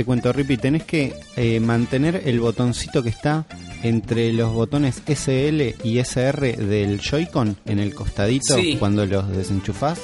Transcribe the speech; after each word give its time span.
Te 0.00 0.06
cuento, 0.06 0.32
Ripi, 0.32 0.56
tenés 0.56 0.84
que 0.84 1.12
eh, 1.36 1.60
mantener 1.60 2.22
el 2.24 2.40
botoncito 2.40 3.02
que 3.02 3.10
está 3.10 3.44
entre 3.82 4.32
los 4.32 4.50
botones 4.50 5.02
SL 5.06 5.74
y 5.84 5.98
SR 5.98 6.56
del 6.56 7.00
Joy-Con 7.02 7.58
en 7.66 7.78
el 7.78 7.94
costadito 7.94 8.56
Sí. 8.56 8.76
cuando 8.78 9.04
los 9.04 9.28
desenchufás. 9.28 10.00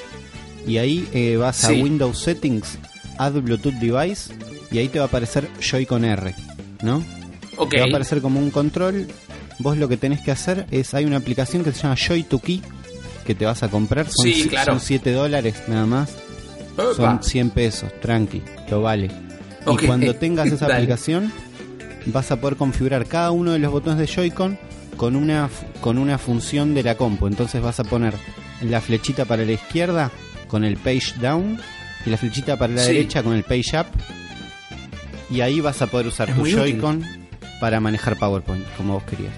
Y 0.67 0.77
ahí 0.77 1.09
eh, 1.15 1.39
vas 1.39 1.65
a. 1.65 1.71
Windows 1.73 2.19
Settings, 2.19 2.79
Add 3.17 3.41
Bluetooth 3.41 3.73
Device 3.77 4.35
y 4.71 4.77
ahí 4.77 4.89
te 4.89 4.99
va 4.99 5.07
a 5.07 5.09
aparecer 5.09 5.49
Joy-Con 5.63 6.05
R, 6.05 6.35
¿no? 6.83 7.03
Ok. 7.57 7.71
Te 7.71 7.79
va 7.79 7.87
a 7.87 7.89
aparecer 7.89 8.21
como 8.21 8.39
un 8.39 8.51
control. 8.51 9.07
Vos 9.61 9.79
lo 9.79 9.89
que 9.89 9.97
tenés 9.97 10.21
que 10.21 10.31
hacer 10.31 10.67
es, 10.71 10.93
hay 10.93 11.07
una 11.07 11.17
aplicación 11.17 11.65
que 11.65 11.73
se 11.73 11.85
llama 11.85 11.95
Joy 11.97 12.25
to 12.25 12.39
Key 12.39 12.61
que 13.27 13.35
te 13.35 13.47
vas 13.47 13.63
a 13.63 13.69
comprar. 13.71 14.09
Son, 14.11 14.27
Sí, 14.31 14.47
claro. 14.47 14.73
son 14.75 14.81
7 14.81 15.11
dólares 15.13 15.55
nada 15.69 15.87
más. 15.87 16.11
Opa. 16.77 16.93
Son 16.95 17.23
100 17.23 17.49
pesos, 17.49 17.91
tranqui, 18.03 18.43
lo 18.71 18.83
vale. 18.83 19.11
Y 19.73 19.87
cuando 19.87 20.15
tengas 20.15 20.47
esa 20.53 20.67
aplicación, 20.67 21.33
vas 22.07 22.31
a 22.31 22.41
poder 22.41 22.57
configurar 22.57 23.07
cada 23.07 23.31
uno 23.31 23.53
de 23.53 23.59
los 23.59 23.73
botones 23.73 23.99
de 23.99 24.07
Joy-Con 24.07 24.59
con 24.97 25.17
una, 25.17 25.49
con 25.81 25.99
una 25.99 26.19
función 26.19 26.75
de 26.75 26.83
la 26.83 26.95
compu. 26.97 27.27
Entonces 27.27 27.61
vas 27.63 27.81
a 27.81 27.85
poner 27.85 28.15
la 28.63 28.81
flechita 28.81 29.25
para 29.25 29.45
la 29.45 29.53
izquierda 29.53 30.11
con 30.49 30.65
el 30.65 30.77
page 30.77 31.15
down 31.21 31.59
y 32.07 32.11
la 32.11 32.17
flechita 32.17 32.57
para 32.57 32.73
la 32.75 32.83
Sí. 32.83 32.93
derecha 32.93 33.23
con 33.23 33.35
el 33.35 33.43
page 33.43 33.79
up. 33.79 33.87
Y 35.31 35.41
ahí 35.41 35.61
vas 35.61 35.83
a 35.83 35.87
poder 35.89 36.07
usar 36.07 36.31
Es 36.31 36.37
tu. 36.37 36.47
Joy-Con 36.47 37.05
para 37.61 37.81
manejar 37.81 38.17
PowerPoint, 38.17 38.65
como 38.77 38.95
vos 38.95 39.03
querías. 39.05 39.33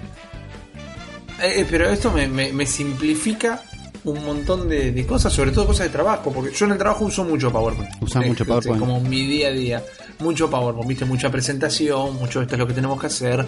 Eh, 1.41 1.61
eh, 1.61 1.65
pero 1.69 1.89
esto 1.89 2.11
me, 2.11 2.27
me- 2.27 2.51
me 2.53 2.65
simplifica 2.65 3.61
un 4.03 4.23
montón 4.25 4.67
de, 4.69 4.91
de 4.91 5.05
cosas, 5.05 5.33
sobre 5.33 5.51
todo 5.51 5.67
cosas 5.67 5.87
de 5.87 5.89
trabajo, 5.93 6.31
porque 6.31 6.53
yo 6.53 6.65
en 6.65 6.73
el 6.73 6.77
trabajo 6.77 7.05
uso 7.05 7.23
mucho 7.23 7.51
PowerPoint. 7.51 7.89
Usás 8.01 8.25
mucho 8.25 8.45
PowerPoint. 8.45 8.79
Como 8.79 8.99
mi 9.01 9.25
día 9.25 9.47
a 9.47 9.51
día. 9.51 9.83
Mucho 10.19 10.49
PowerPoint, 10.49 10.87
viste, 10.89 11.05
mucha 11.05 11.29
presentación, 11.31 12.15
mucho 12.17 12.41
esto 12.41 12.55
es 12.55 12.59
lo 12.59 12.67
que 12.67 12.73
tenemos 12.73 12.99
que 12.99 13.07
hacer. 13.07 13.45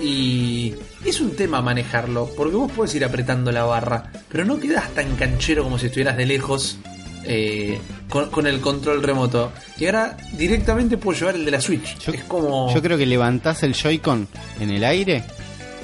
Y 0.00 0.72
es 1.04 1.20
un 1.20 1.34
tema 1.34 1.60
manejarlo, 1.62 2.30
porque 2.36 2.54
vos 2.56 2.70
puedes 2.70 2.94
ir 2.94 3.04
apretando 3.04 3.50
la 3.50 3.64
barra, 3.64 4.04
pero 4.28 4.44
no 4.44 4.60
quedas 4.60 4.88
tan 4.94 5.16
canchero 5.16 5.64
como 5.64 5.78
si 5.78 5.86
estuvieras 5.86 6.16
de 6.16 6.26
lejos. 6.26 6.78
eh, 7.24 7.78
con, 8.08 8.30
con 8.30 8.48
el 8.48 8.60
control 8.60 9.00
remoto 9.00 9.52
y 9.78 9.86
ahora 9.86 10.16
directamente 10.36 10.98
puedo 10.98 11.16
llevar 11.16 11.36
el 11.36 11.44
de 11.44 11.52
la 11.52 11.60
Switch 11.60 11.96
Yo- 12.00 12.12
es 12.12 12.24
como 12.24 12.74
Yo 12.74 12.82
creo 12.82 12.98
que 12.98 13.06
levantás 13.06 13.62
el 13.62 13.74
Joy-Con 13.74 14.26
en 14.58 14.70
el 14.70 14.82
aire, 14.82 15.22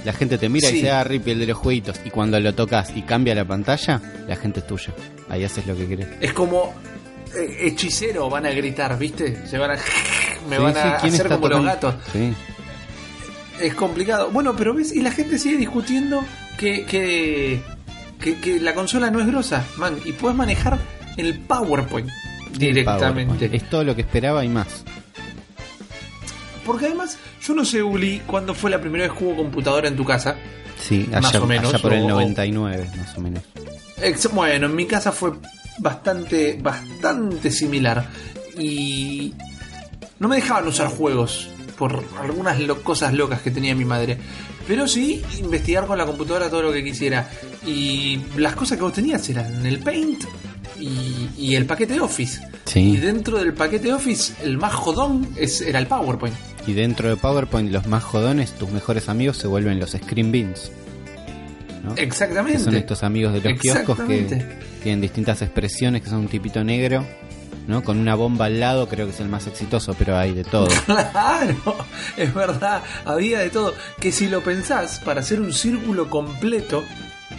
la 0.04 0.12
gente 0.12 0.36
te 0.36 0.48
mira 0.48 0.66
y 0.68 0.70
Sí. 0.72 0.76
dice, 0.78 0.90
ah, 0.90 1.04
Rippy, 1.04 1.30
el 1.30 1.38
de 1.38 1.46
los 1.46 1.56
jueguitos. 1.56 2.00
Y 2.04 2.10
cuando 2.10 2.40
lo 2.40 2.52
tocas 2.56 2.90
y 2.96 3.02
cambia 3.02 3.36
la 3.36 3.44
pantalla, 3.44 4.02
la 4.26 4.34
gente 4.34 4.58
es 4.60 4.66
tuya. 4.66 4.92
Ahí 5.28 5.44
haces 5.44 5.64
lo 5.64 5.76
que 5.76 5.86
querés. 5.86 6.08
Es 6.20 6.32
como 6.32 6.74
eh, 7.36 7.56
hechicero, 7.68 8.28
van 8.28 8.44
a 8.46 8.50
gritar, 8.50 8.98
¿viste? 8.98 9.46
Se 9.46 9.58
van 9.58 9.70
a. 9.70 9.78
Me 10.48 10.56
Sí, 10.56 10.62
van 10.62 10.76
a 10.76 10.96
¿quién 10.98 11.14
hacer 11.14 11.28
como 11.28 11.48
los 11.48 11.64
gatos. 11.64 11.94
Sí. 12.12 12.32
Es 13.60 13.74
complicado. 13.74 14.30
Bueno, 14.30 14.54
pero 14.56 14.74
ves, 14.74 14.94
y 14.94 15.00
la 15.00 15.10
gente 15.10 15.38
sigue 15.38 15.56
discutiendo 15.56 16.24
que, 16.58 16.84
que, 16.86 17.60
que, 18.20 18.38
que 18.40 18.60
la 18.60 18.74
consola 18.74 19.10
no 19.10 19.20
es 19.20 19.26
grosa, 19.26 19.64
man. 19.76 19.96
Y 20.04 20.12
puedes 20.12 20.36
manejar 20.36 20.78
el 21.16 21.38
PowerPoint 21.40 22.08
directamente. 22.56 23.24
PowerPoint. 23.26 23.54
Es 23.54 23.68
todo 23.68 23.84
lo 23.84 23.94
que 23.96 24.02
esperaba 24.02 24.44
y 24.44 24.48
más. 24.48 24.84
Porque 26.64 26.86
además, 26.86 27.18
yo 27.42 27.54
no 27.54 27.64
sé, 27.64 27.82
Uli, 27.82 28.22
cuándo 28.26 28.54
fue 28.54 28.70
la 28.70 28.80
primera 28.80 29.08
vez 29.08 29.16
que 29.16 29.24
hubo 29.24 29.36
computadora 29.36 29.88
en 29.88 29.96
tu 29.96 30.04
casa. 30.04 30.36
Sí, 30.78 31.08
Más 31.10 31.24
allá, 31.24 31.42
o 31.42 31.46
menos, 31.46 31.72
allá 31.74 31.82
por 31.82 31.92
el 31.94 32.02
o- 32.04 32.08
99, 32.08 32.90
más 32.96 33.16
o 33.16 33.20
menos. 33.20 33.42
Bueno, 34.32 34.66
en 34.66 34.76
mi 34.76 34.86
casa 34.86 35.10
fue 35.10 35.32
bastante, 35.78 36.58
bastante 36.62 37.50
similar. 37.50 38.06
Y 38.58 39.34
no 40.18 40.28
me 40.28 40.36
dejaban 40.36 40.66
usar 40.66 40.88
juegos 40.88 41.48
por 41.78 42.02
algunas 42.20 42.58
lo- 42.60 42.82
cosas 42.82 43.12
locas 43.14 43.40
que 43.42 43.50
tenía 43.50 43.74
mi 43.74 43.84
madre. 43.84 44.18
Pero 44.66 44.86
sí 44.88 45.22
investigar 45.38 45.86
con 45.86 45.96
la 45.96 46.04
computadora 46.06 46.50
todo 46.50 46.62
lo 46.62 46.72
que 46.72 46.84
quisiera. 46.84 47.30
Y 47.66 48.20
las 48.36 48.54
cosas 48.54 48.76
que 48.76 48.84
vos 48.84 48.92
tenías 48.92 49.26
eran 49.30 49.64
el 49.64 49.78
Paint 49.78 50.24
y, 50.78 51.28
y 51.38 51.54
el 51.54 51.64
paquete 51.66 51.98
Office. 52.00 52.40
Sí. 52.64 52.80
Y 52.80 52.96
dentro 52.98 53.38
del 53.38 53.54
paquete 53.54 53.92
Office, 53.92 54.34
el 54.42 54.58
más 54.58 54.74
jodón 54.74 55.26
es, 55.36 55.60
era 55.62 55.78
el 55.78 55.86
PowerPoint. 55.86 56.34
Y 56.66 56.74
dentro 56.74 57.08
de 57.08 57.16
PowerPoint, 57.16 57.70
los 57.72 57.86
más 57.86 58.04
jodones, 58.04 58.52
tus 58.52 58.70
mejores 58.70 59.08
amigos 59.08 59.38
se 59.38 59.46
vuelven 59.46 59.78
los 59.80 59.92
Screen 59.92 60.30
Beans. 60.30 60.70
¿no? 61.82 61.94
Que 61.94 62.02
Exactamente. 62.02 62.58
son 62.58 62.74
estos 62.74 63.02
amigos 63.02 63.32
de 63.32 63.40
los 63.50 63.58
kioscos 63.60 63.98
que 64.00 64.44
tienen 64.82 65.00
distintas 65.00 65.40
expresiones, 65.42 66.02
que 66.02 66.10
son 66.10 66.18
un 66.20 66.28
tipito 66.28 66.62
negro, 66.62 67.06
¿no? 67.68 67.84
Con 67.84 67.98
una 68.00 68.16
bomba 68.16 68.46
al 68.46 68.58
lado, 68.58 68.88
creo 68.88 69.06
que 69.06 69.12
es 69.12 69.20
el 69.20 69.28
más 69.28 69.46
exitoso, 69.46 69.94
pero 69.96 70.18
hay 70.18 70.32
de 70.34 70.42
todo. 70.42 70.66
Claro, 70.86 71.76
es 72.16 72.34
verdad, 72.34 72.82
había 73.04 73.38
de 73.38 73.50
todo. 73.50 73.74
Que 74.00 74.10
si 74.10 74.26
lo 74.26 74.42
pensás, 74.42 74.98
para 75.04 75.20
hacer 75.20 75.40
un 75.40 75.52
círculo 75.52 76.10
completo 76.10 76.82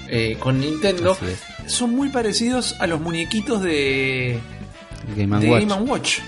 eh, 0.07 0.38
con 0.40 0.59
Nintendo, 0.62 1.17
son 1.66 1.91
muy 1.95 2.09
parecidos 2.09 2.75
a 2.79 2.88
los 2.88 3.01
muñequitos 3.01 3.62
de, 3.62 4.40
Game 5.17 5.35
and 5.35 5.44
de 5.44 5.50
Watch. 5.51 5.67
Game 5.67 5.81
Watch. 5.91 6.19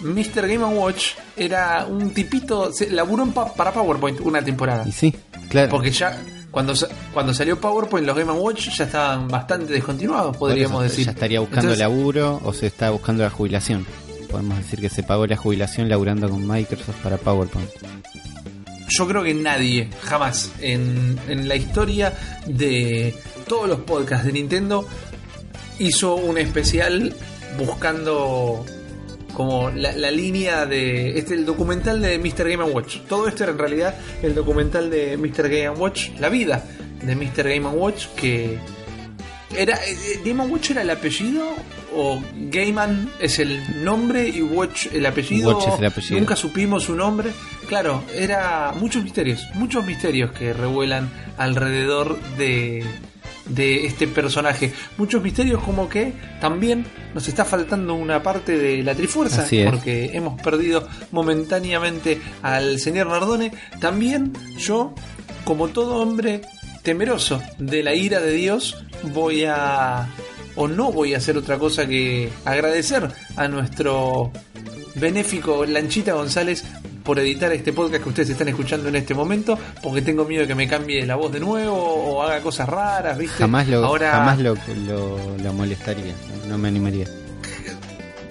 Mr. 0.00 0.46
Game 0.46 0.64
Watch 0.64 1.12
era 1.36 1.86
un 1.88 2.10
tipito, 2.12 2.70
se 2.72 2.90
laburó 2.90 3.22
en 3.22 3.32
pa- 3.32 3.52
para 3.54 3.72
PowerPoint 3.72 4.20
una 4.20 4.42
temporada. 4.42 4.84
Y 4.86 4.92
sí, 4.92 5.14
claro. 5.48 5.70
Porque 5.70 5.90
ya 5.90 6.22
cuando, 6.56 6.72
cuando 7.12 7.34
salió 7.34 7.60
PowerPoint, 7.60 8.06
los 8.06 8.16
Game 8.16 8.32
Watch 8.32 8.70
ya 8.70 8.84
estaban 8.84 9.28
bastante 9.28 9.74
descontinuados, 9.74 10.34
podríamos 10.38 10.84
decir. 10.84 11.04
Ya 11.04 11.10
estaría 11.10 11.40
buscando 11.40 11.74
Entonces, 11.74 11.80
laburo 11.80 12.40
o 12.42 12.54
se 12.54 12.68
está 12.68 12.88
buscando 12.88 13.24
la 13.24 13.28
jubilación. 13.28 13.86
Podemos 14.30 14.56
decir 14.56 14.80
que 14.80 14.88
se 14.88 15.02
pagó 15.02 15.26
la 15.26 15.36
jubilación 15.36 15.90
laburando 15.90 16.30
con 16.30 16.48
Microsoft 16.48 16.96
para 17.02 17.18
PowerPoint. 17.18 17.68
yo 18.88 19.06
creo 19.06 19.22
que 19.22 19.34
nadie, 19.34 19.90
jamás, 20.02 20.50
en, 20.62 21.18
en 21.28 21.46
la 21.46 21.56
historia 21.56 22.14
de 22.46 23.14
todos 23.46 23.68
los 23.68 23.80
podcasts 23.80 24.24
de 24.24 24.32
Nintendo, 24.32 24.88
hizo 25.78 26.14
un 26.14 26.38
especial 26.38 27.14
buscando 27.58 28.64
como 29.36 29.68
la, 29.68 29.92
la 29.92 30.10
línea 30.10 30.64
de 30.64 31.18
este 31.18 31.34
el 31.34 31.44
documental 31.44 32.00
de 32.00 32.18
Mr. 32.18 32.48
Game 32.48 32.64
Watch. 32.64 33.00
Todo 33.06 33.28
esto 33.28 33.42
era 33.42 33.52
en 33.52 33.58
realidad 33.58 33.94
el 34.22 34.34
documental 34.34 34.88
de 34.88 35.18
Mr. 35.18 35.50
Game 35.50 35.78
Watch, 35.78 36.08
la 36.18 36.30
vida 36.30 36.64
de 37.04 37.14
Mr. 37.14 37.46
Game 37.46 37.68
Watch 37.68 38.06
que 38.16 38.58
era 39.54 39.76
eh, 39.76 40.22
Game 40.24 40.42
Watch 40.46 40.70
era 40.70 40.80
el 40.80 40.88
apellido 40.88 41.50
o 41.94 42.22
Gaiman 42.50 43.10
es 43.20 43.38
el 43.38 43.84
nombre 43.84 44.26
y 44.26 44.40
Watch 44.40 44.86
el 44.94 45.04
apellido. 45.04 45.54
Watch 45.54 45.68
es 45.68 45.78
el 45.80 45.84
apellido. 45.84 46.18
Nunca 46.18 46.34
supimos 46.34 46.84
su 46.84 46.94
nombre. 46.94 47.30
Claro, 47.68 48.04
era 48.14 48.72
muchos 48.74 49.04
misterios, 49.04 49.46
muchos 49.52 49.84
misterios 49.84 50.32
que 50.32 50.54
revuelan 50.54 51.10
alrededor 51.36 52.18
de 52.38 52.84
de 53.48 53.86
este 53.86 54.06
personaje. 54.06 54.72
Muchos 54.98 55.22
misterios 55.22 55.62
como 55.62 55.88
que 55.88 56.12
también 56.40 56.84
nos 57.14 57.28
está 57.28 57.44
faltando 57.44 57.94
una 57.94 58.22
parte 58.22 58.58
de 58.58 58.82
la 58.82 58.94
Trifuerza, 58.94 59.46
porque 59.70 60.10
hemos 60.12 60.40
perdido 60.40 60.88
momentáneamente 61.12 62.20
al 62.42 62.78
señor 62.78 63.08
Nardone. 63.08 63.52
También 63.80 64.32
yo, 64.58 64.94
como 65.44 65.68
todo 65.68 65.96
hombre 65.96 66.42
temeroso 66.82 67.42
de 67.58 67.82
la 67.82 67.94
ira 67.94 68.20
de 68.20 68.32
Dios, 68.32 68.84
voy 69.02 69.44
a 69.44 70.08
o 70.56 70.68
no 70.68 70.90
voy 70.90 71.14
a 71.14 71.18
hacer 71.18 71.36
otra 71.36 71.58
cosa 71.58 71.86
que 71.86 72.30
agradecer 72.44 73.08
a 73.36 73.46
nuestro 73.46 74.32
benéfico 74.94 75.66
Lanchita 75.66 76.14
González 76.14 76.64
por 77.06 77.20
editar 77.20 77.52
este 77.52 77.72
podcast 77.72 78.02
que 78.02 78.08
ustedes 78.08 78.30
están 78.30 78.48
escuchando 78.48 78.88
en 78.88 78.96
este 78.96 79.14
momento, 79.14 79.56
porque 79.80 80.02
tengo 80.02 80.24
miedo 80.24 80.42
de 80.42 80.48
que 80.48 80.54
me 80.56 80.66
cambie 80.66 81.06
la 81.06 81.14
voz 81.14 81.32
de 81.32 81.38
nuevo 81.38 81.76
o 81.76 82.22
haga 82.22 82.40
cosas 82.40 82.68
raras, 82.68 83.16
¿viste? 83.16 83.38
Jamás 83.38 83.68
lo, 83.68 83.84
Ahora, 83.84 84.10
jamás 84.10 84.40
lo, 84.40 84.56
lo, 84.86 85.38
lo 85.38 85.52
molestaría, 85.52 86.12
no, 86.48 86.58
me 86.58 86.66
animaría. 86.68 87.06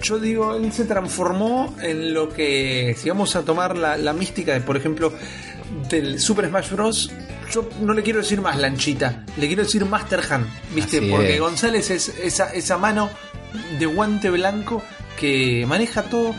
yo 0.02 0.18
digo, 0.18 0.54
él 0.54 0.70
se 0.72 0.84
transformó 0.84 1.74
en 1.80 2.12
lo 2.12 2.28
que, 2.28 2.94
si 2.98 3.08
vamos 3.08 3.34
a 3.34 3.42
tomar 3.42 3.76
la, 3.78 3.96
la 3.96 4.12
mística 4.12 4.52
de, 4.52 4.60
por 4.60 4.76
ejemplo, 4.76 5.10
del 5.88 6.20
Super 6.20 6.48
Smash 6.48 6.70
Bros., 6.70 7.10
yo 7.50 7.68
no 7.80 7.94
le 7.94 8.02
quiero 8.02 8.18
decir 8.18 8.42
más 8.42 8.58
lanchita, 8.58 9.24
le 9.38 9.46
quiero 9.46 9.62
decir 9.62 9.84
Master 9.86 10.20
Hand, 10.28 10.46
¿viste? 10.74 10.98
Así 10.98 11.10
Porque 11.10 11.34
es. 11.34 11.40
González 11.40 11.90
es 11.90 12.08
esa, 12.22 12.52
esa 12.52 12.76
mano 12.76 13.08
de 13.78 13.86
guante 13.86 14.28
blanco 14.28 14.82
que 15.18 15.64
maneja 15.66 16.02
todo 16.02 16.34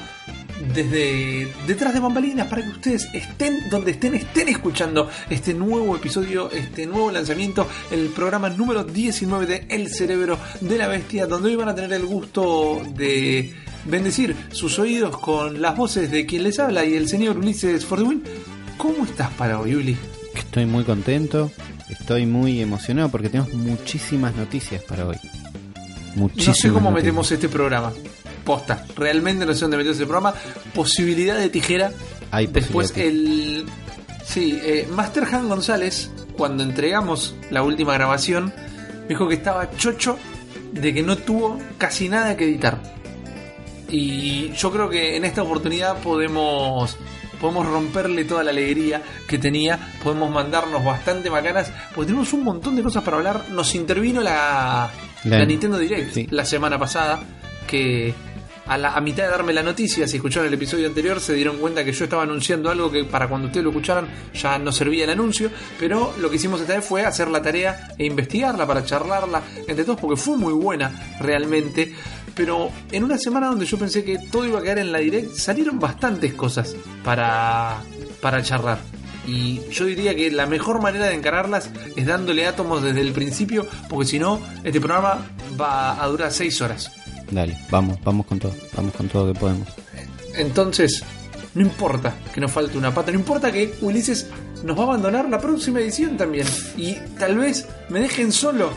desde 0.73 1.47
detrás 1.67 1.93
de 1.93 1.99
bambalinas 1.99 2.47
para 2.47 2.63
que 2.63 2.69
ustedes 2.69 3.07
estén 3.13 3.69
donde 3.69 3.91
estén, 3.91 4.15
estén 4.15 4.49
escuchando 4.49 5.09
este 5.29 5.53
nuevo 5.53 5.95
episodio, 5.95 6.51
este 6.51 6.85
nuevo 6.85 7.11
lanzamiento, 7.11 7.67
el 7.91 8.07
programa 8.07 8.49
número 8.49 8.83
19 8.83 9.45
de 9.45 9.65
El 9.69 9.89
Cerebro 9.93 10.37
de 10.61 10.77
la 10.77 10.87
Bestia, 10.87 11.27
donde 11.27 11.49
hoy 11.49 11.55
van 11.55 11.69
a 11.69 11.75
tener 11.75 11.93
el 11.93 12.05
gusto 12.05 12.81
de 12.95 13.53
bendecir 13.85 14.35
sus 14.51 14.79
oídos 14.79 15.17
con 15.17 15.61
las 15.61 15.77
voces 15.77 16.11
de 16.11 16.25
quien 16.25 16.43
les 16.43 16.59
habla 16.59 16.83
y 16.85 16.95
el 16.95 17.07
señor 17.07 17.37
Ulises 17.37 17.85
Fortewin. 17.85 18.23
¿Cómo 18.77 19.05
estás 19.05 19.29
para 19.31 19.59
hoy, 19.59 19.75
Uli? 19.75 19.97
Estoy 20.35 20.65
muy 20.65 20.83
contento, 20.83 21.51
estoy 21.89 22.25
muy 22.25 22.61
emocionado 22.61 23.09
porque 23.09 23.29
tenemos 23.29 23.53
muchísimas 23.53 24.35
noticias 24.35 24.83
para 24.83 25.07
hoy. 25.07 25.17
Muchísimas 26.15 26.47
No 26.47 26.53
sé 26.61 26.67
cómo 26.69 26.89
noticias. 26.89 26.93
metemos 27.03 27.31
este 27.31 27.49
programa. 27.49 27.93
Posta. 28.47 28.83
Realmente 28.95 29.45
no 29.45 29.53
sé 29.53 29.61
dónde 29.61 29.77
metió 29.77 29.91
ese 29.91 30.05
programa. 30.05 30.33
Posibilidad 30.73 31.37
de 31.37 31.49
tijera. 31.49 31.91
Hay 32.31 32.47
Después 32.47 32.91
el. 32.97 33.65
Sí, 34.25 34.59
eh, 34.63 34.87
Master 34.91 35.23
Han 35.31 35.47
González, 35.49 36.09
cuando 36.35 36.63
entregamos 36.63 37.35
la 37.51 37.61
última 37.61 37.93
grabación, 37.93 38.51
dijo 39.07 39.27
que 39.27 39.35
estaba 39.35 39.69
chocho 39.77 40.17
de 40.71 40.93
que 40.93 41.03
no 41.03 41.15
tuvo 41.17 41.59
casi 41.77 42.09
nada 42.09 42.35
que 42.35 42.45
editar. 42.45 42.81
Y 43.89 44.51
yo 44.53 44.71
creo 44.71 44.89
que 44.89 45.15
en 45.15 45.23
esta 45.25 45.43
oportunidad 45.43 45.97
podemos 45.99 46.97
podemos 47.39 47.67
romperle 47.67 48.25
toda 48.25 48.43
la 48.43 48.49
alegría 48.49 49.01
que 49.27 49.37
tenía, 49.37 49.77
podemos 50.03 50.31
mandarnos 50.31 50.83
bastante 50.83 51.29
macanas, 51.29 51.71
porque 51.93 52.07
tenemos 52.07 52.33
un 52.33 52.43
montón 52.43 52.75
de 52.75 52.81
cosas 52.83 53.03
para 53.03 53.17
hablar. 53.17 53.43
Nos 53.51 53.75
intervino 53.75 54.21
la, 54.21 54.89
La- 55.23 55.37
la 55.39 55.45
Nintendo 55.45 55.77
Direct 55.77 56.13
sí. 56.13 56.27
la 56.31 56.43
semana 56.45 56.79
pasada, 56.79 57.19
que 57.67 58.13
a, 58.67 58.77
la, 58.77 58.93
a 58.93 59.01
mitad 59.01 59.23
de 59.23 59.29
darme 59.29 59.53
la 59.53 59.63
noticia, 59.63 60.07
si 60.07 60.17
escucharon 60.17 60.47
el 60.47 60.53
episodio 60.53 60.87
anterior, 60.87 61.19
se 61.19 61.33
dieron 61.33 61.57
cuenta 61.57 61.83
que 61.83 61.91
yo 61.91 62.03
estaba 62.03 62.23
anunciando 62.23 62.69
algo 62.69 62.91
que 62.91 63.03
para 63.03 63.27
cuando 63.27 63.47
ustedes 63.47 63.63
lo 63.63 63.69
escucharan 63.71 64.07
ya 64.33 64.57
no 64.59 64.71
servía 64.71 65.05
el 65.05 65.09
anuncio, 65.09 65.49
pero 65.79 66.13
lo 66.19 66.29
que 66.29 66.35
hicimos 66.35 66.61
esta 66.61 66.75
vez 66.75 66.85
fue 66.85 67.05
hacer 67.05 67.27
la 67.29 67.41
tarea 67.41 67.89
e 67.97 68.05
investigarla 68.05 68.65
para 68.67 68.83
charlarla 68.83 69.41
entre 69.67 69.85
todos, 69.85 69.99
porque 69.99 70.19
fue 70.19 70.37
muy 70.37 70.53
buena 70.53 71.17
realmente. 71.19 71.93
Pero 72.35 72.69
en 72.91 73.03
una 73.03 73.17
semana 73.17 73.47
donde 73.47 73.65
yo 73.65 73.79
pensé 73.79 74.03
que 74.03 74.19
todo 74.31 74.45
iba 74.45 74.59
a 74.59 74.61
quedar 74.61 74.79
en 74.79 74.91
la 74.91 74.99
direct, 74.99 75.33
salieron 75.33 75.79
bastantes 75.79 76.33
cosas 76.33 76.75
para, 77.03 77.81
para 78.21 78.43
charlar. 78.43 78.77
Y 79.25 79.59
yo 79.71 79.85
diría 79.85 80.15
que 80.15 80.31
la 80.31 80.45
mejor 80.45 80.81
manera 80.81 81.07
de 81.07 81.15
encararlas 81.15 81.69
es 81.95 82.05
dándole 82.05 82.45
átomos 82.45 82.81
desde 82.81 83.01
el 83.01 83.11
principio, 83.11 83.67
porque 83.89 84.05
si 84.05 84.19
no, 84.19 84.39
este 84.63 84.79
programa 84.79 85.25
va 85.59 86.01
a 86.01 86.07
durar 86.07 86.31
6 86.31 86.61
horas. 86.61 86.91
Dale, 87.31 87.57
vamos, 87.69 87.99
vamos 88.03 88.25
con 88.25 88.39
todo. 88.39 88.53
Vamos 88.75 88.93
con 88.93 89.07
todo 89.07 89.33
que 89.33 89.39
podemos. 89.39 89.67
Entonces, 90.35 91.03
no 91.55 91.61
importa 91.61 92.15
que 92.33 92.39
nos 92.39 92.51
falte 92.51 92.77
una 92.77 92.93
pata, 92.93 93.11
no 93.11 93.19
importa 93.19 93.51
que 93.51 93.73
Ulises 93.81 94.29
nos 94.63 94.77
va 94.77 94.81
a 94.81 94.85
abandonar 94.85 95.29
la 95.29 95.39
próxima 95.39 95.79
edición 95.79 96.17
también. 96.17 96.47
Y 96.77 96.93
tal 97.17 97.37
vez 97.37 97.67
me 97.89 97.99
dejen 97.99 98.31
solo, 98.31 98.71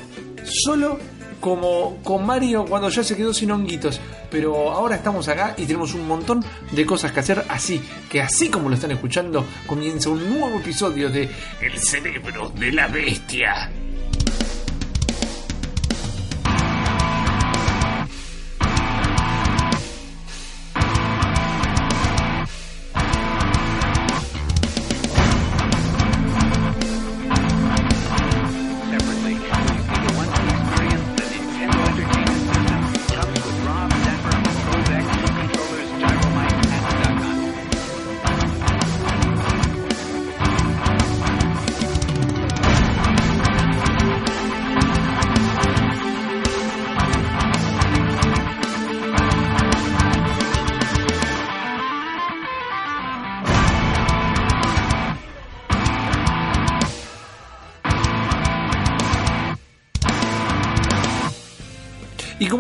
solo 0.45 0.99
como 1.41 1.97
con 2.03 2.25
Mario 2.25 2.67
cuando 2.67 2.89
ya 2.91 3.03
se 3.03 3.17
quedó 3.17 3.33
sin 3.33 3.51
honguitos. 3.51 4.01
Pero 4.31 4.71
ahora 4.71 4.97
estamos 4.97 5.29
acá 5.29 5.55
y 5.57 5.65
tenemos 5.65 5.95
un 5.95 6.07
montón 6.07 6.45
de 6.71 6.87
cosas 6.87 7.13
que 7.13 7.21
hacer. 7.21 7.45
Así 7.49 7.83
que, 8.09 8.21
así 8.21 8.49
como 8.49 8.69
lo 8.69 8.75
están 8.75 8.93
escuchando, 8.93 9.45
comienza 9.67 10.11
un 10.11 10.39
nuevo 10.39 10.59
episodio 10.59 11.11
de 11.11 11.29
El 11.61 11.79
cerebro 11.79 12.51
de 12.51 12.73
la 12.73 12.87
bestia. 12.89 13.71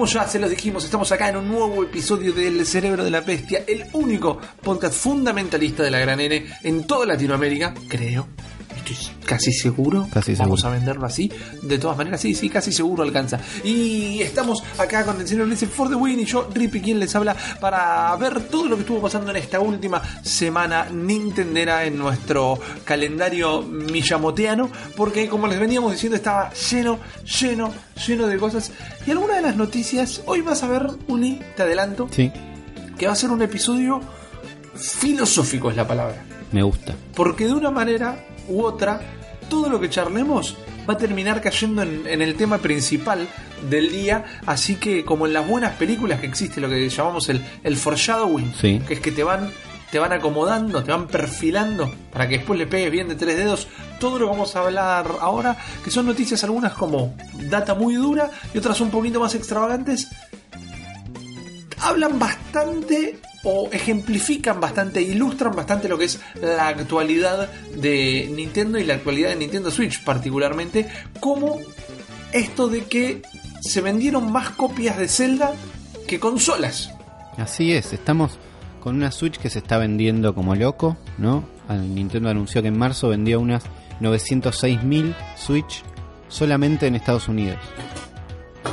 Como 0.00 0.11
ya 0.11 0.26
se 0.26 0.38
los 0.38 0.49
dijimos, 0.49 0.82
estamos 0.82 1.12
acá 1.12 1.29
en 1.29 1.37
un 1.37 1.49
nuevo 1.49 1.82
episodio 1.82 2.32
del 2.32 2.64
Cerebro 2.64 3.05
de 3.05 3.11
la 3.11 3.20
Bestia, 3.20 3.64
el 3.67 3.85
único 3.93 4.41
podcast 4.62 4.94
fundamentalista 4.94 5.82
de 5.82 5.91
la 5.91 5.99
Gran 5.99 6.19
N 6.20 6.47
en 6.62 6.87
toda 6.87 7.05
Latinoamérica, 7.05 7.75
creo. 7.87 8.26
Estoy 8.92 9.14
casi 9.25 9.52
seguro. 9.52 10.08
Casi 10.12 10.34
Vamos 10.34 10.60
seguro. 10.60 10.75
a 10.75 10.78
venderlo 10.78 11.06
así. 11.06 11.31
De 11.62 11.78
todas 11.78 11.96
maneras, 11.96 12.20
sí, 12.20 12.34
sí, 12.34 12.48
casi 12.48 12.72
seguro 12.72 13.02
alcanza. 13.02 13.38
Y 13.64 14.20
estamos 14.22 14.62
acá 14.78 15.04
con 15.04 15.20
el 15.20 15.26
señor 15.28 15.46
Ulises 15.46 15.69
For 15.70 15.88
the 15.88 15.94
Win 15.94 16.20
y 16.20 16.25
yo, 16.25 16.48
Rippy, 16.52 16.81
quien 16.81 16.98
les 17.00 17.14
habla, 17.14 17.37
para 17.60 18.14
ver 18.16 18.40
todo 18.48 18.66
lo 18.69 18.76
que 18.76 18.82
estuvo 18.82 19.00
pasando 19.00 19.31
en 19.31 19.37
esta 19.37 19.60
última 19.60 20.02
semana 20.22 20.87
nintendera 20.90 21.84
en 21.84 21.98
nuestro 21.98 22.58
calendario 22.84 23.62
miyamoteano. 23.62 24.70
Porque, 24.96 25.28
como 25.28 25.46
les 25.46 25.60
veníamos 25.60 25.92
diciendo, 25.92 26.16
estaba 26.16 26.52
lleno, 26.52 26.98
lleno, 27.40 27.72
lleno 28.06 28.26
de 28.26 28.38
cosas. 28.38 28.72
Y 29.06 29.10
alguna 29.10 29.37
de 29.37 29.42
las 29.42 29.56
noticias, 29.56 30.22
hoy 30.26 30.40
vas 30.40 30.62
a 30.62 30.69
ver, 30.69 30.87
Uli, 31.08 31.40
te 31.56 31.62
adelanto, 31.62 32.08
Sí, 32.10 32.31
que 32.98 33.06
va 33.06 33.12
a 33.12 33.16
ser 33.16 33.31
un 33.31 33.40
episodio 33.42 34.00
filosófico, 34.75 35.70
es 35.70 35.76
la 35.76 35.87
palabra. 35.87 36.22
me 36.52 36.62
gusta. 36.62 36.94
Porque 37.14 37.46
de 37.46 37.52
una 37.54 37.70
manera 37.70 38.25
u 38.50 38.62
otra, 38.64 39.00
todo 39.49 39.69
lo 39.69 39.81
que 39.81 39.88
charlemos 39.88 40.56
va 40.88 40.94
a 40.94 40.99
terminar 40.99 41.41
cayendo 41.41 41.82
en, 41.82 42.06
en 42.06 42.20
el 42.23 42.35
tema 42.35 42.58
principal 42.58 43.29
del 43.69 43.91
día. 43.91 44.25
Así 44.47 44.76
que, 44.76 45.05
como 45.05 45.26
en 45.26 45.32
las 45.32 45.47
buenas 45.47 45.76
películas 45.76 46.20
que 46.20 46.26
existe 46.26 46.61
lo 46.61 46.69
que 46.69 46.88
llamamos 46.88 47.29
el, 47.29 47.44
el 47.64 47.76
foreshadowing, 47.76 48.52
Sí. 48.61 48.81
que 48.87 48.94
es 48.94 49.00
que 49.00 49.12
te 49.12 49.23
van, 49.25 49.50
te 49.91 49.99
van 49.99 50.12
acomodando, 50.12 50.82
te 50.85 50.91
van 50.93 51.06
perfilando 51.08 51.93
para 52.12 52.29
que 52.29 52.38
después 52.38 52.58
le 52.58 52.67
pegues 52.67 52.91
bien 52.91 53.08
de 53.08 53.14
tres 53.17 53.37
dedos. 53.37 53.69
Todo 53.99 54.19
lo 54.19 54.26
que 54.26 54.31
vamos 54.32 54.56
a 54.56 54.61
hablar 54.61 55.06
ahora, 55.20 55.56
que 55.85 55.91
son 55.91 56.06
noticias 56.06 56.43
algunas 56.44 56.73
como 56.75 57.14
data 57.50 57.75
muy 57.75 57.94
dura 57.94 58.31
y 58.55 58.58
otras 58.58 58.81
un 58.81 58.91
poquito 58.91 59.20
más 59.20 59.35
extravagantes, 59.35 60.08
hablan 61.81 62.19
bastante 62.19 63.19
o 63.42 63.69
ejemplifican 63.72 64.60
bastante, 64.60 65.00
ilustran 65.02 65.54
bastante 65.54 65.88
lo 65.88 65.98
que 65.98 66.04
es 66.04 66.20
la 66.40 66.69
actualidad 66.69 67.50
de 67.75 68.31
Nintendo 68.34 68.78
y 68.78 68.84
la 68.84 68.94
actualidad 68.94 69.31
de 69.31 69.37
Nintendo 69.37 69.70
Switch 69.70 70.02
particularmente, 70.04 70.88
como 71.20 71.58
esto 72.32 72.69
de 72.69 72.84
que 72.84 73.22
se 73.60 73.81
vendieron 73.81 74.31
más 74.31 74.50
copias 74.50 74.98
de 74.98 75.08
Zelda 75.08 75.52
que 76.06 76.20
consolas. 76.20 76.92
Así 77.37 77.73
es, 77.73 77.92
estamos 77.92 78.38
con 78.80 78.97
una 78.97 79.11
Switch 79.11 79.38
que 79.38 79.50
se 79.50 79.59
está 79.61 79.78
vendiendo 79.78 80.35
como 80.35 80.54
loco, 80.54 80.97
¿no? 81.18 81.44
Nintendo 81.68 82.30
anunció 82.30 82.62
que 82.62 82.68
en 82.68 82.78
marzo 82.78 83.09
vendió 83.09 83.38
unas 83.40 83.64
906.000 84.00 85.14
Switch 85.37 85.85
solamente 86.28 86.87
en 86.87 86.97
Estados 86.97 87.28
Unidos. 87.28 87.59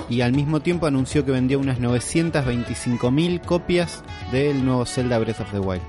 Y 0.10 0.22
al 0.22 0.32
mismo 0.32 0.62
tiempo 0.62 0.86
anunció 0.88 1.26
que 1.26 1.32
vendió 1.32 1.60
unas 1.60 1.80
925.000 1.80 3.42
copias 3.42 4.04
del 4.32 4.64
nuevo 4.66 4.86
Zelda 4.86 5.20
Breath 5.20 5.42
of 5.42 5.52
the 5.52 5.60
Wild. 5.60 5.82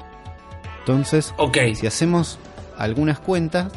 Entonces, 0.80 1.34
Ok, 1.36 1.58
si 1.74 1.86
hacemos 1.86 2.38
algunas 2.78 3.20
cuentas, 3.20 3.72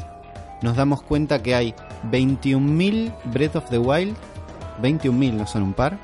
nos 0.61 0.75
damos 0.75 1.01
cuenta 1.03 1.43
que 1.43 1.53
hay 1.55 1.75
21.000 2.11 3.13
Breath 3.25 3.55
of 3.57 3.69
the 3.69 3.77
Wild, 3.77 4.15
21.000 4.81 5.33
no 5.33 5.45
son 5.47 5.63
un 5.63 5.73
par, 5.73 5.97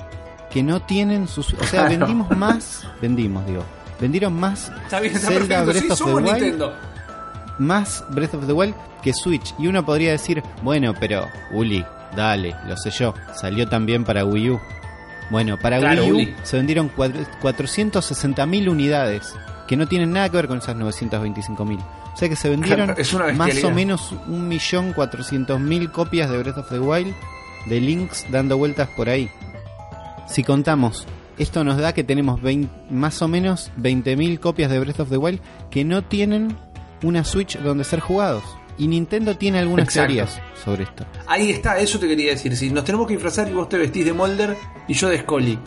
que 0.52 0.62
no 0.64 0.82
tienen 0.82 1.28
sus... 1.28 1.54
O 1.54 1.64
sea, 1.64 1.88
vendimos 1.90 2.36
más, 2.38 2.84
vendimos, 3.02 3.46
digo, 3.48 3.64
vendieron 4.00 4.34
más 4.40 4.72
está 4.84 5.00
bien, 5.00 5.16
está 5.16 5.28
Zelda. 5.30 5.64
Breath 5.64 5.84
Sí, 5.84 5.92
of 5.92 5.98
the 6.00 6.14
Wild. 6.14 6.26
Nintendo. 6.32 6.74
más 7.58 8.04
Breath 8.10 8.34
of 8.36 8.46
the 8.46 8.54
Wild 8.54 8.76
que 9.02 9.14
Switch. 9.14 9.54
Y 9.58 9.68
uno 9.68 9.86
podría 9.86 10.12
decir, 10.12 10.44
bueno, 10.64 10.94
pero 11.00 11.26
Uli, 11.52 11.84
dale, 12.18 12.54
lo 12.68 12.76
sé 12.76 12.90
yo, 12.90 13.14
salió 13.34 13.68
también 13.70 14.04
para 14.04 14.26
Wii 14.26 14.50
U. 14.52 14.60
Bueno, 15.30 15.58
para 15.58 15.80
Claro, 15.80 16.02
Wii 16.04 16.12
U 16.12 16.16
Uli. 16.16 16.36
se 16.44 16.58
vendieron 16.58 16.90
cuatro- 16.90 17.22
460.000 17.42 18.68
unidades, 18.70 19.34
que 19.68 19.78
no 19.78 19.88
tienen 19.88 20.12
nada 20.12 20.28
que 20.30 20.36
ver 20.38 20.48
con 20.48 20.58
esas 20.58 20.76
925.000. 20.76 21.80
O 22.14 22.18
sea 22.18 22.28
que 22.30 22.36
se 22.36 22.50
vendieron 22.50 22.88
Claro, 22.88 23.00
es 23.02 23.14
una 23.14 23.32
más 23.34 23.64
o 23.64 23.72
menos 23.72 24.14
1.400.000 24.28 25.92
copias 25.92 26.30
de 26.30 26.38
Breath 26.40 26.58
of 26.58 26.70
the 26.70 26.80
Wild 26.80 27.14
de 27.68 27.82
links 27.82 28.26
dando 28.32 28.58
vueltas 28.58 28.88
por 28.96 29.10
ahí. 29.10 29.30
Si 30.28 30.44
contamos, 30.44 31.06
esto 31.38 31.64
nos 31.64 31.78
da 31.78 31.94
que 31.94 32.04
tenemos 32.04 32.42
20 32.42 32.70
más 32.90 33.22
o 33.22 33.28
menos 33.28 33.72
20.000 33.78 34.40
copias 34.40 34.72
de 34.72 34.80
Breath 34.80 35.02
of 35.02 35.10
the 35.10 35.18
Wild 35.18 35.40
que 35.70 35.84
no 35.84 36.04
tienen 36.04 36.58
una 37.04 37.24
Switch 37.24 37.58
donde 37.60 37.84
ser 37.84 38.00
jugados. 38.00 38.44
Y 38.78 38.88
Nintendo 38.88 39.36
tiene 39.38 39.60
algunas 39.60 39.88
Exacto. 39.88 40.08
teorías 40.14 40.42
sobre 40.64 40.84
esto. 40.84 41.06
Ahí 41.26 41.50
está, 41.50 41.80
eso 41.80 41.98
te 42.00 42.08
quería 42.08 42.32
decir. 42.32 42.56
Si 42.56 42.70
nos 42.70 42.84
tenemos 42.84 43.08
que 43.08 43.14
disfrazar 43.14 43.48
y 43.50 43.54
vos 43.54 43.68
te 43.70 43.78
vestís 43.78 44.06
de 44.06 44.14
Molder 44.14 44.56
y 44.88 44.94
yo 44.94 45.10
de 45.10 45.20
Scully. 45.20 45.58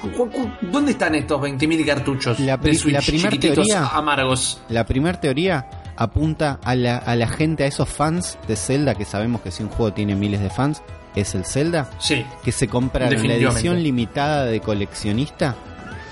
¿Cu- 0.00 0.30
cu- 0.30 0.50
¿Dónde 0.62 0.92
están 0.92 1.14
estos 1.14 1.40
20.000 1.40 1.84
cartuchos 1.86 2.38
La 2.40 2.56
de 2.56 2.62
pri- 2.62 2.76
Switch 2.76 2.94
la 2.94 3.00
primer 3.00 3.32
chiquititos 3.32 3.66
teoría- 3.66 3.86
amargos? 3.88 4.60
La 4.68 4.84
primera 4.84 5.18
teoría 5.20 5.66
apunta 5.96 6.58
a 6.62 6.74
la, 6.74 6.96
a 6.98 7.16
la 7.16 7.26
gente, 7.28 7.64
a 7.64 7.66
esos 7.66 7.88
fans 7.88 8.36
de 8.48 8.56
Zelda, 8.56 8.94
que 8.94 9.04
sabemos 9.04 9.40
que 9.42 9.50
si 9.50 9.62
un 9.62 9.68
juego 9.70 9.92
tiene 9.94 10.14
miles 10.14 10.40
de 10.40 10.50
fans, 10.50 10.82
es 11.14 11.34
el 11.34 11.44
Zelda, 11.44 11.88
Sí, 12.00 12.24
que 12.44 12.50
se 12.52 12.66
compraron 12.68 13.26
la 13.28 13.34
edición 13.34 13.82
limitada 13.82 14.44
de 14.46 14.60
coleccionista 14.60 15.54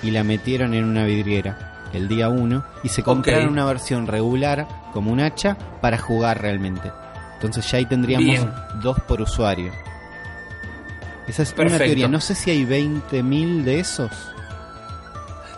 y 0.02 0.10
la 0.10 0.22
metieron 0.24 0.74
en 0.74 0.84
una 0.84 1.04
vidriera 1.04 1.71
el 1.92 2.08
día 2.08 2.28
1 2.28 2.64
y 2.82 2.88
se 2.88 3.02
compraron 3.02 3.48
una 3.48 3.64
versión 3.64 4.06
regular 4.06 4.68
como 4.92 5.12
un 5.12 5.20
hacha 5.20 5.56
para 5.80 5.98
jugar 5.98 6.40
realmente. 6.40 6.90
Entonces 7.34 7.70
ya 7.70 7.78
ahí 7.78 7.86
tendríamos 7.86 8.26
Bien. 8.26 8.52
dos 8.82 8.98
por 9.00 9.20
usuario. 9.20 9.72
Esa 11.26 11.42
es 11.42 11.54
una 11.56 11.78
teoría. 11.78 12.08
No 12.08 12.20
sé 12.20 12.34
si 12.34 12.50
hay 12.50 12.64
20.000 12.64 13.62
de 13.64 13.80
esos. 13.80 14.10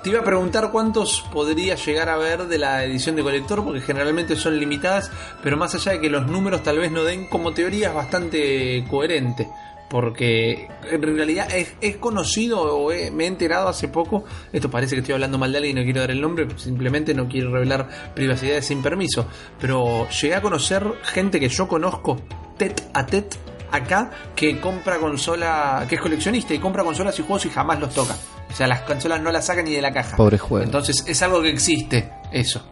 Te 0.02 0.10
iba 0.10 0.20
a 0.20 0.24
preguntar 0.24 0.70
cuántos 0.70 1.22
podría 1.32 1.76
llegar 1.76 2.10
a 2.10 2.18
ver 2.18 2.46
de 2.46 2.58
la 2.58 2.84
edición 2.84 3.16
de 3.16 3.22
colector, 3.22 3.64
porque 3.64 3.80
generalmente 3.80 4.36
son 4.36 4.58
limitadas, 4.60 5.10
pero 5.42 5.56
más 5.56 5.74
allá 5.74 5.92
de 5.92 6.00
que 6.00 6.10
los 6.10 6.26
números 6.26 6.62
tal 6.62 6.78
vez 6.78 6.92
no 6.92 7.04
den 7.04 7.26
como 7.26 7.52
teoría, 7.52 7.88
es 7.88 7.94
bastante 7.94 8.84
coherente. 8.90 9.48
Porque 9.94 10.66
en 10.90 11.02
realidad 11.16 11.46
es, 11.54 11.72
es 11.80 11.98
conocido 11.98 12.60
o 12.62 12.90
he- 12.90 13.12
me 13.12 13.24
he 13.24 13.26
enterado 13.28 13.68
hace 13.68 13.86
poco. 13.86 14.24
Esto 14.52 14.68
parece 14.68 14.96
que 14.96 15.02
estoy 15.02 15.12
hablando 15.14 15.38
mal 15.38 15.52
de 15.52 15.58
alguien 15.58 15.78
y 15.78 15.80
no 15.82 15.84
quiero 15.84 16.00
dar 16.00 16.10
el 16.10 16.20
nombre, 16.20 16.48
simplemente 16.56 17.14
no 17.14 17.28
quiero 17.28 17.52
revelar 17.52 17.88
privacidades 18.12 18.66
sin 18.66 18.82
permiso. 18.82 19.28
Pero 19.60 20.08
llegué 20.08 20.34
a 20.34 20.42
conocer 20.42 20.84
gente 21.04 21.38
que 21.38 21.48
yo 21.48 21.68
conozco, 21.68 22.16
tet 22.58 22.82
a 22.92 23.06
tet, 23.06 23.38
acá, 23.70 24.10
que 24.34 24.58
compra 24.58 24.98
consola, 24.98 25.86
que 25.88 25.94
es 25.94 26.00
coleccionista 26.00 26.52
y 26.54 26.58
compra 26.58 26.82
consolas 26.82 27.16
y 27.20 27.22
juegos 27.22 27.46
y 27.46 27.50
jamás 27.50 27.78
los 27.78 27.94
toca. 27.94 28.16
O 28.50 28.52
sea, 28.56 28.66
las 28.66 28.80
consolas 28.80 29.20
no 29.22 29.30
las 29.30 29.46
sacan 29.46 29.64
ni 29.64 29.74
de 29.74 29.80
la 29.80 29.92
caja. 29.92 30.16
Pobre 30.16 30.38
juego. 30.38 30.64
Entonces 30.64 31.04
es 31.06 31.22
algo 31.22 31.40
que 31.40 31.50
existe, 31.50 32.10
eso. 32.32 32.68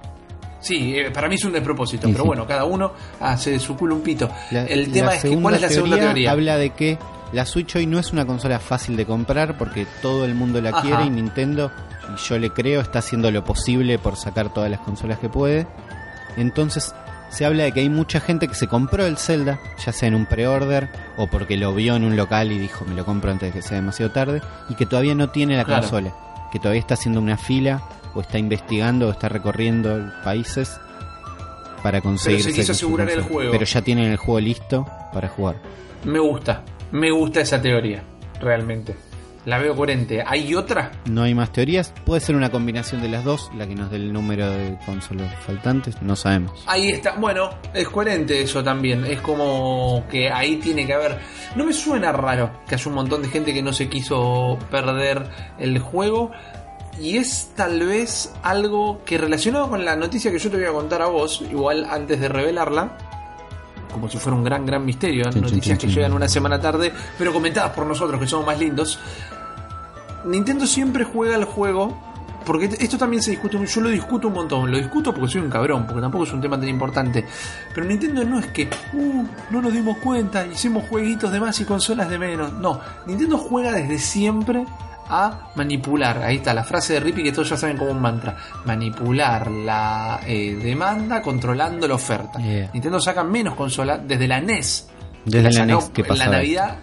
Sí, 0.63 0.97
eh, 0.97 1.11
para 1.11 1.29
mí 1.29 1.35
es 1.35 1.45
un 1.45 1.53
despropósito, 1.53 2.07
Sí, 2.07 2.13
pero 2.13 2.25
sí. 2.25 2.29
bueno, 2.29 2.47
cada 2.47 2.65
uno 2.65 2.93
hace 3.21 3.51
de 3.51 3.59
su 3.61 3.77
culo 3.77 3.97
un 3.97 4.01
pito. 4.03 4.31
La- 4.53 4.63
el 4.65 4.91
tema 4.93 5.15
es 5.17 5.23
que, 5.23 5.37
¿cuál 5.37 5.57
es 5.57 5.61
la 5.61 5.69
segunda 5.69 5.99
teoría? 5.99 6.31
Habla 6.31 6.57
de 6.57 6.71
que 6.71 6.99
la 7.33 7.45
Switch 7.45 7.75
hoy 7.77 7.87
no 7.87 7.99
es 7.99 8.13
una 8.13 8.25
consola 8.25 8.59
fácil 8.61 8.97
de 8.97 9.05
comprar 9.05 9.59
porque 9.59 9.87
todo 10.01 10.25
el 10.25 10.35
mundo 10.35 10.61
la 10.61 10.71
Ajá. 10.71 10.83
quiere 10.83 11.05
y 11.05 11.11
Nintendo, 11.11 11.73
y 12.15 12.17
yo 12.29 12.39
le 12.39 12.51
creo, 12.51 12.81
está 12.81 13.01
haciendo 13.01 13.31
lo 13.31 13.45
posible 13.45 13.99
por 13.99 14.17
sacar 14.17 14.53
todas 14.55 14.71
las 14.71 14.81
consolas 14.81 15.19
que 15.19 15.29
puede. 15.29 15.67
Entonces 16.37 16.95
se 17.31 17.45
habla 17.47 17.65
de 17.65 17.73
que 17.73 17.81
hay 17.81 17.89
mucha 17.89 18.21
gente 18.21 18.47
que 18.47 18.55
se 18.55 18.69
compró 18.69 19.07
el 19.07 19.17
Zelda, 19.17 19.59
ya 19.85 19.93
sea 19.93 20.09
en 20.09 20.15
un 20.15 20.27
pre-order 20.27 20.91
o 21.17 21.27
porque 21.27 21.57
lo 21.57 21.75
vio 21.75 21.97
en 21.97 22.05
un 22.05 22.17
local 22.17 22.53
y 22.53 22.59
dijo 22.59 22.85
me 22.85 22.95
lo 22.95 23.05
compro 23.07 23.31
antes 23.31 23.53
de 23.53 23.61
que 23.61 23.67
sea 23.67 23.77
demasiado 23.79 24.13
tarde, 24.13 24.43
y 24.69 24.75
que 24.75 24.87
todavía 24.87 25.15
no 25.15 25.31
tiene 25.31 25.57
la 25.57 25.65
Claro. 25.65 25.83
consola, 25.83 26.13
que 26.53 26.59
todavía 26.59 26.81
está 26.81 26.95
haciendo 26.95 27.21
una 27.21 27.37
fila 27.39 27.83
o 28.15 28.21
está 28.21 28.39
investigando 28.39 29.09
o 29.09 29.11
está 29.11 29.29
recorriendo 29.29 30.11
países 30.25 30.79
para 31.83 32.01
conseguir 32.01 32.43
se 32.43 32.53
quiso 32.53 32.73
asegurar 32.73 33.11
el 33.11 33.23
juego. 33.23 33.51
Pero 33.53 33.65
ya 33.65 33.83
tienen 33.83 34.11
el 34.11 34.17
juego 34.17 34.41
listo 34.41 34.87
para 35.13 35.29
jugar. 35.29 35.57
Me 36.05 36.19
gusta, 36.19 36.63
me 36.93 37.11
gusta 37.11 37.41
esa 37.41 37.61
teoría, 37.61 38.03
realmente. 38.41 38.95
La 39.45 39.59
veo 39.59 39.75
coherente. 39.75 40.23
¿Hay 40.25 40.55
otra? 40.55 40.93
No 41.07 41.25
hay 41.25 41.35
más 41.35 41.53
teorías. 41.53 41.93
Puede 42.05 42.21
ser 42.21 42.37
una 42.37 42.51
combinación 42.51 43.03
de 43.03 43.09
las 43.09 43.25
dos, 43.25 43.51
la 43.57 43.67
que 43.67 43.75
nos 43.75 43.91
dé 43.91 43.97
el 43.97 44.13
número 44.13 44.49
de 44.49 44.79
consolas 44.87 45.35
faltantes, 45.45 46.01
no 46.01 46.15
sabemos. 46.15 46.63
Ahí 46.67 46.91
está. 46.91 47.17
Bueno, 47.17 47.51
es 47.75 47.89
coherente 47.89 48.41
eso 48.41 48.63
también. 48.63 49.05
Es 49.05 49.21
como 49.21 50.05
que 50.09 50.31
ahí 50.31 50.57
tiene 50.57 50.87
que 50.87 50.95
haber. 50.95 51.19
No 51.57 51.65
me 51.65 51.73
suena 51.73 52.13
raro 52.13 52.53
que 52.69 52.77
haya 52.77 52.89
un 52.89 52.95
montón 52.95 53.23
de 53.23 53.29
gente 53.29 53.53
que 53.53 53.63
no 53.63 53.73
se 53.73 53.89
quiso 53.89 54.59
perder 54.71 55.29
el 55.59 55.81
juego. 55.81 56.31
Y 57.01 57.17
es 57.17 57.51
tal 57.57 57.81
vez 57.81 58.33
algo 58.43 59.01
que 59.05 59.19
relacionado 59.19 59.69
con 59.69 59.85
la 59.85 59.97
noticia 59.97 60.31
que 60.31 60.39
yo 60.39 60.51
te 60.51 60.57
voy 60.57 60.67
a 60.67 60.73
contar 60.73 61.03
a 61.03 61.07
vos, 61.07 61.43
igual 61.51 61.87
antes 61.91 62.21
de 62.21 62.29
revelarla, 62.29 62.97
como 63.93 64.09
si 64.09 64.19
fuera 64.19 64.37
un 64.37 64.45
gran, 64.45 64.65
gran 64.65 64.85
misterio, 64.85 65.31
chin, 65.31 65.43
noticias 65.43 65.79
que 65.79 65.87
llegan 65.87 66.13
una 66.13 66.29
semana 66.29 66.61
tarde, 66.61 66.93
pero 67.19 67.33
comentadas 67.33 67.73
por 67.73 67.87
nosotros 67.87 68.21
que 68.21 68.27
somos 68.27 68.47
más 68.47 68.59
lindos. 68.59 68.99
Nintendo 70.25 70.67
siempre 70.67 71.05
juega 71.05 71.37
el 71.37 71.45
juego 71.45 72.13
porque 72.45 72.67
esto 72.81 72.99
también 72.99 73.23
se 73.23 73.31
discute, 73.31 73.65
yo 73.65 73.81
lo 73.81 73.89
discuto 73.89 74.29
un 74.29 74.35
montón, 74.35 74.71
lo 74.71 74.77
discuto 74.77 75.13
porque 75.15 75.31
soy 75.31 75.41
un 75.43 75.51
cabrón, 75.51 75.87
porque 75.87 76.01
tampoco 76.01 76.25
es 76.25 76.33
un 76.33 76.41
tema 76.41 76.59
tan 76.59 76.69
importante. 76.69 77.25
Pero 77.75 77.87
Nintendo 77.87 78.25
no 78.25 78.39
es 78.39 78.47
que, 78.47 78.69
uh, 78.95 79.25
no 79.51 79.63
nos 79.63 79.73
dimos 79.73 79.99
cuenta, 79.99 80.45
hicimos 80.47 80.85
jueguitos 80.89 81.31
de 81.31 81.41
más 81.41 81.61
y 81.61 81.65
consolas 81.65 82.09
de 82.09 82.19
menos. 82.19 82.53
No, 82.55 82.81
Nintendo 83.07 83.39
juega 83.39 83.73
desde 83.73 83.99
siempre 83.99 84.65
a 85.13 85.51
manipular. 85.57 86.23
Ahí 86.23 86.37
está 86.37 86.55
la 86.55 86.65
frase 86.65 86.95
de 86.95 87.01
Rippy 87.01 87.23
que 87.23 87.33
todos 87.33 87.51
ya 87.51 87.57
saben 87.57 87.77
como 87.77 87.91
un 87.91 88.01
mantra. 88.01 88.37
Manipular 88.65 89.51
la 89.51 90.21
eh, 90.27 90.55
demanda 90.63 91.21
controlando 91.23 91.87
la 91.87 91.95
oferta. 91.95 92.39
Yeah. 92.39 92.71
Nintendo 92.73 92.99
saca 93.01 93.23
menos 93.23 93.55
consolas 93.55 94.01
desde 94.07 94.27
la 94.27 94.41
NES. 94.41 94.89
Desde 95.25 95.51
Que 95.51 95.55
la 95.55 95.67
NES, 95.67 95.91
¿qué 95.95 96.01
en 96.03 96.09
la 96.09 96.15
pasaba? 96.15 96.33
Navidad. 96.37 96.77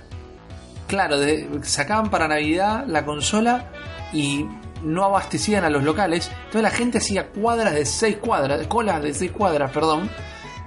Claro, 0.88 1.20
de- 1.20 1.60
sacaban 1.64 2.10
para 2.10 2.28
Navidad 2.28 2.86
la 2.88 3.06
consola 3.06 3.66
y 4.14 4.46
no 4.84 5.04
abastecían 5.04 5.64
a 5.64 5.70
los 5.70 5.84
locales. 5.84 6.32
Entonces 6.46 6.62
la 6.62 6.70
gente 6.72 6.98
hacía 7.00 7.28
cuadras 7.28 7.74
de 7.74 7.86
6 7.86 8.18
cuadras, 8.18 8.66
colas 8.68 9.02
de 9.04 9.14
6 9.14 9.32
cuadras, 9.32 9.72
perdón. 9.72 10.10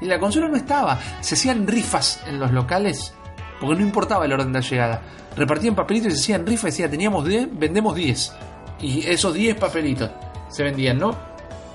Y 0.01 0.07
la 0.07 0.19
consola 0.19 0.49
no 0.49 0.57
estaba. 0.57 0.99
Se 1.21 1.35
hacían 1.35 1.67
rifas 1.67 2.21
en 2.27 2.39
los 2.41 2.51
locales 2.53 3.15
porque 3.63 3.77
no 3.77 3.87
importaba 3.87 4.25
el 4.25 4.33
orden 4.33 4.53
de 4.53 4.61
llegada. 4.61 5.01
Repartían 5.37 5.77
papelitos 5.77 6.13
y 6.13 6.17
se 6.17 6.23
hacían 6.23 6.45
rifas 6.45 6.77
y 6.81 6.89
teníamos 6.89 7.25
10, 7.25 7.57
vendemos 7.57 7.95
10. 7.95 8.33
Y 8.81 9.07
esos 9.07 9.33
10 9.33 9.55
papelitos 9.55 10.11
se 10.49 10.65
vendían, 10.65 10.99
¿no? 10.99 11.17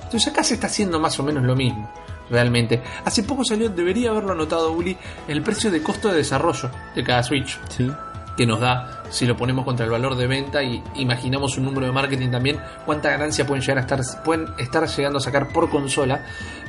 Entonces 0.04 0.28
acá 0.28 0.44
se 0.44 0.56
está 0.56 0.68
haciendo 0.68 1.00
más 1.00 1.18
o 1.18 1.24
menos 1.24 1.46
lo 1.46 1.56
mismo, 1.56 1.90
realmente. 2.30 2.82
Hace 3.06 3.24
poco 3.24 3.46
salió, 3.46 3.70
debería 3.70 4.10
haberlo 4.10 4.36
notado 4.36 4.74
Uli, 4.74 4.98
el 5.30 5.42
precio 5.42 5.72
de 5.72 5.82
costo 5.82 6.10
de 6.10 6.18
desarrollo 6.18 6.70
de 6.94 7.04
cada 7.06 7.24
Switch 7.24 7.58
Sí. 7.70 7.90
Que 8.38 8.46
nos 8.46 8.60
da 8.60 9.04
si 9.10 9.26
lo 9.26 9.36
ponemos 9.36 9.66
contra 9.66 9.86
el 9.86 9.92
valor 9.92 10.16
de 10.16 10.28
venta 10.28 10.64
y 10.64 10.84
imaginamos 10.96 11.58
un 11.58 11.66
número 11.66 11.88
de 11.88 11.92
marketing 11.92 12.30
también, 12.30 12.60
cuánta 12.86 13.10
ganancia 13.10 13.46
pueden 13.46 13.62
llegar 13.62 13.80
a 13.80 13.82
estar, 13.82 14.24
pueden 14.24 14.48
estar 14.58 14.88
llegando 14.88 15.18
a 15.18 15.22
sacar 15.22 15.50
por 15.50 15.70
consola, 15.70 16.24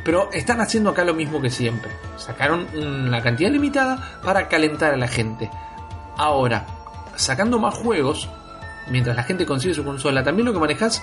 pero 0.05 0.31
están 0.33 0.61
haciendo 0.61 0.91
acá 0.91 1.05
lo 1.05 1.15
mismo 1.15 1.41
que 1.41 1.51
siempre. 1.51 1.91
Sacaron 2.17 2.67
una 2.75 3.23
cantidad 3.23 3.51
limitada 3.51 4.21
para 4.25 4.49
calentar 4.49 4.95
a 4.95 4.97
la 4.97 5.09
gente. 5.09 5.51
Ahora, 6.17 6.67
sacando 7.15 7.59
más 7.59 7.75
juegos, 7.75 8.29
mientras 8.91 9.15
la 9.15 9.23
gente 9.23 9.45
consigue 9.45 9.75
su 9.75 9.85
consola, 9.85 10.25
también 10.25 10.47
lo 10.47 10.53
que 10.53 10.61
manejas 10.61 11.03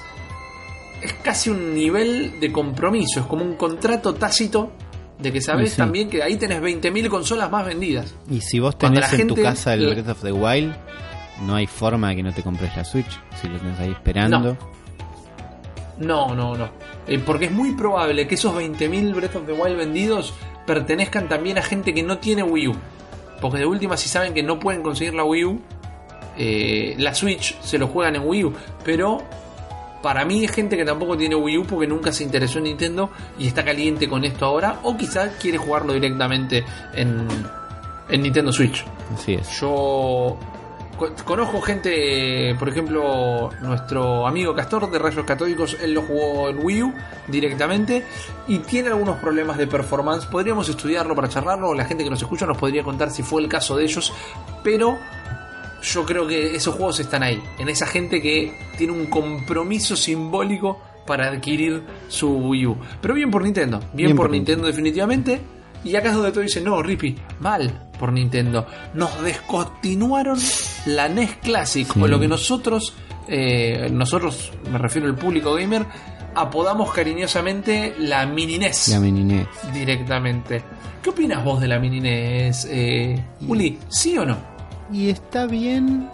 es 1.02 1.14
casi 1.14 1.50
un 1.52 1.76
nivel 1.76 2.40
de 2.40 2.52
compromiso, 2.52 3.20
es 3.20 3.26
como 3.28 3.44
un 3.44 3.56
contrato 3.56 4.16
tácito 4.16 4.72
de 5.20 5.32
que 5.32 5.42
sabes 5.42 5.72
Sí, 5.72 5.78
también 5.78 6.10
que 6.10 6.22
ahí 6.22 6.36
tenés 6.36 6.62
20.000 6.62 7.08
consolas 7.10 7.50
más 7.50 7.66
vendidas. 7.66 8.14
Y 8.30 8.42
si 8.42 8.60
vos 8.60 8.78
tenés 8.78 9.12
la 9.12 9.20
en 9.20 9.28
tu 9.28 9.36
casa 9.36 9.74
el 9.74 9.88
Breath 9.88 10.10
of 10.10 10.22
the 10.22 10.32
Wild, 10.32 10.76
no 11.42 11.56
hay 11.56 11.68
forma 11.68 12.10
de 12.10 12.18
que 12.18 12.24
no 12.24 12.34
te 12.34 12.44
compres 12.44 12.76
la 12.76 12.84
Switch. 12.84 13.20
Si 13.42 13.48
lo 13.48 13.58
tenés 13.58 13.80
ahí 13.80 13.92
esperando. 13.92 14.58
No, 15.98 16.36
no, 16.36 16.56
no. 16.56 16.70
Eh, 17.08 17.20
porque 17.26 17.46
es 17.46 17.52
muy 17.52 17.72
probable 17.72 18.28
que 18.28 18.36
esos 18.36 18.54
20.000 18.54 19.16
Breath 19.16 19.36
of 19.36 19.46
the 19.46 19.54
Wild 19.54 19.78
vendidos 19.78 20.34
pertenezcan 20.66 21.30
también 21.30 21.58
a 21.58 21.62
gente 21.62 21.94
que 21.94 22.04
no 22.04 22.18
tiene 22.18 22.44
Wii 22.44 22.68
U. 22.70 22.76
Porque 23.40 23.60
de 23.60 23.66
última, 23.66 23.96
si 23.98 24.10
saben 24.10 24.34
que 24.34 24.44
no 24.44 24.60
pueden 24.60 24.82
conseguir 24.82 25.14
la 25.14 25.24
Wii 25.24 25.46
U, 25.46 25.62
eh, 26.38 26.96
la 26.98 27.14
Switch 27.14 27.60
se 27.62 27.78
lo 27.78 27.88
juegan 27.88 28.16
en 28.16 28.28
Wii 28.28 28.44
U. 28.46 28.54
Pero 28.84 29.24
para 30.06 30.24
mí 30.24 30.46
es 30.46 30.52
gente 30.52 30.78
que 30.78 30.86
tampoco 30.86 31.18
tiene 31.18 31.34
Wii 31.36 31.58
U 31.58 31.64
porque 31.66 31.88
nunca 31.88 32.12
se 32.12 32.24
interesó 32.24 32.60
en 32.60 32.66
Nintendo 32.66 33.10
y 33.40 33.48
está 33.48 33.66
caliente 33.66 34.08
con 34.08 34.24
esto 34.24 34.46
ahora. 34.46 34.82
O 34.84 34.96
quizás 34.96 35.32
quiere 35.42 35.58
jugarlo 35.58 35.94
directamente 35.94 36.64
en, 36.94 37.26
en 38.10 38.22
Nintendo 38.22 38.52
Switch. 38.54 38.86
Así 39.16 39.34
es. 39.34 39.50
Yo 39.60 40.38
co- 40.96 41.10
conozco 41.26 41.60
gente, 41.60 42.56
por 42.60 42.70
ejemplo, 42.70 43.50
nuestro 43.64 44.28
amigo 44.28 44.54
Castor 44.54 44.92
de 44.92 45.00
Rayos 45.00 45.26
Católicos, 45.26 45.76
él 45.82 45.94
lo 45.96 46.04
jugó 46.04 46.50
en 46.50 46.64
Wii 46.64 46.84
U 46.84 46.94
directamente 47.28 48.06
y 48.48 48.60
tiene 48.60 48.90
algunos 48.90 49.18
problemas 49.18 49.58
de 49.58 49.66
performance. 49.66 50.28
Podríamos 50.28 50.70
estudiarlo 50.70 51.16
para 51.16 51.30
charlarlo, 51.30 51.74
la 51.74 51.86
gente 51.86 52.04
que 52.04 52.12
nos 52.12 52.22
escucha 52.22 52.46
nos 52.46 52.58
podría 52.60 52.84
contar 52.84 53.10
si 53.10 53.24
fue 53.24 53.42
el 53.42 53.50
caso 53.50 53.76
de 53.76 53.86
ellos, 53.86 54.14
pero 54.64 55.00
yo 55.94 56.06
creo 56.06 56.28
que 56.28 56.56
esos 56.56 56.76
juegos 56.76 57.00
están 57.00 57.24
ahí, 57.24 57.42
en 57.60 57.70
esa 57.70 57.86
gente 57.86 58.22
que 58.22 58.58
tiene 58.78 58.94
un 58.94 59.06
compromiso 59.08 59.96
simbólico 59.96 60.80
para 61.06 61.28
adquirir 61.28 61.84
su 62.08 62.30
Wii 62.38 62.66
U. 62.68 62.78
Pero 63.02 63.14
bien 63.14 63.30
por 63.32 63.44
Nintendo, 63.44 63.80
bien, 63.80 64.08
Bien 64.08 64.16
por 64.18 64.26
por 64.28 64.32
Nintendo 64.32 64.68
definitivamente. 64.68 65.40
Y 65.84 65.96
acá 65.96 66.10
es 66.10 66.16
donde 66.16 66.32
todo 66.32 66.42
dice, 66.42 66.62
no, 66.62 66.82
Rippy, 66.82 67.16
mal 67.40 67.90
por 68.00 68.12
Nintendo. 68.12 68.66
Nos 68.96 69.22
descontinuaron 69.22 70.40
la 70.88 71.08
NES 71.08 71.36
Classic, 71.44 71.88
Sí. 71.94 72.02
o 72.02 72.08
lo 72.08 72.20
que 72.20 72.28
nosotros, 72.28 72.96
eh, 73.28 73.88
nosotros, 73.92 74.52
me 74.72 74.80
refiero 74.80 75.08
al 75.08 75.16
público 75.16 75.54
gamer, 75.54 75.86
apodamos 76.34 76.92
cariñosamente 76.92 77.94
la 78.00 78.26
Mini 78.26 78.58
NES 78.58 78.88
La 78.90 79.00
mini 79.00 79.24
NES. 79.24 79.48
directamente. 79.74 80.64
¿Qué 81.04 81.12
opinas 81.12 81.44
vos 81.44 81.62
de 81.62 81.68
la 81.68 81.78
Mini 81.78 82.00
NES, 82.02 82.68
eh, 82.72 83.24
Uli? 83.48 83.78
¿Sí 83.88 84.18
o 84.18 84.26
no? 84.26 84.55
Y 84.92 85.10
está 85.10 85.46
bien 85.46 86.10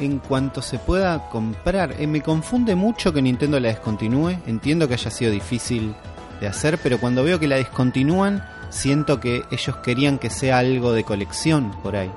en 0.00 0.18
cuanto 0.18 0.62
se 0.62 0.78
pueda 0.78 1.28
comprar. 1.30 1.94
Eh, 1.98 2.06
me 2.06 2.20
confunde 2.22 2.74
mucho 2.74 3.12
que 3.12 3.22
Nintendo 3.22 3.58
la 3.60 3.68
descontinúe. 3.68 4.38
Entiendo 4.46 4.86
que 4.88 4.94
haya 4.94 5.10
sido 5.10 5.30
difícil 5.30 5.94
de 6.40 6.46
hacer, 6.46 6.78
pero 6.82 6.98
cuando 6.98 7.24
veo 7.24 7.38
que 7.40 7.48
la 7.48 7.56
descontinúan, 7.56 8.44
siento 8.70 9.18
que 9.20 9.42
ellos 9.50 9.76
querían 9.78 10.18
que 10.18 10.30
sea 10.30 10.58
algo 10.58 10.92
de 10.92 11.04
colección 11.04 11.70
por 11.82 11.96
ahí. 11.96 12.10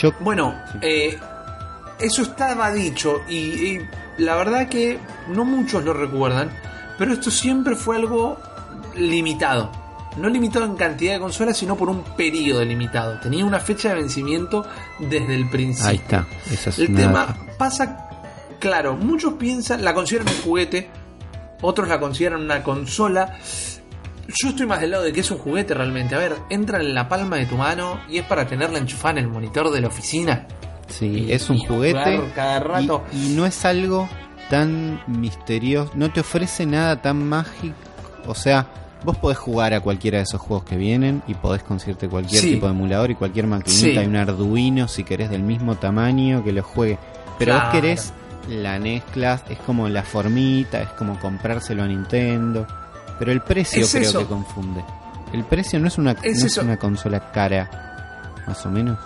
Yo 0.00 0.12
Bueno, 0.20 0.54
Sí. 0.72 0.78
eh, 0.82 1.18
eso 1.98 2.22
estaba 2.22 2.72
dicho 2.72 3.20
y, 3.28 3.36
y 3.36 3.88
la 4.18 4.36
verdad 4.36 4.68
que 4.68 4.98
no 5.28 5.44
muchos 5.44 5.84
lo 5.84 5.92
recuerdan, 5.92 6.50
pero 6.98 7.12
esto 7.12 7.30
siempre 7.30 7.76
fue 7.76 7.96
algo 7.96 8.38
limitado. 8.96 9.70
No 10.16 10.28
limitado 10.28 10.64
en 10.66 10.76
cantidad 10.76 11.14
de 11.14 11.20
consolas, 11.20 11.56
sino 11.56 11.76
por 11.76 11.88
un 11.88 12.02
periodo 12.16 12.64
limitado. 12.64 13.18
Tenía 13.20 13.44
una 13.44 13.60
fecha 13.60 13.90
de 13.90 13.94
vencimiento 13.96 14.66
desde 14.98 15.34
el 15.34 15.48
principio. 15.48 15.88
Ahí 15.90 15.96
está. 15.96 16.26
Esa 16.50 16.70
es 16.70 16.78
El 16.78 16.94
tema 16.94 17.34
pasa, 17.56 18.08
claro, 18.60 18.96
muchos 18.96 19.34
piensan, 19.34 19.82
la 19.84 19.94
consideran 19.94 20.28
un 20.28 20.42
juguete, 20.42 20.90
otros 21.62 21.88
la 21.88 21.98
consideran 21.98 22.42
una 22.42 22.62
consola. 22.62 23.38
Yo 24.42 24.50
estoy 24.50 24.66
más 24.66 24.80
del 24.80 24.90
lado 24.92 25.02
de 25.02 25.12
que 25.12 25.20
es 25.20 25.30
un 25.30 25.38
juguete 25.38 25.74
realmente. 25.74 26.14
A 26.14 26.18
ver, 26.18 26.36
entra 26.50 26.78
en 26.80 26.94
la 26.94 27.08
palma 27.08 27.36
de 27.36 27.46
tu 27.46 27.56
mano 27.56 28.00
y 28.08 28.18
es 28.18 28.24
para 28.26 28.46
tenerla 28.46 28.78
enchufada 28.78 29.12
en 29.12 29.24
el 29.24 29.28
monitor 29.28 29.70
de 29.70 29.80
la 29.80 29.88
oficina. 29.88 30.46
Sí, 30.88 31.06
y- 31.26 31.32
es 31.32 31.48
un 31.48 31.58
juguete. 31.58 32.20
cada 32.34 32.60
rato. 32.60 33.04
Y, 33.12 33.32
y 33.32 33.36
no 33.36 33.46
es 33.46 33.64
algo 33.64 34.08
tan 34.50 35.02
misterioso. 35.06 35.90
No 35.94 36.12
te 36.12 36.20
ofrece 36.20 36.66
nada 36.66 37.00
tan 37.00 37.26
mágico. 37.28 37.74
O 38.26 38.34
sea, 38.34 38.66
vos 39.04 39.16
podés 39.16 39.38
jugar 39.38 39.74
a 39.74 39.80
cualquiera 39.80 40.18
de 40.18 40.24
esos 40.24 40.40
juegos 40.40 40.64
que 40.64 40.76
vienen 40.76 41.22
y 41.26 41.34
podés 41.34 41.62
conseguirte 41.62 42.08
cualquier 42.08 42.40
Sí. 42.42 42.52
tipo 42.54 42.66
de 42.66 42.72
emulador 42.72 43.10
y 43.10 43.14
cualquier 43.14 43.46
maquinita 43.46 44.00
Sí. 44.00 44.06
y 44.06 44.06
un 44.06 44.16
Arduino 44.16 44.88
si 44.88 45.04
querés 45.04 45.30
del 45.30 45.42
mismo 45.42 45.76
tamaño 45.76 46.42
que 46.44 46.52
lo 46.52 46.62
juegue. 46.62 46.98
Pero 47.38 47.54
vos 47.54 47.64
querés 47.72 48.12
la 48.48 48.78
NES 48.78 49.02
Class, 49.12 49.42
es 49.48 49.58
como 49.58 49.88
la 49.88 50.02
formita, 50.02 50.80
es 50.82 50.88
como 50.90 51.18
comprárselo 51.20 51.82
a 51.82 51.86
Nintendo. 51.86 52.66
Pero 53.18 53.30
el 53.32 53.40
precio 53.40 53.82
Es 53.84 53.90
creo 53.92 54.02
eso. 54.02 54.18
que 54.20 54.26
confunde. 54.26 54.84
El 55.32 55.44
precio 55.44 55.78
no 55.78 55.88
es 55.88 55.96
una, 55.98 56.12
Es 56.22 56.40
no 56.40 56.46
es 56.46 56.56
una 56.58 56.76
consola 56.76 57.30
cara, 57.32 57.70
más 58.46 58.64
o 58.66 58.70
menos. 58.70 58.98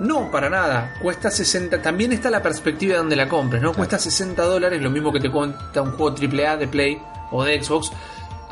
No, 0.00 0.30
para 0.30 0.48
nada. 0.50 0.92
Cuesta 1.02 1.30
60. 1.30 1.80
También 1.82 2.12
está 2.12 2.30
la 2.30 2.42
perspectiva 2.42 2.92
de 2.94 2.98
donde 2.98 3.16
la 3.16 3.28
compres, 3.28 3.62
¿no? 3.62 3.72
Cuesta 3.72 3.98
60 3.98 4.42
dólares, 4.44 4.80
lo 4.82 4.90
mismo 4.90 5.12
que 5.12 5.20
te 5.20 5.30
cuesta 5.30 5.82
un 5.82 5.92
juego 5.92 6.14
AAA 6.16 6.56
de 6.56 6.66
Play 6.68 6.98
o 7.30 7.44
de 7.44 7.62
Xbox. 7.62 7.92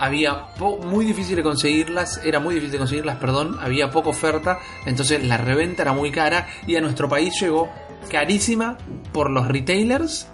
Había 0.05 0.47
muy 0.85 1.05
difícil 1.05 1.37
de 1.37 1.45
conseguirlas, 1.45 2.21
era 2.25 2.41
muy 2.41 2.55
difícil 2.57 2.73
de 2.73 2.79
conseguirlas, 2.79 3.17
perdón. 3.19 3.57
Había 3.61 3.89
poca 3.93 4.09
oferta, 4.09 4.59
entonces 4.85 5.23
la 5.25 5.37
reventa 5.37 5.83
era 5.83 5.93
muy 5.93 6.11
cara 6.11 6.49
y 6.67 6.75
a 6.75 6.81
nuestro 6.81 7.09
país 7.09 7.41
llegó 7.41 7.71
carísima 8.11 8.79
por 9.13 9.31
los 9.31 9.47
retailers 9.47 10.27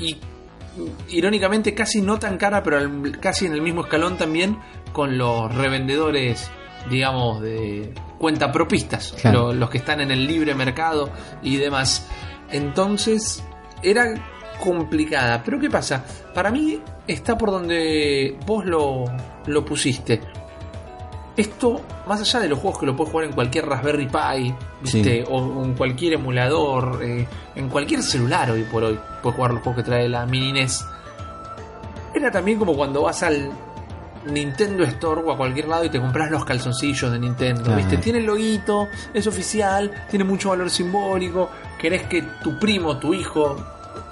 y 0.00 0.16
irónicamente 1.08 1.72
casi 1.72 2.00
no 2.02 2.18
tan 2.18 2.36
cara, 2.36 2.64
pero 2.64 2.80
casi 3.20 3.46
en 3.46 3.52
el 3.52 3.62
mismo 3.62 3.82
escalón 3.82 4.16
también 4.18 4.58
con 4.92 5.16
los 5.18 5.54
revendedores, 5.54 6.50
digamos, 6.90 7.40
de 7.42 7.94
cuenta 8.18 8.50
propistas, 8.50 9.14
Claro. 9.20 9.52
los 9.52 9.70
que 9.70 9.78
están 9.78 10.00
en 10.00 10.10
el 10.10 10.26
libre 10.26 10.52
mercado 10.56 11.10
y 11.44 11.58
demás. 11.58 12.08
Entonces, 12.50 13.44
era 13.82 14.14
complicada. 14.64 15.42
Pero 15.44 15.58
¿qué 15.60 15.68
pasa? 15.70 16.02
Para 16.32 16.50
mí 16.50 16.80
está 17.06 17.36
por 17.36 17.50
donde 17.50 18.36
vos 18.46 18.64
lo, 18.64 19.04
lo 19.46 19.64
pusiste. 19.64 20.20
Esto, 21.36 21.80
más 22.06 22.20
allá 22.20 22.40
de 22.40 22.48
los 22.48 22.60
juegos 22.60 22.78
que 22.78 22.86
lo 22.86 22.94
puedes 22.96 23.10
jugar 23.10 23.26
en 23.26 23.32
cualquier 23.34 23.66
Raspberry 23.66 24.06
Pi, 24.06 24.54
¿viste? 24.82 25.24
Sí. 25.24 25.24
o 25.28 25.64
en 25.64 25.74
cualquier 25.74 26.12
emulador, 26.14 27.00
eh, 27.02 27.26
en 27.56 27.68
cualquier 27.68 28.02
celular 28.02 28.52
hoy 28.52 28.62
por 28.70 28.84
hoy, 28.84 28.98
puedes 29.20 29.34
jugar 29.34 29.52
los 29.52 29.62
juegos 29.62 29.82
que 29.82 29.88
trae 29.88 30.08
la 30.08 30.26
Mini 30.26 30.52
NES. 30.52 30.84
Era 32.14 32.30
también 32.30 32.56
como 32.60 32.74
cuando 32.76 33.02
vas 33.02 33.24
al 33.24 33.50
Nintendo 34.26 34.84
Store 34.84 35.22
o 35.24 35.32
a 35.32 35.36
cualquier 35.36 35.66
lado 35.66 35.84
y 35.84 35.90
te 35.90 35.98
compras 36.00 36.30
los 36.30 36.44
calzoncillos 36.44 37.10
de 37.10 37.18
Nintendo, 37.18 37.64
Claro. 37.64 37.78
¿viste? 37.78 37.96
Tiene 37.96 38.20
el 38.20 38.26
loguito, 38.26 38.86
es 39.12 39.26
oficial, 39.26 39.90
tiene 40.08 40.24
mucho 40.24 40.50
valor 40.50 40.70
simbólico, 40.70 41.50
querés 41.80 42.04
que 42.04 42.22
tu 42.44 42.60
primo, 42.60 42.96
tu 42.98 43.12
hijo, 43.12 43.56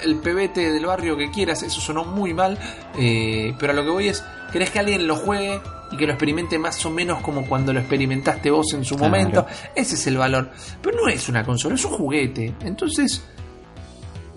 el 0.04 0.16
pebete 0.16 0.70
del 0.72 0.86
barrio 0.86 1.16
que 1.16 1.30
quieras, 1.30 1.62
eso 1.62 1.80
sonó 1.80 2.04
muy 2.04 2.34
mal, 2.34 2.58
eh, 2.98 3.54
pero 3.58 3.72
a 3.72 3.76
lo 3.76 3.82
que 3.84 3.90
voy 3.90 4.08
es, 4.08 4.24
querés 4.52 4.70
que 4.70 4.78
alguien 4.78 5.06
lo 5.06 5.16
juegue 5.16 5.60
y 5.90 5.96
que 5.96 6.06
lo 6.06 6.12
experimente 6.12 6.58
más 6.58 6.84
o 6.86 6.90
menos 6.90 7.20
como 7.22 7.46
cuando 7.46 7.72
lo 7.72 7.80
experimentaste 7.80 8.50
vos 8.50 8.72
en 8.74 8.84
su 8.84 8.96
Claro. 8.96 9.10
momento, 9.10 9.46
ese 9.74 9.94
es 9.94 10.06
el 10.06 10.16
valor, 10.16 10.50
pero 10.80 10.98
no 11.02 11.08
es 11.08 11.28
una 11.28 11.44
consola, 11.44 11.74
es 11.74 11.84
un 11.84 11.92
juguete, 11.92 12.54
entonces 12.64 13.24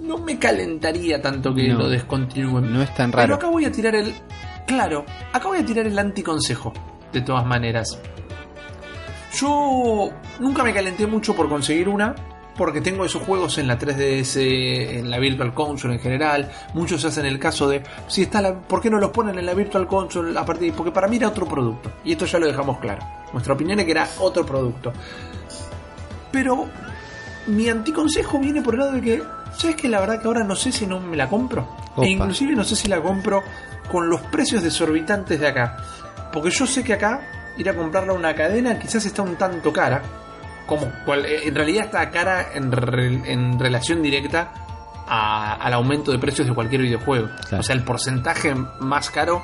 no 0.01 0.17
me 0.19 0.37
calentaría 0.37 1.21
tanto 1.21 1.53
que 1.55 1.67
No. 1.69 1.79
lo 1.79 1.89
descontinúen. 1.89 2.71
No 2.71 2.81
es 2.81 2.93
tan 2.93 3.09
Pero 3.11 3.21
raro. 3.23 3.35
acá 3.35 3.47
voy 3.47 3.65
a 3.65 3.71
tirar 3.71 3.95
el. 3.95 4.13
Claro, 4.67 5.03
acá 5.33 5.47
voy 5.47 5.57
a 5.59 5.65
tirar 5.65 5.87
el 5.87 5.97
anticonsejo. 5.97 6.73
De 7.11 7.21
todas 7.21 7.45
maneras. 7.45 7.99
Yo 9.33 10.11
nunca 10.39 10.63
me 10.63 10.73
calenté 10.73 11.07
mucho 11.07 11.35
por 11.35 11.49
conseguir 11.49 11.89
una. 11.89 12.13
Porque 12.57 12.79
tengo 12.79 13.03
esos 13.03 13.21
juegos 13.23 13.57
en 13.57 13.67
la 13.67 13.77
3DS, 13.77 14.99
en 14.99 15.09
la 15.09 15.19
Virtual 15.19 15.53
Console 15.53 15.95
en 15.95 15.99
general. 15.99 16.51
Muchos 16.73 17.03
hacen 17.03 17.25
el 17.25 17.37
caso 17.37 17.67
de. 17.67 17.83
Si 18.07 18.23
está 18.23 18.41
la, 18.41 18.53
¿Por 18.53 18.81
qué 18.81 18.89
no 18.89 18.97
los 18.97 19.11
ponen 19.11 19.37
en 19.37 19.45
la 19.45 19.53
Virtual 19.53 19.87
Console? 19.87 20.37
A 20.37 20.45
partir, 20.45 20.73
porque 20.73 20.91
para 20.91 21.07
mí 21.07 21.17
era 21.17 21.27
otro 21.27 21.45
producto. 21.45 21.91
Y 22.05 22.13
esto 22.13 22.25
ya 22.25 22.39
lo 22.39 22.47
dejamos 22.47 22.79
claro. 22.79 23.05
Nuestra 23.33 23.53
opinión 23.53 23.79
es 23.79 23.85
que 23.85 23.91
era 23.91 24.07
otro 24.19 24.45
producto. 24.45 24.93
Pero 26.31 26.67
mi 27.47 27.67
anticonsejo 27.67 28.39
viene 28.39 28.61
por 28.61 28.75
el 28.75 28.79
lado 28.79 28.93
de 28.93 29.01
que, 29.01 29.23
¿sabes 29.57 29.75
que 29.75 29.89
La 29.89 29.99
verdad 29.99 30.21
que 30.21 30.27
ahora 30.27 30.43
no 30.43 30.55
sé 30.55 30.71
si 30.71 30.87
no 30.87 30.99
me 30.99 31.17
la 31.17 31.27
compro. 31.27 31.67
Opa. 31.95 32.05
E 32.05 32.09
inclusive 32.09 32.55
no 32.55 32.63
sé 32.63 32.75
si 32.75 32.87
la 32.87 33.01
compro 33.01 33.43
con 33.91 34.09
los 34.09 34.21
precios 34.21 34.63
desorbitantes 34.63 35.39
de 35.39 35.47
acá. 35.47 35.77
Porque 36.31 36.49
yo 36.49 36.65
sé 36.65 36.83
que 36.83 36.93
acá 36.93 37.21
ir 37.57 37.69
a 37.69 37.73
comprarla 37.73 38.13
a 38.13 38.15
una 38.15 38.35
cadena 38.35 38.77
quizás 38.79 39.05
está 39.05 39.21
un 39.21 39.35
tanto 39.35 39.71
cara. 39.71 40.01
Como 40.65 40.91
cual- 41.05 41.25
eh, 41.25 41.41
en 41.47 41.55
realidad 41.55 41.85
está 41.85 42.09
cara 42.11 42.47
en, 42.53 42.71
re- 42.71 43.31
en 43.31 43.59
relación 43.59 44.01
directa 44.01 44.51
a- 45.07 45.53
al 45.55 45.73
aumento 45.73 46.11
de 46.11 46.19
precios 46.19 46.47
de 46.47 46.53
cualquier 46.53 46.81
videojuego. 46.81 47.29
Claro. 47.47 47.59
O 47.59 47.63
sea, 47.63 47.75
el 47.75 47.83
porcentaje 47.83 48.55
más 48.79 49.09
caro 49.11 49.41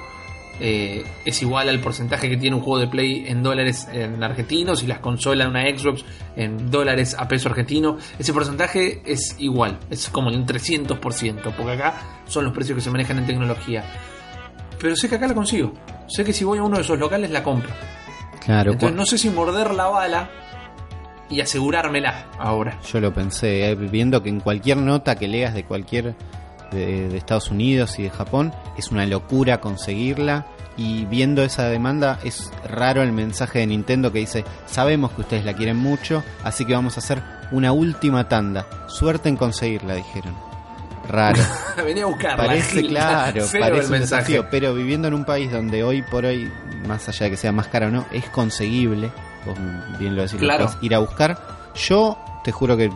eh, 0.64 1.04
es 1.26 1.42
igual 1.42 1.70
al 1.70 1.80
porcentaje 1.80 2.30
que 2.30 2.38
tiene 2.38 2.56
un 2.56 2.62
juego 2.62 2.78
de 2.80 2.88
Play 2.88 3.26
en 3.28 3.42
dólares 3.42 3.88
en 3.92 4.24
argentinos 4.24 4.84
y 4.84 4.88
las 4.88 5.00
consolas 5.00 5.48
una 5.48 5.64
Xbox 5.64 6.04
en 6.36 6.70
dólares 6.70 7.16
a 7.18 7.28
peso 7.28 7.50
argentino. 7.50 7.98
Ese 8.20 8.32
porcentaje 8.34 9.02
es 9.06 9.36
igual, 9.40 9.80
es 9.90 10.10
como 10.10 10.30
un 10.30 10.46
300%, 10.46 11.54
porque 11.56 11.72
acá 11.72 11.94
son 12.28 12.44
los 12.46 12.54
precios 12.54 12.76
que 12.76 12.82
se 12.82 12.92
manejan 12.92 13.18
en 13.20 13.26
tecnología. 13.26 13.84
Pero 14.80 14.96
sé 14.96 15.10
que 15.10 15.16
acá 15.16 15.28
la 15.28 15.34
consigo. 15.34 15.74
Sé 16.08 16.24
que 16.24 16.34
si 16.34 16.44
voy 16.44 16.60
a 16.60 16.64
uno 16.64 16.78
de 16.78 16.84
esos 16.84 17.00
locales 17.00 17.32
la 17.32 17.42
compro. 17.44 17.72
Claro, 18.44 18.74
Entonces 18.74 18.96
no 18.98 19.06
sé 19.06 19.18
si 19.18 19.30
morder 19.30 19.72
la 19.74 19.88
bala 19.88 20.30
y 21.32 21.42
asegurármela 21.42 22.26
ahora. 22.38 22.78
yo 22.92 23.00
lo 23.00 23.14
pensé, 23.14 23.72
eh, 23.72 23.76
viendo 23.76 24.22
que 24.22 24.30
en 24.30 24.40
cualquier 24.42 24.78
nota 24.78 25.16
que 25.16 25.28
leas 25.28 25.54
de 25.54 25.64
cualquier 25.64 26.16
de, 26.72 27.10
de 27.10 27.18
Estados 27.18 27.50
Unidos 27.52 27.98
y 28.00 28.04
de 28.04 28.10
Japón 28.10 28.54
es 28.78 28.92
una 28.92 29.06
locura 29.06 29.60
conseguirla 29.60 30.46
y 30.78 31.06
viendo 31.06 31.44
esa 31.44 31.68
demanda 31.68 32.20
es 32.24 32.52
raro 32.70 33.02
el 33.02 33.12
mensaje 33.12 33.60
de 33.60 33.68
Nintendo 33.68 34.12
que 34.14 34.20
dice 34.20 34.46
sabemos 34.68 35.12
que 35.12 35.22
ustedes 35.22 35.44
la 35.44 35.54
quieren 35.54 35.76
mucho 35.78 36.24
así 36.44 36.64
que 36.66 36.74
vamos 36.74 36.96
a 36.98 37.02
hacer 37.02 37.22
una 37.52 37.74
última 37.74 38.30
tanda 38.30 38.66
suerte 38.88 39.28
en 39.28 39.36
conseguirla 39.36 39.96
dijeron 39.96 40.34
raro 41.10 41.42
Venía 41.84 42.04
a 42.04 42.08
buscarla. 42.08 42.46
parece 42.46 42.72
Gil. 42.82 42.88
claro 42.88 43.44
parece 43.52 43.58
el 43.80 43.86
un 43.86 43.92
mensaje. 43.92 44.00
desafío 44.00 44.48
pero 44.50 44.74
viviendo 44.74 45.10
en 45.10 45.14
un 45.14 45.26
país 45.26 45.52
donde 45.52 45.84
hoy 45.84 46.04
por 46.04 46.24
hoy 46.24 46.50
más 46.88 47.10
allá 47.10 47.26
de 47.26 47.32
que 47.32 47.38
sea 47.38 47.52
más 47.52 47.68
cara 47.68 47.88
o 47.88 47.92
no 47.92 48.06
es 48.14 48.30
conseguible 48.30 49.12
vos 49.46 49.58
bien 50.00 50.16
lo 50.16 50.22
decís 50.24 50.40
Claro. 50.40 50.70
ir 50.82 50.96
a 50.96 51.00
buscar 51.00 51.38
yo 51.76 52.18
te 52.44 52.52
juro 52.52 52.76
que 52.78 52.90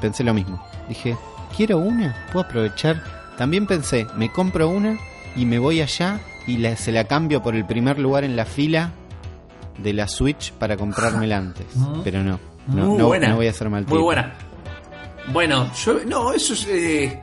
pensé 0.00 0.24
lo 0.24 0.34
mismo 0.34 0.64
dije 0.88 1.16
quiero 1.56 1.78
una 1.78 2.14
puedo 2.32 2.44
aprovechar 2.46 3.02
también 3.36 3.66
pensé 3.66 4.06
me 4.16 4.30
compro 4.30 4.68
una 4.68 4.98
y 5.36 5.44
me 5.46 5.58
voy 5.58 5.80
allá 5.80 6.20
y 6.46 6.58
la- 6.58 6.76
se 6.76 6.92
la 6.92 7.04
cambio 7.04 7.42
por 7.42 7.54
el 7.56 7.64
primer 7.64 7.98
lugar 7.98 8.24
en 8.24 8.36
la 8.36 8.44
fila 8.44 8.90
de 9.78 9.92
la 9.92 10.06
Switch 10.08 10.52
para 10.52 10.76
comprármela 10.76 11.36
antes 11.38 11.66
Mm. 11.74 12.00
pero 12.04 12.22
no 12.22 12.38
no, 12.66 12.86
Muy 12.86 12.98
no- 12.98 13.06
buena. 13.08 13.28
no 13.28 13.36
voy 13.36 13.46
a 13.46 13.50
hacer 13.50 13.68
mal 13.68 13.84
Muy 13.86 13.98
buena. 14.00 14.32
Bueno, 15.32 15.70
yo. 15.84 15.98
No, 16.06 16.32
eso 16.32 16.52
es. 16.54 16.66
eh, 16.68 17.22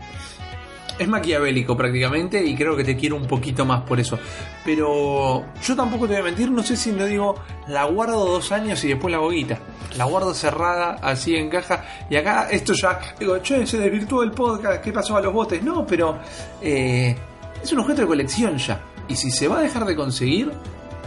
es 0.98 1.08
maquiavélico 1.08 1.76
prácticamente 1.76 2.44
y 2.44 2.56
creo 2.56 2.76
que 2.76 2.84
te 2.84 2.96
quiero 2.96 3.16
un 3.16 3.26
poquito 3.26 3.66
más 3.66 3.82
por 3.82 4.00
eso. 4.00 4.20
Pero 4.64 5.46
yo 5.62 5.76
tampoco 5.76 6.08
te 6.08 6.14
voy 6.14 6.22
a 6.22 6.26
mentir, 6.26 6.52
no 6.52 6.64
sé 6.64 6.76
si 6.76 6.92
no 6.92 7.06
digo, 7.06 7.36
la 7.68 7.86
guardo 7.86 8.26
dos 8.26 8.52
años 8.52 8.84
y 8.84 8.90
después 8.90 9.12
la 9.12 9.18
hago 9.18 9.30
guita. 9.30 9.60
La 9.98 10.06
guardo 10.06 10.34
cerrada, 10.34 10.98
así 11.02 11.36
en 11.36 11.50
caja. 11.50 11.84
Y 12.10 12.16
acá 12.16 12.48
esto 12.50 12.74
ya, 12.74 13.00
digo, 13.20 13.38
che, 13.40 13.66
se 13.66 13.80
desvirtuó 13.80 14.24
el 14.24 14.32
podcast, 14.32 14.82
¿qué 14.82 14.92
pasó 14.92 15.18
a 15.18 15.22
los 15.22 15.34
botes? 15.34 15.62
No, 15.64 15.86
pero 15.86 16.20
eh, 16.62 17.16
es 17.62 17.72
un 17.74 17.80
objeto 17.80 18.02
de 18.02 18.08
colección 18.08 18.58
ya. 18.58 18.82
Y 19.08 19.16
si 19.16 19.32
se 19.32 19.48
va 19.48 19.60
a 19.60 19.62
dejar 19.62 19.86
de 19.86 19.96
conseguir, 19.96 20.52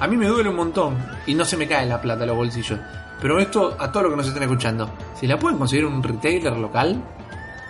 a 0.00 0.06
mí 0.06 0.16
me 0.16 0.26
duele 0.26 0.50
un 0.50 0.56
montón 0.56 0.96
y 1.26 1.34
no 1.34 1.44
se 1.44 1.56
me 1.56 1.66
cae 1.66 1.86
la 1.86 2.00
plata 2.00 2.24
a 2.24 2.26
los 2.26 2.36
bolsillos. 2.36 2.78
Pero 3.20 3.38
esto 3.38 3.76
a 3.78 3.90
todos 3.90 4.04
los 4.04 4.12
que 4.12 4.16
nos 4.16 4.26
estén 4.26 4.42
escuchando, 4.42 4.90
si 5.18 5.26
la 5.26 5.38
pueden 5.38 5.56
conseguir 5.56 5.86
un 5.86 6.02
retailer 6.02 6.56
local, 6.56 7.02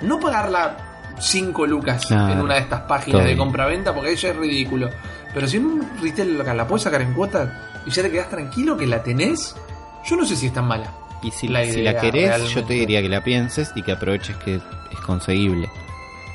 no 0.03 0.19
pagarla 0.19 0.94
5 1.19 1.67
lucas 1.67 2.11
en 2.11 2.41
una 2.41 2.55
de 2.55 2.61
estas 2.61 2.83
páginas 2.83 3.21
Todo 3.21 3.29
de 3.29 3.37
compra-venta 3.37 3.95
porque 3.95 4.13
ella 4.13 4.31
es 4.31 4.37
ridículo. 4.37 4.91
Pero 5.33 5.49
si 5.49 5.57
en 5.57 5.67
un 5.67 6.01
retailer 6.01 6.37
local 6.37 6.57
la 6.57 6.67
puedes 6.67 6.83
sacar 6.83 7.03
en 7.03 7.13
cuota 7.15 7.83
y 7.87 7.91
ya 7.91 8.03
te 8.03 8.11
quedas 8.11 8.29
tranquilo 8.31 8.77
que 8.77 8.87
la 8.87 9.03
tenés, 9.03 9.57
yo 10.05 10.17
no 10.17 10.25
sé 10.25 10.37
si 10.37 10.47
es 10.47 10.53
tan 10.53 10.67
mala. 10.67 10.93
Y 11.23 11.31
si 11.31 11.49
la 11.49 11.65
si 11.65 11.83
la 11.83 11.99
querés, 11.99 12.51
yo 12.51 12.65
te 12.65 12.75
diría 12.75 13.01
que 13.01 13.09
la 13.09 13.25
pienses 13.25 13.73
y 13.75 13.83
que 13.83 13.93
aproveches 13.93 14.37
que 14.37 14.57
es 14.57 15.01
conseguible. 15.07 15.69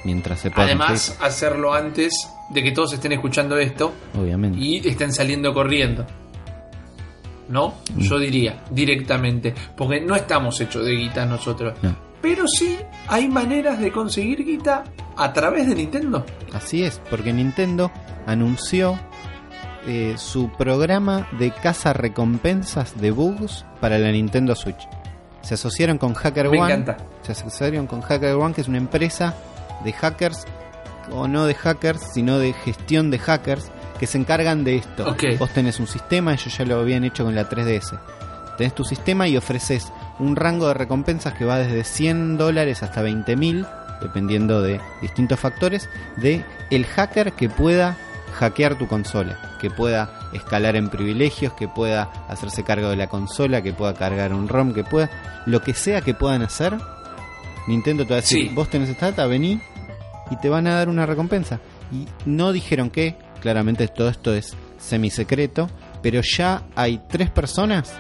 Mientras 0.03 0.39
se 0.39 0.49
pueda 0.49 0.65
Además, 0.67 1.17
hacerlo 1.21 1.73
antes 1.73 2.13
de 2.49 2.63
que 2.63 2.71
todos 2.71 2.93
estén 2.93 3.11
escuchando 3.11 3.57
esto 3.57 3.93
obviamente. 4.17 4.57
y 4.59 4.77
estén 4.87 5.13
saliendo 5.13 5.53
corriendo. 5.53 6.05
¿No? 7.49 7.75
Mm. 7.93 7.99
Yo 8.01 8.19
diría, 8.19 8.63
directamente. 8.69 9.53
Porque 9.75 9.99
no 10.01 10.15
estamos 10.15 10.59
hechos 10.61 10.85
de 10.85 10.91
guita 10.95 11.25
nosotros. 11.25 11.73
No. 11.81 12.08
Pero 12.21 12.47
sí 12.47 12.77
hay 13.07 13.27
maneras 13.27 13.79
de 13.79 13.91
conseguir 13.91 14.43
guita 14.45 14.83
a 15.15 15.33
través 15.33 15.67
de 15.67 15.75
Nintendo. 15.75 16.25
Así 16.53 16.83
es, 16.83 17.01
porque 17.09 17.31
Nintendo 17.33 17.91
anunció 18.25 18.99
eh, 19.87 20.15
su 20.17 20.49
programa 20.51 21.27
de 21.39 21.51
caza 21.51 21.93
recompensas 21.93 22.99
de 22.99 23.11
bugs 23.11 23.65
para 23.79 23.97
la 23.97 24.11
Nintendo 24.11 24.55
Switch. 24.55 24.87
Se 25.41 25.53
asociaron 25.53 25.97
con 25.97 26.13
Hacker 26.13 26.49
Me 26.49 26.59
One. 26.59 26.73
encanta. 26.73 26.97
Se 27.21 27.31
asociaron 27.31 27.87
con 27.87 28.01
Hacker 28.01 28.35
One, 28.35 28.53
que 28.53 28.61
es 28.61 28.67
una 28.67 28.77
empresa 28.77 29.35
de 29.85 29.93
hackers, 29.93 30.45
o 31.11 31.27
no 31.27 31.45
de 31.45 31.55
hackers, 31.55 32.01
sino 32.13 32.37
de 32.37 32.51
gestión 32.53 33.09
de 33.09 33.19
hackers, 33.19 33.71
que 33.97 34.05
se 34.07 34.17
encargan 34.17 34.63
de 34.63 34.75
esto. 34.77 35.09
Ok. 35.09 35.23
Vos 35.39 35.49
tenés 35.51 35.79
un 35.79 35.87
sistema, 35.87 36.33
ellos 36.33 36.55
ya 36.57 36.65
lo 36.65 36.79
habían 36.79 37.03
hecho 37.05 37.23
con 37.23 37.33
la 37.35 37.47
3DS. 37.49 37.97
Tenés 38.57 38.75
tu 38.75 38.83
sistema 38.83 39.27
y 39.27 39.37
ofreces 39.37 39.91
un 40.19 40.35
rango 40.35 40.67
de 40.67 40.73
recompensas 40.73 41.33
que 41.33 41.45
va 41.45 41.57
desde 41.59 41.83
100 41.83 42.37
dólares 42.37 42.83
hasta 42.83 43.01
20 43.01 43.35
mil, 43.35 43.65
dependiendo 44.01 44.61
de 44.61 44.79
distintos 45.01 45.39
factores, 45.39 45.89
de 46.17 46.43
el 46.69 46.85
hacker 46.85 47.33
que 47.33 47.49
pueda 47.49 47.97
hackear 48.33 48.77
tu 48.77 48.87
consola, 48.87 49.57
que 49.59 49.69
pueda 49.71 50.11
escalar 50.33 50.75
en 50.75 50.89
privilegios, 50.89 51.53
que 51.53 51.67
pueda 51.67 52.09
hacerse 52.29 52.63
cargo 52.63 52.89
de 52.89 52.95
la 52.95 53.07
consola, 53.07 53.61
que 53.63 53.73
pueda 53.73 53.93
cargar 53.95 54.33
un 54.33 54.47
ROM, 54.47 54.73
que 54.73 54.83
pueda, 54.83 55.09
lo 55.45 55.61
que 55.61 55.73
sea 55.73 56.01
que 56.01 56.13
puedan 56.13 56.43
hacer, 56.43 56.77
Nintendo 57.67 58.03
te 58.03 58.09
va 58.11 58.17
a 58.17 58.21
decir, 58.21 58.47
Sí. 58.49 58.55
vos 58.55 58.69
tenés 58.69 58.89
esta 58.89 59.07
data, 59.11 59.25
vení 59.25 59.59
y 60.31 60.35
te 60.37 60.49
van 60.49 60.67
a 60.67 60.75
dar 60.75 60.89
una 60.89 61.05
recompensa. 61.05 61.59
Y 61.91 62.07
no 62.25 62.51
dijeron 62.51 62.89
que, 62.89 63.15
claramente 63.41 63.87
todo 63.87 64.09
esto 64.09 64.33
es 64.33 64.55
semi 64.77 65.09
secreto, 65.09 65.69
pero 66.01 66.21
ya 66.21 66.63
hay 66.75 67.01
tres 67.09 67.29
personas 67.29 67.93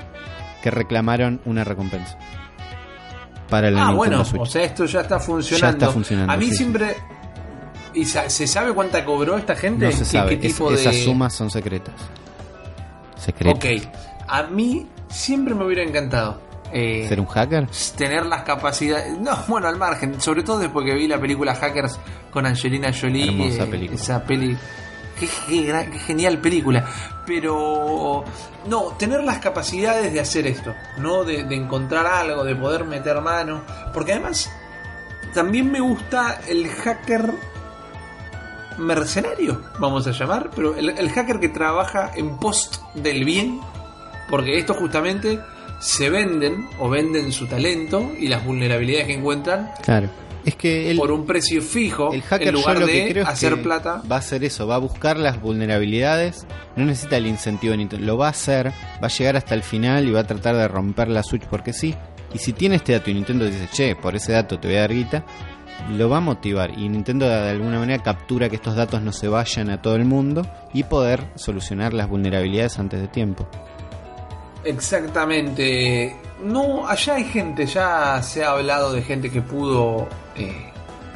que 0.61 0.71
reclamaron 0.71 1.41
una 1.45 1.63
recompensa. 1.63 2.17
Para 3.49 3.71
la 3.71 3.79
ah, 3.81 3.85
Nintendo 3.91 3.97
bueno, 3.97 4.25
Switch. 4.25 4.41
o 4.41 4.45
sea, 4.45 4.63
esto 4.63 4.85
ya 4.85 5.01
está 5.01 5.19
funcionando. 5.19 5.65
Ya 5.67 5.85
está 5.85 5.89
funcionando, 5.93 6.31
A 6.33 6.37
mí 6.37 6.45
sí, 6.47 6.55
siempre. 6.55 6.95
¿Y 7.95 8.05
se 8.05 8.45
sabe 8.47 8.73
cuánta 8.73 9.03
cobró 9.03 9.37
esta 9.37 9.55
gente? 9.55 9.85
no 9.85 9.91
se 9.91 9.99
¿Qué- 9.99 10.05
sabe, 10.05 10.39
¿Qué 10.39 10.47
es- 10.47 10.53
tipo 10.53 10.69
de... 10.69 10.75
esas 10.75 10.95
sumas 10.97 11.33
son 11.33 11.49
secretas. 11.49 11.95
Secretas. 13.17 13.55
Ok. 13.55 13.87
A 14.27 14.43
mí 14.43 14.87
siempre 15.09 15.55
me 15.55 15.65
hubiera 15.65 15.81
encantado. 15.83 16.39
eh, 16.71 17.05
¿Ser 17.09 17.19
un 17.19 17.25
hacker? 17.25 17.67
tener 17.97 18.27
las 18.27 18.43
capacidades. 18.43 19.17
No, 19.19 19.31
bueno, 19.47 19.67
al 19.67 19.77
margen. 19.77 20.21
Sobre 20.21 20.43
todo 20.43 20.59
después 20.59 20.85
que 20.85 20.93
vi 20.93 21.07
la 21.07 21.19
película 21.19 21.55
Hackers 21.55 21.99
con 22.31 22.45
Angelina 22.45 22.91
Jolie. 22.93 23.29
Hermosa 23.29 23.63
eh, 23.63 23.67
película. 23.67 23.99
Esa 23.99 24.23
peli. 24.23 24.55
Qué, 25.19 25.27
genial 25.27 26.39
película. 26.39 26.85
Pero. 27.25 28.23
No, 28.67 28.83
tener 28.97 29.23
las 29.23 29.39
capacidades 29.39 30.13
de 30.13 30.19
hacer 30.19 30.47
esto. 30.47 30.73
¿No? 30.97 31.23
De, 31.23 31.39
encontrar 31.55 32.05
algo, 32.07 32.43
de 32.43 32.55
poder 32.55 32.85
meter 32.85 33.19
mano. 33.21 33.63
Porque 33.93 34.13
además. 34.13 34.51
También 35.33 35.71
me 35.71 35.79
gusta 35.79 36.41
el 36.47 36.67
hacker 36.67 37.31
mercenario, 38.79 39.61
vamos 39.77 40.07
a 40.07 40.11
llamar, 40.11 40.49
pero 40.55 40.75
el, 40.75 40.89
el 40.89 41.09
hacker 41.11 41.39
que 41.39 41.49
trabaja 41.49 42.11
en 42.15 42.37
post 42.37 42.77
del 42.95 43.25
bien, 43.25 43.59
porque 44.27 44.57
esto 44.57 44.73
justamente 44.73 45.39
se 45.79 46.09
venden 46.09 46.67
o 46.79 46.89
venden 46.89 47.31
su 47.31 47.47
talento 47.47 48.11
y 48.17 48.27
las 48.27 48.45
vulnerabilidades 48.45 49.07
que 49.07 49.13
encuentran 49.13 49.71
Claro. 49.81 50.09
Es 50.45 50.55
que 50.55 50.91
el, 50.91 50.97
por 50.97 51.11
un 51.11 51.25
precio 51.25 51.61
fijo 51.61 52.13
el 52.13 52.21
hacker 52.21 52.47
en 52.47 52.53
lugar 52.53 52.75
yo 52.75 52.79
lo 52.81 52.87
de 52.87 52.93
que 52.93 53.09
creo 53.09 53.23
es 53.23 53.29
hacer 53.29 53.55
que 53.55 53.61
plata. 53.61 54.01
va 54.09 54.15
a 54.15 54.19
hacer 54.19 54.43
eso, 54.43 54.67
va 54.67 54.75
a 54.75 54.79
buscar 54.79 55.17
las 55.17 55.41
vulnerabilidades, 55.41 56.47
no 56.75 56.85
necesita 56.85 57.17
el 57.17 57.27
incentivo 57.27 57.71
de 57.71 57.77
Nintendo, 57.77 58.05
lo 58.05 58.17
va 58.17 58.27
a 58.27 58.31
hacer, 58.31 58.71
va 59.03 59.07
a 59.07 59.09
llegar 59.09 59.35
hasta 59.35 59.53
el 59.53 59.63
final 59.63 60.07
y 60.07 60.11
va 60.11 60.21
a 60.21 60.27
tratar 60.27 60.55
de 60.55 60.67
romper 60.67 61.09
la 61.09 61.23
Switch 61.23 61.43
porque 61.43 61.73
sí. 61.73 61.93
Y 62.33 62.37
si 62.37 62.53
tiene 62.53 62.75
este 62.75 62.93
dato 62.93 63.09
y 63.09 63.15
Nintendo 63.15 63.45
dice, 63.45 63.67
che, 63.71 63.95
por 63.95 64.15
ese 64.15 64.31
dato 64.31 64.59
te 64.59 64.67
voy 64.67 64.77
a 64.77 64.81
dar 64.81 64.93
guita, 64.93 65.25
lo 65.91 66.09
va 66.09 66.17
a 66.17 66.21
motivar 66.21 66.71
y 66.77 66.87
Nintendo 66.87 67.27
de 67.27 67.49
alguna 67.49 67.79
manera 67.79 68.01
captura 68.03 68.49
que 68.49 68.55
estos 68.55 68.75
datos 68.75 69.01
no 69.01 69.11
se 69.11 69.27
vayan 69.27 69.69
a 69.69 69.81
todo 69.81 69.95
el 69.95 70.05
mundo 70.05 70.45
y 70.73 70.83
poder 70.83 71.31
solucionar 71.35 71.93
las 71.93 72.07
vulnerabilidades 72.07 72.79
antes 72.79 73.01
de 73.01 73.07
tiempo. 73.07 73.47
Exactamente. 74.63 76.15
No, 76.43 76.87
allá 76.87 77.15
hay 77.15 77.23
gente, 77.25 77.65
ya 77.65 78.21
se 78.21 78.43
ha 78.43 78.51
hablado 78.51 78.93
de 78.93 79.01
gente 79.01 79.29
que 79.29 79.41
pudo 79.41 80.07
eh, 80.39 80.71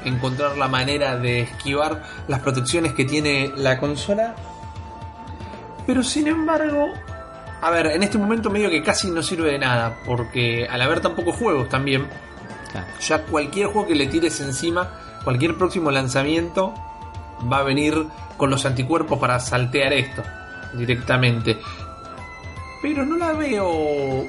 encontrar 0.06 0.58
la 0.58 0.68
manera 0.68 1.18
de 1.18 1.42
esquivar 1.42 2.04
las 2.28 2.40
protecciones 2.42 2.94
que 2.94 3.06
tiene 3.06 3.52
la 3.56 3.80
consola. 3.80 4.36
Pero 5.88 6.04
sin 6.04 6.28
embargo, 6.28 6.88
a 7.62 7.70
ver, 7.72 7.88
en 7.88 8.04
este 8.04 8.18
momento 8.18 8.50
medio 8.50 8.70
que 8.70 8.84
casi 8.84 9.10
no 9.10 9.22
sirve 9.24 9.52
de 9.52 9.60
nada, 9.60 9.98
porque 10.06 10.68
al 10.70 10.82
haber 10.82 11.00
tan 11.02 11.16
pocos 11.16 11.36
juegos 11.36 11.70
también, 11.70 12.08
Claro. 12.72 12.88
ya 13.02 13.22
cualquier 13.24 13.68
juego 13.68 13.88
que 13.88 13.96
le 13.96 14.08
tires 14.08 14.40
encima, 14.42 14.92
cualquier 15.24 15.56
próximo 15.58 15.92
lanzamiento 15.92 16.74
va 17.52 17.60
a 17.60 17.64
venir 17.64 18.06
con 18.38 18.50
los 18.50 18.66
anticuerpos 18.66 19.20
para 19.20 19.40
saltear 19.40 19.94
esto 19.94 20.24
directamente. 20.74 21.58
Pero 22.82 23.06
no 23.06 23.16
la 23.16 23.34
veo. 23.34 24.26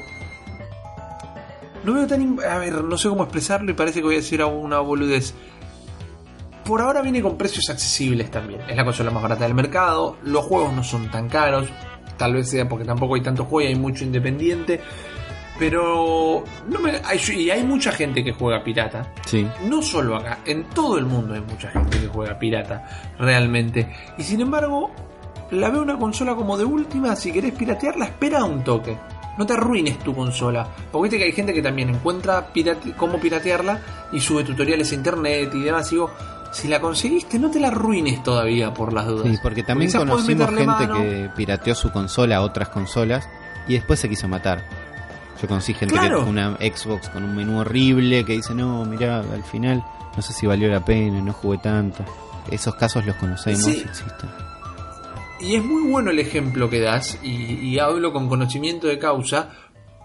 No 1.85 1.92
veo 1.92 2.07
tan. 2.07 2.38
A 2.49 2.59
ver, 2.59 2.83
no 2.83 2.97
sé 2.97 3.09
cómo 3.09 3.25
expresarlo 3.25 3.70
y 3.70 3.75
parece 3.75 4.01
que 4.01 4.07
voy 4.07 4.14
a 4.14 4.18
decir 4.18 4.42
una 4.42 4.81
boludez. 4.81 5.35
Por 6.64 6.81
ahora 6.81 7.03
viene 7.03 7.20
con 7.20 7.37
precios 7.37 7.68
accesibles 7.68 8.31
también. 8.31 8.62
Es 8.68 8.77
la 8.77 8.85
consola 8.85 9.11
más 9.11 9.23
barata 9.23 9.44
del 9.44 9.55
mercado. 9.55 10.16
Los 10.23 10.44
juegos 10.44 10.73
no 10.73 10.83
son 10.83 11.11
tan 11.11 11.29
caros. 11.29 11.68
Tal 12.16 12.33
vez 12.33 12.49
sea 12.49 12.66
porque 12.68 12.87
tampoco 12.87 13.16
hay 13.16 13.20
tanto 13.20 13.44
juego 13.44 13.68
y 13.68 13.73
hay 13.73 13.79
mucho 13.79 14.05
independiente. 14.05 14.81
Pero. 15.59 16.42
No 16.68 16.81
me, 16.81 16.92
hay, 17.05 17.20
y 17.37 17.51
hay 17.51 17.62
mucha 17.62 17.92
gente 17.92 18.25
que 18.25 18.33
juega 18.33 18.64
pirata. 18.64 19.12
Sí. 19.27 19.47
No 19.68 19.83
solo 19.83 20.16
acá, 20.16 20.38
en 20.47 20.64
todo 20.70 20.99
el 20.99 21.05
mundo 21.05 21.35
hay 21.35 21.42
mucha 21.42 21.70
gente 21.70 22.01
que 22.01 22.09
juega 22.09 22.38
pirata, 22.38 23.12
realmente. 23.18 23.94
Y 24.18 24.23
sin 24.23 24.40
embargo, 24.40 24.90
la 25.51 25.70
veo 25.70 25.83
una 25.83 25.99
consola 25.99 26.35
como 26.35 26.57
de 26.57 26.64
última, 26.64 27.14
si 27.14 27.31
querés 27.31 27.53
piratearla, 27.53 28.07
espera 28.07 28.44
un 28.44 28.64
toque. 28.64 28.97
No 29.37 29.47
te 29.47 29.53
arruines 29.55 29.99
tu 29.99 30.14
consola. 30.14 30.66
Porque 30.92 31.05
viste 31.05 31.18
que 31.18 31.25
hay 31.25 31.33
gente 31.33 31.53
que 31.53 31.62
también 31.62 31.88
encuentra 31.90 32.53
pirate- 32.53 32.94
cómo 32.97 33.18
piratearla 33.18 33.81
y 34.12 34.20
sube 34.20 34.44
tutoriales 34.44 34.92
a 34.92 34.94
internet 34.94 35.51
y 35.55 35.62
demás. 35.62 35.90
Y 35.90 35.97
digo, 35.97 36.11
si 36.53 36.68
la 36.68 36.81
conseguiste, 36.81 37.38
no 37.38 37.51
te 37.51 37.59
la 37.59 37.68
arruines 37.68 38.23
todavía 38.23 38.73
por 38.73 38.92
las 38.92 39.07
dudas. 39.07 39.27
Sí, 39.29 39.38
porque 39.42 39.62
también 39.64 39.90
conocimos 39.90 40.49
gente 40.51 40.64
mano. 40.66 40.94
que 40.97 41.31
pirateó 41.37 41.75
su 41.75 41.90
consola 41.90 42.37
a 42.37 42.40
otras 42.42 42.68
consolas 42.68 43.29
y 43.66 43.75
después 43.75 43.99
se 43.99 44.09
quiso 44.09 44.29
matar. 44.29 44.64
Yo 45.42 45.49
conocí 45.49 45.75
gente 45.75 45.94
Claro. 45.94 46.23
que 46.25 46.31
una 46.31 46.57
Xbox 46.59 47.09
con 47.09 47.25
un 47.25 47.35
menú 47.35 47.59
horrible 47.59 48.25
que 48.25 48.35
dice, 48.35 48.55
no, 48.55 48.85
mira, 48.85 49.18
al 49.18 49.42
final 49.42 49.85
no 50.16 50.23
sé 50.23 50.33
si 50.33 50.47
valió 50.47 50.68
la 50.68 50.85
pena, 50.85 51.20
no 51.20 51.33
jugué 51.33 51.59
tanto. 51.59 52.05
Esos 52.51 52.77
casos 52.77 53.05
los 53.05 53.16
conocemos 53.16 53.64
Sí. 53.64 53.83
existen. 53.85 54.31
Y 55.40 55.57
es 55.57 55.64
muy 55.64 55.83
bueno 55.90 56.11
el 56.11 56.18
ejemplo 56.18 56.70
que 56.70 56.81
das, 56.81 57.18
y, 57.23 57.31
y 57.31 57.79
hablo 57.79 58.12
con 58.12 58.29
conocimiento 58.29 58.87
de 58.87 58.99
causa, 58.99 59.51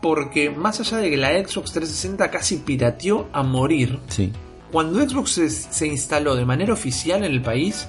porque 0.01 0.49
más 0.49 0.79
allá 0.79 0.97
de 0.97 1.09
que 1.09 1.17
la 1.17 1.29
Xbox 1.29 1.71
360 1.73 2.31
casi 2.31 2.57
pirateó 2.57 3.27
a 3.31 3.43
morir, 3.43 3.99
Sí, 4.07 4.31
cuando 4.71 4.99
Xbox 4.99 5.31
se, 5.31 5.49
se 5.49 5.87
instaló 5.87 6.35
de 6.35 6.45
manera 6.45 6.73
oficial 6.73 7.23
en 7.23 7.31
el 7.31 7.41
país, 7.41 7.87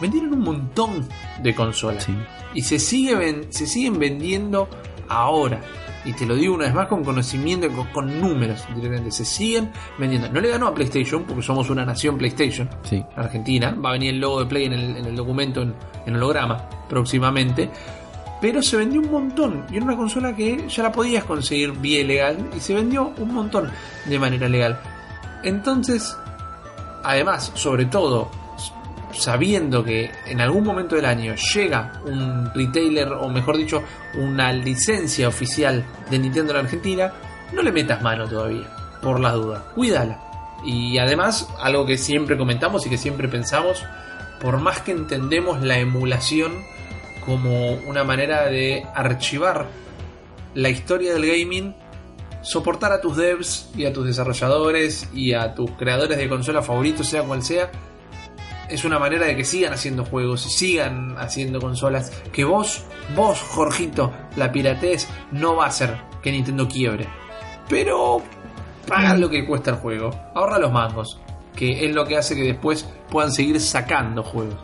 vendieron 0.00 0.34
un 0.34 0.40
montón 0.40 1.08
de 1.42 1.54
consolas. 1.54 2.04
sí. 2.04 2.12
Y 2.54 2.62
se, 2.62 2.78
sigue 2.78 3.14
ven- 3.14 3.46
se 3.52 3.66
siguen 3.66 3.98
vendiendo 3.98 4.68
ahora. 5.08 5.60
Y 6.06 6.12
te 6.12 6.24
lo 6.24 6.36
digo 6.36 6.54
una 6.54 6.66
vez 6.66 6.74
más 6.74 6.86
con 6.86 7.04
conocimiento, 7.04 7.68
con, 7.70 7.86
con 7.88 8.20
números 8.20 8.64
directamente. 8.68 9.10
Se 9.10 9.24
siguen 9.24 9.72
vendiendo. 9.98 10.28
No 10.30 10.40
le 10.40 10.48
ganó 10.48 10.68
a 10.68 10.74
PlayStation, 10.74 11.24
porque 11.24 11.42
somos 11.42 11.68
una 11.68 11.84
nación 11.84 12.16
PlayStation. 12.16 12.70
Sí, 12.84 13.04
Argentina. 13.16 13.74
Va 13.74 13.90
a 13.90 13.92
venir 13.92 14.14
el 14.14 14.20
logo 14.20 14.40
de 14.40 14.46
Play 14.46 14.64
en 14.66 14.72
el, 14.72 14.96
en 14.96 15.04
el 15.04 15.16
documento 15.16 15.62
en, 15.62 15.74
en 16.06 16.16
holograma 16.16 16.68
próximamente. 16.88 17.68
Pero 18.40 18.62
se 18.62 18.76
vendió 18.76 19.00
un 19.00 19.10
montón. 19.10 19.66
Y 19.70 19.76
era 19.76 19.84
una 19.84 19.96
consola 19.96 20.36
que 20.36 20.68
ya 20.68 20.84
la 20.84 20.92
podías 20.92 21.24
conseguir 21.24 21.72
bien 21.72 22.06
legal. 22.06 22.50
Y 22.56 22.60
se 22.60 22.74
vendió 22.74 23.12
un 23.18 23.34
montón 23.34 23.70
de 24.04 24.18
manera 24.18 24.48
legal. 24.48 24.78
Entonces, 25.42 26.16
además, 27.02 27.50
sobre 27.54 27.86
todo, 27.86 28.30
sabiendo 29.18 29.84
que 29.84 30.10
en 30.26 30.40
algún 30.40 30.64
momento 30.64 30.96
del 30.96 31.04
año 31.04 31.34
llega 31.34 32.00
un 32.04 32.50
retailer, 32.54 33.12
o 33.12 33.28
mejor 33.28 33.56
dicho, 33.56 33.82
una 34.14 34.52
licencia 34.52 35.28
oficial 35.28 35.84
de 36.10 36.18
Nintendo 36.18 36.52
en 36.52 36.58
Argentina, 36.58 37.12
no 37.52 37.62
le 37.62 37.72
metas 37.72 38.02
mano 38.02 38.28
todavía, 38.28 38.66
por 39.02 39.20
las 39.20 39.34
dudas. 39.34 39.62
Cuídala. 39.74 40.20
Y 40.64 40.98
además, 40.98 41.48
algo 41.60 41.86
que 41.86 41.98
siempre 41.98 42.36
comentamos 42.36 42.86
y 42.86 42.90
que 42.90 42.98
siempre 42.98 43.28
pensamos, 43.28 43.82
por 44.40 44.58
más 44.58 44.80
que 44.80 44.92
entendemos 44.92 45.62
la 45.62 45.78
emulación 45.78 46.52
como 47.24 47.72
una 47.86 48.04
manera 48.04 48.46
de 48.46 48.86
archivar 48.94 49.66
la 50.54 50.70
historia 50.70 51.12
del 51.12 51.26
gaming, 51.26 51.74
soportar 52.42 52.92
a 52.92 53.00
tus 53.00 53.16
devs 53.16 53.68
y 53.76 53.84
a 53.84 53.92
tus 53.92 54.06
desarrolladores 54.06 55.08
y 55.12 55.34
a 55.34 55.54
tus 55.54 55.72
creadores 55.72 56.16
de 56.16 56.28
consolas 56.28 56.64
favoritos, 56.64 57.08
sea 57.08 57.22
cual 57.22 57.42
sea, 57.42 57.70
es 58.68 58.84
una 58.84 58.98
manera 58.98 59.26
de 59.26 59.36
que 59.36 59.44
sigan 59.44 59.72
haciendo 59.72 60.04
juegos 60.04 60.46
y 60.46 60.50
sigan 60.50 61.16
haciendo 61.18 61.60
consolas. 61.60 62.10
Que 62.32 62.44
vos, 62.44 62.84
vos, 63.14 63.40
Jorgito, 63.40 64.12
la 64.36 64.52
piratees, 64.52 65.08
no 65.32 65.56
va 65.56 65.64
a 65.64 65.68
hacer 65.68 65.96
que 66.22 66.32
Nintendo 66.32 66.68
quiebre. 66.68 67.06
Pero 67.68 68.22
paga 68.86 69.16
lo 69.16 69.28
que 69.28 69.46
cuesta 69.46 69.70
el 69.70 69.76
juego, 69.76 70.10
ahorra 70.34 70.58
los 70.58 70.72
mangos, 70.72 71.20
que 71.54 71.84
es 71.84 71.94
lo 71.94 72.04
que 72.04 72.16
hace 72.16 72.34
que 72.34 72.42
después 72.42 72.88
puedan 73.10 73.32
seguir 73.32 73.60
sacando 73.60 74.22
juegos. 74.22 74.58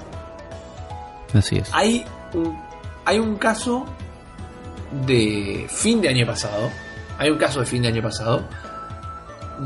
Así 1.35 1.59
es. 1.59 1.71
Hay 1.73 2.05
un, 2.35 2.59
hay 3.05 3.19
un 3.19 3.37
caso 3.37 3.87
de 5.07 5.67
fin 5.69 6.01
de 6.01 6.09
año 6.09 6.27
pasado. 6.27 6.71
Hay 7.19 7.31
un 7.31 7.39
caso 7.39 7.61
de 7.61 7.67
fin 7.67 7.83
de 7.83 7.89
año 7.89 8.03
pasado. 8.03 8.43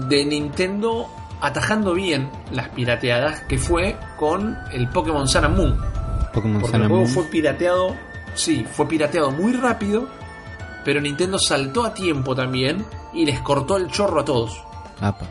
De 0.09 0.25
Nintendo 0.25 1.09
atajando 1.41 1.95
bien 1.95 2.31
las 2.53 2.69
pirateadas 2.71 3.41
que 3.43 3.59
fue 3.59 3.97
con 4.19 4.57
el 4.73 4.89
Pokémon 4.89 5.29
Sun 5.29 5.45
and 5.45 5.57
Moon. 5.57 5.81
Pokémon 6.33 6.61
Porque 6.61 6.73
Sun 6.77 6.83
el 6.83 6.89
juego 6.89 7.03
Moon. 7.05 7.09
fue 7.15 7.25
pirateado. 7.25 7.97
Sí, 8.35 8.67
fue 8.71 8.87
pirateado 8.89 9.31
muy 9.31 9.53
rápido. 9.53 10.09
Pero 10.85 11.01
Nintendo 11.01 11.39
saltó 11.39 11.85
a 11.85 11.93
tiempo 11.95 12.35
también. 12.35 12.85
Y 13.13 13.25
les 13.25 13.41
cortó 13.41 13.77
el 13.77 13.89
chorro 13.89 14.21
a 14.21 14.25
todos. 14.25 14.63
Apa. 15.01 15.27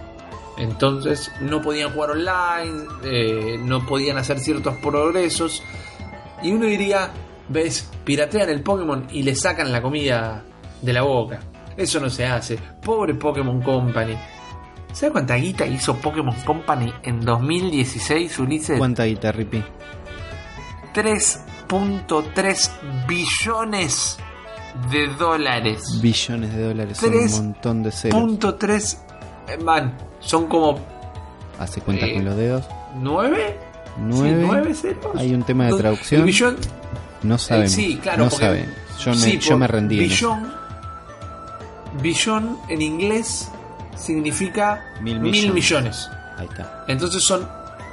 Entonces 0.57 1.31
no 1.41 1.61
podían 1.61 1.91
jugar 1.91 2.11
online, 2.11 2.85
eh, 3.03 3.57
no 3.59 3.85
podían 3.85 4.17
hacer 4.17 4.39
ciertos 4.39 4.75
progresos. 4.77 5.61
Y 6.41 6.51
uno 6.51 6.65
diría, 6.65 7.09
ves, 7.49 7.89
piratean 8.03 8.49
el 8.49 8.61
Pokémon 8.63 9.05
y 9.11 9.23
le 9.23 9.35
sacan 9.35 9.71
la 9.71 9.81
comida 9.81 10.43
de 10.81 10.93
la 10.93 11.01
boca. 11.03 11.39
Eso 11.75 11.99
no 11.99 12.09
se 12.09 12.25
hace. 12.25 12.57
Pobre 12.81 13.13
Pokémon 13.15 13.61
Company. 13.61 14.15
¿Sabe 14.95 15.11
cuánta 15.11 15.35
guita 15.35 15.65
hizo 15.65 15.97
Pokémon 15.97 16.33
Company 16.45 16.93
en 17.03 17.19
2016, 17.19 18.39
Ulises? 18.39 18.77
¿Cuánta 18.77 19.03
guitarra, 19.03 19.39
Ripi? 19.39 19.61
3.3 20.93 22.71
billones 23.05 24.17
de 24.89 25.07
dólares. 25.19 25.99
Billones 26.01 26.53
de 26.55 26.63
dólares. 26.67 26.97
Son 26.97 27.13
un 27.13 27.31
montón 27.31 27.83
de 27.83 27.91
ceros. 27.91 28.19
Punto 28.19 28.55
tres, 28.55 29.01
eh, 29.47 29.57
man, 29.61 29.97
son 30.19 30.47
como 30.47 30.79
Hace 31.59 31.81
cuentas 31.81 32.09
Eh, 32.09 32.13
con 32.15 32.25
los 32.25 32.35
dedos. 32.37 32.65
nueve. 32.95 33.57
Nueve. 33.97 34.29
Sí, 34.41 34.45
nueve 34.47 34.73
ceros. 34.75 35.15
Hay 35.17 35.33
un 35.33 35.43
tema 35.43 35.65
de 35.67 35.77
traducción. 35.77 36.21
el 36.21 36.25
billón, 36.25 36.55
No 37.23 37.37
sabemos. 37.37 37.71
sí, 37.71 37.97
claro, 38.01 38.23
no 38.25 38.29
saben. 38.29 38.73
Yo 39.03 39.11
me, 39.11 39.17
sí, 39.17 39.39
yo 39.39 39.57
me 39.57 39.67
rendí. 39.67 39.99
en. 39.99 40.07
Billón, 40.09 40.53
billón 42.01 42.57
en 42.69 42.81
inglés 42.81 43.49
significa 43.97 44.85
Mil 45.01 45.19
mil 45.19 45.31
millones. 45.31 45.53
millones. 45.53 46.09
Ahí 46.37 46.47
está. 46.47 46.85
Entonces 46.87 47.23
son 47.23 47.47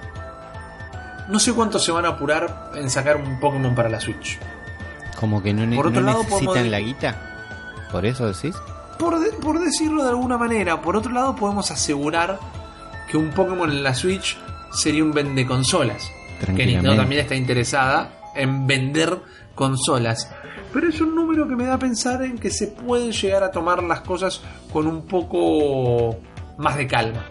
no 1.28 1.38
sé 1.38 1.52
cuánto 1.52 1.78
se 1.78 1.92
van 1.92 2.04
a 2.04 2.10
apurar 2.10 2.72
en 2.74 2.90
sacar 2.90 3.16
un 3.16 3.38
Pokémon 3.40 3.74
para 3.74 3.88
la 3.88 4.00
Switch. 4.00 4.38
Como 5.18 5.42
que 5.42 5.52
no, 5.54 5.64
ne- 5.66 5.76
Por 5.76 5.86
otro 5.88 6.00
no 6.00 6.06
lado, 6.08 6.18
necesitan 6.22 6.46
podemos- 6.46 6.70
la 6.70 6.80
guita. 6.80 7.16
¿Por 7.92 8.04
eso 8.06 8.26
decís? 8.30 8.54
Por, 8.98 9.18
de- 9.20 9.32
por 9.32 9.58
decirlo 9.60 10.02
de 10.02 10.10
alguna 10.10 10.36
manera, 10.38 10.80
por 10.82 10.96
otro 10.96 11.12
lado 11.12 11.34
podemos 11.36 11.70
asegurar 11.70 12.38
que 13.10 13.16
un 13.16 13.30
Pokémon 13.30 13.70
en 13.70 13.82
la 13.82 13.94
Switch 13.94 14.36
sería 14.72 15.02
un 15.04 15.12
vende 15.12 15.46
consolas. 15.46 16.10
Que 16.56 16.66
Nintendo 16.66 16.96
también 16.96 17.22
está 17.22 17.34
interesada 17.36 18.10
en 18.34 18.66
vender 18.66 19.18
consolas. 19.54 20.28
Pero 20.72 20.88
es 20.88 21.00
un 21.00 21.14
número 21.14 21.46
que 21.48 21.54
me 21.54 21.64
da 21.64 21.74
a 21.74 21.78
pensar 21.78 22.22
en 22.22 22.36
que 22.36 22.50
se 22.50 22.66
pueden 22.66 23.12
llegar 23.12 23.44
a 23.44 23.50
tomar 23.52 23.82
las 23.84 24.00
cosas 24.00 24.40
con 24.72 24.86
un 24.88 25.06
poco 25.06 26.16
más 26.58 26.76
de 26.76 26.86
calma, 26.88 27.24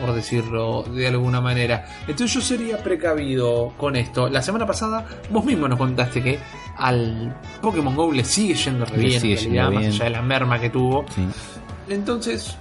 por 0.00 0.14
decirlo 0.14 0.82
de 0.82 1.06
alguna 1.06 1.40
manera. 1.40 1.86
Entonces 2.02 2.32
yo 2.34 2.40
sería 2.40 2.78
precavido 2.78 3.72
con 3.76 3.96
esto. 3.96 4.28
La 4.28 4.42
semana 4.42 4.66
pasada 4.66 5.06
vos 5.30 5.44
mismo 5.44 5.68
nos 5.68 5.78
contaste 5.78 6.22
que 6.22 6.38
al 6.76 7.36
Pokémon 7.60 7.94
Go 7.94 8.10
le 8.12 8.24
sigue 8.24 8.54
yendo 8.54 8.84
re 8.86 8.96
bien, 8.98 9.14
en 9.14 9.20
sigue 9.20 9.36
realidad, 9.36 9.64
yendo 9.64 9.70
más 9.72 9.80
bien. 9.80 9.92
allá 9.92 10.04
de 10.04 10.10
la 10.10 10.22
merma 10.22 10.58
que 10.60 10.70
tuvo. 10.70 11.04
Sí. 11.14 11.26
Entonces, 11.88 12.56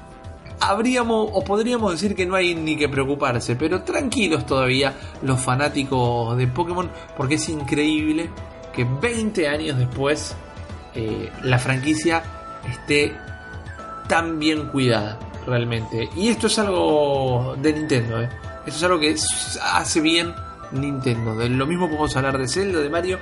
habríamos 0.60 1.30
o 1.34 1.44
podríamos 1.44 1.92
decir 1.94 2.16
que 2.16 2.26
no 2.26 2.36
hay 2.36 2.56
ni 2.56 2.76
que 2.76 2.90
preocuparse, 2.90 3.56
pero 3.56 3.84
tranquilos 3.84 4.46
todavía 4.46 4.94
los 5.22 5.40
fanáticos 5.40 6.36
de 6.38 6.48
Pokémon, 6.48 6.90
porque 7.16 7.36
es 7.36 7.48
increíble 7.50 8.30
que 8.74 8.84
20 8.86 9.48
años 9.48 9.78
después 9.78 10.36
eh, 10.96 11.30
la 11.44 11.60
franquicia 11.60 12.24
esté 12.70 13.14
tan 14.08 14.40
bien 14.40 14.68
cuidada, 14.70 15.20
realmente. 15.46 16.10
Y 16.16 16.30
esto 16.30 16.48
es 16.48 16.58
algo 16.60 17.56
de 17.62 17.74
Nintendo, 17.74 18.22
¿eh? 18.22 18.30
Esto 18.66 18.78
es 18.78 18.84
algo 18.84 19.00
que 19.00 19.16
hace 19.74 20.02
bien 20.02 20.34
Nintendo. 20.72 21.36
De 21.36 21.50
lo 21.50 21.66
mismo 21.66 21.88
podemos 21.88 22.16
hablar 22.16 22.38
de 22.38 22.48
Zelda, 22.48 22.80
de 22.80 22.90
Mario. 22.90 23.20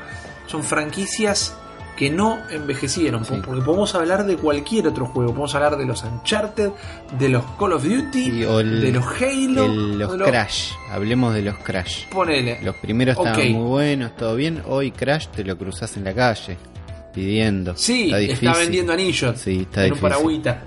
Son 0.47 0.63
franquicias 0.63 1.55
que 1.95 2.09
no 2.11 2.37
envejecieron. 2.51 3.25
Sí. 3.25 3.41
Porque 3.43 3.61
podemos 3.61 3.95
hablar 3.95 4.25
de 4.25 4.35
cualquier 4.37 4.87
otro 4.87 5.07
juego. 5.07 5.31
Podemos 5.31 5.55
hablar 5.55 5.77
de 5.77 5.85
los 5.85 6.03
Uncharted, 6.03 6.69
de 7.17 7.29
los 7.29 7.43
Call 7.57 7.73
of 7.73 7.83
Duty, 7.83 8.43
el- 8.43 8.81
de 8.81 8.91
los 8.91 9.05
Halo, 9.05 9.65
el- 9.65 9.97
los 9.99 10.11
de 10.11 10.17
los- 10.19 10.27
Crash. 10.29 10.71
Hablemos 10.91 11.33
de 11.33 11.41
los 11.41 11.57
Crash. 11.57 12.05
Ponele. 12.09 12.59
Los 12.61 12.75
primeros 12.75 13.17
estaban 13.17 13.51
muy 13.51 13.65
buenos, 13.67 14.15
todo 14.15 14.35
bien. 14.35 14.61
Hoy 14.67 14.91
Crash 14.91 15.27
te 15.27 15.43
lo 15.43 15.57
cruzas 15.57 15.97
en 15.97 16.03
la 16.03 16.13
calle 16.13 16.57
pidiendo. 17.13 17.75
Sí, 17.75 18.11
está, 18.13 18.53
vendiendo 18.57 18.93
anillos 18.93 19.39
Sí, 19.39 19.61
está 19.61 19.81
en 19.85 19.93
un 19.93 19.95
difícil. 19.95 20.01
paragüita. 20.09 20.63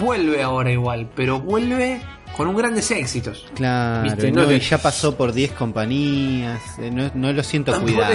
Vuelve 0.00 0.42
ahora 0.42 0.70
igual, 0.70 1.08
pero 1.14 1.40
vuelve 1.40 2.00
con 2.36 2.48
un 2.48 2.56
grandes 2.56 2.90
éxitos. 2.90 3.46
Claro, 3.54 4.04
Viste, 4.04 4.32
no, 4.32 4.50
y 4.50 4.58
ya 4.60 4.78
pasó 4.78 5.14
por 5.16 5.32
10 5.32 5.52
compañías. 5.52 6.60
eh, 6.78 6.90
No, 6.90 7.10
no 7.14 7.32
lo 7.32 7.42
siento 7.42 7.78
cuidado. 7.80 8.14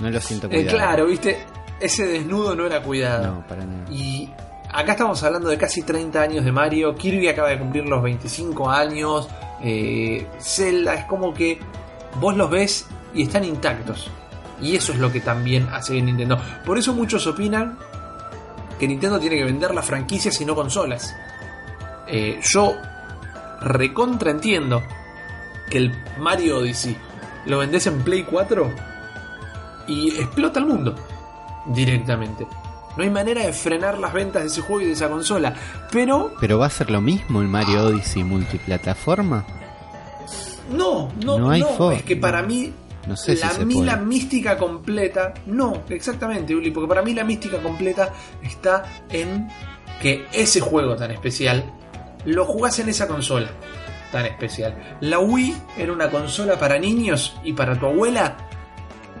No 0.00 0.10
lo 0.10 0.20
siento 0.20 0.46
Eh, 0.46 0.50
cuidado. 0.50 0.76
claro, 0.76 1.06
viste, 1.06 1.38
ese 1.80 2.06
desnudo 2.06 2.54
no 2.54 2.66
era 2.66 2.82
cuidado. 2.82 3.26
No, 3.36 3.46
para 3.48 3.64
nada. 3.64 3.90
Y 3.90 4.28
acá 4.72 4.92
estamos 4.92 5.22
hablando 5.22 5.48
de 5.48 5.56
casi 5.58 5.82
30 5.82 6.20
años 6.22 6.44
de 6.44 6.52
Mario. 6.52 6.94
Kirby 6.94 7.28
acaba 7.28 7.48
de 7.48 7.58
cumplir 7.58 7.84
los 7.86 8.02
25 8.02 8.70
años. 8.70 9.28
eh, 9.60 10.24
Zelda 10.40 10.94
es 10.94 11.04
como 11.06 11.34
que 11.34 11.58
vos 12.20 12.36
los 12.36 12.48
ves 12.48 12.86
y 13.12 13.22
están 13.24 13.42
intactos. 13.44 14.08
Y 14.60 14.76
eso 14.76 14.92
es 14.92 14.98
lo 14.98 15.10
que 15.10 15.20
también 15.20 15.68
hace 15.72 16.00
Nintendo. 16.00 16.38
Por 16.64 16.78
eso 16.78 16.92
muchos 16.92 17.26
opinan 17.26 17.76
que 18.78 18.86
Nintendo 18.88 19.18
tiene 19.18 19.36
que 19.36 19.44
vender 19.44 19.74
las 19.74 19.84
franquicias 19.84 20.40
y 20.40 20.44
no 20.44 20.54
consolas. 20.54 21.14
Eh, 22.06 22.40
yo 22.42 22.74
recontra 23.60 24.30
entiendo 24.30 24.82
que 25.70 25.78
el 25.78 25.94
Mario 26.18 26.58
Odyssey 26.58 26.96
lo 27.46 27.58
vendés 27.58 27.86
en 27.86 28.00
Play 28.02 28.22
4 28.24 28.70
y 29.88 30.08
explota 30.20 30.60
el 30.60 30.66
mundo 30.66 30.94
directamente. 31.66 32.46
No 32.96 33.04
hay 33.04 33.10
manera 33.10 33.42
de 33.44 33.52
frenar 33.52 33.98
las 33.98 34.12
ventas 34.12 34.42
de 34.42 34.48
ese 34.48 34.60
juego 34.60 34.82
y 34.82 34.86
de 34.86 34.92
esa 34.92 35.08
consola. 35.08 35.54
Pero 35.92 36.32
Pero 36.40 36.58
va 36.58 36.66
a 36.66 36.70
ser 36.70 36.90
lo 36.90 37.00
mismo 37.00 37.40
el 37.40 37.48
Mario 37.48 37.84
Odyssey 37.86 38.24
multiplataforma. 38.24 39.44
no, 40.72 41.08
no, 41.24 41.38
No 41.38 41.38
no, 41.38 41.50
hay 41.50 41.62
forma. 41.62 41.94
es 41.98 42.02
que 42.02 42.16
para 42.16 42.42
mí 42.42 42.72
No 43.08 43.16
sé 43.16 43.36
si 43.36 43.42
la, 43.42 43.50
se 43.50 43.64
puede. 43.64 43.86
la 43.86 43.96
mística 43.96 44.58
completa, 44.58 45.32
no, 45.46 45.82
exactamente, 45.88 46.54
Uli, 46.54 46.70
porque 46.70 46.88
para 46.88 47.02
mí 47.02 47.14
la 47.14 47.24
mística 47.24 47.58
completa 47.58 48.12
está 48.42 48.84
en 49.08 49.48
que 50.02 50.26
ese 50.30 50.60
juego 50.60 50.94
tan 50.94 51.10
especial 51.10 51.64
lo 52.26 52.44
jugás 52.44 52.78
en 52.80 52.90
esa 52.90 53.08
consola. 53.08 53.48
tan 54.12 54.26
especial. 54.26 54.98
La 55.00 55.18
Wii 55.20 55.54
era 55.78 55.92
una 55.92 56.10
consola 56.10 56.58
para 56.58 56.78
niños 56.78 57.34
y 57.44 57.54
para 57.54 57.78
tu 57.78 57.86
abuela. 57.86 58.36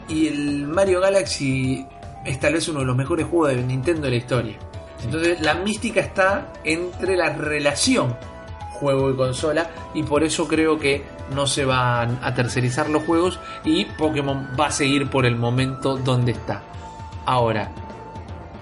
Y 0.06 0.28
el 0.28 0.66
Mario 0.66 1.00
Galaxy 1.00 1.86
es 2.24 2.40
tal 2.40 2.54
vez 2.54 2.68
uno 2.68 2.80
de 2.80 2.86
los 2.86 2.96
mejores 2.96 3.26
juegos 3.26 3.56
de 3.56 3.62
Nintendo 3.62 4.02
de 4.02 4.10
la 4.10 4.16
historia. 4.16 4.58
Entonces 5.02 5.40
la 5.40 5.54
mística 5.54 6.00
está 6.00 6.52
entre 6.64 7.16
la 7.16 7.34
relación 7.34 8.16
juego 8.78 9.10
y 9.10 9.16
consola 9.16 9.70
y 9.94 10.02
por 10.02 10.22
eso 10.24 10.46
creo 10.48 10.78
que 10.78 11.04
no 11.34 11.46
se 11.46 11.64
van 11.64 12.18
a 12.22 12.34
tercerizar 12.34 12.88
los 12.90 13.02
juegos 13.04 13.38
y 13.64 13.84
Pokémon 13.84 14.48
va 14.58 14.66
a 14.66 14.70
seguir 14.70 15.08
por 15.10 15.26
el 15.26 15.36
momento 15.36 15.96
donde 15.96 16.32
está. 16.32 16.62
Ahora, 17.26 17.70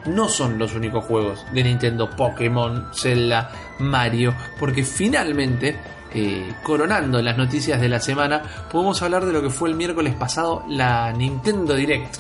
no 0.06 0.28
son 0.28 0.58
los 0.58 0.74
únicos 0.74 1.04
juegos 1.04 1.44
de 1.52 1.62
Nintendo, 1.64 2.08
Pokémon, 2.10 2.88
Zelda, 2.94 3.50
Mario, 3.78 4.34
porque 4.58 4.84
finalmente, 4.84 5.76
eh, 6.12 6.52
coronando 6.62 7.20
las 7.22 7.36
noticias 7.36 7.80
de 7.80 7.88
la 7.88 8.00
semana, 8.00 8.42
podemos 8.70 9.02
hablar 9.02 9.24
de 9.26 9.32
lo 9.32 9.42
que 9.42 9.50
fue 9.50 9.68
el 9.68 9.74
miércoles 9.74 10.14
pasado 10.14 10.64
la 10.68 11.12
Nintendo 11.12 11.74
Direct. 11.74 12.16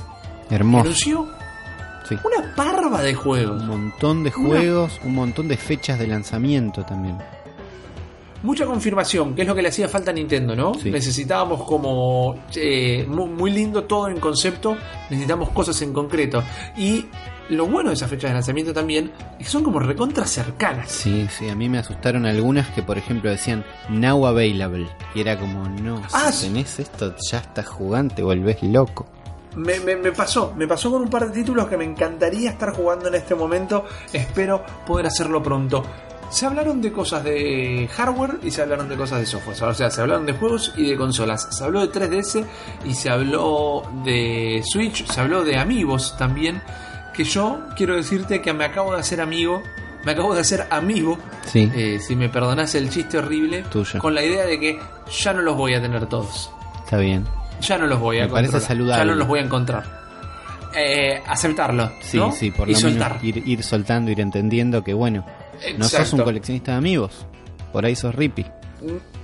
Hermoso. 0.50 0.82
Anunció 0.84 1.28
Sí. 2.08 2.16
una 2.22 2.54
parva 2.54 3.02
de 3.02 3.10
Un 3.10 3.16
juegos. 3.16 3.64
montón 3.64 4.22
de 4.22 4.30
juegos, 4.30 5.00
un 5.04 5.14
montón 5.16 5.48
de 5.48 5.56
fechas 5.56 5.98
de 5.98 6.06
lanzamiento 6.06 6.84
también. 6.84 7.18
Mucha 8.42 8.66
confirmación, 8.66 9.34
que 9.34 9.42
es 9.42 9.48
lo 9.48 9.54
que 9.54 9.62
le 9.62 9.68
hacía 9.68 9.88
falta 9.88 10.10
a 10.10 10.14
Nintendo, 10.14 10.54
¿no? 10.54 10.74
Sí. 10.74 10.90
Necesitábamos 10.90 11.62
como 11.64 12.36
eh, 12.54 13.04
mu- 13.08 13.26
muy, 13.26 13.50
lindo 13.50 13.84
todo 13.84 14.08
en 14.08 14.20
concepto, 14.20 14.76
necesitamos 15.10 15.50
cosas 15.50 15.80
en 15.82 15.92
concreto. 15.92 16.42
Y 16.76 17.06
lo 17.48 17.66
bueno 17.66 17.90
de 17.90 17.94
esas 17.94 18.10
fechas 18.10 18.30
de 18.30 18.34
lanzamiento 18.34 18.72
también 18.74 19.12
es 19.38 19.46
que 19.46 19.50
son 19.52 19.64
como 19.64 19.78
recontra 19.80 20.26
cercanas. 20.26 20.90
Sí, 20.90 21.26
sí, 21.30 21.48
a 21.48 21.54
mí 21.56 21.68
me 21.68 21.78
asustaron 21.78 22.26
algunas 22.26 22.68
que, 22.70 22.82
por 22.82 22.98
ejemplo, 22.98 23.30
decían 23.30 23.64
Now 23.88 24.26
Available. 24.26 24.86
Y 25.14 25.20
era 25.20 25.38
como, 25.38 25.68
no, 25.68 26.02
Ah, 26.12 26.30
si 26.30 26.46
tenés 26.48 26.78
esto, 26.78 27.14
ya 27.30 27.38
estás 27.38 27.66
jugando, 27.66 28.14
te 28.14 28.22
volvés 28.22 28.62
loco. 28.62 29.06
Me, 29.56 29.80
me- 29.80 29.96
me 29.96 30.12
pasó, 30.12 30.52
me 30.54 30.66
pasó 30.68 30.90
con 30.90 31.00
un 31.02 31.08
par 31.08 31.26
de 31.26 31.32
títulos 31.32 31.66
que 31.66 31.78
me 31.78 31.84
encantaría 31.84 32.50
estar 32.50 32.74
jugando 32.74 33.08
en 33.08 33.14
este 33.14 33.34
momento. 33.34 33.86
Espero 34.12 34.62
poder 34.86 35.06
hacerlo 35.06 35.42
pronto. 35.42 35.82
Se 36.30 36.44
hablaron 36.44 36.82
de 36.82 36.92
cosas 36.92 37.22
de 37.24 37.88
hardware 37.94 38.38
y 38.42 38.50
se 38.50 38.62
hablaron 38.62 38.88
de 38.88 38.96
cosas 38.96 39.20
de 39.20 39.26
software. 39.26 39.62
O 39.62 39.74
sea, 39.74 39.90
se 39.90 40.00
hablaron 40.00 40.26
de 40.26 40.32
juegos 40.32 40.72
y 40.76 40.90
de 40.90 40.96
consolas. 40.96 41.48
Se 41.56 41.64
habló 41.64 41.86
de 41.86 41.92
3DS 41.92 42.44
y 42.84 42.94
se 42.94 43.10
habló 43.10 43.84
de 44.04 44.62
Switch. 44.64 45.06
Se 45.06 45.20
habló 45.20 45.44
de 45.44 45.56
amigos 45.56 46.16
también. 46.18 46.60
Que 47.14 47.24
yo 47.24 47.60
quiero 47.76 47.96
decirte 47.96 48.42
que 48.42 48.52
me 48.52 48.64
acabo 48.64 48.92
de 48.92 49.00
hacer 49.00 49.20
amigo. 49.20 49.62
Me 50.04 50.12
acabo 50.12 50.34
de 50.34 50.40
hacer 50.40 50.66
amigo. 50.70 51.16
Sí, 51.46 51.70
eh, 51.74 51.98
si 52.00 52.14
me 52.16 52.28
perdonás 52.28 52.74
el 52.74 52.90
chiste 52.90 53.18
horrible. 53.18 53.62
Tuyo. 53.70 53.98
Con 53.98 54.14
la 54.14 54.22
idea 54.22 54.44
de 54.44 54.60
que 54.60 54.78
ya 55.10 55.32
no 55.32 55.42
los 55.42 55.56
voy 55.56 55.74
a 55.74 55.80
tener 55.80 56.06
todos. 56.06 56.50
está 56.84 56.98
bien. 56.98 57.24
Ya 57.60 57.78
no 57.78 57.86
los 57.86 57.98
voy 58.00 58.18
a 58.18 58.26
Me 58.26 58.32
parece 58.32 58.60
saludable. 58.60 59.04
Ya 59.04 59.10
no 59.10 59.14
los 59.14 59.26
voy 59.26 59.38
a 59.38 59.42
encontrar. 59.42 59.84
Eh, 60.76 61.22
aceptarlo. 61.26 61.90
Sí, 62.02 62.18
¿no? 62.18 62.30
sí, 62.32 62.50
por 62.50 62.68
y 62.68 62.74
lo 62.74 62.78
soltar. 62.78 63.12
menos 63.22 63.24
ir, 63.24 63.48
ir 63.48 63.62
soltando, 63.62 64.10
ir 64.10 64.20
entendiendo 64.20 64.84
que, 64.84 64.92
bueno, 64.92 65.24
no 65.78 65.88
sos 65.88 66.12
un 66.12 66.22
coleccionista 66.22 66.72
de 66.72 66.78
amigos. 66.78 67.26
Por 67.72 67.84
ahí 67.84 67.94
sos 67.96 68.14
Rippy. 68.14 68.46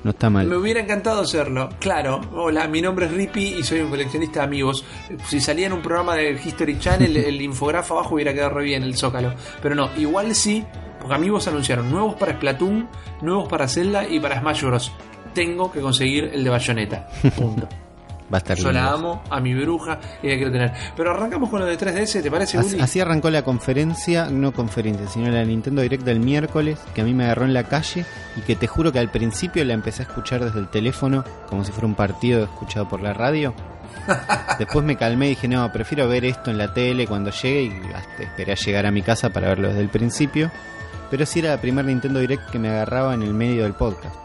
No 0.02 0.10
está 0.10 0.30
Me 0.30 0.44
mal. 0.44 0.52
hubiera 0.54 0.80
encantado 0.80 1.20
hacerlo. 1.20 1.68
Claro, 1.78 2.20
hola, 2.34 2.66
mi 2.68 2.80
nombre 2.82 3.06
es 3.06 3.12
Rippy 3.12 3.54
y 3.58 3.62
soy 3.62 3.80
un 3.80 3.90
coleccionista 3.90 4.40
de 4.40 4.46
amigos. 4.46 4.84
Si 5.28 5.40
salía 5.40 5.66
en 5.66 5.72
un 5.74 5.82
programa 5.82 6.16
de 6.16 6.32
History 6.32 6.78
Channel, 6.78 7.16
el 7.24 7.40
infografo 7.40 7.94
abajo 7.98 8.14
hubiera 8.14 8.32
quedado 8.32 8.50
re 8.54 8.64
bien 8.64 8.82
el 8.82 8.96
zócalo. 8.96 9.34
Pero 9.62 9.74
no, 9.74 9.90
igual 9.96 10.34
sí, 10.34 10.64
porque 10.98 11.14
amigos 11.14 11.46
anunciaron 11.48 11.90
nuevos 11.90 12.14
para 12.14 12.32
Splatoon, 12.32 12.88
nuevos 13.20 13.48
para 13.48 13.68
Zelda 13.68 14.08
y 14.08 14.18
para 14.20 14.40
Smash 14.40 14.62
Bros. 14.64 14.92
Tengo 15.34 15.70
que 15.70 15.80
conseguir 15.80 16.30
el 16.32 16.42
de 16.44 16.50
Bayonetta. 16.50 17.08
Punto. 17.36 17.68
Va 18.32 18.38
a 18.38 18.40
estar 18.40 18.56
Yo 18.56 18.72
la 18.72 18.90
amo, 18.92 19.22
a 19.28 19.40
mi 19.40 19.54
bruja 19.54 19.98
y 20.22 20.28
la 20.28 20.36
quiero 20.36 20.50
tener. 20.50 20.72
Pero 20.96 21.10
arrancamos 21.10 21.50
con 21.50 21.60
lo 21.60 21.66
de 21.66 21.76
3DS, 21.78 22.22
¿te 22.22 22.30
parece, 22.30 22.56
Así, 22.58 22.74
Uli? 22.74 22.82
así 22.82 23.00
arrancó 23.00 23.28
la 23.30 23.42
conferencia, 23.42 24.30
no 24.30 24.52
conferencia, 24.52 25.06
sino 25.08 25.30
la 25.30 25.44
Nintendo 25.44 25.82
Direct 25.82 26.04
del 26.04 26.20
miércoles, 26.20 26.78
que 26.94 27.02
a 27.02 27.04
mí 27.04 27.12
me 27.12 27.24
agarró 27.24 27.44
en 27.44 27.52
la 27.52 27.64
calle 27.64 28.04
y 28.36 28.40
que 28.40 28.56
te 28.56 28.66
juro 28.66 28.90
que 28.92 28.98
al 28.98 29.10
principio 29.10 29.64
la 29.64 29.74
empecé 29.74 30.02
a 30.02 30.06
escuchar 30.06 30.42
desde 30.44 30.60
el 30.60 30.68
teléfono, 30.68 31.24
como 31.48 31.64
si 31.64 31.72
fuera 31.72 31.86
un 31.86 31.94
partido 31.94 32.44
escuchado 32.44 32.88
por 32.88 33.02
la 33.02 33.12
radio. 33.12 33.54
Después 34.58 34.84
me 34.84 34.96
calmé 34.96 35.26
y 35.26 35.30
dije, 35.30 35.48
no, 35.48 35.70
prefiero 35.70 36.08
ver 36.08 36.24
esto 36.24 36.50
en 36.50 36.58
la 36.58 36.72
tele 36.72 37.06
cuando 37.06 37.30
llegue 37.30 37.64
y 37.64 37.92
hasta 37.94 38.22
esperé 38.22 38.52
a 38.52 38.56
llegar 38.56 38.86
a 38.86 38.90
mi 38.90 39.02
casa 39.02 39.30
para 39.30 39.48
verlo 39.48 39.68
desde 39.68 39.80
el 39.80 39.88
principio. 39.90 40.50
Pero 41.10 41.26
sí 41.26 41.40
era 41.40 41.50
la 41.50 41.60
primera 41.60 41.86
Nintendo 41.86 42.18
Direct 42.20 42.48
que 42.50 42.58
me 42.58 42.70
agarraba 42.70 43.12
en 43.12 43.22
el 43.22 43.34
medio 43.34 43.64
del 43.64 43.74
podcast. 43.74 44.16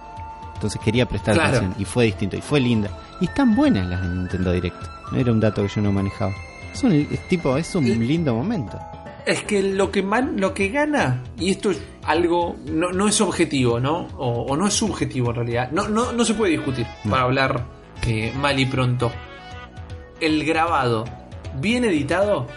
Entonces 0.57 0.81
quería 0.83 1.05
prestar 1.07 1.35
Claro. 1.35 1.57
atención 1.57 1.75
y 1.79 1.85
fue 1.85 2.05
distinto 2.05 2.35
y 2.35 2.41
fue 2.41 2.59
linda. 2.59 2.89
Y 3.21 3.25
están 3.25 3.55
buenas 3.55 3.87
las 3.87 4.01
de 4.01 4.07
Nintendo 4.09 4.51
Direct. 4.51 4.75
No 5.11 5.19
era 5.19 5.31
un 5.31 5.39
dato 5.39 5.61
que 5.61 5.67
yo 5.69 5.81
no 5.81 5.91
manejaba. 5.91 6.33
Es 6.73 6.83
un, 6.83 6.91
es 6.93 7.27
tipo, 7.27 7.55
es 7.57 7.73
un 7.75 7.85
lindo 7.85 8.33
momento. 8.33 8.79
Es 9.25 9.43
que 9.43 9.61
lo 9.61 9.91
que 9.91 10.01
man- 10.03 10.39
lo 10.39 10.53
que 10.53 10.69
gana, 10.69 11.21
y 11.37 11.51
esto 11.51 11.69
es 11.71 11.79
algo, 12.05 12.55
no, 12.65 12.91
no 12.91 13.07
es 13.07 13.19
objetivo, 13.21 13.79
¿no? 13.79 14.07
O, 14.17 14.45
o 14.49 14.57
no 14.57 14.67
es 14.67 14.73
subjetivo 14.73 15.29
en 15.29 15.35
realidad. 15.35 15.69
No, 15.71 15.87
no, 15.87 16.11
no 16.13 16.25
se 16.25 16.33
puede 16.33 16.53
discutir 16.53 16.87
No. 17.03 17.11
para 17.11 17.23
hablar 17.23 17.65
eh, 18.07 18.33
mal 18.39 18.57
y 18.59 18.65
pronto. 18.65 19.11
El 20.19 20.43
grabado, 20.45 21.05
bien 21.59 21.83
editado, 21.85 22.47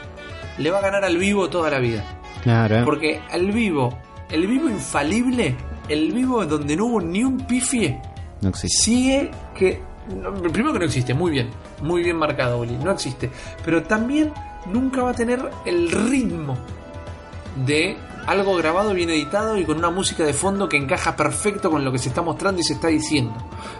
le 0.58 0.70
va 0.70 0.78
a 0.78 0.82
ganar 0.82 1.04
al 1.04 1.18
vivo 1.18 1.50
toda 1.50 1.70
la 1.70 1.78
vida. 1.78 2.02
Claro, 2.42 2.76
¿eh? 2.78 2.82
Porque 2.84 3.20
al 3.30 3.52
vivo, 3.52 3.98
el 4.30 4.46
vivo 4.46 4.68
infalible, 4.70 5.56
el 5.90 6.12
vivo 6.12 6.46
donde 6.46 6.76
no 6.76 6.86
hubo 6.86 7.00
ni 7.00 7.24
un 7.24 7.38
pifie, 7.38 8.00
no 8.40 8.48
existe. 8.48 8.82
sigue 8.82 9.30
que. 9.54 9.82
no, 10.14 10.32
primero 10.34 10.72
que 10.72 10.78
no 10.78 10.84
existe, 10.86 11.12
muy 11.12 11.32
bien, 11.32 11.50
muy 11.82 12.02
bien 12.02 12.16
marcado, 12.16 12.60
Oli, 12.60 12.76
no 12.76 12.92
existe. 12.92 13.30
Pero 13.64 13.82
también 13.82 14.32
nunca 14.66 15.02
va 15.02 15.10
a 15.10 15.14
tener 15.14 15.50
el 15.66 15.90
ritmo 15.90 16.56
de 17.66 17.96
algo 18.26 18.54
grabado, 18.56 18.94
bien 18.94 19.10
editado 19.10 19.58
y 19.58 19.64
con 19.64 19.78
una 19.78 19.90
música 19.90 20.24
de 20.24 20.32
fondo 20.32 20.68
que 20.68 20.76
encaja 20.76 21.16
perfecto 21.16 21.70
con 21.70 21.84
lo 21.84 21.90
que 21.90 21.98
se 21.98 22.10
está 22.10 22.22
mostrando 22.22 22.60
y 22.60 22.64
se 22.64 22.74
está 22.74 22.88
diciendo. 22.88 23.34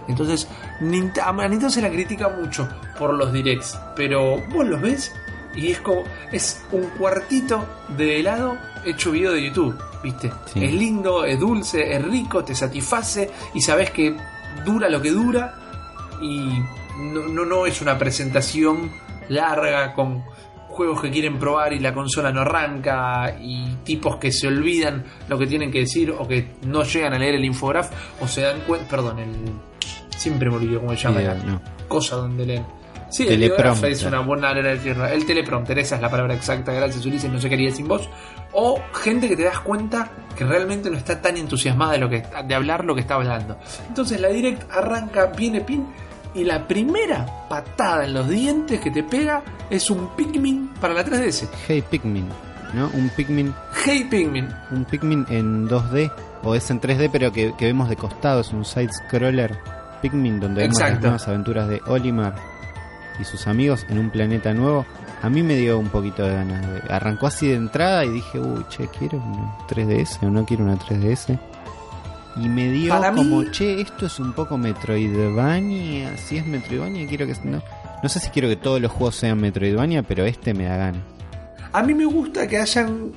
Entonces, 0.07 0.47
a 0.79 0.83
Nintendo 0.83 1.69
se 1.69 1.81
la 1.81 1.89
critica 1.89 2.29
mucho 2.29 2.67
por 2.99 3.13
los 3.13 3.31
directs, 3.31 3.79
pero 3.95 4.37
vos 4.49 4.65
los 4.67 4.81
ves 4.81 5.13
y 5.55 5.71
es 5.71 5.79
como. 5.79 6.03
Es 6.31 6.63
un 6.71 6.83
cuartito 6.97 7.65
de 7.97 8.19
helado 8.19 8.57
hecho 8.85 9.11
video 9.11 9.33
de 9.33 9.45
YouTube, 9.45 9.77
¿viste? 10.03 10.31
Sí. 10.45 10.63
Es 10.63 10.73
lindo, 10.73 11.25
es 11.25 11.39
dulce, 11.39 11.93
es 11.93 12.03
rico, 12.03 12.43
te 12.43 12.55
satisface 12.55 13.29
y 13.53 13.61
sabes 13.61 13.91
que 13.91 14.15
dura 14.65 14.89
lo 14.89 15.01
que 15.01 15.11
dura 15.11 15.55
y 16.21 16.49
no, 16.97 17.27
no, 17.27 17.45
no 17.45 17.65
es 17.65 17.81
una 17.81 17.97
presentación 17.97 18.91
larga 19.29 19.93
con 19.93 20.23
juegos 20.67 21.01
que 21.01 21.11
quieren 21.11 21.37
probar 21.37 21.73
y 21.73 21.79
la 21.79 21.93
consola 21.93 22.31
no 22.31 22.41
arranca 22.41 23.37
y 23.41 23.75
tipos 23.83 24.17
que 24.17 24.31
se 24.31 24.47
olvidan 24.47 25.03
lo 25.27 25.37
que 25.37 25.47
tienen 25.47 25.71
que 25.71 25.79
decir 25.79 26.11
o 26.11 26.27
que 26.27 26.53
no 26.65 26.83
llegan 26.83 27.13
a 27.13 27.19
leer 27.19 27.35
el 27.35 27.45
infograf 27.45 27.91
o 28.21 28.27
se 28.27 28.41
dan 28.41 28.61
cuenta, 28.61 28.87
perdón, 28.89 29.19
el 29.19 29.31
siempre 30.21 30.49
me 30.49 30.57
olvido 30.57 30.79
cómo 30.79 30.91
se 30.91 30.97
llama 30.97 31.21
no. 31.45 31.61
cosa 31.87 32.15
donde 32.17 32.45
leen. 32.45 32.80
Sí, 33.11 33.23
el 33.23 33.29
Teleprompter. 33.29 33.39
videógrafo 33.39 33.85
es 33.87 34.03
una 34.03 34.19
buena 34.21 34.47
manera 34.49 34.69
de 34.69 34.75
decirlo. 34.75 35.05
El 35.05 35.25
teleprompter, 35.25 35.77
esa 35.79 35.95
es 35.97 36.01
la 36.01 36.09
palabra 36.09 36.33
exacta, 36.33 36.71
gracias 36.71 37.05
Ulises, 37.05 37.29
no 37.31 37.39
sé 37.39 37.49
qué 37.49 37.55
haría 37.55 37.71
sin 37.71 37.87
vos. 37.87 38.09
O 38.53 38.79
gente 38.93 39.27
que 39.27 39.35
te 39.35 39.43
das 39.43 39.59
cuenta 39.59 40.09
que 40.37 40.45
realmente 40.45 40.89
no 40.89 40.97
está 40.97 41.21
tan 41.21 41.35
entusiasmada 41.37 41.91
de, 41.93 41.97
lo 41.99 42.09
que, 42.09 42.23
de 42.47 42.55
hablar 42.55 42.85
lo 42.85 42.95
que 42.95 43.01
está 43.01 43.15
hablando. 43.15 43.57
Entonces 43.87 44.19
la 44.21 44.29
direct 44.29 44.63
arranca, 44.71 45.25
viene 45.27 45.61
pin, 45.61 45.85
y 46.33 46.45
la 46.45 46.65
primera 46.65 47.25
patada 47.49 48.05
en 48.05 48.13
los 48.13 48.29
dientes 48.29 48.79
que 48.79 48.89
te 48.91 49.03
pega 49.03 49.43
es 49.69 49.89
un 49.89 50.15
Pikmin 50.15 50.69
para 50.79 50.93
la 50.93 51.03
3DS. 51.05 51.49
Hey 51.67 51.83
Pikmin, 51.89 52.29
¿no? 52.73 52.89
Un 52.93 53.09
Pikmin, 53.09 53.53
Hey 53.85 54.07
Pikmin. 54.09 54.47
un 54.71 54.85
Pikmin 54.85 55.25
en 55.29 55.67
2D 55.67 56.09
o 56.43 56.55
es 56.55 56.71
en 56.71 56.79
3D 56.79 57.09
pero 57.11 57.33
que, 57.33 57.53
que 57.57 57.65
vemos 57.65 57.89
de 57.89 57.97
costado, 57.97 58.39
es 58.39 58.53
un 58.53 58.63
side 58.63 58.89
scroller 58.93 59.57
Pikmin 60.01 60.39
donde 60.39 60.61
vemos 60.61 60.79
las 60.79 60.87
Exacto. 60.87 61.07
nuevas 61.07 61.27
aventuras 61.27 61.67
de 61.67 61.81
Olimar 61.87 62.33
y 63.19 63.23
sus 63.25 63.47
amigos 63.47 63.85
en 63.89 63.99
un 63.99 64.09
planeta 64.09 64.53
nuevo. 64.53 64.85
A 65.21 65.29
mí 65.29 65.43
me 65.43 65.55
dio 65.55 65.77
un 65.77 65.89
poquito 65.89 66.23
de 66.25 66.33
ganas 66.33 66.61
de... 66.67 66.81
Arrancó 66.93 67.27
así 67.27 67.47
de 67.47 67.55
entrada 67.55 68.03
y 68.05 68.09
dije, 68.09 68.39
uy, 68.39 68.65
che, 68.69 68.87
quiero 68.87 69.17
una 69.19 69.57
3DS 69.67 70.23
o 70.23 70.29
no 70.31 70.45
quiero 70.45 70.63
una 70.63 70.77
3DS. 70.77 71.39
Y 72.37 72.47
me 72.49 72.71
dio 72.71 72.89
Para 72.93 73.11
mí- 73.11 73.17
como, 73.17 73.43
che, 73.51 73.81
esto 73.81 74.05
es 74.07 74.19
un 74.19 74.33
poco 74.33 74.57
Metroidvania. 74.57 76.17
Si 76.17 76.37
es 76.37 76.45
Metroidvania, 76.45 77.07
quiero 77.07 77.27
que... 77.27 77.35
No, 77.43 77.61
no 78.01 78.09
sé 78.09 78.19
si 78.19 78.29
quiero 78.29 78.47
que 78.47 78.55
todos 78.55 78.81
los 78.81 78.91
juegos 78.91 79.15
sean 79.15 79.39
Metroidvania, 79.39 80.01
pero 80.03 80.25
este 80.25 80.53
me 80.53 80.63
da 80.65 80.77
ganas. 80.77 81.01
A 81.73 81.83
mí 81.83 81.93
me 81.93 82.05
gusta 82.05 82.47
que 82.47 82.57
hayan 82.57 83.11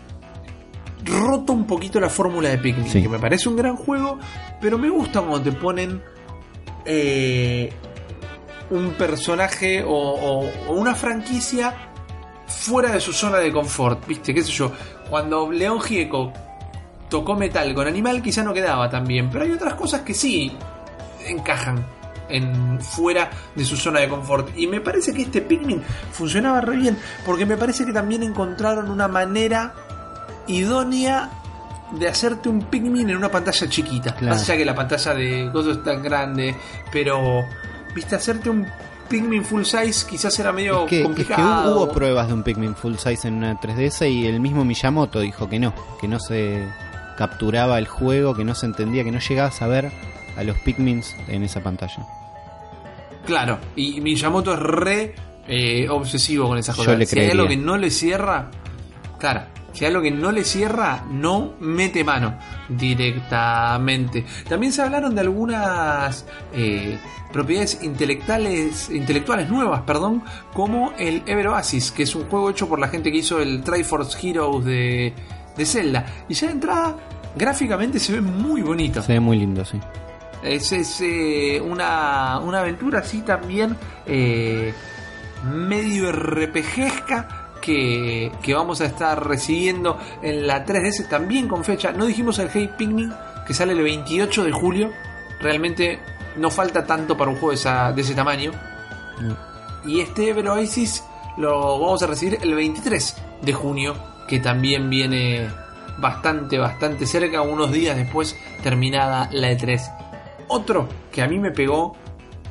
roto 1.05 1.53
un 1.53 1.67
poquito 1.67 2.01
la 2.01 2.09
fórmula 2.11 2.49
de 2.51 2.59
Pikmin, 2.59 2.89
Sí. 2.89 3.03
que 3.03 3.09
me 3.09 3.19
parece 3.19 3.49
un 3.49 3.57
gran 3.57 3.77
juego, 3.77 4.19
pero 4.61 4.79
me 4.79 4.89
gusta 4.91 5.21
cuando 5.21 5.43
te 5.43 5.53
ponen 5.53 6.03
eh, 6.85 7.73
un 8.71 8.93
personaje 8.95 9.83
o, 9.83 9.91
o- 9.93 10.51
o 10.69 10.73
una 10.73 10.95
franquicia 10.95 11.75
fuera 12.47 12.91
de 12.93 13.01
su 13.01 13.13
zona 13.13 13.39
de 13.39 13.53
confort, 13.53 14.07
¿viste? 14.07 14.33
¿Qué 14.35 14.43
sé 14.43 14.53
yo? 14.53 14.73
Cuando 15.11 15.51
León 15.51 15.81
Gieco 15.81 16.33
tocó 17.09 17.35
metal 17.37 17.75
con 17.75 17.87
Animal 17.87 18.23
quizá 18.23 18.43
no 18.43 18.53
quedaba 18.53 18.89
tan 18.91 19.05
bien, 19.07 19.31
pero 19.31 19.45
hay 19.45 19.53
otras 19.53 19.75
cosas 19.75 20.01
que 20.03 20.15
sí 20.15 20.53
encajan 21.27 21.85
en 22.29 22.81
fuera 22.81 23.31
de 23.55 23.65
su 23.65 23.77
zona 23.77 24.01
de 24.01 24.09
confort. 24.09 24.51
Y 24.57 24.67
me 24.67 24.81
parece 24.81 25.13
que 25.13 25.23
este 25.23 25.43
Pikmin 25.43 25.83
funcionaba 26.13 26.61
re 26.63 26.77
bien, 26.77 26.99
porque 27.27 27.45
me 27.47 27.57
parece 27.57 27.85
que 27.85 27.93
también 27.93 28.23
encontraron 28.23 28.91
una 28.91 29.09
manera 29.09 29.75
idónea 30.47 31.31
de 31.93 32.09
hacerte 32.09 32.49
un 32.49 32.63
Pikmin 32.63 33.11
en 33.11 33.17
una 33.17 33.31
pantalla 33.31 33.69
chiquita. 33.69 34.15
Claro. 34.15 34.35
Más 34.35 34.43
allá 34.43 34.57
que 34.59 34.65
la 34.65 34.75
pantalla 34.75 35.15
de 35.15 35.49
Gozo 35.51 35.73
es 35.73 35.83
tan 35.85 36.03
grande, 36.03 36.55
pero 36.91 37.45
viste 37.95 38.17
hacerte 38.17 38.51
un 38.51 38.67
Pikmin 39.09 39.45
full 39.45 39.65
size 39.65 40.07
quizás 40.09 40.39
era 40.39 40.51
medio 40.53 40.85
Es 40.85 40.89
que, 40.91 40.97
es 40.97 41.03
que 41.03 41.05
complicado. 41.05 41.77
hubo 41.77 41.93
pruebas 41.93 42.29
de 42.29 42.35
un 42.35 42.43
Pikmin 42.43 42.75
full 42.75 42.95
size 42.97 43.29
en 43.29 43.35
una 43.35 43.61
3DS 43.61 44.11
y 44.11 44.27
el 44.27 44.41
mismo 44.41 44.65
Miyamoto 44.65 45.21
dijo 45.21 45.49
que 45.49 45.59
no, 45.59 45.75
que 46.01 46.09
no 46.09 46.19
se 46.19 46.67
capturaba 47.19 47.79
el 47.79 47.87
juego, 47.87 48.35
que 48.35 48.45
no 48.45 48.55
se 48.55 48.67
entendía, 48.67 49.05
que 49.05 49.13
no 49.13 49.21
llegabas 49.21 49.61
a 49.63 49.67
ver 49.67 49.93
a 50.37 50.43
los 50.43 50.57
Pikmins 50.59 51.15
en 51.29 51.45
esa 51.45 51.63
pantalla. 51.63 52.05
Claro, 53.27 53.59
y 53.77 54.01
Miyamoto 54.01 54.53
es 54.55 54.59
re 54.59 55.15
eh, 55.47 55.87
obsesivo 55.89 56.49
con 56.49 56.59
esas 56.59 56.75
Yo 56.77 56.85
cosas. 56.85 56.99
le 56.99 57.07
si 57.07 57.19
hay 57.21 57.31
algo 57.31 57.47
que 57.47 57.57
no 57.57 57.77
le 57.77 57.91
cierra, 57.91 58.51
claro, 59.19 59.43
si 59.75 59.85
algo 59.85 60.01
que 60.01 60.11
no 60.11 60.31
le 60.33 60.45
cierra, 60.45 61.05
no 61.11 61.55
mete 61.61 62.05
mano 62.05 62.39
directamente. 62.69 64.25
También 64.49 64.73
se 64.73 64.83
hablaron 64.83 65.15
de 65.15 65.21
algunas 65.21 66.25
eh, 66.53 66.97
propiedades 67.33 67.83
intelectuales, 67.83 68.89
intelectuales 68.91 69.51
nuevas, 69.51 69.83
perdón, 69.83 70.23
como 70.53 70.93
el 70.97 71.25
Ever 71.27 71.49
Oasis, 71.49 71.91
que 71.91 72.05
es 72.05 72.15
un 72.15 72.27
juego 72.27 72.51
hecho 72.51 72.69
por 72.69 72.79
la 72.79 72.87
gente 72.89 73.11
que 73.11 73.19
hizo 73.19 73.41
el 73.41 73.63
Triforce 73.63 74.17
Heroes 74.27 74.65
de, 74.65 75.13
de 75.57 75.67
Zelda. 75.67 76.07
Y 76.29 76.35
ya 76.35 76.47
de 76.47 76.53
entrada, 76.53 76.97
gráficamente 77.37 77.99
se 77.99 78.13
ve 78.13 78.21
muy 78.21 78.63
bonito. 78.63 79.03
Se 79.03 79.15
ve 79.15 79.21
muy 79.21 79.39
lindo, 79.39 79.65
sí. 79.65 79.81
Es, 80.45 80.71
es, 80.71 81.01
eh, 81.01 81.61
una, 81.61 82.39
una 82.39 82.61
aventura 82.61 83.01
así 83.01 83.23
también 83.23 83.77
eh, 84.07 84.73
medio 85.43 86.13
RPGesca 86.13 87.44
que, 87.65 88.31
que 88.43 88.55
vamos 88.55 88.81
a 88.81 88.85
estar 88.87 89.27
recibiendo 89.27 89.99
en 90.23 90.47
la 90.47 90.67
3DS 90.67 91.09
también 91.09 91.49
con 91.49 91.65
fecha. 91.65 91.93
No 91.93 92.05
dijimos 92.07 92.39
el 92.39 92.51
Hey 92.53 92.71
Pikmin 92.77 93.13
que 93.47 93.55
sale 93.55 93.73
el 93.73 93.83
28 93.83 94.45
de 94.45 94.53
julio. 94.53 94.91
Realmente 95.41 95.99
no 96.37 96.51
falta 96.51 96.85
tanto 96.85 97.17
para 97.17 97.31
un 97.31 97.37
juego 97.37 97.51
de, 97.51 97.57
esa- 97.57 97.93
de 97.93 98.03
ese 98.03 98.15
tamaño. 98.15 98.53
Y 99.87 100.01
este 100.01 100.29
Ever 100.29 100.49
Oasis 100.49 101.05
lo 101.37 101.79
vamos 101.81 102.03
a 102.03 102.07
recibir 102.07 102.39
el 102.43 102.55
23 102.55 103.17
de 103.43 103.53
junio, 103.53 103.95
que 104.29 104.41
también 104.41 104.89
viene 104.91 105.49
bastante, 105.99 106.59
bastante 106.59 107.07
cerca, 107.07 107.43
unos 107.43 107.73
días 107.73 107.97
después 107.97 108.37
terminada 108.63 109.29
la 109.33 109.51
E3. 109.53 109.81
Otro 110.49 110.89
que 111.13 111.23
a 111.23 111.29
mí 111.29 111.39
me 111.39 111.51
pegó 111.51 111.97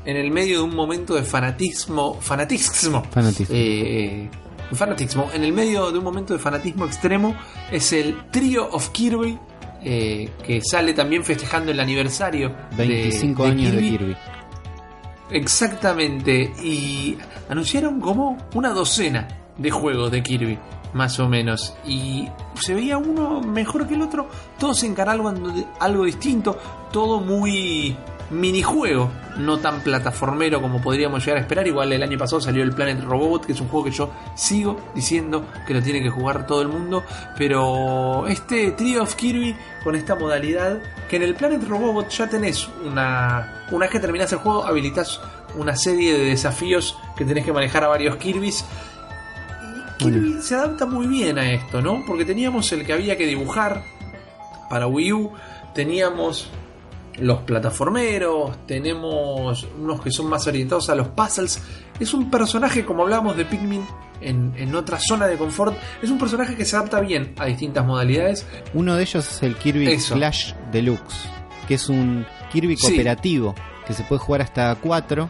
en 0.05 0.17
el 0.17 0.31
medio 0.31 0.57
de 0.59 0.63
un 0.63 0.75
momento 0.75 1.15
de 1.15 1.23
fanatismo, 1.23 2.15
fanatismo, 2.19 3.03
Fanatismo. 3.11 3.55
eh, 3.55 4.29
fanatismo, 4.71 5.29
en 5.33 5.43
el 5.43 5.53
medio 5.53 5.91
de 5.91 5.97
un 5.99 6.03
momento 6.03 6.33
de 6.33 6.39
fanatismo 6.39 6.85
extremo 6.85 7.35
es 7.71 7.93
el 7.93 8.29
Trio 8.31 8.69
of 8.71 8.89
Kirby. 8.89 9.37
eh, 9.85 10.29
que 10.45 10.61
sale 10.61 10.93
también 10.93 11.25
festejando 11.25 11.69
el 11.71 11.79
aniversario 11.81 12.55
de- 12.71 12.87
25 12.87 13.43
de 13.43 13.49
años 13.49 13.71
Kirby. 13.71 13.83
de 13.83 13.89
Kirby. 13.97 14.15
Exactamente, 15.31 16.53
y 16.63 17.17
anunciaron 17.49 17.99
como 17.99 18.37
una 18.53 18.69
docena 18.69 19.27
de 19.57 19.71
juegos 19.71 20.11
de 20.11 20.21
Kirby, 20.23 20.57
más 20.93 21.19
o 21.19 21.27
menos, 21.27 21.75
y 21.85 22.27
se 22.61 22.73
veía 22.75 22.97
uno 22.97 23.41
mejor 23.41 23.87
que 23.87 23.95
el 23.95 24.01
otro, 24.03 24.29
todos 24.59 24.83
encarando 24.83 25.33
algo 25.79 26.05
distinto, 26.05 26.57
todo 26.91 27.19
muy 27.19 27.95
minijuego, 28.33 29.11
no 29.37 29.59
tan 29.59 29.81
plataformero 29.81 30.61
como 30.61 30.81
podríamos 30.81 31.23
llegar 31.23 31.37
a 31.37 31.41
esperar. 31.41 31.67
Igual 31.67 31.93
el 31.93 32.03
año 32.03 32.17
pasado 32.17 32.41
salió 32.41 32.63
el 32.63 32.73
Planet 32.73 33.03
Robot, 33.03 33.45
que 33.45 33.53
es 33.53 33.61
un 33.61 33.67
juego 33.67 33.85
que 33.85 33.91
yo 33.91 34.09
sigo 34.35 34.77
diciendo 34.93 35.45
que 35.65 35.73
lo 35.73 35.81
tiene 35.81 36.01
que 36.01 36.09
jugar 36.09 36.45
todo 36.45 36.61
el 36.61 36.67
mundo, 36.67 37.03
pero 37.37 38.27
este 38.27 38.71
Trio 38.71 39.03
of 39.03 39.15
Kirby 39.15 39.55
con 39.83 39.95
esta 39.95 40.15
modalidad, 40.15 40.81
que 41.09 41.17
en 41.17 41.23
el 41.23 41.35
Planet 41.35 41.67
Robot 41.67 42.09
ya 42.09 42.27
tenés 42.27 42.67
una, 42.85 43.65
una 43.71 43.85
vez 43.85 43.91
que 43.91 43.99
terminás 43.99 44.31
el 44.33 44.39
juego, 44.39 44.65
habilitas 44.65 45.21
una 45.55 45.75
serie 45.75 46.17
de 46.17 46.25
desafíos 46.25 46.97
que 47.15 47.25
tenés 47.25 47.45
que 47.45 47.53
manejar 47.53 47.83
a 47.83 47.87
varios 47.87 48.15
Kirby's. 48.17 48.65
Y 49.99 50.03
Kirby 50.03 50.41
se 50.41 50.55
adapta 50.55 50.85
muy 50.85 51.07
bien 51.07 51.37
a 51.37 51.51
esto, 51.51 51.81
¿no? 51.81 52.03
Porque 52.05 52.25
teníamos 52.25 52.71
el 52.71 52.85
que 52.85 52.93
había 52.93 53.17
que 53.17 53.25
dibujar 53.25 53.83
para 54.69 54.87
Wii 54.87 55.13
U, 55.13 55.31
teníamos 55.73 56.49
los 57.19 57.39
plataformeros, 57.41 58.65
tenemos 58.65 59.67
unos 59.79 60.01
que 60.01 60.11
son 60.11 60.27
más 60.29 60.47
orientados 60.47 60.89
a 60.89 60.95
los 60.95 61.09
puzzles. 61.09 61.61
Es 61.99 62.13
un 62.13 62.29
personaje, 62.31 62.85
como 62.85 63.03
hablábamos 63.03 63.37
de 63.37 63.45
Pikmin 63.45 63.85
en, 64.21 64.53
en 64.57 64.75
otra 64.75 64.97
zona 64.99 65.27
de 65.27 65.37
confort, 65.37 65.75
es 66.01 66.09
un 66.09 66.17
personaje 66.17 66.55
que 66.55 66.65
se 66.65 66.75
adapta 66.75 66.99
bien 67.01 67.33
a 67.37 67.45
distintas 67.45 67.85
modalidades. 67.85 68.45
Uno 68.73 68.95
de 68.95 69.03
ellos 69.03 69.29
es 69.29 69.43
el 69.43 69.55
Kirby 69.55 69.87
Eso. 69.91 70.15
Flash 70.15 70.53
Deluxe, 70.71 71.27
que 71.67 71.75
es 71.75 71.89
un 71.89 72.25
Kirby 72.51 72.77
Sí. 72.77 72.87
cooperativo 72.87 73.53
que 73.85 73.93
se 73.93 74.03
puede 74.03 74.19
jugar 74.19 74.41
hasta 74.41 74.73
4. 74.75 75.29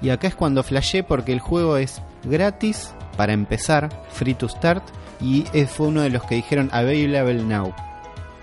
Y 0.00 0.10
acá 0.10 0.28
es 0.28 0.34
cuando 0.36 0.62
flashé 0.62 1.02
porque 1.02 1.32
el 1.32 1.40
juego 1.40 1.76
es 1.76 2.00
gratis 2.24 2.94
para 3.16 3.32
empezar, 3.32 4.04
free 4.10 4.34
to 4.34 4.48
start, 4.48 4.84
y 5.20 5.42
fue 5.66 5.88
uno 5.88 6.02
de 6.02 6.10
los 6.10 6.22
que 6.22 6.36
dijeron 6.36 6.70
available 6.72 7.42
now. 7.42 7.74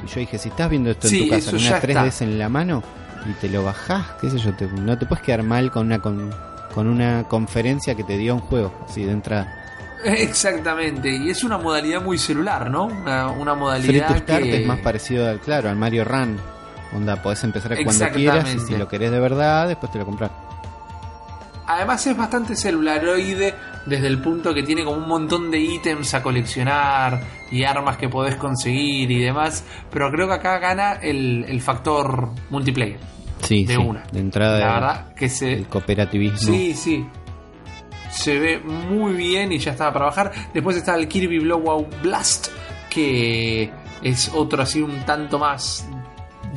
Y 0.04 0.08
yo 0.08 0.20
dije, 0.20 0.38
si 0.38 0.50
estás 0.50 0.70
viendo 0.70 0.91
esto 0.91 1.08
Sí, 1.08 1.24
en 1.24 1.30
tu 1.30 1.36
casa 1.36 1.52
con 1.52 1.60
una 1.60 1.70
ya 1.70 1.82
3DS 1.82 2.06
está. 2.08 2.24
en 2.26 2.39
la 2.39 2.50
mano 2.50 2.84
y 3.28 3.34
te 3.34 3.50
lo 3.50 3.64
bajás, 3.64 4.06
qué 4.22 4.30
sé 4.30 4.38
yo, 4.38 4.54
te- 4.54 4.68
no 4.68 4.98
te 4.98 5.06
puedes 5.06 5.24
quedar 5.24 5.41
mal 5.43 5.72
con 5.72 5.88
una 5.88 6.00
con, 6.00 6.34
con 6.74 6.88
una 6.88 7.24
conferencia 7.28 7.96
que 7.96 8.04
te 8.04 8.18
dio 8.18 8.36
un 8.36 8.41
juego, 8.41 8.74
así 8.88 9.04
de 9.04 9.12
entrada. 9.14 9.62
Exactamente, 10.04 11.10
y 11.10 11.30
es 11.32 11.43
una 11.43 11.58
modalidad 11.58 12.02
muy 12.02 12.18
celular, 12.20 12.70
¿no? 12.70 12.86
Una, 12.86 13.28
una 13.32 13.52
Free 13.54 13.60
modalidad 13.60 14.08
to 14.10 14.18
start 14.20 14.43
que... 14.43 14.62
es 14.62 14.68
más 14.68 14.80
parecido 14.80 15.28
al, 15.28 15.39
claro, 15.39 15.70
al 15.70 15.76
Mario 15.76 16.06
Run. 16.06 16.38
Onda, 16.93 17.22
podés 17.22 17.43
empezar 17.43 17.76
cuando 17.84 18.08
quieras 18.10 18.54
y 18.54 18.60
si 18.60 18.78
lo 18.78 18.88
querés 18.88 19.12
de 19.12 19.20
verdad, 19.20 19.68
después 19.68 19.91
te 19.91 19.98
lo 19.98 20.06
compras. 20.06 20.30
Además 21.68 22.06
es 22.06 22.16
bastante 22.16 22.56
celularoide 22.56 23.56
desde 23.86 24.08
el 24.08 24.20
punto 24.20 24.54
que 24.54 24.64
tiene 24.64 24.84
como 24.84 24.98
un 24.98 25.08
montón 25.08 25.52
de 25.52 25.60
ítems 25.60 26.14
a 26.14 26.24
coleccionar 26.24 27.22
y 27.52 27.64
armas 27.64 27.98
que 27.98 28.10
podés 28.10 28.36
conseguir 28.36 29.12
y 29.12 29.20
demás, 29.20 29.64
pero 29.92 30.12
creo 30.12 30.28
que 30.28 30.34
acá 30.34 30.58
gana 30.60 30.94
el, 30.94 31.46
el 31.48 31.62
factor 31.62 32.30
multiplayer. 32.50 33.00
Sí, 33.42 33.66
De 33.66 33.76
sí, 33.76 33.80
una. 33.80 34.04
De 34.12 34.20
entrada 34.20 34.60
La 34.60 34.74
verdad 34.74 35.14
que 35.14 35.30
se... 35.30 35.54
el 35.54 35.68
cooperativismo. 35.68 36.54
Sí, 36.54 36.74
sí. 36.74 37.06
Se 38.10 38.40
ve 38.40 38.60
muy 38.60 39.14
bien 39.14 39.52
y 39.52 39.60
ya 39.60 39.72
estaba 39.72 39.94
para 39.94 40.06
bajar. 40.06 40.32
Después 40.54 40.78
está 40.78 40.96
el 40.96 41.08
Kirby 41.08 41.40
Blowout 41.40 42.02
Blast, 42.02 42.48
que 42.90 43.70
es 44.02 44.32
otro 44.34 44.64
así 44.64 44.82
un 44.82 45.06
tanto 45.06 45.38
más 45.38 45.88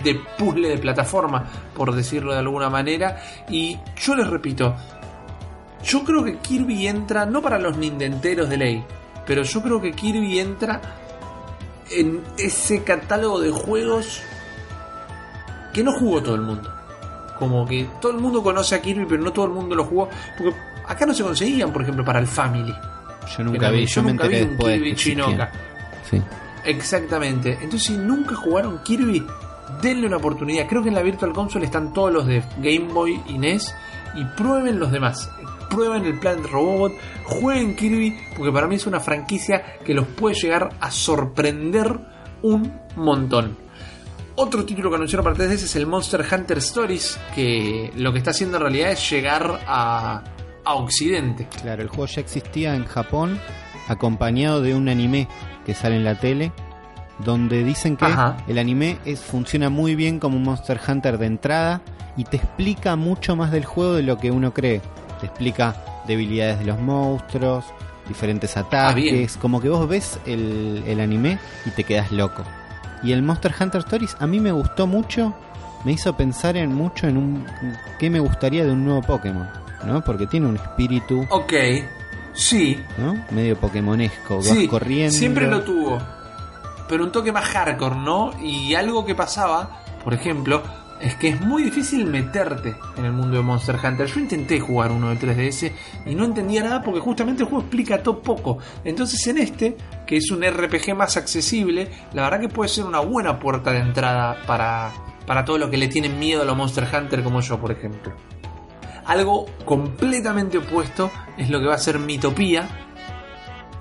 de 0.02 0.14
puzzle 0.14 0.68
de 0.68 0.78
plataforma, 0.78 1.44
por 1.74 1.94
decirlo 1.94 2.32
de 2.32 2.38
alguna 2.38 2.70
manera. 2.70 3.20
Y 3.50 3.76
yo 3.96 4.14
les 4.14 4.28
repito, 4.28 4.76
yo 5.84 6.04
creo 6.04 6.24
que 6.24 6.38
Kirby 6.38 6.86
entra, 6.86 7.26
no 7.26 7.40
para 7.42 7.58
los 7.58 7.76
nindenteros 7.76 8.48
de 8.48 8.56
ley, 8.56 8.84
pero 9.26 9.42
yo 9.42 9.62
creo 9.62 9.80
que 9.80 9.92
Kirby 9.92 10.38
entra 10.38 10.80
en 11.90 12.22
ese 12.36 12.82
catálogo 12.82 13.40
de 13.40 13.50
juegos 13.50 14.20
que 15.72 15.82
no 15.82 15.92
jugó 15.92 16.22
todo 16.22 16.34
el 16.34 16.42
mundo. 16.42 16.72
Como 17.38 17.66
que 17.66 17.88
todo 18.00 18.12
el 18.12 18.18
mundo 18.18 18.42
conoce 18.42 18.74
a 18.74 18.82
Kirby, 18.82 19.06
pero 19.08 19.22
no 19.22 19.32
todo 19.32 19.46
el 19.46 19.52
mundo 19.52 19.74
lo 19.74 19.84
jugó. 19.84 20.08
Porque 20.36 20.56
acá 20.86 21.06
no 21.06 21.14
se 21.14 21.22
conseguían, 21.22 21.72
por 21.72 21.82
ejemplo, 21.82 22.04
para 22.04 22.18
el 22.18 22.26
Family. 22.26 22.74
Yo 23.36 23.44
nunca 23.44 23.70
vi, 23.70 23.86
yo, 23.86 24.02
me 24.02 24.12
nunca 24.12 24.24
enteré 24.24 24.44
vi 24.44 24.52
un. 24.52 24.58
Kirby. 24.58 24.94
Chinoca. 24.96 25.52
Sí. 26.10 26.20
Exactamente. 26.64 27.52
Entonces, 27.52 27.84
si 27.84 27.96
nunca 27.96 28.34
jugaron 28.34 28.82
Kirby, 28.82 29.24
denle 29.80 30.06
una 30.06 30.16
oportunidad. 30.16 30.66
Creo 30.66 30.82
que 30.82 30.88
en 30.88 30.94
la 30.94 31.02
Virtual 31.02 31.32
Console 31.32 31.66
están 31.66 31.92
todos 31.92 32.12
los 32.12 32.26
de 32.26 32.42
Game 32.58 32.92
Boy 32.92 33.22
y 33.28 33.38
NES. 33.38 33.74
Y 34.14 34.24
prueben 34.24 34.80
los 34.80 34.90
demás. 34.90 35.30
Prueben 35.68 36.04
el 36.04 36.18
Planet 36.18 36.46
Robot. 36.46 36.92
Jueguen 37.24 37.76
Kirby. 37.76 38.16
Porque 38.36 38.52
para 38.52 38.66
mí 38.66 38.76
es 38.76 38.86
una 38.86 39.00
franquicia 39.00 39.78
que 39.84 39.94
los 39.94 40.06
puede 40.06 40.34
llegar 40.34 40.70
a 40.80 40.90
sorprender 40.90 41.98
un 42.42 42.72
montón. 42.96 43.56
Otro 44.36 44.64
título 44.64 44.90
que 44.90 44.96
anunciaron 44.96 45.24
para 45.24 45.36
3DS 45.36 45.52
es 45.64 45.76
el 45.76 45.86
Monster 45.86 46.24
Hunter 46.30 46.58
Stories. 46.58 47.18
Que 47.34 47.92
lo 47.96 48.12
que 48.12 48.18
está 48.18 48.30
haciendo 48.30 48.56
en 48.56 48.62
realidad 48.62 48.92
es 48.92 49.10
llegar 49.10 49.60
a, 49.66 50.22
a 50.64 50.74
Occidente. 50.74 51.48
Claro, 51.62 51.82
el 51.82 51.88
juego 51.88 52.06
ya 52.06 52.20
existía 52.20 52.74
en 52.74 52.84
Japón, 52.84 53.40
acompañado 53.88 54.62
de 54.62 54.74
un 54.74 54.88
anime 54.88 55.28
que 55.66 55.74
sale 55.74 55.96
en 55.96 56.04
la 56.04 56.18
tele, 56.18 56.52
donde 57.18 57.64
dicen 57.64 57.96
que 57.96 58.04
Ajá. 58.04 58.36
el 58.46 58.58
anime 58.58 58.98
es, 59.04 59.20
funciona 59.20 59.70
muy 59.70 59.96
bien 59.96 60.20
como 60.20 60.36
un 60.36 60.44
Monster 60.44 60.80
Hunter 60.86 61.18
de 61.18 61.26
entrada 61.26 61.82
y 62.16 62.24
te 62.24 62.36
explica 62.36 62.96
mucho 62.96 63.34
más 63.36 63.50
del 63.50 63.64
juego 63.64 63.94
de 63.94 64.02
lo 64.02 64.18
que 64.18 64.30
uno 64.30 64.52
cree. 64.54 64.80
Te 65.20 65.26
explica 65.26 65.74
debilidades 66.06 66.58
de 66.60 66.64
los 66.66 66.78
monstruos, 66.78 67.64
diferentes 68.08 68.56
Ah, 68.56 68.60
ataques, 68.60 69.36
como 69.36 69.60
que 69.60 69.68
vos 69.68 69.86
ves 69.88 70.18
el, 70.26 70.82
el 70.86 71.00
anime 71.00 71.38
y 71.66 71.70
te 71.70 71.84
quedas 71.84 72.10
loco. 72.12 72.42
Y 73.02 73.12
el 73.12 73.22
Monster 73.22 73.54
Hunter 73.60 73.80
Stories 73.82 74.16
a 74.18 74.26
mí 74.26 74.40
me 74.40 74.50
gustó 74.52 74.86
mucho 74.86 75.34
me 75.84 75.92
hizo 75.92 76.16
pensar 76.16 76.56
en 76.56 76.74
mucho 76.74 77.06
en 77.06 77.16
un 77.16 77.46
qué 78.00 78.10
me 78.10 78.18
gustaría 78.18 78.64
de 78.64 78.72
un 78.72 78.84
nuevo 78.84 79.00
Pokémon, 79.02 79.48
¿no? 79.86 80.02
Porque 80.02 80.26
tiene 80.26 80.46
un 80.48 80.56
espíritu, 80.56 81.24
Ok, 81.30 81.52
sí, 82.32 82.82
¿no? 82.98 83.14
Medio 83.30 83.56
Pokémonesco, 83.56 84.38
vas 84.38 84.46
sí, 84.46 84.66
corriendo. 84.66 85.16
siempre 85.16 85.46
lo 85.46 85.62
tuvo. 85.62 85.98
Pero 86.88 87.04
un 87.04 87.12
toque 87.12 87.30
más 87.30 87.44
hardcore, 87.44 87.94
¿no? 87.96 88.32
Y 88.42 88.74
algo 88.74 89.04
que 89.06 89.14
pasaba, 89.14 89.82
por 90.02 90.14
ejemplo, 90.14 90.62
es 91.00 91.14
que 91.14 91.28
es 91.28 91.40
muy 91.40 91.62
difícil 91.62 92.06
meterte 92.06 92.76
en 92.96 93.04
el 93.04 93.12
mundo 93.12 93.36
de 93.36 93.42
Monster 93.42 93.76
Hunter. 93.82 94.06
Yo 94.06 94.20
intenté 94.20 94.58
jugar 94.58 94.90
uno 94.90 95.10
de 95.10 95.16
3DS 95.16 95.72
y 96.06 96.14
no 96.14 96.24
entendía 96.24 96.62
nada 96.62 96.82
porque 96.82 97.00
justamente 97.00 97.42
el 97.42 97.48
juego 97.48 97.62
explica 97.62 98.02
todo 98.02 98.20
poco. 98.20 98.58
Entonces 98.84 99.26
en 99.26 99.38
este, 99.38 99.76
que 100.06 100.16
es 100.16 100.30
un 100.30 100.42
RPG 100.42 100.94
más 100.96 101.16
accesible, 101.16 101.90
la 102.12 102.22
verdad 102.22 102.40
que 102.40 102.48
puede 102.48 102.68
ser 102.68 102.84
una 102.84 103.00
buena 103.00 103.38
puerta 103.38 103.72
de 103.72 103.78
entrada 103.78 104.42
para, 104.46 104.92
para 105.26 105.44
todo 105.44 105.58
lo 105.58 105.70
que 105.70 105.76
le 105.76 105.88
tienen 105.88 106.18
miedo 106.18 106.42
a 106.42 106.44
los 106.44 106.56
Monster 106.56 106.86
Hunter 106.92 107.22
como 107.22 107.40
yo, 107.40 107.58
por 107.60 107.70
ejemplo. 107.70 108.12
Algo 109.06 109.46
completamente 109.64 110.58
opuesto 110.58 111.10
es 111.36 111.48
lo 111.48 111.60
que 111.60 111.66
va 111.66 111.74
a 111.74 111.78
ser 111.78 111.98
Mitopía, 111.98 112.68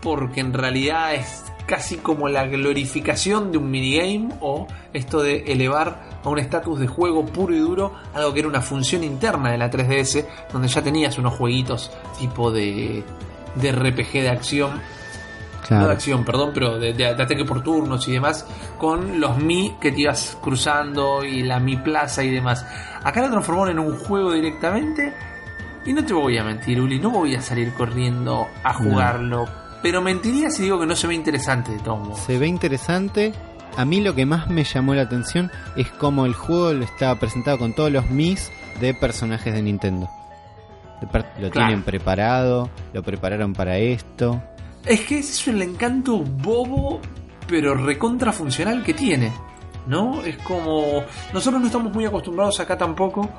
porque 0.01 0.39
en 0.39 0.53
realidad 0.53 1.15
es 1.15 1.43
casi 1.68 1.97
como 1.97 2.28
la 2.30 2.45
glorificación 2.47 3.51
de 3.51 3.57
un 3.59 3.70
minigame 3.70 4.30
o 4.41 4.65
esto 4.93 5.22
de 5.22 5.43
elevar 5.51 6.01
a 6.24 6.30
un 6.30 6.39
estatus 6.39 6.80
de 6.80 6.88
juego 6.88 7.26
puro 7.26 7.53
y 7.53 7.59
duro 7.59 7.93
algo 8.15 8.34
que 8.34 8.39
era 8.39 8.49
una 8.49 8.61
función 8.61 9.03
interna 9.03 9.51
de 9.51 9.57
la 9.59 9.70
3DS 9.70 10.26
donde 10.51 10.68
ya 10.70 10.82
tenías 10.82 11.18
unos 11.20 11.34
jueguitos 11.36 11.91
tipo 12.18 12.51
de, 12.51 13.03
de 13.55 13.72
RPG 13.72 14.13
de 14.13 14.30
acción. 14.30 14.82
No 15.70 15.88
de 15.88 15.93
acción, 15.93 16.24
perdón, 16.24 16.51
pero 16.53 16.80
de, 16.80 16.93
de- 16.93 17.13
de 17.13 17.24
ataque 17.24 17.43
por 17.43 17.61
turnos 17.61 18.07
y 18.07 18.13
demás, 18.13 18.47
con 18.78 19.20
los 19.20 19.38
Mi 19.38 19.76
que 19.82 19.91
te 19.91 20.01
ibas 20.01 20.38
cruzando 20.41 21.26
y 21.26 21.43
la 21.43 21.59
Mi 21.59 21.76
Plaza 21.76 22.24
y 22.24 22.30
demás. 22.32 22.65
Acá 23.03 23.22
lo 23.22 23.30
transformaron 23.30 23.72
en 23.72 23.80
un 23.80 23.97
juego 23.97 24.32
directamente 24.32 25.13
y 25.86 25.91
no 25.91 26.05
te 26.05 26.13
voy 26.13 26.38
a 26.38 26.43
mentir, 26.45 26.80
Uli, 26.80 26.99
no 26.99 27.09
voy 27.09 27.36
a 27.36 27.41
salir 27.41 27.74
corriendo 27.74 28.47
a 28.63 28.74
jugarlo, 28.74 29.45
pero 29.82 30.01
mentiría 30.01 30.49
si 30.49 30.63
digo 30.63 30.80
que 30.80 30.86
no 30.86 30.95
se 30.95 31.07
ve 31.07 31.13
interesante 31.15 31.71
de 31.71 31.80
modos. 31.89 32.19
Se 32.19 32.38
ve 32.38 32.47
interesante. 32.47 33.34
A 33.75 33.86
mí 33.86 34.01
lo 34.01 34.15
que 34.15 34.25
más 34.25 34.49
me 34.49 34.63
llamó 34.63 34.95
la 34.95 35.03
atención 35.03 35.51
es 35.75 35.88
cómo 35.91 36.25
el 36.25 36.34
juego 36.34 36.73
lo 36.73 36.84
estaba 36.84 37.15
presentado 37.19 37.59
con 37.59 37.73
todos 37.73 37.91
los 37.91 38.09
mis 38.09 38.51
de 38.82 38.93
personajes 38.93 39.53
de 39.53 39.61
Nintendo. 39.61 40.09
Lo 41.01 41.09
Claro. 41.09 41.51
tienen 41.51 41.84
preparado, 41.84 42.69
lo 42.93 43.03
prepararon 43.03 43.53
para 43.53 43.78
esto. 43.78 44.41
Es 44.84 45.01
que 45.01 45.19
ese 45.19 45.32
es 45.34 45.47
el 45.49 45.61
encanto 45.61 46.17
bobo, 46.19 46.99
pero 47.47 47.75
recontra 47.75 48.32
funcional 48.34 48.84
que 48.84 48.93
tiene. 48.95 49.32
¿No? 49.86 50.21
Es 50.23 50.38
como. 50.39 51.03
Nosotros 51.34 51.61
no 51.61 51.67
estamos 51.67 51.93
muy 51.93 52.05
acostumbrados 52.05 52.59
acá 52.59 52.78
tampoco 52.78 53.30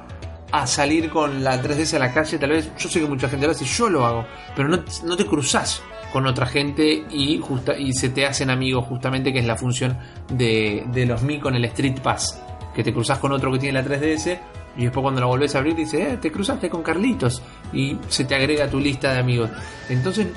a 0.50 0.66
salir 0.66 1.10
con 1.10 1.42
la 1.44 1.60
3DS 1.60 1.94
a 1.94 1.98
la 1.98 2.12
calle. 2.14 2.38
Tal 2.38 2.50
vez, 2.50 2.70
yo 2.78 2.88
sé 2.88 3.00
que 3.00 3.06
mucha 3.06 3.28
gente 3.28 3.44
lo 3.46 3.52
hace, 3.52 3.64
yo 3.66 3.90
lo 3.90 4.06
hago. 4.06 4.24
Pero 4.56 4.68
no, 4.68 4.78
no 5.04 5.16
te 5.16 5.26
cruzás 5.26 5.82
con 6.12 6.26
otra 6.26 6.46
gente 6.46 7.04
y, 7.10 7.38
justa, 7.38 7.76
y 7.76 7.92
se 7.92 8.08
te 8.08 8.26
hacen 8.26 8.50
amigos, 8.50 8.86
justamente, 8.86 9.32
que 9.32 9.40
es 9.40 9.46
la 9.46 9.56
función 9.56 9.98
de, 10.32 10.84
de 10.92 11.06
los 11.06 11.22
Mi 11.22 11.38
con 11.38 11.54
el 11.54 11.64
Street 11.66 12.00
Pass. 12.00 12.42
Que 12.74 12.82
te 12.82 12.92
cruzás 12.92 13.18
con 13.18 13.32
otro 13.32 13.52
que 13.52 13.58
tiene 13.58 13.82
la 13.82 13.88
3DS 13.88 14.38
y 14.78 14.84
después 14.84 15.02
cuando 15.02 15.20
la 15.20 15.26
volvés 15.26 15.54
a 15.54 15.58
abrir 15.58 15.74
dice, 15.74 16.12
eh, 16.12 16.16
te 16.18 16.30
cruzaste 16.30 16.70
con 16.70 16.82
Carlitos 16.82 17.42
y 17.72 17.98
se 18.08 18.24
te 18.24 18.36
agrega 18.36 18.66
a 18.66 18.70
tu 18.70 18.78
lista 18.78 19.12
de 19.12 19.18
amigos. 19.18 19.50
Entonces 19.88 20.28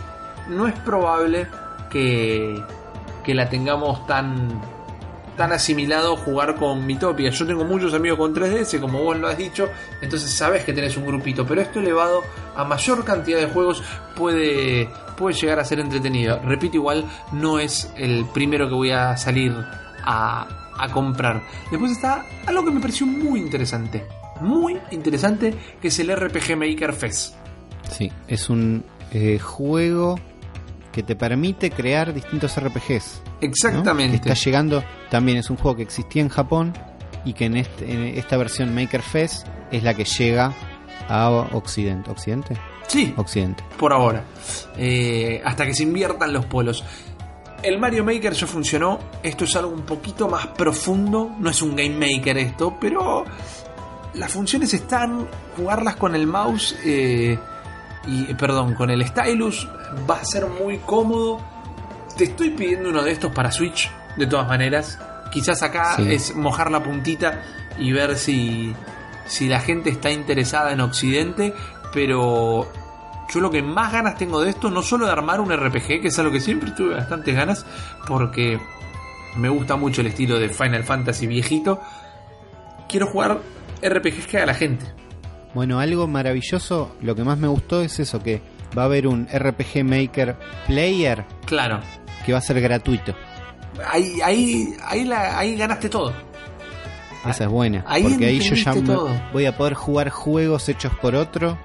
no 0.49 0.67
es 0.67 0.73
probable 0.79 1.47
que, 1.91 2.59
que 3.23 3.35
la 3.35 3.47
tengamos 3.47 4.05
tan 4.07 4.59
tan 5.41 5.53
asimilado 5.53 6.17
jugar 6.17 6.53
con 6.53 6.85
Mitopia. 6.85 7.31
Yo 7.31 7.47
tengo 7.47 7.65
muchos 7.65 7.95
amigos 7.95 8.19
con 8.19 8.35
3DS, 8.35 8.79
como 8.79 9.01
vos 9.01 9.17
lo 9.17 9.27
has 9.27 9.39
dicho, 9.39 9.67
entonces 9.99 10.29
sabes 10.29 10.63
que 10.63 10.71
tenés 10.71 10.95
un 10.97 11.07
grupito, 11.07 11.47
pero 11.47 11.61
esto 11.61 11.79
elevado 11.79 12.21
a 12.55 12.63
mayor 12.63 13.03
cantidad 13.03 13.39
de 13.39 13.47
juegos 13.47 13.81
puede, 14.15 14.87
puede 15.17 15.35
llegar 15.35 15.59
a 15.59 15.65
ser 15.65 15.79
entretenido. 15.79 16.39
Repito, 16.43 16.75
igual 16.77 17.05
no 17.31 17.57
es 17.57 17.91
el 17.97 18.23
primero 18.31 18.69
que 18.69 18.75
voy 18.75 18.91
a 18.91 19.17
salir 19.17 19.51
a, 20.03 20.73
a 20.77 20.91
comprar. 20.91 21.41
Después 21.71 21.93
está 21.93 22.23
algo 22.45 22.63
que 22.63 22.69
me 22.69 22.79
pareció 22.79 23.07
muy 23.07 23.39
interesante, 23.39 24.05
muy 24.41 24.77
interesante, 24.91 25.55
que 25.81 25.87
es 25.87 25.97
el 25.97 26.15
RPG 26.15 26.55
Maker 26.55 26.93
Fest. 26.93 27.33
Sí, 27.89 28.11
es 28.27 28.47
un 28.47 28.83
eh, 29.11 29.39
juego 29.39 30.19
que 30.91 31.03
te 31.03 31.15
permite 31.15 31.69
crear 31.71 32.13
distintos 32.13 32.55
RPGs. 32.59 33.21
¿no? 33.25 33.31
Exactamente. 33.47 34.19
Que 34.21 34.29
está 34.29 34.33
llegando, 34.33 34.83
también 35.09 35.37
es 35.37 35.49
un 35.49 35.57
juego 35.57 35.77
que 35.77 35.83
existía 35.83 36.21
en 36.21 36.29
Japón 36.29 36.73
y 37.25 37.33
que 37.33 37.45
en, 37.45 37.57
este- 37.57 37.91
en 37.91 38.17
esta 38.17 38.37
versión 38.37 38.73
Maker 38.75 39.01
Fest 39.01 39.47
es 39.71 39.83
la 39.83 39.93
que 39.93 40.03
llega 40.05 40.53
a 41.07 41.29
Occidente. 41.29 42.09
¿Occidente? 42.11 42.57
Sí, 42.87 43.13
Occidente. 43.17 43.63
por 43.77 43.93
ahora. 43.93 44.23
Eh, 44.77 45.41
hasta 45.45 45.65
que 45.65 45.73
se 45.73 45.83
inviertan 45.83 46.33
los 46.33 46.45
polos. 46.45 46.83
El 47.63 47.79
Mario 47.79 48.03
Maker 48.03 48.33
ya 48.33 48.47
funcionó. 48.47 48.99
Esto 49.23 49.45
es 49.45 49.55
algo 49.55 49.71
un 49.71 49.83
poquito 49.83 50.27
más 50.27 50.47
profundo. 50.47 51.35
No 51.39 51.49
es 51.51 51.61
un 51.61 51.75
Game 51.75 51.91
Maker 51.95 52.37
esto, 52.39 52.75
pero 52.81 53.23
las 54.15 54.31
funciones 54.31 54.73
están. 54.73 55.27
Jugarlas 55.55 55.95
con 55.95 56.15
el 56.15 56.25
mouse 56.27 56.75
eh, 56.83 57.37
y, 58.07 58.33
perdón, 58.33 58.73
con 58.75 58.89
el 58.89 59.05
stylus 59.07 59.67
va 60.09 60.15
a 60.15 60.25
ser 60.25 60.45
muy 60.47 60.77
cómodo. 60.79 61.39
Te 62.17 62.25
estoy 62.25 62.49
pidiendo 62.51 62.89
uno 62.89 63.03
de 63.03 63.11
estos 63.11 63.31
para 63.31 63.51
Switch, 63.51 63.89
de 64.17 64.27
todas 64.27 64.47
maneras. 64.47 64.99
Quizás 65.31 65.61
acá 65.63 65.95
Sí. 65.95 66.11
es 66.13 66.35
mojar 66.35 66.71
la 66.71 66.83
puntita 66.83 67.41
y 67.77 67.91
ver 67.93 68.17
si, 68.17 68.75
si 69.25 69.47
la 69.47 69.59
gente 69.59 69.89
está 69.89 70.11
interesada 70.11 70.71
en 70.73 70.81
Occidente, 70.81 71.53
pero 71.93 72.67
yo 73.33 73.39
lo 73.39 73.49
que 73.49 73.61
más 73.61 73.93
ganas 73.93 74.17
tengo 74.17 74.41
de 74.41 74.49
esto, 74.49 74.69
no 74.69 74.81
solo 74.81 75.05
de 75.05 75.11
armar 75.13 75.39
un 75.39 75.51
RPG, 75.53 76.01
que 76.01 76.07
es 76.09 76.19
algo 76.19 76.31
que 76.33 76.41
siempre 76.41 76.71
tuve 76.71 76.95
bastantes 76.95 77.33
ganas, 77.33 77.65
porque 78.07 78.59
me 79.37 79.47
gusta 79.47 79.77
mucho 79.77 80.01
el 80.01 80.07
estilo 80.07 80.37
de 80.37 80.49
Final 80.49 80.83
Fantasy 80.83 81.27
viejito, 81.27 81.79
quiero 82.89 83.07
jugar 83.07 83.39
RPGs 83.81 84.27
que 84.27 84.37
haga 84.37 84.47
la 84.47 84.53
gente. 84.53 84.85
Bueno, 85.53 85.79
algo 85.79 86.07
maravilloso, 86.07 86.95
lo 87.01 87.15
que 87.15 87.23
más 87.23 87.37
me 87.37 87.47
gustó 87.47 87.81
es 87.81 87.99
eso, 87.99 88.21
que 88.23 88.41
va 88.77 88.83
a 88.83 88.85
haber 88.85 89.07
un 89.07 89.27
RPG 89.27 89.83
Maker 89.83 90.37
Player 90.67 91.25
Claro, 91.45 91.79
que 92.25 92.31
va 92.31 92.37
a 92.37 92.41
ser 92.41 92.61
gratuito. 92.61 93.13
ahí, 93.91 94.19
ahí, 94.23 94.73
ahí, 94.85 95.03
la- 95.03 95.37
ahí 95.37 95.55
ganaste 95.57 95.89
todo. 95.89 96.13
Esa 97.27 97.43
es 97.43 97.49
buena. 97.49 97.83
Ahí 97.87 98.03
porque 98.03 98.25
ahí 98.25 98.39
yo 98.39 98.55
ya 98.55 98.73
todo. 98.73 99.09
voy 99.31 99.45
a 99.45 99.55
poder 99.55 99.73
jugar 99.75 100.09
juegos 100.09 100.67
hechos 100.69 100.91
por 101.01 101.13
otro 101.15 101.55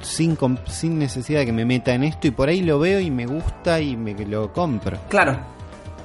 sin, 0.00 0.38
sin 0.68 0.98
necesidad 0.98 1.40
de 1.40 1.46
que 1.46 1.52
me 1.52 1.64
meta 1.64 1.92
en 1.94 2.04
esto 2.04 2.28
y 2.28 2.30
por 2.30 2.48
ahí 2.48 2.62
lo 2.62 2.78
veo 2.78 3.00
y 3.00 3.10
me 3.10 3.26
gusta 3.26 3.80
y 3.80 3.96
me 3.96 4.14
lo 4.26 4.52
compro. 4.52 4.98
Claro, 5.08 5.38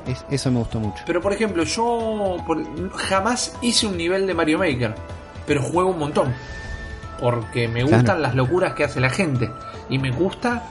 Es- 0.07 0.25
eso 0.31 0.49
me 0.49 0.59
gustó 0.59 0.79
mucho. 0.79 1.03
pero 1.05 1.21
por 1.21 1.31
ejemplo, 1.33 1.63
yo 1.63 2.37
por- 2.47 2.91
jamás 2.97 3.55
hice 3.61 3.85
un 3.85 3.97
nivel 3.97 4.25
de 4.25 4.33
Mario 4.33 4.57
Maker, 4.57 4.95
pero 5.45 5.61
juego 5.61 5.91
un 5.91 5.99
montón. 5.99 6.33
Porque 7.21 7.67
me 7.69 7.81
Claro. 7.83 7.97
gustan 7.97 8.21
las 8.21 8.35
locuras 8.35 8.73
que 8.73 8.83
hace 8.83 8.99
la 8.99 9.09
gente. 9.09 9.49
Y 9.89 9.97
me 9.99 10.11
gusta 10.11 10.63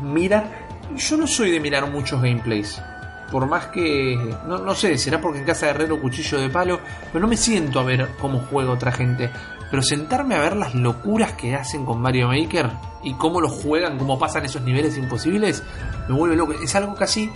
mirar. 0.00 0.66
Yo 0.96 1.16
no 1.18 1.26
soy 1.26 1.50
de 1.50 1.60
mirar 1.60 1.90
muchos 1.90 2.22
gameplays. 2.22 2.80
Por 3.30 3.46
más 3.46 3.66
que. 3.66 4.16
No, 4.46 4.56
no 4.58 4.74
sé, 4.74 4.96
será 4.96 5.20
porque 5.20 5.40
en 5.40 5.44
casa 5.44 5.66
de 5.66 5.72
Herrero 5.72 6.00
cuchillo 6.00 6.38
de 6.40 6.48
palo. 6.48 6.80
Pero 7.12 7.20
no 7.20 7.28
me 7.28 7.36
siento 7.36 7.80
a 7.80 7.82
ver 7.82 8.08
cómo 8.20 8.38
juega 8.50 8.70
otra 8.70 8.92
gente. 8.92 9.28
Pero 9.70 9.82
sentarme 9.82 10.34
a 10.34 10.40
ver 10.40 10.56
las 10.56 10.74
locuras 10.74 11.32
que 11.32 11.54
hacen 11.54 11.84
con 11.84 12.00
Mario 12.00 12.28
Maker 12.28 12.70
y 13.02 13.12
cómo 13.14 13.40
lo 13.42 13.50
juegan, 13.50 13.98
cómo 13.98 14.18
pasan 14.18 14.46
esos 14.46 14.62
niveles 14.62 14.96
imposibles, 14.96 15.62
me 16.08 16.14
vuelve 16.14 16.36
loco. 16.36 16.54
Es 16.54 16.74
algo 16.74 16.94
casi 16.94 17.30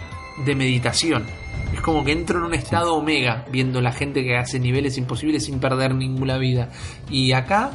de 0.47 0.55
meditación. 0.55 1.27
Es 1.75 1.81
como 1.83 2.05
que 2.05 2.13
entro 2.13 2.39
en 2.39 2.45
un 2.45 2.55
estado 2.55 2.95
omega 2.95 3.45
viendo 3.51 3.83
la 3.83 3.93
gente 3.93 4.23
que 4.25 4.39
hace 4.39 4.59
niveles 4.59 4.97
imposibles 4.97 5.45
sin 5.45 5.59
perder 5.61 5.95
ninguna 5.95 6.39
vida. 6.39 6.71
Y 7.11 7.33
acá, 7.33 7.73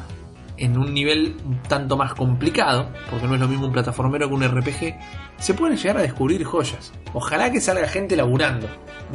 en 0.58 0.78
un 0.78 0.94
nivel 0.94 1.36
un 1.46 1.62
tanto 1.64 1.96
más 1.98 2.14
complicado, 2.14 2.90
porque 3.10 3.28
no 3.28 3.36
es 3.36 3.40
lo 3.40 3.48
mismo 3.48 3.68
un 3.68 3.72
plataformero 3.74 4.28
que 4.28 4.34
un 4.34 4.44
RPG, 4.44 4.96
se 5.38 5.54
pueden 5.54 5.78
llegar 5.78 5.98
a 5.98 6.02
descubrir 6.02 6.44
joyas. 6.44 6.92
Ojalá 7.14 7.52
que 7.52 7.62
salga 7.62 7.88
gente 7.88 8.16
laburando 8.16 8.68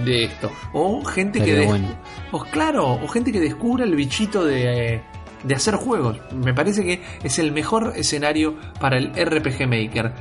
de 0.05 0.25
esto. 0.25 0.51
O 0.73 1.05
gente 1.05 1.43
que... 1.43 1.67
Bueno. 1.67 1.89
o 2.31 2.41
claro, 2.45 2.93
o 2.93 3.09
gente 3.09 3.33
que 3.33 3.41
descubra 3.41 3.85
el 3.85 3.95
bichito 3.95 4.45
de, 4.45 5.03
de 5.43 5.55
hacer 5.55 5.75
juegos. 5.75 6.19
Me 6.33 6.55
parece 6.55 6.85
que 6.85 7.03
es 7.23 7.39
el 7.39 7.53
mejor 7.53 7.93
escenario 7.97 8.55
para 8.81 8.99
el 8.99 9.13
RPG 9.15 9.67
Maker. 9.69 10.13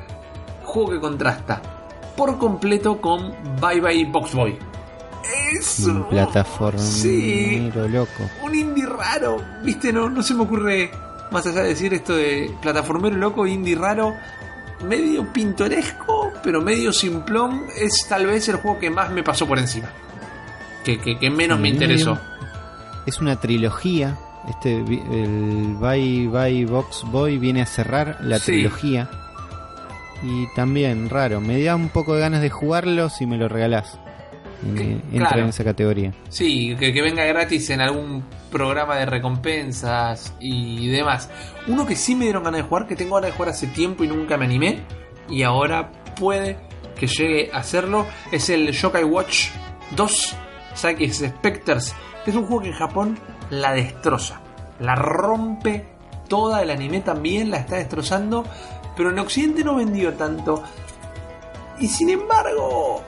Juego 0.64 0.92
que 0.92 1.00
contrasta 1.00 1.62
por 2.16 2.38
completo 2.38 3.00
con 3.00 3.34
Bye 3.62 3.80
Bye 3.82 4.06
Box 4.06 4.34
Boy. 4.34 4.58
Es 5.54 5.80
Un 5.80 6.04
plataformero 6.10 6.84
Sí, 6.84 7.72
loco. 7.74 8.24
un 8.44 8.56
indie 8.56 8.86
raro, 8.86 9.38
viste, 9.64 9.94
no, 9.94 10.10
no 10.10 10.22
se 10.24 10.34
me 10.34 10.44
ocurre 10.44 10.92
más 11.32 11.46
allá 11.48 11.62
de 11.64 11.70
decir 11.70 11.94
esto 11.94 12.16
de 12.16 12.52
plataformero 12.62 13.16
loco, 13.16 13.48
indie 13.48 13.76
raro, 13.76 14.16
medio 14.88 15.32
pintoresco, 15.32 16.32
pero 16.44 16.62
medio 16.62 16.92
simplón, 16.94 17.64
es 17.80 18.06
tal 18.08 18.26
vez 18.28 18.48
el 18.50 18.58
juego 18.58 18.80
que 18.80 18.90
más 18.90 19.10
me 19.12 19.24
pasó 19.24 19.48
por 19.48 19.58
encima. 19.60 19.90
Que, 20.84 21.00
que, 21.00 21.18
que 21.20 21.30
menos 21.30 21.60
me 21.60 21.70
interesó. 21.70 22.20
es 23.06 23.20
una 23.20 23.40
trilogía. 23.40 24.18
Este, 24.50 24.78
el 24.78 25.76
Bye 25.80 26.28
Bye 26.28 26.66
Box 26.66 27.04
Boy 27.12 27.38
viene 27.38 27.62
a 27.62 27.66
cerrar 27.68 28.18
la 28.22 28.40
Sí. 28.40 28.46
trilogía. 28.54 29.08
Y 30.24 30.48
también, 30.56 31.10
raro, 31.10 31.40
me 31.42 31.62
da 31.64 31.76
un 31.76 31.90
poco 31.90 32.16
de 32.16 32.22
ganas 32.22 32.42
de 32.42 32.50
jugarlo 32.50 33.10
si 33.10 33.26
me 33.28 33.38
lo 33.38 33.48
regalás. 33.48 34.00
Que- 34.76 34.92
entra 35.12 35.30
claro. 35.30 35.44
en 35.44 35.50
esa 35.50 35.64
categoría. 35.64 36.14
Sí, 36.30 36.76
que, 36.80 36.94
que 36.94 37.02
venga 37.02 37.24
gratis 37.26 37.70
en 37.72 37.82
algún 37.82 38.24
programa 38.52 38.96
de 38.98 39.06
recompensas 39.06 40.34
y 40.40 40.88
demás. 40.90 41.30
Uno 41.68 41.86
que 41.86 41.96
sí 41.96 42.16
me 42.16 42.26
dieron 42.26 42.44
ganas 42.44 42.62
de 42.62 42.68
jugar, 42.68 42.88
que 42.88 42.96
tengo 42.96 43.16
ganas 43.16 43.32
de 43.32 43.36
jugar 43.38 43.50
hace 43.50 43.68
tiempo 43.68 44.04
y 44.04 44.08
nunca 44.08 44.38
me 44.38 44.46
animé, 44.46 44.82
y 45.30 45.44
ahora 45.44 45.92
puede 46.20 46.58
que 46.96 47.08
llegue 47.08 47.50
a 47.52 47.58
hacerlo, 47.58 48.06
es 48.32 48.50
el 48.50 48.72
Yokai 48.72 49.04
Watch 49.04 49.48
2 49.96 50.36
Psychic 50.76 51.12
Specters. 51.12 51.96
Es 52.26 52.36
un 52.36 52.46
juego 52.46 52.62
que 52.62 52.68
en 52.70 52.76
Japón 52.76 53.18
la 53.50 53.74
destroza, 53.74 54.42
la 54.80 54.94
rompe 54.96 55.88
toda, 56.28 56.62
el 56.62 56.70
anime 56.70 57.00
también 57.02 57.50
la 57.50 57.58
está 57.58 57.78
destrozando, 57.78 58.46
pero 58.96 59.10
en 59.10 59.18
Occidente 59.20 59.64
no 59.64 59.76
vendió 59.76 60.14
tanto. 60.14 60.64
Y 61.80 61.88
sin 61.88 62.12
embargo, 62.12 63.04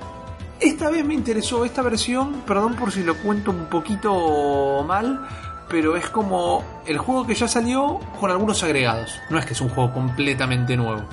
esta 0.63 0.89
vez 0.89 1.05
me 1.05 1.13
interesó 1.13 1.65
esta 1.65 1.81
versión, 1.81 2.41
perdón 2.47 2.75
por 2.75 2.91
si 2.91 3.03
lo 3.03 3.15
cuento 3.17 3.51
un 3.51 3.65
poquito 3.65 4.83
mal, 4.87 5.27
pero 5.69 5.95
es 5.95 6.09
como 6.09 6.63
el 6.85 6.97
juego 6.97 7.25
que 7.25 7.35
ya 7.35 7.47
salió 7.47 7.99
con 8.19 8.31
algunos 8.31 8.63
agregados. 8.63 9.19
No 9.29 9.37
es 9.37 9.45
que 9.45 9.53
es 9.53 9.61
un 9.61 9.69
juego 9.69 9.93
completamente 9.93 10.77
nuevo. 10.77 11.03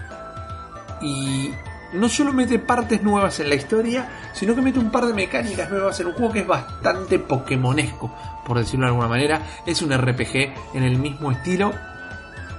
Y 1.03 1.51
no 1.93 2.09
solo 2.09 2.33
mete 2.33 2.59
partes 2.59 3.03
nuevas 3.03 3.41
en 3.41 3.49
la 3.49 3.57
historia, 3.57 4.09
sino 4.33 4.55
que 4.55 4.63
mete 4.63 4.79
un 4.79 4.91
par 4.91 5.07
de 5.07 5.15
mecánicas 5.15 5.71
nuevas 5.71 5.99
en 6.01 6.09
un 6.09 6.13
juego 6.13 6.33
que 6.33 6.41
es 6.41 6.47
bastante 6.47 7.19
pokémonesco, 7.19 8.15
por 8.47 8.59
decirlo 8.59 8.87
de 8.87 8.91
alguna 8.91 9.09
manera. 9.09 9.43
Es 9.67 9.83
un 9.83 9.97
RPG 9.97 10.75
en 10.75 10.83
el 10.83 10.99
mismo 10.99 11.33
estilo, 11.33 11.73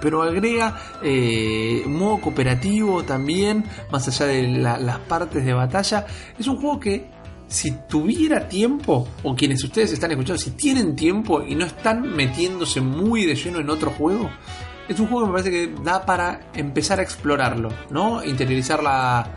pero 0.01 0.21
agrega 0.23 0.75
eh, 1.03 1.83
modo 1.85 2.17
cooperativo 2.19 3.03
también, 3.03 3.63
más 3.91 4.07
allá 4.07 4.25
de 4.25 4.47
la- 4.47 4.77
las 4.77 4.99
partes 4.99 5.45
de 5.45 5.53
batalla. 5.53 6.05
Es 6.37 6.47
un 6.47 6.57
juego 6.57 6.79
que 6.79 7.05
si 7.47 7.71
tuviera 7.89 8.47
tiempo, 8.47 9.07
o 9.23 9.35
quienes 9.35 9.63
ustedes 9.63 9.91
están 9.91 10.11
escuchando, 10.11 10.37
si 10.41 10.51
tienen 10.51 10.95
tiempo 10.95 11.41
y 11.41 11.53
no 11.55 11.65
están 11.65 12.01
metiéndose 12.15 12.79
muy 12.81 13.25
de 13.25 13.35
lleno 13.35 13.59
en 13.59 13.69
otro 13.69 13.91
juego, 13.91 14.29
es 14.87 14.99
un 14.99 15.07
juego 15.07 15.25
que 15.25 15.31
me 15.31 15.39
parece 15.39 15.51
que 15.51 15.83
da 15.83 16.05
para 16.05 16.49
empezar 16.53 16.99
a 16.99 17.03
explorarlo, 17.03 17.69
¿no? 17.89 18.23
Interiorizar 18.23 18.81
la, 18.81 19.27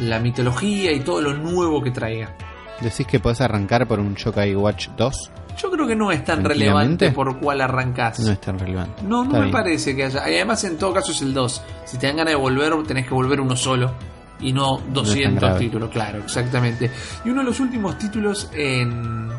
la 0.00 0.20
mitología 0.20 0.92
y 0.92 1.00
todo 1.00 1.20
lo 1.22 1.32
nuevo 1.34 1.82
que 1.82 1.90
traiga. 1.90 2.34
¿Decís 2.82 3.06
que 3.06 3.20
podés 3.20 3.40
arrancar 3.40 3.86
por 3.88 4.00
un 4.00 4.14
Yokai 4.16 4.54
Watch 4.54 4.88
2? 4.98 5.30
Yo 5.56 5.70
creo 5.70 5.86
que 5.86 5.96
no 5.96 6.12
es 6.12 6.24
tan 6.24 6.44
relevante 6.44 7.10
por 7.12 7.38
cuál 7.38 7.60
arrancás. 7.62 8.20
No 8.20 8.32
es 8.32 8.40
tan 8.40 8.58
relevante. 8.58 9.02
No, 9.02 9.18
no 9.18 9.24
Está 9.24 9.36
me 9.38 9.40
bien. 9.44 9.52
parece 9.52 9.96
que 9.96 10.04
haya. 10.04 10.28
Y 10.30 10.34
además, 10.34 10.62
en 10.64 10.76
todo 10.76 10.92
caso, 10.92 11.12
es 11.12 11.22
el 11.22 11.32
2. 11.32 11.62
Si 11.86 11.98
te 11.98 12.06
dan 12.06 12.16
ganas 12.16 12.32
de 12.32 12.36
volver, 12.36 12.74
tenés 12.86 13.06
que 13.06 13.14
volver 13.14 13.40
uno 13.40 13.56
solo. 13.56 13.92
Y 14.40 14.52
no 14.52 14.76
tan 14.76 14.92
200 14.92 15.40
grave. 15.40 15.58
títulos, 15.58 15.90
claro, 15.90 16.18
exactamente. 16.18 16.90
Y 17.24 17.30
uno 17.30 17.40
de 17.40 17.46
los 17.46 17.58
últimos 17.60 17.96
títulos 17.98 18.50
en, 18.52 19.30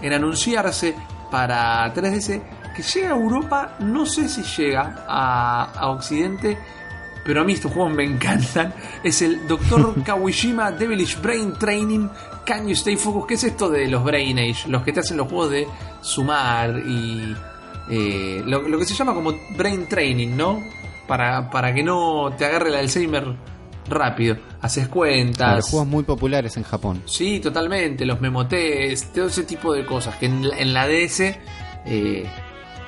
en 0.00 0.12
anunciarse 0.12 0.94
para 1.30 1.92
3DS, 1.94 2.40
que 2.74 2.82
llega 2.82 3.08
a 3.10 3.16
Europa, 3.16 3.74
no 3.80 4.06
sé 4.06 4.26
si 4.26 4.42
llega 4.42 5.04
a, 5.06 5.64
a 5.64 5.88
Occidente, 5.90 6.56
pero 7.28 7.42
a 7.42 7.44
mí 7.44 7.52
estos 7.52 7.70
juegos 7.72 7.92
me 7.92 8.04
encantan. 8.04 8.72
Es 9.04 9.20
el 9.20 9.46
Dr. 9.46 10.02
Kawishima 10.04 10.70
Devilish 10.70 11.20
Brain 11.20 11.52
Training 11.52 12.08
Can 12.46 12.66
You 12.66 12.72
Stay 12.72 12.96
Focused. 12.96 13.28
¿Qué 13.28 13.34
es 13.34 13.44
esto 13.44 13.68
de 13.68 13.86
los 13.86 14.02
Brain 14.02 14.38
Age? 14.38 14.66
Los 14.66 14.82
que 14.82 14.94
te 14.94 15.00
hacen 15.00 15.18
los 15.18 15.28
juegos 15.28 15.50
de 15.50 15.68
sumar 16.00 16.78
y 16.86 17.36
eh, 17.90 18.42
lo, 18.46 18.66
lo 18.66 18.78
que 18.78 18.86
se 18.86 18.94
llama 18.94 19.12
como 19.12 19.34
Brain 19.58 19.86
Training, 19.86 20.38
¿no? 20.38 20.58
Para, 21.06 21.50
para 21.50 21.74
que 21.74 21.82
no 21.82 22.32
te 22.38 22.46
agarre 22.46 22.70
el 22.70 22.76
Alzheimer 22.76 23.36
rápido. 23.90 24.38
Haces 24.62 24.88
cuentas. 24.88 25.36
Claro, 25.36 25.62
juegos 25.62 25.86
muy 25.86 26.04
populares 26.04 26.56
en 26.56 26.62
Japón. 26.62 27.02
Sí, 27.04 27.40
totalmente. 27.40 28.06
Los 28.06 28.22
memotes, 28.22 29.12
todo 29.12 29.26
ese 29.26 29.42
tipo 29.42 29.74
de 29.74 29.84
cosas 29.84 30.16
que 30.16 30.24
en 30.24 30.48
la, 30.48 30.58
en 30.58 30.72
la 30.72 30.88
DS 30.88 31.20
eh, 31.20 32.24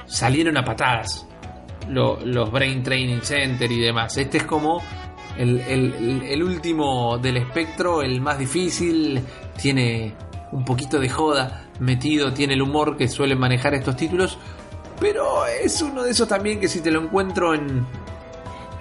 salieron 0.07 0.57
a 0.57 0.65
patadas. 0.65 1.27
Lo- 1.91 2.19
los 2.25 2.51
Brain 2.51 2.83
Training 2.83 3.21
Center 3.21 3.71
y 3.71 3.81
demás. 3.81 4.17
Este 4.17 4.39
es 4.39 4.45
como 4.45 4.83
el- 5.37 5.61
el 5.61 6.43
último 6.43 7.19
del 7.19 7.37
espectro, 7.39 8.03
el 8.03 8.21
más 8.21 8.39
difícil. 8.39 9.21
Tiene 9.61 10.15
un 10.53 10.65
poquito 10.65 10.99
de 10.99 11.09
joda 11.09 11.65
metido, 11.81 12.33
tiene 12.33 12.55
el 12.55 12.63
humor 12.63 12.97
que 12.97 13.09
suelen 13.09 13.39
manejar 13.39 13.75
estos 13.75 13.97
títulos. 13.97 14.39
Pero 14.99 15.47
es 15.47 15.81
uno 15.83 16.03
de 16.03 16.11
esos 16.11 16.29
también 16.29 16.61
que 16.61 16.69
si 16.69 16.81
te 16.81 16.91
lo 16.91 17.01
encuentro 17.03 17.55
en, 17.55 17.87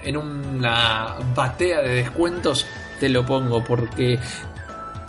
en 0.04 0.16
una 0.16 1.16
batea 1.34 1.80
de 1.80 1.94
descuentos, 1.94 2.66
te 2.98 3.08
lo 3.08 3.24
pongo 3.24 3.64
porque 3.64 4.18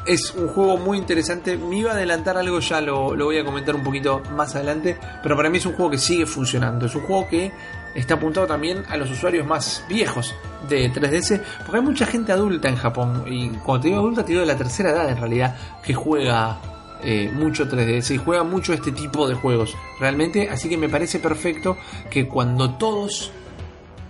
es 0.05 0.33
un 0.35 0.47
juego 0.47 0.77
muy 0.77 0.97
interesante. 0.97 1.57
Me 1.57 1.77
iba 1.79 1.91
a 1.91 1.95
adelantar 1.95 2.37
algo, 2.37 2.59
ya 2.59 2.79
lo, 2.81 3.13
lo 3.15 3.25
voy 3.25 3.37
a 3.37 3.43
comentar 3.43 3.75
un 3.75 3.83
poquito 3.83 4.21
más 4.35 4.55
adelante. 4.55 4.97
Pero 5.21 5.35
para 5.35 5.49
mí 5.49 5.57
es 5.57 5.65
un 5.65 5.73
juego 5.73 5.91
que 5.91 5.97
sigue 5.97 6.25
funcionando. 6.25 6.85
Es 6.85 6.95
un 6.95 7.01
juego 7.01 7.27
que 7.27 7.51
está 7.95 8.15
apuntado 8.15 8.47
también 8.47 8.83
a 8.89 8.97
los 8.97 9.09
usuarios 9.11 9.45
más 9.45 9.83
viejos 9.87 10.33
de 10.69 10.91
3DS. 10.91 11.41
Porque 11.59 11.77
hay 11.77 11.83
mucha 11.83 12.05
gente 12.05 12.31
adulta 12.31 12.69
en 12.69 12.75
Japón. 12.75 13.23
Y 13.27 13.49
cuando 13.49 13.83
te 13.83 13.87
digo 13.89 13.99
adulta, 13.99 14.23
te 14.23 14.29
digo 14.29 14.41
de 14.41 14.47
la 14.47 14.57
tercera 14.57 14.91
edad 14.91 15.09
en 15.09 15.17
realidad. 15.17 15.55
Que 15.83 15.93
juega 15.93 16.59
eh, 17.03 17.31
mucho 17.33 17.69
3DS 17.69 18.15
y 18.15 18.17
juega 18.17 18.43
mucho 18.43 18.73
este 18.73 18.91
tipo 18.91 19.27
de 19.27 19.35
juegos. 19.35 19.75
Realmente, 19.99 20.49
así 20.49 20.69
que 20.69 20.77
me 20.77 20.89
parece 20.89 21.19
perfecto 21.19 21.77
que 22.09 22.27
cuando 22.27 22.75
todos 22.75 23.31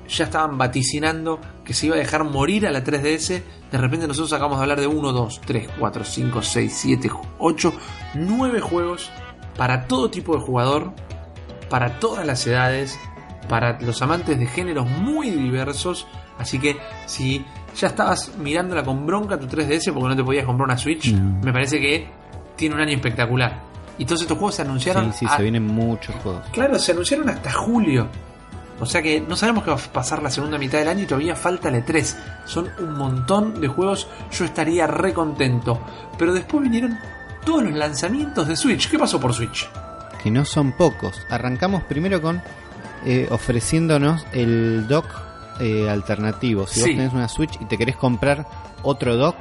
ya 0.08 0.26
estaban 0.26 0.58
vaticinando 0.58 1.40
que 1.64 1.74
se 1.74 1.86
iba 1.86 1.96
a 1.96 2.00
dejar 2.00 2.24
morir 2.24 2.68
a 2.68 2.72
la 2.72 2.84
3DS. 2.84 3.42
De 3.72 3.78
repente 3.78 4.08
nosotros 4.08 4.34
acabamos 4.34 4.58
de 4.60 4.64
hablar 4.64 4.80
de 4.80 4.88
1, 4.88 5.12
2, 5.12 5.42
3, 5.46 5.70
4, 5.80 6.04
5, 6.04 6.42
6, 6.42 6.74
7, 6.76 7.12
8, 7.40 7.74
9 8.16 8.60
juegos 8.60 9.10
para 9.58 9.88
todo 9.88 10.10
tipo 10.10 10.36
de 10.36 10.42
jugador, 10.42 10.94
para 11.70 12.00
todas 12.00 12.26
las 12.26 12.46
edades, 12.46 13.00
para 13.52 13.78
los 13.82 14.02
amantes 14.02 14.40
de 14.40 14.46
géneros 14.48 14.88
muy 14.90 15.30
diversos. 15.30 16.08
Así 16.40 16.58
que 16.58 16.78
si 17.06 17.46
ya 17.78 17.88
estabas 17.88 18.32
mirándola 18.38 18.82
con 18.84 19.06
bronca 19.06 19.38
tu 19.38 19.46
3DS 19.48 19.92
porque 19.94 20.08
no 20.10 20.16
te 20.16 20.24
podías 20.24 20.46
comprar 20.46 20.66
una 20.70 20.78
Switch, 20.78 21.12
No. 21.14 21.40
me 21.44 21.52
parece 21.52 21.80
que 21.80 22.08
tiene 22.56 22.76
un 22.76 22.82
año 22.82 22.94
espectacular. 22.96 23.62
Y 23.98 24.06
todos 24.06 24.22
estos 24.22 24.38
juegos 24.38 24.56
se 24.56 24.62
anunciaron 24.62 25.12
Sí, 25.12 25.20
sí, 25.20 25.26
a- 25.30 25.36
se 25.36 25.44
vienen 25.44 25.68
muchos 25.68 26.16
juegos. 26.24 26.44
Claro, 26.54 26.80
se 26.80 26.94
anunciaron 26.94 27.30
hasta 27.30 27.52
julio. 27.52 28.08
O 28.80 28.86
sea 28.86 29.02
que 29.02 29.20
no 29.22 29.36
sabemos 29.36 29.64
qué 29.64 29.70
va 29.72 29.76
a 29.78 29.94
pasar 29.94 30.24
la 30.24 30.32
segunda 30.32 30.58
mitad 30.58 30.80
del 30.80 30.88
año 30.88 31.04
y 31.04 31.06
todavía 31.06 31.36
falta 31.36 31.68
el 31.70 31.76
E3. 31.86 32.16
Son 32.46 32.68
un 32.80 32.98
montón 32.98 33.60
de 33.62 33.68
juegos, 33.68 34.08
yo 34.32 34.46
estaría 34.46 34.88
re 34.88 35.14
contento. 35.14 35.80
Pero 36.18 36.34
después 36.34 36.64
vinieron 36.64 36.98
todos 37.46 37.64
los 37.64 37.74
lanzamientos 37.74 38.48
de 38.48 38.56
Switch. 38.56 38.90
¿Qué 38.90 38.98
pasó 38.98 39.20
por 39.20 39.34
Switch? 39.34 39.70
Que 40.24 40.32
no 40.32 40.46
son 40.46 40.72
pocos. 40.72 41.20
Arrancamos 41.30 41.84
primero 41.84 42.22
con 42.22 42.42
eh, 43.06 43.28
ofreciéndonos 43.32 44.26
el 44.34 44.88
dock 44.88 45.06
eh, 45.60 45.90
alternativo. 45.90 46.68
Si 46.68 46.76
Sí. 46.76 46.82
vos 46.82 46.90
tenés 46.98 47.14
una 47.14 47.28
Switch 47.28 47.58
y 47.62 47.66
te 47.66 47.78
querés 47.78 47.96
comprar 47.96 48.46
otro 48.84 49.16
dock 49.18 49.36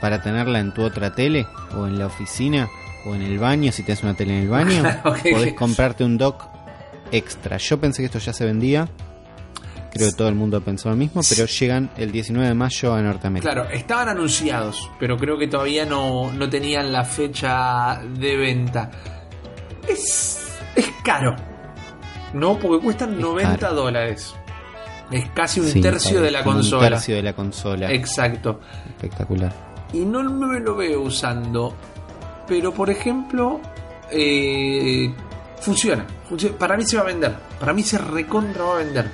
para 0.00 0.22
tenerla 0.22 0.60
en 0.60 0.72
tu 0.72 0.82
otra 0.82 1.14
tele 1.14 1.46
o 1.76 1.86
en 1.86 1.98
la 1.98 2.06
oficina 2.06 2.68
o 3.04 3.14
en 3.14 3.22
el 3.22 3.38
baño, 3.38 3.72
si 3.72 3.82
tenés 3.82 4.02
una 4.02 4.14
tele 4.14 4.36
en 4.36 4.42
el 4.44 4.48
baño, 4.48 4.82
Ok. 5.04 5.18
podés 5.32 5.54
comprarte 5.54 6.04
un 6.04 6.18
dock 6.18 6.44
extra. 7.10 7.56
Yo 7.56 7.80
pensé 7.80 8.02
que 8.02 8.06
esto 8.06 8.18
ya 8.18 8.32
se 8.32 8.44
vendía. 8.44 8.88
Creo 9.90 10.10
que 10.10 10.14
todo 10.16 10.28
el 10.28 10.34
mundo 10.34 10.60
pensó 10.60 10.90
lo 10.90 10.96
mismo, 10.96 11.22
pero 11.28 11.46
llegan 11.46 11.90
el 11.96 12.12
19 12.12 12.46
de 12.46 12.54
mayo 12.54 12.94
a 12.94 13.00
Norteamérica. 13.00 13.50
Claro, 13.52 13.70
estaban 13.70 14.08
anunciados, 14.10 14.88
pero 15.00 15.16
creo 15.16 15.38
que 15.38 15.48
todavía 15.48 15.86
no, 15.86 16.30
no 16.30 16.48
tenían 16.50 16.92
la 16.92 17.04
fecha 17.04 17.98
de 18.02 18.36
venta. 18.36 18.90
Es, 19.88 20.38
es 20.76 20.90
caro, 21.02 21.34
¿no? 22.32 22.58
Porque 22.58 22.82
cuestan 22.84 23.14
Es 23.14 23.20
90 23.20 23.56
caro. 23.58 23.74
dólares. 23.74 24.34
Es 25.10 25.28
casi 25.30 25.60
un 25.60 25.68
Sí, 25.68 25.80
tercio 25.80 26.20
de 26.20 26.30
la 26.30 26.44
consola. 26.44 26.86
Un 26.86 26.92
tercio 26.92 27.16
de 27.16 27.22
la 27.22 27.32
consola. 27.32 27.90
Exacto. 27.92 28.60
Espectacular. 28.88 29.52
y 29.92 30.00
no 30.00 30.22
me 30.22 30.60
lo 30.60 30.76
veo 30.76 31.00
usando. 31.02 31.74
Pero 32.46 32.72
por 32.74 32.90
ejemplo, 32.90 33.60
eh, 34.10 35.12
funciona, 35.60 36.06
Funcio- 36.28 36.52
Para 36.56 36.76
mí 36.76 36.84
se 36.84 36.96
va 36.96 37.02
a 37.02 37.06
vender. 37.06 37.34
Para 37.58 37.72
mí 37.72 37.82
se 37.82 37.96
recontra 37.98 38.64
va 38.64 38.74
a 38.74 38.78
vender. 38.84 39.10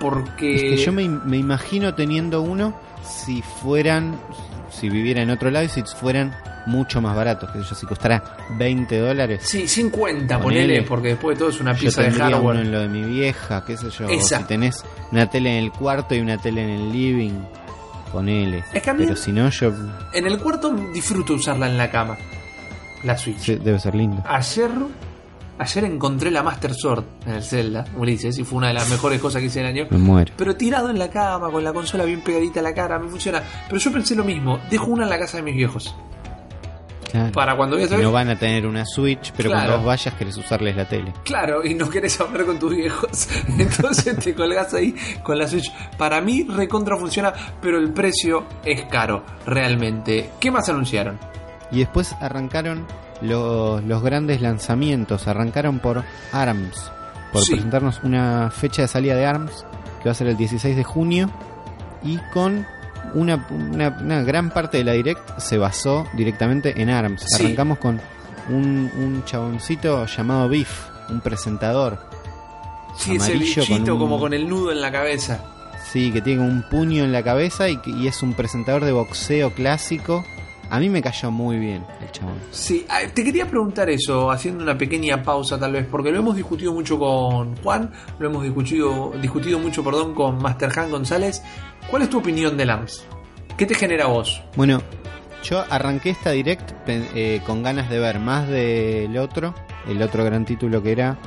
Porque. 0.00 0.54
Es 0.56 0.62
que 0.62 0.76
yo 0.86 0.92
me, 0.92 1.08
me 1.08 1.36
imagino 1.36 1.94
teniendo 1.94 2.42
uno 2.42 2.74
si 3.04 3.42
fueran, 3.42 4.18
si 4.70 4.88
viviera 4.88 5.22
en 5.22 5.30
otro 5.30 5.50
lado 5.52 5.64
y 5.64 5.68
si 5.68 5.82
fueran 5.84 6.34
mucho 6.68 7.00
más 7.00 7.16
baratos. 7.16 7.50
Que 7.50 7.58
yo, 7.58 7.74
si 7.74 7.86
costara 7.86 8.36
20 8.58 8.98
dólares, 8.98 9.42
Sí, 9.44 9.66
50, 9.66 10.38
Ponele. 10.40 10.62
ponele, 10.66 10.82
porque 10.82 11.08
después 11.08 11.36
de 11.36 11.40
todo 11.40 11.50
es 11.50 11.60
una 11.60 11.72
yo 11.72 11.80
pieza 11.80 12.02
de 12.02 12.08
tendría 12.08 12.26
uno 12.28 12.36
hardware. 12.36 12.56
en 12.60 12.72
lo 12.72 12.80
de 12.80 12.88
mi 12.88 13.02
vieja, 13.02 13.64
qué 13.66 13.76
sé 13.76 13.90
yo. 13.90 14.08
Esa. 14.08 14.38
Si 14.38 14.44
tenés 14.44 14.84
una 15.10 15.28
tele 15.28 15.58
en 15.58 15.64
el 15.64 15.72
cuarto 15.72 16.14
y 16.14 16.20
una 16.20 16.38
tele 16.38 16.62
en 16.62 16.70
el 16.70 16.92
living, 16.92 17.32
ponele. 18.12 18.64
Es 18.72 18.82
que 18.82 18.90
a 18.90 18.94
mí- 18.94 19.04
Pero 19.04 19.16
si 19.16 19.32
no, 19.32 19.48
yo 19.50 19.72
En 20.12 20.26
el 20.26 20.38
cuarto 20.38 20.70
disfruto 20.92 21.34
usarla 21.34 21.66
en 21.68 21.76
la 21.76 21.90
cama. 21.90 22.16
La 23.04 23.16
Switch. 23.16 23.38
sí, 23.38 23.54
debe 23.56 23.78
ser 23.78 23.94
lindo. 23.94 24.22
Ayer 24.26 24.70
Ayer 25.60 25.82
encontré 25.86 26.30
la 26.30 26.44
Master 26.44 26.72
Sword 26.72 27.02
en 27.26 27.32
el 27.34 27.42
Zelda, 27.42 27.84
Ulises, 27.96 28.38
y 28.38 28.44
fue 28.44 28.58
una 28.58 28.68
de 28.68 28.74
las 28.74 28.88
mejores 28.90 29.20
cosas 29.20 29.40
que 29.40 29.48
hice 29.48 29.58
el 29.58 29.66
año. 29.66 29.86
Me 29.90 29.98
muero. 29.98 30.32
Pero 30.36 30.54
tirado 30.54 30.88
en 30.88 31.00
la 31.00 31.10
cama, 31.10 31.50
con 31.50 31.64
la 31.64 31.72
consola 31.72 32.04
bien 32.04 32.20
pegadita 32.20 32.60
a 32.60 32.62
la 32.62 32.72
cara, 32.72 32.96
me 33.00 33.08
funciona. 33.08 33.42
Pero 33.66 33.80
yo 33.80 33.92
pensé 33.92 34.14
lo 34.14 34.22
mismo, 34.22 34.60
dejo 34.70 34.86
una 34.86 35.02
en 35.02 35.10
la 35.10 35.18
casa 35.18 35.38
de 35.38 35.42
mis 35.42 35.56
viejos. 35.56 35.96
Claro. 37.10 37.32
Para 37.32 37.56
cuando 37.56 37.76
a 37.76 37.88
saber. 37.88 38.04
no 38.04 38.12
van 38.12 38.28
a 38.30 38.38
tener 38.38 38.66
una 38.66 38.84
Switch, 38.84 39.32
pero 39.36 39.50
Claro. 39.50 39.64
cuando 39.66 39.76
vos 39.78 39.86
vayas 39.86 40.14
querés 40.14 40.36
usarles 40.36 40.76
la 40.76 40.86
tele. 40.86 41.12
Claro, 41.24 41.64
y 41.64 41.74
no 41.74 41.88
querés 41.88 42.20
hablar 42.20 42.44
con 42.44 42.58
tus 42.58 42.74
viejos. 42.74 43.28
Entonces 43.58 44.16
te 44.18 44.34
colgás 44.34 44.74
ahí 44.74 44.94
con 45.22 45.38
la 45.38 45.46
Switch. 45.48 45.72
Para 45.96 46.20
mí, 46.20 46.46
recontra 46.48 46.96
funciona, 46.96 47.32
pero 47.62 47.78
el 47.78 47.92
precio 47.92 48.44
es 48.64 48.82
caro, 48.86 49.24
realmente. 49.46 50.30
¿Qué 50.40 50.50
más 50.50 50.68
anunciaron? 50.68 51.18
Y 51.70 51.78
después 51.80 52.14
arrancaron 52.20 52.86
los, 53.20 53.82
los 53.84 54.02
grandes 54.02 54.40
lanzamientos. 54.40 55.26
Arrancaron 55.28 55.78
por 55.80 56.04
ARMS. 56.32 56.92
Por 57.32 57.42
Sí. 57.42 57.52
presentarnos 57.52 58.00
una 58.04 58.50
fecha 58.50 58.82
de 58.82 58.88
salida 58.88 59.14
de 59.14 59.26
ARMS 59.26 59.64
que 60.02 60.08
va 60.08 60.12
a 60.12 60.14
ser 60.14 60.28
el 60.28 60.36
16 60.36 60.76
de 60.76 60.84
junio. 60.84 61.30
Y 62.02 62.18
con 62.32 62.66
una, 63.14 63.46
una- 63.50 63.96
una 64.00 64.22
gran 64.22 64.50
parte 64.50 64.78
de 64.78 64.84
la 64.84 64.92
Direct 64.92 65.38
se 65.38 65.58
basó 65.58 66.06
directamente 66.14 66.80
en 66.80 66.90
ARMS. 66.90 67.24
Sí. 67.26 67.44
Arrancamos 67.44 67.78
con 67.78 68.00
un, 68.48 68.90
un 68.96 69.22
chaboncito 69.24 70.06
llamado 70.06 70.48
Biff, 70.48 70.88
un 71.10 71.20
presentador. 71.20 71.98
Sí, 72.96 73.16
ese 73.16 73.32
con 73.32 73.38
bichito 73.40 73.94
un- 73.94 74.00
como 74.00 74.18
con 74.18 74.34
el 74.34 74.48
nudo 74.48 74.72
en 74.72 74.80
la 74.80 74.90
cabeza. 74.90 75.40
Sí, 75.90 76.10
que 76.12 76.20
tiene 76.20 76.42
un 76.42 76.62
puño 76.68 77.04
en 77.04 77.12
la 77.12 77.22
cabeza 77.22 77.68
y, 77.68 77.78
que- 77.78 77.90
y 77.90 78.06
es 78.08 78.22
un 78.22 78.34
presentador 78.34 78.84
de 78.84 78.92
boxeo 78.92 79.52
clásico. 79.54 80.24
A 80.70 80.78
mí 80.78 80.88
me 80.90 81.00
cayó 81.00 81.30
muy 81.30 81.58
bien 81.58 81.84
el 82.00 82.10
chabón. 82.12 82.34
Sí, 82.50 82.84
ah, 82.88 83.00
te 83.12 83.24
quería 83.24 83.46
preguntar 83.46 83.88
eso, 83.88 84.30
haciendo 84.30 84.62
una 84.62 84.76
pequeña 84.76 85.22
pausa 85.22 85.58
tal 85.58 85.72
vez, 85.72 85.86
porque 85.90 86.10
lo 86.10 86.18
hemos 86.18 86.36
discutido 86.36 86.72
mucho 86.74 86.98
con 86.98 87.56
Juan, 87.56 87.90
lo 88.18 88.28
hemos 88.28 88.42
discutido, 88.42 89.12
discutido 89.20 89.58
mucho, 89.58 89.82
perdón, 89.82 90.14
con 90.14 90.38
Master 90.38 90.70
Han 90.78 90.90
González. 90.90 91.42
¿Cuál 91.90 92.02
es 92.02 92.10
tu 92.10 92.18
opinión 92.18 92.56
de 92.56 92.66
Lams? 92.66 93.06
¿Qué 93.56 93.64
te 93.64 93.74
genera 93.74 94.04
a 94.04 94.08
vos? 94.08 94.42
Bueno, 94.56 94.82
yo 95.42 95.64
arranqué 95.70 96.10
esta 96.10 96.30
direct 96.32 96.72
eh, 96.86 97.40
con 97.46 97.62
ganas 97.62 97.88
de 97.88 97.98
ver 97.98 98.18
más 98.18 98.46
del 98.48 99.16
otro, 99.16 99.54
el 99.86 100.02
otro 100.02 100.24
gran 100.24 100.44
título 100.44 100.82
que 100.82 100.92
era 100.92 101.18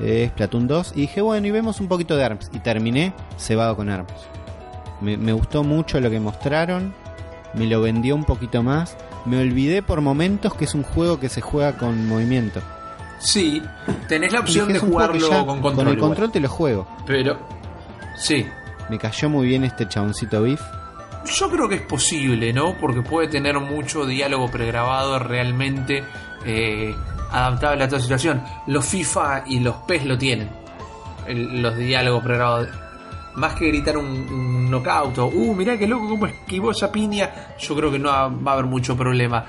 eh, 0.00 0.28
Splatoon 0.32 0.66
2, 0.66 0.92
y 0.94 1.02
dije, 1.02 1.20
bueno, 1.20 1.46
y 1.46 1.50
vemos 1.50 1.80
un 1.80 1.88
poquito 1.88 2.16
de 2.16 2.24
ARMS. 2.24 2.50
Y 2.52 2.60
terminé 2.60 3.12
cebado 3.36 3.76
con 3.76 3.90
ARMS. 3.90 4.12
Me, 5.00 5.16
me 5.16 5.32
gustó 5.32 5.62
mucho 5.62 6.00
lo 6.00 6.10
que 6.10 6.20
mostraron, 6.20 6.94
me 7.54 7.66
lo 7.66 7.80
vendió 7.80 8.14
un 8.14 8.24
poquito 8.24 8.62
más. 8.62 8.96
Me 9.24 9.40
olvidé 9.40 9.82
por 9.82 10.00
momentos 10.00 10.54
que 10.54 10.64
es 10.64 10.74
un 10.74 10.82
juego 10.82 11.18
que 11.20 11.28
se 11.28 11.40
juega 11.40 11.76
con 11.76 12.06
movimiento. 12.06 12.60
Sí, 13.18 13.62
tenés 14.08 14.32
la 14.32 14.40
opción 14.40 14.72
de 14.72 14.78
jugarlo 14.78 15.28
con 15.46 15.60
control. 15.60 15.88
el 15.88 15.94
igual. 15.94 16.08
control 16.10 16.30
te 16.32 16.40
lo 16.40 16.48
juego. 16.48 16.86
Pero, 17.06 17.38
sí, 18.16 18.46
Me 18.88 18.98
cayó 18.98 19.28
muy 19.28 19.46
bien 19.48 19.64
este 19.64 19.86
chaboncito 19.88 20.42
Biff. 20.42 20.60
Yo 21.26 21.50
creo 21.50 21.68
que 21.68 21.74
es 21.74 21.82
posible, 21.82 22.52
¿no? 22.54 22.74
Porque 22.80 23.02
puede 23.02 23.28
tener 23.28 23.58
mucho 23.60 24.06
diálogo 24.06 24.50
pregrabado 24.50 25.18
realmente 25.18 26.04
eh, 26.46 26.94
adaptable 27.30 27.84
a 27.84 27.88
toda 27.88 28.00
situación. 28.00 28.42
Los 28.66 28.86
FIFA 28.86 29.42
y 29.46 29.58
los 29.60 29.74
PES 29.86 30.06
lo 30.06 30.16
tienen. 30.16 30.48
El- 31.26 31.60
los 31.60 31.76
diálogos 31.76 32.22
pregrabados. 32.24 32.68
Más 33.38 33.54
que 33.54 33.68
gritar 33.68 33.96
un, 33.96 34.06
un 34.06 34.70
knockout 34.70 35.18
o, 35.18 35.26
uh, 35.26 35.54
mirá 35.54 35.78
qué 35.78 35.86
loco 35.86 36.08
cómo 36.08 36.26
esquivó 36.26 36.72
esa 36.72 36.90
piña, 36.90 37.54
yo 37.58 37.74
creo 37.76 37.90
que 37.90 37.98
no 37.98 38.10
va 38.10 38.52
a 38.52 38.54
haber 38.54 38.66
mucho 38.66 38.96
problema. 38.96 39.46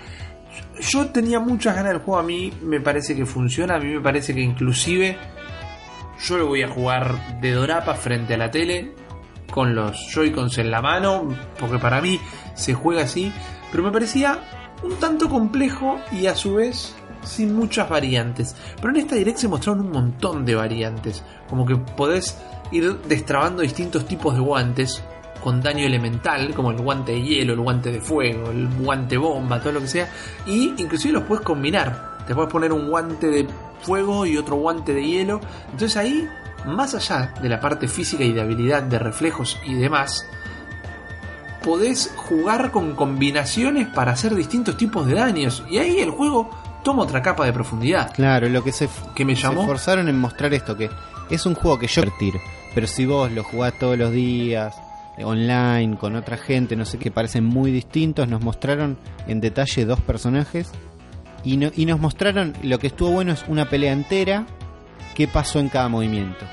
Yo 0.80 1.08
tenía 1.08 1.40
muchas 1.40 1.76
ganas 1.76 1.94
del 1.94 2.02
juego, 2.02 2.20
a 2.20 2.24
mí 2.24 2.54
me 2.62 2.80
parece 2.80 3.16
que 3.16 3.26
funciona, 3.26 3.76
a 3.76 3.80
mí 3.80 3.94
me 3.94 4.02
parece 4.02 4.34
que 4.34 4.42
inclusive 4.42 5.18
yo 6.22 6.38
lo 6.38 6.48
voy 6.48 6.64
a 6.64 6.68
jugar 6.68 7.40
de 7.42 7.52
dorapa 7.52 7.96
frente 7.96 8.34
a 8.34 8.38
la 8.38 8.52
tele, 8.52 8.94
con 9.50 9.74
los 9.74 9.98
Joy-Cons 10.14 10.58
en 10.60 10.72
la 10.72 10.82
mano, 10.82 11.28
porque 11.60 11.80
para 11.80 12.02
mí 12.02 12.20
se 12.56 12.74
juega 12.74 13.04
así, 13.04 13.32
pero 13.72 13.84
me 13.84 13.92
parecía 13.92 14.40
un 14.84 14.96
tanto 14.96 15.28
complejo 15.30 16.00
y 16.12 16.28
a 16.28 16.36
su 16.36 16.56
vez 16.56 16.96
sin 17.24 17.56
muchas 17.56 17.90
variantes. 17.90 18.56
Pero 18.78 18.90
en 18.90 18.98
esta 18.98 19.16
direct 19.16 19.38
se 19.38 19.48
mostraron 19.48 19.86
un 19.86 19.92
montón 19.92 20.46
de 20.46 20.56
variantes, 20.56 21.24
como 21.50 21.66
que 21.66 21.76
podés 21.76 22.38
ir 22.72 22.98
destrabando 23.08 23.62
distintos 23.62 24.06
tipos 24.06 24.34
de 24.36 24.42
guantes 24.42 25.04
con 25.44 25.62
daño 25.62 25.86
elemental, 25.86 26.54
como 26.54 26.72
el 26.72 26.78
guante 26.78 27.14
de 27.14 27.22
hielo, 27.22 27.54
el 27.54 27.60
guante 27.62 27.92
de 27.92 28.02
fuego, 28.02 28.52
el 28.52 28.68
guante 28.68 29.18
bomba, 29.18 29.60
todo 29.62 29.74
lo 29.74 29.80
que 29.80 29.88
sea, 29.88 30.10
y 30.46 30.74
inclusive 30.78 31.14
los 31.14 31.24
puedes 31.24 31.46
combinar. 31.46 32.18
Te 32.28 32.36
puedes 32.36 32.52
poner 32.52 32.74
un 32.74 32.90
guante 32.90 33.28
de 33.28 33.48
fuego 33.82 34.26
y 34.26 34.38
otro 34.38 34.58
guante 34.58 34.94
de 34.94 35.06
hielo. 35.06 35.40
Entonces 35.72 35.96
ahí, 35.98 36.28
más 36.66 36.94
allá 36.94 37.34
de 37.42 37.48
la 37.50 37.60
parte 37.60 37.88
física 37.88 38.24
y 38.24 38.34
de 38.34 38.42
habilidad 38.42 38.84
de 38.84 39.00
reflejos 39.00 39.58
y 39.66 39.76
demás, 39.76 40.26
podés 41.64 42.12
jugar 42.16 42.72
con 42.72 42.96
combinaciones 42.96 43.88
para 43.88 44.12
hacer 44.12 44.36
distintos 44.36 44.78
tipos 44.78 45.08
de 45.08 45.16
daños. 45.16 45.64
Y 45.70 45.78
ahí 45.78 46.00
el 46.00 46.10
juego 46.12 46.50
toma 46.84 47.04
otra 47.04 47.22
capa 47.22 47.46
de 47.46 47.54
profundidad. 47.54 48.14
Claro, 48.14 48.48
lo 48.50 48.64
que 48.64 48.72
se, 48.72 48.90
¿Qué 49.16 49.26
me 49.26 49.36
se 49.36 49.44
llamó? 49.44 49.62
esforzaron 49.62 50.08
en 50.10 50.20
mostrar 50.20 50.54
esto, 50.54 50.76
que 50.78 50.90
es 51.30 51.46
un 51.46 51.56
juego 51.56 51.80
que 51.80 51.88
yo 51.88 52.02
divertir, 52.02 52.36
pero 52.80 52.88
si 52.88 53.06
vos 53.06 53.30
lo 53.30 53.44
jugás 53.44 53.78
todos 53.78 53.98
los 53.98 54.14
días, 54.14 54.74
eh, 55.18 55.26
online, 55.26 55.98
con 55.98 56.16
otra 56.16 56.38
gente, 56.38 56.78
no 56.78 56.86
sé 56.86 56.98
qué, 56.98 57.12
parecen 57.12 57.44
muy 57.44 57.72
distintos, 57.72 58.26
nos 58.30 58.42
mostraron 58.42 58.98
en 59.28 59.42
detalle 59.42 59.84
dos 59.84 60.00
personajes 60.00 60.72
y, 61.44 61.58
no, 61.58 61.72
y 61.76 61.86
nos 61.86 62.00
mostraron, 62.00 62.54
lo 62.64 62.80
que 62.80 62.88
estuvo 62.88 63.12
bueno 63.12 63.34
es 63.34 63.44
una 63.50 63.70
pelea 63.70 63.92
entera, 63.92 64.46
qué 65.14 65.28
pasó 65.28 65.60
en 65.60 65.68
cada 65.68 65.90
movimiento. 65.90 66.46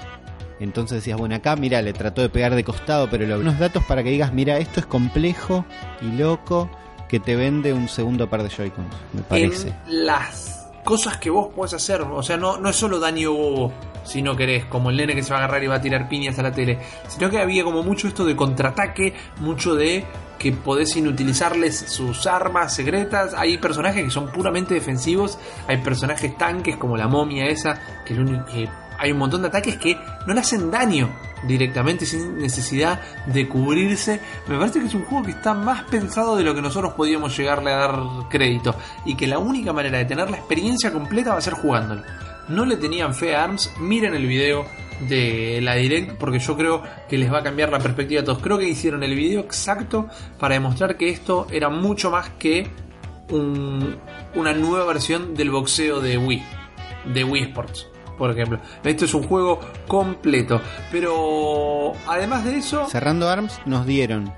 Entonces 0.59 0.97
decías, 0.97 1.17
bueno, 1.17 1.37
acá 1.37 1.55
mira, 1.55 1.81
le 1.81 1.93
trató 1.93 2.23
de 2.23 2.29
pegar 2.29 2.57
de 2.57 2.65
costado, 2.65 3.09
pero 3.09 3.25
lo, 3.25 3.39
unos 3.39 3.61
datos 3.61 3.85
para 3.85 4.03
que 4.03 4.11
digas, 4.11 4.33
mira, 4.33 4.59
esto 4.59 4.81
es 4.81 4.87
complejo 4.87 5.65
y 6.03 6.07
loco, 6.17 6.69
que 7.09 7.21
te 7.21 7.37
vende 7.37 7.73
un 7.73 7.89
segundo 7.89 8.29
par 8.29 8.43
de 8.43 8.49
Joy-Cons, 8.49 8.97
me 9.13 9.23
parece. 9.23 9.69
en 9.87 10.07
las 10.07 10.56
cosas 10.87 11.19
que 11.19 11.29
vos 11.29 11.49
podés 11.53 11.75
hacer. 11.75 12.01
O 12.01 12.23
sea, 12.23 12.37
no, 12.37 12.57
no 12.57 12.71
es 12.71 12.77
solo 12.77 13.01
daño 13.01 13.33
bobo, 13.33 13.73
si 14.05 14.23
no 14.23 14.37
querés, 14.37 14.65
como 14.67 14.89
el 14.89 14.97
nene 14.97 15.17
que 15.17 15.23
se 15.23 15.31
va 15.31 15.41
a 15.41 15.45
agarrar 15.45 15.65
y 15.65 15.67
va 15.67 15.75
a 15.75 15.81
tirar 15.81 16.09
piñas 16.09 16.39
a 16.39 16.43
la 16.43 16.53
tele, 16.53 16.79
sino 17.09 17.29
que 17.29 17.41
había 17.41 17.65
como 17.65 17.83
mucho 17.83 18.07
esto 18.07 18.25
de 18.25 18.37
contraataque, 18.37 19.13
mucho 19.41 19.75
de 19.75 20.05
que 20.39 20.53
podés 20.53 20.97
inutilizarles 20.97 21.77
sus 21.77 22.27
armas 22.27 22.73
secretas. 22.73 23.35
Hay 23.35 23.59
personajes 23.59 24.05
que 24.05 24.11
son 24.11 24.31
puramente 24.31 24.75
defensivos, 24.75 25.39
hay 25.67 25.79
personajes 25.79 26.39
tanques 26.39 26.77
como 26.77 26.97
la 26.97 27.09
momia 27.09 27.47
esa, 27.47 28.05
que, 28.05 28.13
es 28.13 28.19
lo 28.19 28.25
único 28.25 28.47
que 28.47 28.69
hay 28.99 29.13
un 29.13 29.19
montón 29.19 29.43
de 29.43 29.49
ataques 29.49 29.77
que 29.77 29.97
no 30.27 30.35
le 30.35 30.41
hacen 30.41 30.71
daño 30.71 31.11
directamente 31.47 32.07
sin 32.07 32.39
necesidad 32.39 33.01
de 33.27 33.47
cubrirse. 33.49 34.21
Me 34.49 34.59
parece 34.59 34.81
que 34.81 34.87
es 34.87 34.95
un 34.95 35.05
juego 35.05 35.25
que 35.25 35.31
está 35.33 35.55
más 35.55 35.83
pensado 35.85 36.37
de 36.37 36.43
lo 36.45 36.55
que 36.55 36.63
nosotros 36.63 36.95
podíamos 36.95 37.37
llegarle 37.37 37.71
a 37.73 37.77
dar 37.77 37.99
crédito 38.31 38.75
y 39.05 39.15
que 39.17 39.27
la 39.27 39.39
única 39.39 39.73
manera 39.73 39.99
de 39.99 40.05
tener 40.07 40.31
la 40.31 40.39
experiencia 40.39 40.93
completa 40.93 41.33
va 41.33 41.39
a 41.39 41.43
ser 41.43 41.55
jugándolo. 41.55 42.03
No 42.49 42.65
le 42.65 42.77
tenían 42.77 43.15
fe 43.15 43.35
a 43.37 43.45
ARMS, 43.45 43.73
miren 43.81 44.15
el 44.15 44.27
video 44.27 44.65
de 45.09 45.61
la 45.63 45.75
Direct 45.75 46.13
porque 46.17 46.39
yo 46.39 46.57
creo 46.57 46.83
que 47.09 47.19
les 47.19 47.31
va 47.31 47.41
a 47.41 47.43
cambiar 47.43 47.71
la 47.71 47.79
perspectiva 47.81 48.23
a 48.23 48.25
todos. 48.25 48.39
Creo 48.39 48.57
que 48.57 48.69
hicieron 48.69 49.03
el 49.03 49.15
video 49.15 49.41
exacto 49.41 50.09
para 50.39 50.55
demostrar 50.55 50.97
que 50.97 51.11
esto 51.11 51.47
era 51.51 51.69
mucho 51.69 52.11
más 52.11 52.31
que 52.39 52.71
un- 53.31 53.97
una 54.35 54.53
nueva 54.55 54.85
versión 54.87 55.35
del 55.35 55.51
boxeo 55.51 56.01
de 56.01 56.17
Wii, 56.17 56.43
de 57.13 57.25
Wii 57.25 57.43
Sports, 57.43 57.89
por 58.17 58.31
ejemplo. 58.31 58.61
Esto 58.85 59.05
es 59.05 59.15
un 59.15 59.23
juego 59.25 59.61
completo, 59.87 60.61
pero 60.91 61.93
además 62.07 62.45
de 62.45 62.59
eso, 62.59 62.87
Cerrando 62.89 63.29
ARMS 63.29 63.61
nos 63.67 63.87
dieron 63.87 64.33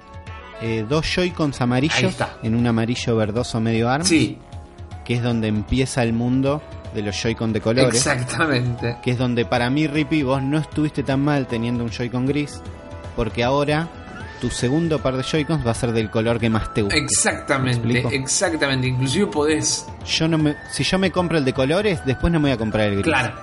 eh, 0.60 0.84
dos 0.88 1.06
Joy-Cons 1.06 1.60
amarillos 1.60 2.16
en 2.42 2.54
un 2.54 2.66
amarillo 2.66 3.16
verdoso 3.16 3.60
medio 3.60 3.88
ARMS, 3.88 4.08
sí, 4.08 4.38
que 5.04 5.14
es 5.14 5.22
donde 5.22 5.48
empieza 5.48 6.02
el 6.02 6.12
mundo 6.12 6.62
de 6.94 7.02
los 7.02 7.20
Joy-Con 7.20 7.52
de 7.52 7.60
colores. 7.60 7.94
exactamente. 7.94 8.96
Que 9.02 9.12
es 9.12 9.18
donde 9.18 9.44
para 9.44 9.70
mí, 9.70 9.86
Rippy, 9.86 10.22
vos 10.22 10.42
no 10.42 10.58
estuviste 10.58 11.02
tan 11.02 11.20
mal 11.20 11.46
teniendo 11.46 11.84
un 11.84 11.90
Joy-Con 11.90 12.26
gris, 12.26 12.60
porque 13.14 13.44
ahora 13.44 13.88
tu 14.40 14.50
segundo 14.50 15.00
par 15.00 15.16
de 15.16 15.22
Joy-Cons 15.22 15.66
va 15.66 15.72
a 15.72 15.74
ser 15.74 15.92
del 15.92 16.10
color 16.10 16.38
que 16.38 16.48
más 16.48 16.72
te 16.72 16.82
gusta. 16.82 16.96
¿Me 16.96 17.02
Exactamente, 17.02 18.14
exactamente. 18.14 18.86
Inclusive 18.86 19.26
podés, 19.26 19.86
Yo 20.06 20.28
no 20.28 20.38
me, 20.38 20.56
si 20.70 20.84
yo 20.84 20.98
me 20.98 21.10
compro 21.10 21.38
el 21.38 21.44
de 21.44 21.52
colores, 21.52 22.00
después 22.04 22.32
no 22.32 22.38
me 22.38 22.48
voy 22.48 22.52
a 22.52 22.56
comprar 22.56 22.86
el 22.88 22.94
gris. 22.94 23.04
claro, 23.04 23.34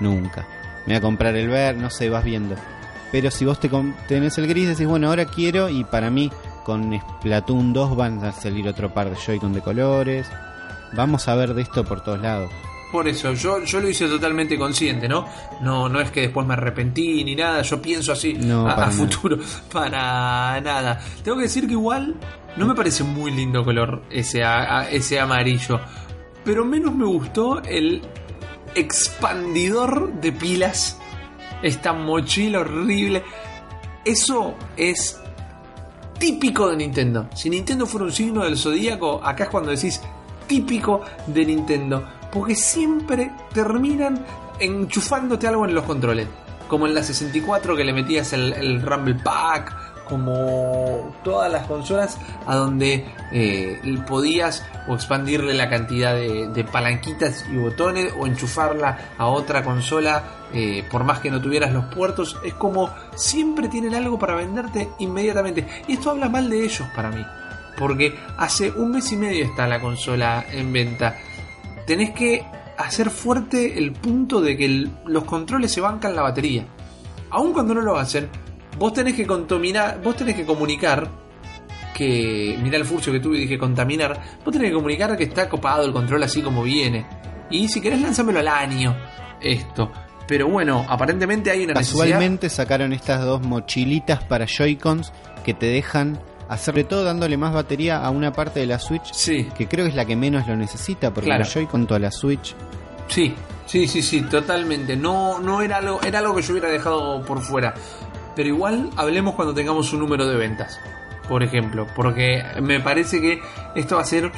Nunca. 0.00 0.46
Me 0.86 0.94
voy 0.94 0.96
a 0.96 1.00
comprar 1.00 1.34
el 1.36 1.48
verde, 1.48 1.80
no 1.80 1.90
sé, 1.90 2.08
vas 2.08 2.24
viendo. 2.24 2.54
Pero 3.12 3.30
si 3.30 3.44
vos 3.44 3.58
te 3.60 3.70
tenés 4.08 4.36
el 4.38 4.46
gris, 4.46 4.68
decís, 4.68 4.86
bueno, 4.86 5.08
ahora 5.08 5.24
quiero, 5.24 5.68
y 5.68 5.84
para 5.84 6.10
mí, 6.10 6.30
con 6.64 6.98
Splatoon 7.20 7.72
2 7.72 7.96
van 7.96 8.24
a 8.24 8.32
salir 8.32 8.68
otro 8.68 8.92
par 8.92 9.08
de 9.10 9.16
Joy-Con 9.16 9.52
de 9.52 9.60
colores. 9.60 10.26
Vamos 10.94 11.26
a 11.28 11.34
ver 11.34 11.54
de 11.54 11.62
esto 11.62 11.84
por 11.84 12.02
todos 12.02 12.20
lados. 12.20 12.50
Por 12.92 13.08
eso, 13.08 13.32
yo, 13.32 13.62
yo 13.64 13.80
lo 13.80 13.88
hice 13.88 14.06
totalmente 14.06 14.56
consciente, 14.56 15.08
¿no? 15.08 15.26
No, 15.60 15.88
no 15.88 16.00
es 16.00 16.10
que 16.12 16.22
después 16.22 16.46
me 16.46 16.54
arrepentí 16.54 17.24
ni 17.24 17.34
nada, 17.34 17.62
yo 17.62 17.82
pienso 17.82 18.12
así 18.12 18.34
No, 18.34 18.68
a, 18.68 18.90
futuro, 18.90 19.38
para 19.72 20.60
nada. 20.60 21.00
Tengo 21.24 21.36
que 21.36 21.44
decir 21.44 21.66
que 21.66 21.72
igual 21.72 22.14
no 22.56 22.66
me 22.66 22.74
parece 22.74 23.02
muy 23.02 23.32
lindo 23.32 23.64
color 23.64 24.02
ese, 24.10 24.44
a- 24.44 24.80
a- 24.80 24.90
ese 24.90 25.18
amarillo, 25.18 25.80
pero 26.44 26.64
menos 26.64 26.94
me 26.94 27.04
gustó 27.06 27.60
el 27.64 28.02
expandidor 28.76 30.12
de 30.20 30.32
pilas, 30.32 30.98
esta 31.62 31.92
mochila 31.92 32.60
horrible. 32.60 33.24
Eso 34.04 34.54
es 34.76 35.18
típico 36.18 36.68
de 36.68 36.76
Nintendo. 36.76 37.28
Si 37.34 37.50
Nintendo 37.50 37.86
fuera 37.86 38.04
un 38.06 38.12
signo 38.12 38.44
del 38.44 38.56
zodíaco, 38.56 39.20
acá 39.24 39.44
es 39.44 39.50
cuando 39.50 39.70
decís 39.70 40.00
típico 40.46 41.00
de 41.26 41.44
Nintendo. 41.44 42.06
Porque 42.32 42.54
siempre 42.54 43.32
terminan 43.52 44.24
enchufándote 44.60 45.48
algo 45.48 45.64
en 45.64 45.74
los 45.74 45.84
controles. 45.84 46.28
Como 46.68 46.86
en 46.86 46.94
la 46.94 47.02
64 47.02 47.76
que 47.76 47.84
le 47.84 47.92
metías 47.92 48.32
el, 48.32 48.52
el 48.52 48.82
Rumble 48.82 49.14
Pack. 49.14 49.85
Como 50.08 51.14
todas 51.24 51.50
las 51.50 51.66
consolas 51.66 52.18
a 52.46 52.54
donde 52.54 53.04
eh, 53.32 53.80
podías 54.06 54.64
o 54.86 54.94
expandirle 54.94 55.54
la 55.54 55.68
cantidad 55.68 56.14
de, 56.14 56.64
palanquitas 56.70 57.44
y 57.50 57.56
botones 57.56 58.12
o 58.18 58.26
enchufarla 58.26 58.98
a 59.18 59.26
otra 59.26 59.64
consola 59.64 60.22
eh, 60.52 60.84
por 60.90 61.04
más 61.04 61.20
que 61.20 61.30
no 61.30 61.40
tuvieras 61.40 61.72
los 61.72 61.86
puertos. 61.86 62.38
Es 62.44 62.54
como 62.54 62.90
siempre 63.14 63.68
tienen 63.68 63.94
algo 63.94 64.18
para 64.18 64.34
venderte 64.34 64.88
inmediatamente. 64.98 65.66
Y 65.88 65.94
esto 65.94 66.10
habla 66.10 66.28
mal 66.28 66.48
de 66.48 66.64
ellos 66.64 66.86
para 66.94 67.10
mí. 67.10 67.24
Porque 67.78 68.18
hace 68.38 68.70
un 68.70 68.92
mes 68.92 69.10
y 69.12 69.16
medio 69.16 69.44
está 69.44 69.66
la 69.66 69.80
consola 69.80 70.44
en 70.50 70.72
venta. 70.72 71.16
Tenés 71.86 72.10
que 72.10 72.44
hacer 72.78 73.10
fuerte 73.10 73.78
el 73.78 73.92
punto 73.92 74.40
de 74.40 74.56
que 74.56 74.88
los 75.04 75.24
controles 75.24 75.72
se 75.72 75.80
bancan 75.80 76.14
la 76.14 76.22
batería. 76.22 76.66
Aun 77.30 77.52
cuando 77.52 77.74
no 77.74 77.80
lo 77.80 77.96
hacen, 77.96 78.28
vos 78.78 78.92
tenés 78.92 79.14
que 79.14 79.26
contaminar, 79.26 80.00
vos 80.02 80.16
tenés 80.16 80.36
que 80.36 80.44
comunicar 80.44 81.08
que. 81.94 82.58
Mirá 82.62 82.76
el 82.78 82.84
furcio 82.84 83.12
que 83.12 83.20
tuve 83.20 83.38
y 83.38 83.40
dije 83.42 83.58
contaminar. 83.58 84.20
Vos 84.44 84.52
tenés 84.52 84.68
que 84.70 84.74
comunicar 84.74 85.16
que 85.16 85.24
está 85.24 85.48
copado 85.48 85.84
el 85.84 85.92
control 85.92 86.22
así 86.22 86.42
como 86.42 86.62
viene. 86.62 87.06
Y 87.50 87.68
si 87.68 87.80
querés, 87.80 88.00
lánzamelo 88.00 88.40
al 88.40 88.48
año. 88.48 88.96
Esto. 89.40 89.90
Pero 90.26 90.48
bueno, 90.48 90.84
aparentemente 90.88 91.50
hay 91.50 91.64
una 91.64 91.74
necesidad. 91.74 92.04
Casualmente 92.04 92.48
sacaron 92.48 92.92
estas 92.92 93.24
dos 93.24 93.42
mochilitas 93.42 94.24
para 94.24 94.44
Joy-Cons 94.46 95.12
que 95.44 95.54
te 95.54 95.66
dejan 95.66 96.18
hacer 96.48 96.74
de 96.74 96.84
todo 96.84 97.04
dándole 97.04 97.36
más 97.36 97.54
batería 97.54 97.98
a 97.98 98.10
una 98.10 98.32
parte 98.32 98.60
de 98.60 98.66
la 98.66 98.78
Switch 98.78 99.12
Sí, 99.12 99.48
que 99.56 99.66
creo 99.68 99.86
es 99.86 99.94
la 99.94 100.04
que 100.04 100.14
menos 100.16 100.46
lo 100.46 100.56
necesita 100.56 101.12
porque 101.12 101.26
Claro. 101.28 101.44
los 101.44 101.52
Joy-Con 101.52 101.86
toda 101.86 101.98
la 102.00 102.10
Switch 102.12 102.54
sí, 103.08 103.34
sí, 103.66 103.86
sí, 103.86 104.02
sí, 104.02 104.22
totalmente. 104.22 104.96
No, 104.96 105.38
no 105.38 105.62
era 105.62 105.76
algo, 105.78 106.00
era 106.04 106.18
algo 106.20 106.34
que 106.34 106.42
yo 106.42 106.52
hubiera 106.52 106.68
dejado 106.68 107.22
por 107.24 107.40
fuera. 107.40 107.74
Pero 108.36 108.48
igual 108.50 108.90
hablemos 108.96 109.34
cuando 109.34 109.54
tengamos 109.54 109.92
un 109.94 110.00
número 110.00 110.26
de 110.26 110.36
ventas. 110.36 110.78
Por 111.28 111.42
ejemplo. 111.42 111.86
Porque 111.96 112.44
me 112.62 112.78
parece 112.80 113.20
que 113.20 113.40
esto 113.74 113.96
va 113.96 114.02
a 114.02 114.04
ser. 114.04 114.30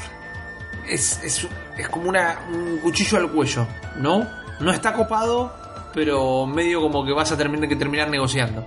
Es, 0.88 1.22
es, 1.22 1.46
es 1.76 1.88
como 1.88 2.08
una, 2.08 2.38
un 2.50 2.78
cuchillo 2.78 3.18
al 3.18 3.30
cuello, 3.30 3.66
¿no? 3.96 4.26
No 4.60 4.70
está 4.70 4.94
copado, 4.94 5.52
pero 5.92 6.46
medio 6.46 6.80
como 6.80 7.04
que 7.04 7.12
vas 7.12 7.30
a 7.32 7.36
tener 7.36 7.68
que 7.68 7.76
terminar 7.76 8.08
negociando. 8.08 8.64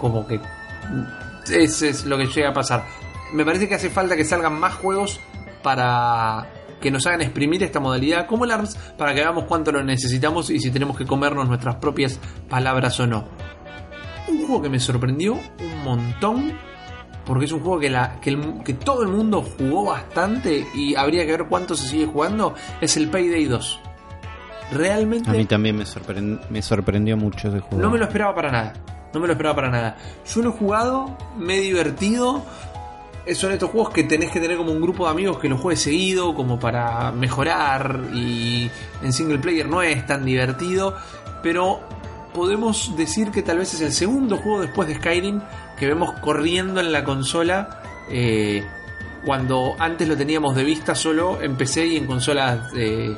Como 0.00 0.26
que. 0.26 0.40
Eso 1.50 1.86
es 1.86 2.06
lo 2.06 2.16
que 2.16 2.26
llega 2.26 2.50
a 2.50 2.54
pasar. 2.54 2.84
Me 3.32 3.44
parece 3.44 3.68
que 3.68 3.74
hace 3.74 3.90
falta 3.90 4.16
que 4.16 4.24
salgan 4.24 4.58
más 4.58 4.74
juegos 4.74 5.20
para 5.62 6.46
que 6.80 6.90
nos 6.90 7.06
hagan 7.06 7.20
exprimir 7.22 7.62
esta 7.62 7.80
modalidad 7.80 8.26
como 8.26 8.44
el 8.44 8.52
ARMS 8.52 8.76
para 8.96 9.12
que 9.12 9.20
veamos 9.20 9.44
cuánto 9.44 9.72
lo 9.72 9.82
necesitamos 9.82 10.48
y 10.50 10.60
si 10.60 10.70
tenemos 10.70 10.96
que 10.96 11.04
comernos 11.04 11.48
nuestras 11.48 11.76
propias 11.76 12.20
palabras 12.48 12.98
o 13.00 13.06
no. 13.06 13.24
Un 14.28 14.38
juego 14.46 14.62
que 14.62 14.68
me 14.68 14.80
sorprendió 14.80 15.34
un 15.34 15.84
montón 15.84 16.52
porque 17.24 17.44
es 17.44 17.52
un 17.52 17.60
juego 17.60 17.78
que, 17.78 17.90
la, 17.90 18.18
que, 18.20 18.30
el- 18.30 18.62
que 18.64 18.72
todo 18.74 19.02
el 19.02 19.08
mundo 19.08 19.42
jugó 19.58 19.84
bastante 19.86 20.66
y 20.74 20.94
habría 20.94 21.26
que 21.26 21.32
ver 21.32 21.44
cuánto 21.46 21.74
se 21.76 21.86
sigue 21.86 22.06
jugando 22.06 22.54
es 22.80 22.96
el 22.96 23.08
Payday 23.08 23.44
2. 23.44 23.80
Realmente 24.72 25.30
a 25.30 25.32
mí 25.32 25.44
también 25.46 25.76
me, 25.76 25.84
sorprend- 25.84 26.40
me 26.50 26.60
sorprendió 26.62 27.16
mucho 27.16 27.48
ese 27.48 27.60
juego 27.60 27.82
no 27.82 27.90
me 27.90 27.98
lo 27.98 28.04
esperaba 28.04 28.34
para 28.34 28.50
nada. 28.50 28.72
No 29.14 29.20
me 29.20 29.26
lo 29.26 29.32
esperaba 29.32 29.56
para 29.56 29.70
nada. 29.70 29.96
Yo 30.26 30.42
lo 30.42 30.50
he 30.50 30.52
jugado, 30.52 31.16
me 31.38 31.56
he 31.56 31.60
divertido. 31.60 32.42
Eh, 33.24 33.34
Son 33.34 33.50
estos 33.52 33.70
juegos 33.70 33.90
que 33.90 34.04
tenés 34.04 34.30
que 34.30 34.38
tener 34.40 34.58
como 34.58 34.70
un 34.72 34.80
grupo 34.82 35.06
de 35.06 35.10
amigos 35.12 35.38
que 35.38 35.48
lo 35.48 35.56
juegue 35.56 35.76
seguido, 35.78 36.34
como 36.34 36.58
para 36.60 37.10
mejorar. 37.12 38.00
Y 38.12 38.70
en 39.02 39.12
single 39.14 39.38
player 39.38 39.66
no 39.66 39.80
es 39.80 40.04
tan 40.06 40.26
divertido. 40.26 40.94
Pero 41.42 41.80
podemos 42.38 42.96
decir 42.96 43.30
que 43.32 43.42
tal 43.42 43.58
vez 43.58 43.74
es 43.74 43.80
el 43.80 43.92
segundo 43.92 44.36
juego 44.36 44.60
después 44.60 44.88
de 44.88 44.94
Skyrim 44.94 45.40
que 45.76 45.86
vemos 45.86 46.12
corriendo 46.20 46.80
en 46.80 46.92
la 46.92 47.04
consola. 47.04 47.82
eh, 48.08 48.64
cuando 49.24 49.74
antes 49.78 50.08
lo 50.08 50.16
teníamos 50.16 50.54
de 50.54 50.62
vista 50.62 50.94
solo 50.94 51.42
en 51.42 51.56
PC 51.56 51.86
y 51.86 51.96
en 51.96 52.06
consolas 52.06 52.70
eh, 52.76 53.14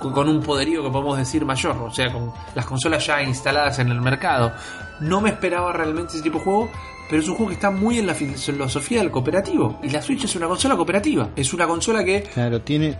con 0.00 0.28
un 0.28 0.42
poderío 0.42 0.82
que 0.82 0.90
podemos 0.90 1.16
decir 1.16 1.44
mayor, 1.44 1.76
o 1.76 1.90
sea, 1.92 2.12
con 2.12 2.32
las 2.54 2.66
consolas 2.66 3.06
ya 3.06 3.22
instaladas 3.22 3.78
en 3.78 3.88
el 3.90 4.00
mercado. 4.00 4.52
No 4.98 5.20
me 5.20 5.30
esperaba 5.30 5.72
realmente 5.72 6.14
ese 6.14 6.22
tipo 6.22 6.38
de 6.38 6.44
juego, 6.44 6.70
pero 7.08 7.22
es 7.22 7.28
un 7.28 7.36
juego 7.36 7.50
que 7.50 7.54
está 7.54 7.70
muy 7.70 8.00
en 8.00 8.08
la 8.08 8.14
filosofía 8.14 8.98
del 8.98 9.12
cooperativo. 9.12 9.78
Y 9.84 9.90
la 9.90 10.02
Switch 10.02 10.24
es 10.24 10.34
una 10.34 10.48
consola 10.48 10.74
cooperativa. 10.74 11.30
Es 11.36 11.54
una 11.54 11.66
consola 11.68 12.04
que 12.04 12.24
claro 12.24 12.60
tiene 12.60 12.98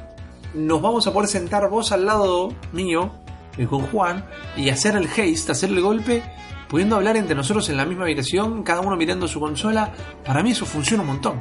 nos 0.55 0.83
vamos 0.83 1.07
a 1.07 1.13
poder 1.13 1.29
sentar 1.29 1.69
vos 1.69 1.93
al 1.93 2.07
lado 2.07 2.53
mío 2.73 3.13
y 3.59 3.67
con 3.67 3.83
Juan 3.89 4.25
y 4.57 4.71
hacer 4.71 4.97
el 4.97 5.07
haste, 5.07 5.53
hacer 5.53 5.71
el 5.71 5.81
golpe, 5.81 6.23
pudiendo 6.69 6.97
hablar 6.97 7.17
entre 7.17 7.35
nosotros 7.35 7.69
en 7.69 7.77
la 7.77 7.85
misma 7.85 8.05
habitación, 8.05 8.63
cada 8.63 8.81
uno 8.81 8.97
mirando 8.97 9.27
su 9.29 9.41
consola. 9.41 9.91
Para 10.25 10.43
mí 10.43 10.51
eso 10.53 10.65
funciona 10.67 11.03
un 11.03 11.09
montón. 11.09 11.35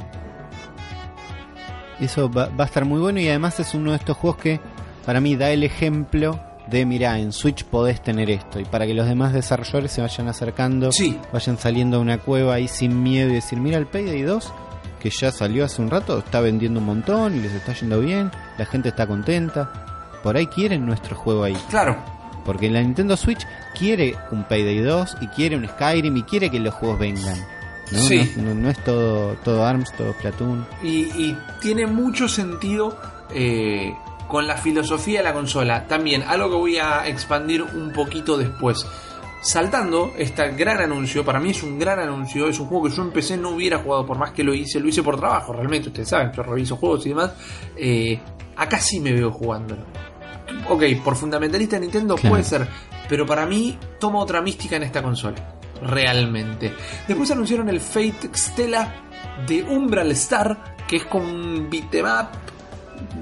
Eso 2.00 2.30
va, 2.30 2.46
va 2.48 2.64
a 2.64 2.66
estar 2.66 2.84
muy 2.84 2.98
bueno 3.00 3.20
y 3.20 3.28
además 3.28 3.60
es 3.60 3.74
uno 3.74 3.90
de 3.90 3.98
estos 3.98 4.16
juegos 4.16 4.40
que 4.40 4.60
para 5.04 5.20
mí 5.20 5.36
da 5.36 5.50
el 5.50 5.62
ejemplo 5.64 6.40
de, 6.66 6.86
mira, 6.86 7.18
en 7.18 7.32
Switch 7.32 7.64
podés 7.64 8.00
tener 8.02 8.30
esto 8.30 8.58
y 8.60 8.64
para 8.64 8.86
que 8.86 8.94
los 8.94 9.06
demás 9.06 9.32
desarrolladores 9.32 9.92
se 9.92 10.00
vayan 10.00 10.28
acercando, 10.28 10.92
Sí. 10.92 11.18
vayan 11.32 11.58
saliendo 11.58 11.96
a 11.98 12.00
una 12.00 12.18
cueva 12.18 12.54
ahí 12.54 12.68
sin 12.68 13.02
miedo 13.02 13.28
y 13.30 13.34
decir, 13.34 13.58
mira 13.58 13.76
el 13.76 13.86
Payday 13.86 14.22
2 14.22 14.52
que 15.00 15.10
ya 15.10 15.32
salió 15.32 15.64
hace 15.64 15.80
un 15.82 15.90
rato, 15.90 16.18
está 16.18 16.40
vendiendo 16.40 16.78
un 16.80 16.86
montón 16.86 17.34
y 17.36 17.40
les 17.40 17.52
está 17.52 17.72
yendo 17.72 18.00
bien, 18.00 18.30
la 18.58 18.66
gente 18.66 18.90
está 18.90 19.06
contenta. 19.06 19.89
Por 20.22 20.36
ahí 20.36 20.46
quieren 20.46 20.84
nuestro 20.86 21.16
juego 21.16 21.44
ahí. 21.44 21.56
Claro, 21.70 21.96
Porque 22.44 22.70
la 22.70 22.80
Nintendo 22.80 23.16
Switch 23.16 23.46
quiere 23.78 24.14
un 24.30 24.44
Payday 24.44 24.80
2 24.80 25.16
y 25.20 25.26
quiere 25.28 25.56
un 25.56 25.66
Skyrim 25.68 26.16
y 26.16 26.22
quiere 26.24 26.50
que 26.50 26.58
los 26.58 26.74
juegos 26.74 26.98
vengan. 26.98 27.38
¿no? 27.92 27.98
Sí. 27.98 28.32
No, 28.36 28.42
no- 28.42 28.54
no 28.54 28.70
es 28.70 28.78
todo, 28.84 29.34
todo 29.44 29.64
ARMS, 29.66 29.92
todo 29.96 30.12
Platoon. 30.14 30.66
y, 30.82 31.00
y 31.22 31.38
tiene 31.60 31.86
mucho 31.86 32.28
sentido 32.28 32.96
eh, 33.34 33.92
con 34.28 34.46
la 34.46 34.56
filosofía 34.56 35.18
de 35.20 35.24
la 35.24 35.32
consola. 35.32 35.86
También, 35.88 36.22
algo 36.22 36.48
que 36.50 36.56
voy 36.56 36.76
a 36.78 37.06
expandir 37.08 37.62
un 37.62 37.92
poquito 37.92 38.36
después. 38.38 38.86
Saltando 39.42 40.12
este 40.18 40.50
gran 40.52 40.80
anuncio, 40.80 41.24
para 41.24 41.40
mí 41.40 41.50
es 41.50 41.62
un 41.62 41.78
gran 41.78 41.98
anuncio, 41.98 42.46
es 42.48 42.60
un 42.60 42.66
juego 42.66 42.84
que 42.88 42.94
yo 42.94 43.02
empecé 43.02 43.36
no 43.38 43.50
hubiera 43.50 43.78
jugado 43.78 44.04
por 44.04 44.18
más 44.18 44.32
que 44.32 44.44
lo 44.44 44.52
hice, 44.52 44.78
lo 44.80 44.88
hice 44.88 45.02
por 45.02 45.16
trabajo, 45.18 45.52
realmente, 45.54 45.88
ustedes 45.88 46.08
saben, 46.10 46.30
yo 46.32 46.42
reviso 46.42 46.76
juegos 46.76 47.06
y 47.06 47.08
demás. 47.10 47.32
Eh, 47.76 48.20
acá 48.56 48.78
sí 48.78 49.00
me 49.00 49.12
veo 49.12 49.30
jugándolo. 49.30 49.82
Ok, 50.68 50.82
por 51.04 51.16
fundamentalista 51.16 51.78
Nintendo 51.78 52.14
Claro. 52.16 52.30
puede 52.30 52.44
ser, 52.44 52.66
pero 53.08 53.26
para 53.26 53.46
mí 53.46 53.78
toma 53.98 54.18
otra 54.20 54.40
mística 54.40 54.76
en 54.76 54.82
esta 54.84 55.02
consola. 55.02 55.36
Realmente. 55.82 56.74
Después 57.08 57.30
anunciaron 57.30 57.68
el 57.68 57.80
Fate 57.80 58.30
Stella 58.34 58.94
de 59.46 59.62
Umbral 59.62 60.10
Star, 60.12 60.76
que 60.86 60.96
es 60.96 61.04
con 61.04 61.24
up 61.68 62.28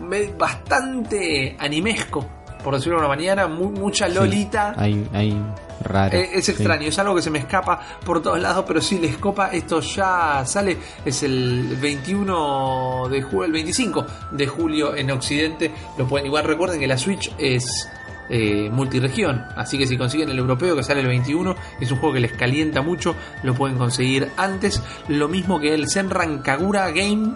me- 0.00 0.32
bastante 0.36 1.56
animesco, 1.58 2.28
por 2.62 2.74
decirlo 2.74 2.96
de 2.98 3.00
una 3.06 3.08
manera, 3.08 3.46
mu- 3.48 3.70
mucha 3.70 4.08
lolita. 4.08 4.74
Hay, 4.76 5.08
hay 5.12 5.40
raro. 5.84 6.16
Eh, 6.16 6.30
es 6.34 6.46
sí. 6.46 6.50
extraño, 6.52 6.88
es 6.88 6.98
algo 6.98 7.14
que 7.14 7.22
se 7.22 7.30
me 7.30 7.38
escapa 7.38 7.80
por 8.04 8.20
todos 8.22 8.40
lados, 8.40 8.64
pero 8.66 8.80
si 8.80 8.98
les 8.98 9.16
copa, 9.16 9.48
esto 9.52 9.80
ya 9.80 10.44
sale, 10.44 10.76
es 11.04 11.22
el 11.22 11.76
21 11.80 13.08
de 13.08 13.22
julio, 13.22 13.44
el 13.44 13.52
25 13.52 14.06
de 14.32 14.46
julio 14.46 14.94
en 14.96 15.10
Occidente, 15.10 15.70
lo 15.96 16.06
pueden, 16.06 16.26
igual 16.26 16.44
recuerden 16.44 16.80
que 16.80 16.86
la 16.86 16.98
Switch 16.98 17.32
es 17.38 17.88
eh, 18.30 18.68
multiregión, 18.70 19.44
así 19.56 19.78
que 19.78 19.86
si 19.86 19.96
consiguen 19.96 20.28
el 20.30 20.38
europeo 20.38 20.76
que 20.76 20.82
sale 20.82 21.00
el 21.00 21.06
21, 21.06 21.54
es 21.80 21.90
un 21.92 21.98
juego 21.98 22.14
que 22.14 22.20
les 22.20 22.32
calienta 22.32 22.82
mucho, 22.82 23.14
lo 23.42 23.54
pueden 23.54 23.78
conseguir 23.78 24.30
antes, 24.36 24.82
lo 25.08 25.28
mismo 25.28 25.60
que 25.60 25.72
el 25.74 25.88
Senran 25.88 26.40
Kagura 26.42 26.90
Game, 26.90 27.34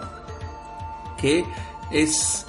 que 1.17 1.45
es 1.91 2.45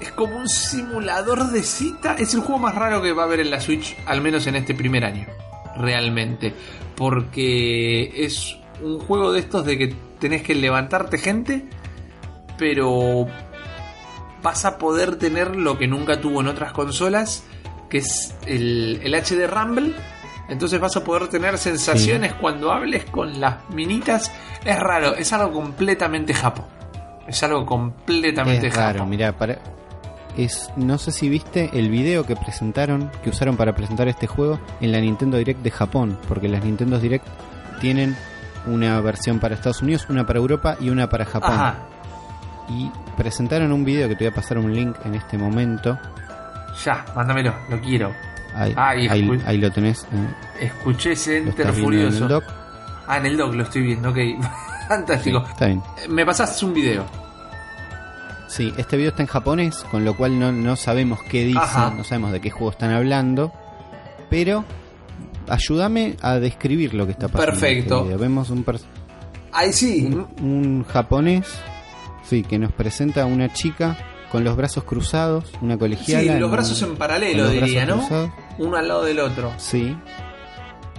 es 0.00 0.12
como 0.12 0.36
un 0.36 0.48
simulador 0.48 1.50
de 1.50 1.62
cita. 1.62 2.14
Es 2.18 2.34
el 2.34 2.40
juego 2.40 2.58
más 2.58 2.74
raro 2.74 3.02
que 3.02 3.12
va 3.12 3.22
a 3.22 3.26
haber 3.26 3.40
en 3.40 3.50
la 3.50 3.60
Switch, 3.60 3.96
al 4.06 4.20
menos 4.20 4.46
en 4.46 4.56
este 4.56 4.74
primer 4.74 5.04
año. 5.04 5.26
Realmente. 5.76 6.54
Porque 6.96 8.24
es 8.24 8.56
un 8.82 8.98
juego 9.00 9.32
de 9.32 9.40
estos 9.40 9.64
de 9.64 9.78
que 9.78 9.94
tenés 10.18 10.42
que 10.42 10.54
levantarte 10.54 11.18
gente, 11.18 11.64
pero 12.56 13.26
vas 14.42 14.64
a 14.64 14.78
poder 14.78 15.16
tener 15.16 15.56
lo 15.56 15.78
que 15.78 15.86
nunca 15.86 16.20
tuvo 16.20 16.40
en 16.40 16.48
otras 16.48 16.72
consolas, 16.72 17.44
que 17.88 17.98
es 17.98 18.34
el, 18.46 19.00
el 19.02 19.14
HD 19.14 19.46
Rumble. 19.48 19.94
Entonces 20.48 20.80
vas 20.80 20.96
a 20.96 21.04
poder 21.04 21.28
tener 21.28 21.58
sensaciones 21.58 22.32
cuando 22.34 22.72
hables 22.72 23.04
con 23.04 23.40
las 23.40 23.68
minitas. 23.70 24.32
Es 24.64 24.78
raro, 24.78 25.14
es 25.14 25.32
algo 25.32 25.52
completamente 25.52 26.32
japo. 26.32 26.66
Es 27.26 27.42
algo 27.42 27.66
completamente 27.66 28.68
Es 28.68 28.74
raro, 28.74 29.04
mirá, 29.04 29.36
para... 29.36 29.58
es, 30.38 30.70
no 30.76 30.96
sé 30.98 31.10
si 31.12 31.28
viste 31.28 31.70
el 31.74 31.90
video 31.90 32.24
que 32.24 32.34
presentaron, 32.36 33.10
que 33.22 33.30
usaron 33.30 33.56
para 33.56 33.74
presentar 33.74 34.08
este 34.08 34.26
juego 34.26 34.58
en 34.80 34.92
la 34.92 35.00
Nintendo 35.00 35.36
Direct 35.36 35.60
de 35.62 35.70
Japón, 35.70 36.18
porque 36.28 36.48
las 36.48 36.64
Nintendo 36.64 36.98
Direct 36.98 37.26
tienen 37.80 38.16
una 38.66 39.00
versión 39.00 39.38
para 39.40 39.54
Estados 39.54 39.82
Unidos, 39.82 40.06
una 40.08 40.26
para 40.26 40.38
Europa 40.38 40.76
y 40.80 40.90
una 40.90 41.08
para 41.08 41.24
Japón. 41.24 41.52
Ajá. 41.52 41.74
Y 42.70 42.90
presentaron 43.16 43.72
un 43.72 43.84
video 43.84 44.08
que 44.08 44.14
te 44.16 44.24
voy 44.24 44.32
a 44.32 44.34
pasar 44.34 44.58
un 44.58 44.74
link 44.74 44.96
en 45.04 45.14
este 45.14 45.38
momento. 45.38 45.98
Ya, 46.84 47.04
mándamelo, 47.16 47.54
lo 47.68 47.80
quiero. 47.80 48.12
Ahí, 48.54 48.74
Ay, 48.76 49.08
ahí, 49.08 49.42
ahí 49.46 49.58
lo 49.58 49.70
tenés. 49.70 50.04
eh, 50.12 50.66
Escuché 50.66 51.12
ese 51.12 51.38
enter 51.38 51.66
viendo 51.66 51.78
en 51.78 51.84
furioso. 51.84 52.22
el 52.24 52.28
dock. 52.28 52.44
Ah, 53.06 53.16
en 53.18 53.26
el 53.26 53.36
doc 53.36 53.54
lo 53.54 53.62
estoy 53.62 53.82
viendo, 53.82 54.10
ok. 54.10 54.16
Fantástico. 54.88 55.44
Está 55.48 55.66
bien. 55.66 55.82
Me 56.08 56.24
pasaste 56.26 56.64
un 56.64 56.74
video. 56.74 57.04
Sí, 58.48 58.72
este 58.76 58.96
video 58.96 59.10
está 59.10 59.22
en 59.22 59.28
japonés, 59.28 59.84
con 59.90 60.04
lo 60.04 60.16
cual 60.16 60.38
no, 60.38 60.50
no 60.52 60.74
sabemos 60.74 61.20
qué 61.30 61.44
dicen, 61.44 61.62
Ajá. 61.62 61.92
no 61.96 62.02
sabemos 62.02 62.32
de 62.32 62.40
qué 62.40 62.50
juego 62.50 62.70
están 62.70 62.90
hablando, 62.92 63.52
pero 64.30 64.64
ayúdame 65.48 66.16
a 66.22 66.34
describir 66.38 66.94
lo 66.94 67.04
que 67.06 67.12
está 67.12 67.28
pasando. 67.28 67.52
este 67.52 67.66
Perfecto. 67.66 68.18
Vemos 68.18 68.50
un, 68.50 68.64
Ahí 69.52 69.72
sí. 69.72 70.06
un, 70.06 70.26
un 70.44 70.84
japonés, 70.84 71.46
sí, 72.24 72.42
que 72.42 72.58
nos 72.58 72.72
presenta 72.72 73.22
a 73.22 73.26
una 73.26 73.52
chica 73.52 73.96
con 74.32 74.44
los 74.44 74.56
brazos 74.56 74.84
cruzados, 74.84 75.44
una 75.62 75.78
colegiala. 75.78 76.34
Sí, 76.34 76.38
los 76.40 76.50
brazos 76.50 76.80
en 76.82 76.96
paralelo, 76.96 77.48
diría, 77.50 77.86
¿no? 77.86 77.98
cruzados. 77.98 78.30
Uno 78.58 78.76
al 78.76 78.88
lado 78.88 79.04
del 79.04 79.20
otro. 79.20 79.52
Sí, 79.58 79.96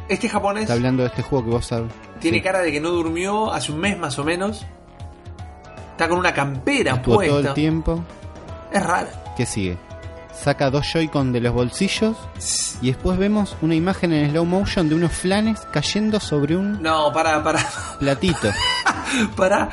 Este 0.08 0.30
japonés 0.30 0.64
está 0.64 0.74
hablando 0.74 1.04
de 1.04 1.10
este 1.10 1.22
juego 1.24 1.46
que 1.46 1.52
vos 1.52 1.66
sabes. 1.66 1.92
tiene 2.20 2.38
Sí. 2.38 2.44
cara 2.44 2.60
de 2.60 2.72
que 2.72 2.80
no 2.80 2.90
durmió 2.92 3.52
hace 3.54 3.72
un 3.72 3.80
mes 3.80 3.98
más 4.00 4.18
o 4.20 4.24
menos. 4.24 4.66
Está 6.00 6.08
con 6.08 6.20
una 6.20 6.34
campera 6.34 6.94
Estuvo 6.94 7.16
todo 7.16 7.24
el 7.24 7.30
puesta. 7.32 7.54
tiempo. 7.54 8.02
Es 8.72 8.82
raro. 8.82 9.10
¿Qué 9.36 9.46
sigue? 9.46 9.78
Saca 10.34 10.70
dos 10.70 10.88
Joy-Con 10.94 11.34
de 11.34 11.42
los 11.42 11.54
bolsillos 11.54 12.16
y 12.82 12.88
después 12.88 13.18
vemos 13.20 13.58
una 13.62 13.76
imagen 13.76 14.14
en 14.14 14.30
slow 14.32 14.46
motion 14.46 14.88
de 14.88 14.96
unos 14.96 15.12
flanes 15.12 15.60
cayendo 15.74 16.22
sobre 16.22 16.56
un 16.56 16.82
No, 16.82 17.12
para, 17.12 17.44
para, 17.44 17.60
platito. 18.00 18.50
para. 19.36 19.68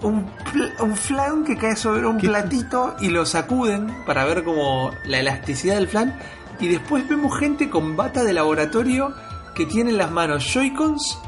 Un, 0.00 0.24
pl- 0.50 0.72
un 0.80 0.96
flan 0.96 1.44
que 1.44 1.58
cae 1.58 1.76
sobre 1.76 2.06
un 2.06 2.16
¿Qué? 2.16 2.28
platito 2.28 2.96
y 3.00 3.08
lo 3.10 3.26
sacuden 3.26 3.94
para 4.06 4.24
ver 4.24 4.44
como 4.44 4.90
la 5.04 5.18
elasticidad 5.18 5.74
del 5.74 5.86
flan. 5.86 6.18
Y 6.60 6.68
después 6.68 7.06
vemos 7.06 7.38
gente 7.38 7.68
con 7.68 7.94
bata 7.94 8.24
de 8.24 8.32
laboratorio 8.32 9.12
que 9.54 9.66
tiene 9.66 9.90
en 9.90 9.98
las 9.98 10.10
manos 10.10 10.46
Joy-Cons 10.50 11.18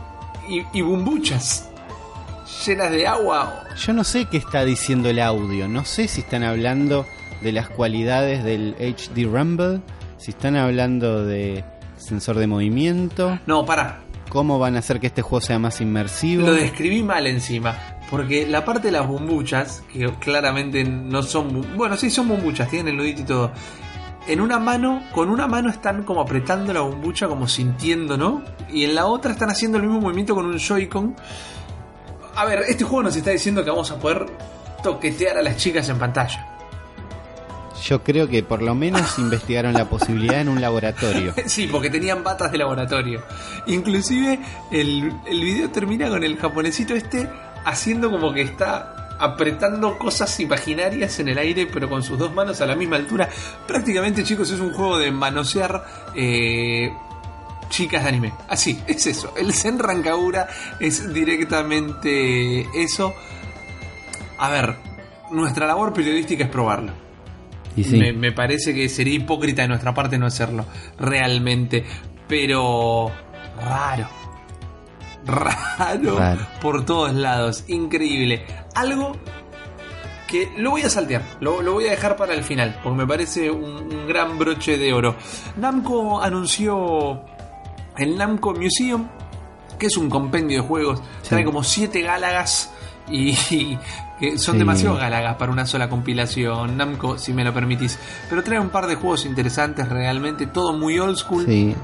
y, 0.49 0.63
y 0.73 0.81
bumbuchas 0.81 1.69
llenas 2.67 2.91
de 2.91 3.07
agua. 3.07 3.65
Yo 3.77 3.93
no 3.93 4.05
sé 4.05 4.27
qué 4.27 4.37
está 4.39 4.65
diciendo 4.65 5.09
el 5.11 5.21
audio, 5.21 5.69
no 5.69 5.85
sé 5.85 6.09
si 6.09 6.21
están 6.21 6.43
hablando 6.43 7.07
de 7.43 7.53
las 7.53 7.69
cualidades 7.69 8.43
del 8.45 8.75
HD 8.79 9.25
Rumble, 9.27 9.81
si 10.19 10.31
están 10.31 10.57
hablando 10.57 11.25
de 11.25 11.65
sensor 11.97 12.37
de 12.37 12.47
movimiento, 12.47 13.39
No, 13.47 13.65
para. 13.67 14.01
cómo 14.29 14.59
van 14.59 14.77
a 14.77 14.79
hacer 14.81 15.01
que 15.01 15.07
este 15.09 15.23
juego 15.23 15.41
sea 15.45 15.59
más 15.59 15.81
inmersivo. 15.81 16.47
Lo 16.47 16.55
describí 16.55 17.03
mal 17.03 17.27
encima. 17.27 17.77
Porque 18.11 18.47
la 18.47 18.65
parte 18.65 18.89
de 18.89 18.93
las 18.93 19.09
bombuchas, 19.09 19.83
que 19.93 20.07
claramente 20.21 20.85
no 20.85 21.23
son. 21.23 21.51
bu- 21.63 21.75
Bueno, 21.77 21.97
sí 21.97 22.11
son 22.11 22.29
bombuchas, 22.29 22.69
tienen 22.69 22.89
el 22.89 22.97
nudito 22.99 23.23
y 23.23 23.25
todo. 23.25 23.53
En 24.29 24.41
una 24.41 24.59
mano, 24.59 25.03
con 25.13 25.29
una 25.31 25.47
mano 25.47 25.69
están 25.71 26.03
como 26.05 26.21
apretando 26.21 26.73
la 26.73 26.81
bombucha, 26.81 27.29
como 27.29 27.49
sintiendo, 27.49 28.17
¿no? 28.17 28.43
Y 28.73 28.85
en 28.85 28.95
la 28.95 29.07
otra 29.07 29.33
están 29.33 29.51
haciendo 29.51 29.79
el 29.79 29.85
mismo 29.85 30.01
movimiento 30.01 30.35
con 30.35 30.47
un 30.47 30.59
Joy-Con. 30.59 31.17
A 32.37 32.45
ver, 32.45 32.65
este 32.69 32.85
juego 32.85 33.05
nos 33.05 33.17
está 33.17 33.31
diciendo 33.31 33.65
que 33.65 33.71
vamos 33.71 33.91
a 33.91 33.99
poder 33.99 34.27
toquetear 34.83 35.39
a 35.39 35.43
las 35.43 35.57
chicas 35.57 35.89
en 35.89 35.99
pantalla. 35.99 36.55
Yo 37.83 38.03
creo 38.03 38.29
que 38.29 38.43
por 38.43 38.63
lo 38.63 38.75
menos 38.75 39.19
investigaron 39.19 39.75
la 39.75 39.89
posibilidad 39.89 40.41
en 40.41 40.49
un 40.49 40.61
laboratorio. 40.61 41.35
Sí, 41.47 41.67
porque 41.67 41.91
tenían 41.91 42.25
batas 42.25 42.51
de 42.51 42.59
laboratorio. 42.59 43.23
Inclusive 43.67 44.41
el, 44.71 45.13
el 45.27 45.41
video 45.41 45.71
termina 45.71 46.09
con 46.09 46.25
el 46.25 46.37
japonesito 46.37 46.95
este 46.95 47.29
haciendo 47.65 48.11
como 48.11 48.33
que 48.33 48.43
está 48.43 49.17
apretando 49.19 49.97
cosas 49.99 50.39
imaginarias 50.41 51.19
en 51.21 51.29
el 51.29 51.39
aire, 51.39 51.69
pero 51.73 51.89
con 51.89 52.03
sus 52.03 52.19
dos 52.19 52.33
manos 52.33 52.61
a 52.61 52.67
la 52.67 52.75
misma 52.75 52.97
altura. 52.97 53.29
Prácticamente, 53.67 54.25
chicos, 54.25 54.51
es 54.51 54.61
un 54.61 54.73
juego 54.73 54.99
de 54.99 55.11
manosear 55.11 55.85
eh, 56.15 56.93
chicas 57.75 58.03
de 58.05 58.09
anime. 58.09 58.33
Así, 58.49 58.81
es 58.87 59.07
eso. 59.07 59.35
El 59.37 59.53
Zen 59.53 59.79
Rancagura 59.79 60.47
es 60.81 61.13
directamente 61.13 62.61
eso. 62.75 63.15
A 64.39 64.51
ver, 64.51 64.77
nuestra 65.33 65.67
labor 65.67 65.93
periodística 65.93 66.45
es 66.45 66.51
probarlo. 66.51 66.93
Y 67.77 67.83
sí, 67.83 67.99
Me, 67.99 68.13
me 68.13 68.31
parece 68.31 68.73
que 68.73 68.89
sería 68.89 69.15
hipócrita 69.15 69.63
de 69.63 69.69
nuestra 69.69 69.93
parte 69.93 70.19
no 70.19 70.27
hacerlo, 70.27 70.65
realmente. 70.99 71.85
Pero 72.29 73.11
raro. 73.61 74.09
Raro, 75.27 76.19
Raro. 76.19 76.47
por 76.61 76.85
todos 76.85 77.13
lados. 77.15 77.65
Increíble. 77.69 78.45
Algo 78.75 79.17
que 80.29 80.49
lo 80.59 80.71
voy 80.71 80.83
a 80.83 80.91
saltear, 80.91 81.23
lo, 81.41 81.63
lo 81.63 81.73
voy 81.73 81.87
a 81.87 81.91
dejar 81.91 82.17
para 82.17 82.35
el 82.35 82.45
final, 82.45 82.79
porque 82.83 82.99
me 82.99 83.07
parece 83.07 83.51
un, 83.51 83.65
un 83.65 84.07
gran 84.07 84.39
broche 84.39 84.77
de 84.79 84.93
oro. 84.93 85.17
Namco 85.57 86.21
anunció 86.23 87.25
el 87.99 88.17
Namco 88.17 88.55
Museum, 88.55 89.07
que 89.79 89.87
es 89.87 89.97
un 89.97 90.09
compendio 90.11 90.63
de 90.63 90.69
juegos. 90.69 91.01
Sí. 91.23 91.31
Trae 91.31 91.45
como 91.45 91.63
siete 91.63 92.03
gálagas 92.03 92.71
y, 93.09 93.31
y 93.51 93.79
que 94.19 94.39
son 94.39 94.55
Sí. 94.55 94.59
demasiado 94.59 94.97
gálagas 94.97 95.37
para 95.37 95.51
una 95.53 95.67
sola 95.67 95.89
compilación. 95.89 96.77
Namco, 96.77 97.19
si 97.19 97.33
me 97.33 97.45
lo 97.45 97.53
permitís. 97.53 97.99
Pero 98.29 98.43
trae 98.43 98.59
un 98.61 98.71
par 98.71 98.87
de 98.87 98.95
juegos 98.95 99.25
interesantes 99.27 99.89
realmente, 99.89 100.47
todo 100.47 100.73
muy 100.77 100.99
old 100.99 101.17
school. 101.17 101.45
sí. 101.47 101.75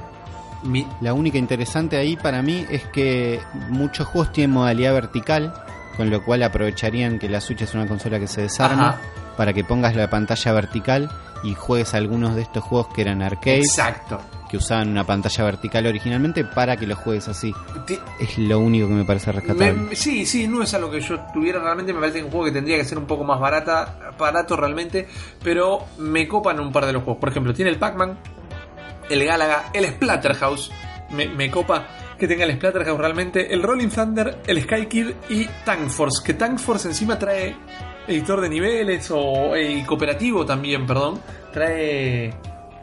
Mi- 0.63 0.87
La 1.01 1.15
única 1.15 1.39
interesante 1.39 1.97
ahí 1.97 2.19
para 2.19 2.43
mí 2.43 2.67
es 2.71 2.85
que 2.89 3.41
muchos 3.71 4.07
juegos 4.07 4.31
tienen 4.31 4.51
modalidad 4.55 4.93
vertical, 4.93 5.55
con 5.97 6.11
lo 6.11 6.23
cual 6.23 6.43
aprovecharían 6.43 7.19
que 7.19 7.31
la 7.31 7.41
Switch 7.41 7.63
es 7.63 7.73
una 7.73 7.87
consola 7.87 8.19
que 8.21 8.27
se 8.27 8.43
desarma 8.43 8.91
Ajá. 8.91 9.01
Para 9.41 9.55
que 9.55 9.65
pongas 9.65 9.97
la 9.97 10.11
pantalla 10.11 10.53
vertical 10.53 11.11
y 11.43 11.55
juegues 11.55 11.95
algunos 11.95 12.35
de 12.37 12.43
estos 12.43 12.63
juegos 12.63 12.89
que 12.93 13.01
eran 13.01 13.23
arcade, 13.23 13.61
Exacto. 13.61 14.21
que 14.51 14.59
usaban 14.59 14.91
una 14.91 15.05
pantalla 15.05 15.45
vertical 15.45 15.87
originalmente 15.87 16.45
para 16.45 16.77
que 16.77 16.87
los 16.87 16.99
juegues 16.99 17.27
así. 17.27 17.55
Es 18.21 18.37
lo 18.37 18.59
único 18.59 18.87
que 18.87 18.93
me 18.93 19.05
parece 19.07 19.33
rescatable. 19.33 19.73
Me- 19.73 19.97
sí, 19.97 20.27
sí, 20.27 20.47
no 20.47 20.63
es 20.63 20.75
algo 20.75 20.91
que 20.91 21.01
yo 21.01 21.19
tuviera 21.33 21.59
realmente. 21.59 21.95
Me 21.95 22.01
parece 22.01 22.19
que 22.19 22.25
un 22.27 22.31
juego 22.31 22.45
que 22.45 22.53
tendría 22.53 22.77
que 22.77 22.85
ser 22.85 22.99
un 22.99 23.07
poco 23.07 23.25
más 23.25 23.41
barata, 23.41 24.13
barato 24.19 24.57
realmente. 24.59 25.09
Pero 25.43 25.87
me 25.97 26.29
copan 26.29 26.61
un 26.61 26.71
par 26.71 26.85
de 26.85 26.93
los 26.93 27.03
juegos. 27.03 27.19
Por 27.19 27.31
ejemplo, 27.31 27.55
tiene 27.55 27.71
el 27.71 27.79
Pac-Man, 27.79 28.19
el 29.09 29.25
Galaga, 29.25 29.71
el 29.73 29.87
Splatterhouse. 29.87 30.71
Me, 31.13 31.29
me 31.29 31.51
copa 31.51 31.87
que 32.19 32.29
tenga 32.29 32.45
el 32.45 32.53
Splatterhouse 32.57 32.99
realmente. 33.01 33.55
El 33.55 33.63
Rolling 33.63 33.89
Thunder, 33.89 34.43
el 34.47 34.61
Sky 34.63 34.85
Kid 34.85 35.11
y 35.31 35.47
Tank 35.65 35.89
Force. 35.89 36.23
Que 36.23 36.35
Tank 36.35 36.59
Force 36.59 36.87
encima 36.89 37.19
trae 37.19 37.57
editor 38.11 38.41
de 38.41 38.49
niveles 38.49 39.11
o 39.11 39.55
eh, 39.55 39.85
cooperativo 39.87 40.45
también, 40.45 40.87
perdón. 40.87 41.21
Trae 41.53 42.35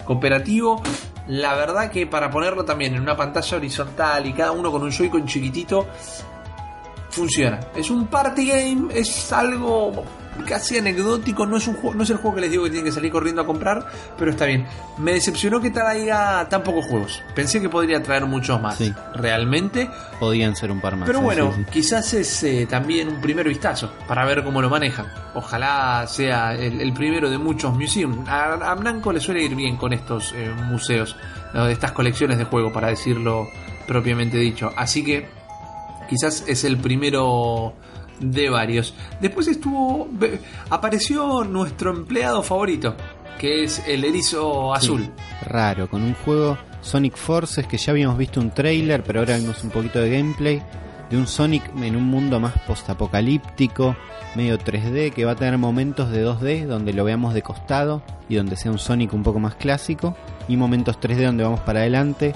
cooperativo. 0.06 0.82
La 1.28 1.56
verdad 1.56 1.92
que 1.92 2.08
para 2.08 2.32
ponerlo 2.32 2.64
también 2.64 2.96
en 2.96 3.02
una 3.02 3.18
pantalla 3.18 3.58
horizontal 3.58 4.26
y 4.26 4.34
cada 4.34 4.52
uno 4.52 4.72
con 4.72 4.82
un 4.84 4.92
Joy-Con 4.92 5.26
chiquitito, 5.26 5.88
funciona. 7.18 7.60
Es 7.76 7.90
un 7.90 8.08
party 8.08 8.48
game, 8.48 8.88
es 8.94 9.32
algo 9.34 10.04
casi 10.48 10.78
anecdótico, 10.78 11.48
no 11.48 11.58
es 11.58 11.68
un 11.68 11.74
juego, 11.74 11.96
no 11.96 12.04
es 12.04 12.10
el 12.12 12.18
juego 12.18 12.36
que 12.36 12.42
les 12.42 12.52
digo 12.52 12.64
que 12.64 12.70
tienen 12.70 12.86
que 12.86 12.92
salir 12.92 13.12
corriendo 13.12 13.42
a 13.42 13.46
comprar, 13.48 13.88
pero 14.20 14.30
está 14.30 14.46
bien. 14.46 14.68
Me 15.00 15.14
decepcionó 15.14 15.60
que 15.60 15.72
traiga 15.72 16.48
tan 16.48 16.62
pocos 16.62 16.86
juegos. 16.86 17.24
Pensé 17.34 17.60
que 17.60 17.70
podría 17.70 18.04
traer 18.04 18.26
muchos 18.28 18.62
más, 18.62 18.78
Sí. 18.78 18.94
realmente. 19.16 19.90
Podían 20.20 20.56
ser 20.56 20.70
un 20.72 20.80
par 20.80 20.96
más. 20.96 21.08
Pero 21.08 21.22
bueno, 21.22 21.52
sí, 21.54 21.64
sí. 21.64 21.72
quizás 21.72 22.14
es 22.14 22.44
eh, 22.44 22.68
también 22.70 23.08
un 23.08 23.20
primer 23.20 23.48
vistazo 23.48 23.92
para 24.08 24.26
ver 24.26 24.44
cómo 24.44 24.62
lo 24.62 24.70
manejan. 24.70 25.08
Ojalá 25.34 26.06
sea 26.08 26.54
el, 26.54 26.82
el 26.82 26.94
primero 26.94 27.32
de 27.32 27.38
muchos 27.40 27.74
museums. 27.74 28.28
A, 28.30 28.54
a 28.72 28.76
Namco 28.76 29.12
le 29.12 29.20
suele 29.20 29.42
ir 29.44 29.56
bien 29.56 29.76
con 29.76 29.92
estos 29.92 30.34
eh, 30.36 30.52
museos, 30.70 31.16
¿no? 31.56 31.66
de 31.66 31.74
estas 31.74 31.94
colecciones 31.94 32.38
de 32.38 32.44
juego, 32.46 32.72
para 32.72 32.90
decirlo 32.90 33.48
propiamente 33.88 34.38
dicho. 34.38 34.72
Así 34.78 35.04
que 35.04 35.28
quizás 36.08 36.44
es 36.48 36.64
el 36.64 36.78
primero 36.78 37.74
de 38.20 38.50
varios. 38.50 38.94
Después 39.22 39.48
estuvo, 39.48 40.08
apareció 40.70 41.44
nuestro 41.44 41.92
empleado 41.92 42.44
favorito, 42.44 42.96
que 43.40 43.64
es 43.64 43.84
el 43.88 44.04
erizo 44.04 44.74
azul. 44.74 45.04
Sí, 45.04 45.46
raro, 45.46 45.90
con 45.90 46.04
un 46.04 46.14
juego 46.14 46.58
Sonic 46.82 47.16
Forces 47.16 47.68
que 47.68 47.78
ya 47.78 47.92
habíamos 47.92 48.18
visto 48.18 48.40
un 48.40 48.52
trailer, 48.52 49.04
pero 49.04 49.20
ahora 49.20 49.38
vimos 49.38 49.64
un 49.64 49.70
poquito 49.70 50.00
de 50.00 50.10
gameplay 50.10 50.62
de 51.10 51.18
un 51.18 51.28
Sonic 51.28 51.64
en 51.82 51.96
un 51.96 52.04
mundo 52.04 52.40
más 52.40 52.54
postapocalíptico, 52.66 53.96
medio 54.36 54.58
3D, 54.58 55.14
que 55.14 55.26
va 55.26 55.32
a 55.32 55.36
tener 55.36 55.58
momentos 55.58 56.12
de 56.12 56.26
2D 56.26 56.66
donde 56.66 56.94
lo 56.94 57.04
veamos 57.04 57.34
de 57.34 57.42
costado 57.42 58.04
y 58.30 58.36
donde 58.36 58.56
sea 58.56 58.72
un 58.72 58.80
Sonic 58.80 59.14
un 59.14 59.24
poco 59.24 59.40
más 59.40 59.56
clásico, 59.56 60.16
y 60.48 60.58
momentos 60.58 61.00
3D 61.00 61.26
donde 61.26 61.44
vamos 61.44 61.62
para 61.62 61.80
adelante. 61.80 62.34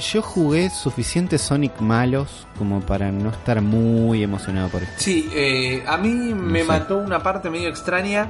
Yo 0.00 0.22
jugué 0.22 0.70
suficientes 0.70 1.40
Sonic 1.42 1.80
malos 1.80 2.46
como 2.58 2.80
para 2.80 3.12
no 3.12 3.30
estar 3.30 3.60
muy 3.60 4.22
emocionado 4.22 4.68
por 4.68 4.82
esto. 4.82 4.94
Sí, 4.98 5.28
eh, 5.32 5.84
a 5.86 5.96
mí 5.96 6.10
me 6.34 6.60
sé. 6.60 6.64
mató 6.66 6.96
una 6.98 7.22
parte 7.22 7.50
medio 7.50 7.68
extraña 7.68 8.28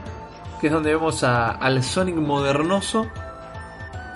que 0.60 0.66
es 0.66 0.72
donde 0.72 0.90
vemos 0.94 1.22
a- 1.24 1.50
al 1.52 1.82
Sonic 1.82 2.16
modernoso 2.16 3.06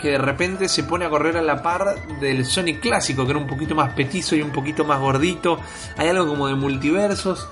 que 0.01 0.11
de 0.11 0.19
repente 0.19 0.69
se 0.69 0.83
pone 0.85 1.07
a 1.07 1.09
correr 1.09 1.39
a 1.39 1.43
la 1.43 1.63
par 1.63 1.95
del 2.21 2.45
Sonic 2.45 2.81
clásico, 2.81 3.25
que 3.25 3.31
era 3.31 3.41
un 3.41 3.47
poquito 3.47 3.75
más 3.75 3.95
petizo 3.95 4.37
y 4.37 4.43
un 4.43 4.51
poquito 4.51 4.85
más 4.85 5.01
gordito. 5.01 5.59
Hay 5.97 6.09
algo 6.09 6.27
como 6.27 6.47
de 6.47 6.55
multiversos. 6.55 7.49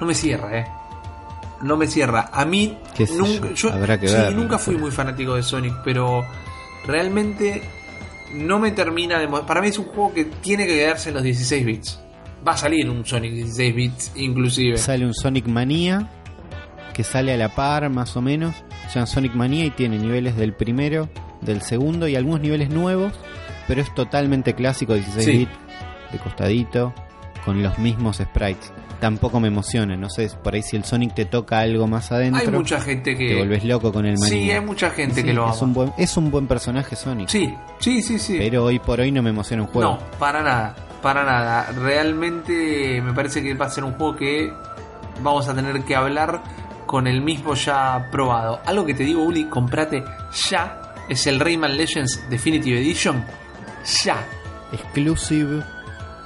No 0.00 0.06
me 0.08 0.14
cierra, 0.14 0.58
eh. 0.58 0.66
No 1.60 1.76
me 1.76 1.86
cierra. 1.86 2.28
A 2.32 2.44
mí 2.44 2.76
nunca, 3.16 3.48
yo, 3.50 3.54
yo- 3.54 3.72
habrá 3.72 4.00
que 4.00 4.08
sí, 4.08 4.16
nunca 4.34 4.58
fui 4.58 4.76
muy 4.76 4.90
fanático 4.90 5.36
de 5.36 5.44
Sonic, 5.44 5.74
pero 5.84 6.24
realmente 6.86 7.62
no 8.34 8.58
me 8.58 8.70
termina 8.72 9.18
de... 9.18 9.28
Para 9.28 9.60
mí 9.60 9.68
es 9.68 9.78
un 9.78 9.86
juego 9.86 10.12
que 10.14 10.24
tiene 10.24 10.66
que 10.66 10.74
quedarse 10.74 11.08
en 11.10 11.14
los 11.16 11.22
16 11.24 11.64
bits. 11.66 12.00
Va 12.46 12.52
a 12.52 12.56
salir 12.56 12.88
un 12.90 13.04
Sonic 13.06 13.32
16 13.32 13.74
bits 13.74 14.12
inclusive. 14.16 14.76
Sale 14.76 15.06
un 15.06 15.14
Sonic 15.14 15.46
Manía 15.46 16.08
que 16.92 17.04
sale 17.04 17.32
a 17.32 17.36
la 17.36 17.48
par 17.54 17.88
más 17.90 18.16
o 18.16 18.22
menos. 18.22 18.54
Llama 18.94 19.06
Sonic 19.06 19.34
Manía 19.34 19.64
y 19.64 19.70
tiene 19.70 19.98
niveles 19.98 20.36
del 20.36 20.52
primero, 20.52 21.08
del 21.40 21.62
segundo 21.62 22.08
y 22.08 22.16
algunos 22.16 22.40
niveles 22.40 22.68
nuevos, 22.70 23.12
pero 23.66 23.80
es 23.80 23.94
totalmente 23.94 24.54
clásico 24.54 24.94
16 24.94 25.24
Sí. 25.24 25.32
bits 25.38 25.52
de 26.12 26.18
costadito 26.18 26.92
con 27.44 27.62
los 27.62 27.78
mismos 27.78 28.18
sprites. 28.18 28.72
Tampoco 29.02 29.40
me 29.40 29.48
emociona, 29.48 29.96
no 29.96 30.08
sé, 30.08 30.30
por 30.44 30.54
ahí 30.54 30.62
si 30.62 30.76
el 30.76 30.84
Sonic 30.84 31.12
te 31.12 31.24
toca 31.24 31.58
algo 31.58 31.88
más 31.88 32.12
adentro, 32.12 32.40
Hay 32.40 32.46
mucha 32.48 32.80
gente 32.80 33.16
que... 33.16 33.30
te 33.30 33.34
volvés 33.36 33.64
loco 33.64 33.92
con 33.92 34.06
el 34.06 34.16
Manía. 34.16 34.28
Sí, 34.28 34.50
hay 34.52 34.60
mucha 34.60 34.90
gente 34.90 35.16
Sí, 35.16 35.22
que 35.24 35.32
lo 35.32 35.42
ama. 35.42 35.52
es 35.54 35.60
un 35.60 35.74
buen 35.74 35.92
es 35.98 36.16
un 36.16 36.30
buen 36.30 36.46
personaje 36.46 36.94
Sonic. 36.94 37.26
Sí, 37.28 37.52
sí, 37.80 38.00
sí, 38.00 38.16
sí. 38.20 38.36
Pero 38.38 38.64
hoy 38.64 38.78
por 38.78 39.00
hoy 39.00 39.10
no 39.10 39.20
me 39.20 39.30
emociona 39.30 39.64
un 39.64 39.68
juego. 39.70 39.94
No, 39.94 39.98
para 40.20 40.40
nada, 40.44 40.76
para 41.02 41.24
nada. 41.24 41.72
Realmente 41.72 43.02
me 43.02 43.12
parece 43.12 43.42
que 43.42 43.54
va 43.54 43.66
a 43.66 43.70
ser 43.70 43.82
un 43.82 43.94
juego 43.94 44.14
que 44.14 44.52
vamos 45.20 45.48
a 45.48 45.54
tener 45.56 45.82
que 45.82 45.96
hablar 45.96 46.40
con 46.86 47.08
el 47.08 47.22
mismo 47.22 47.54
ya 47.54 48.06
probado. 48.12 48.60
Algo 48.64 48.86
que 48.86 48.94
te 48.94 49.02
digo, 49.02 49.24
Uli, 49.24 49.46
comprate 49.46 50.04
ya. 50.48 50.94
Es 51.08 51.26
el 51.26 51.40
Rayman 51.40 51.76
Legends 51.76 52.22
Definitive 52.30 52.78
Edition. 52.78 53.24
Ya. 54.04 54.24
Exclusive. 54.72 55.64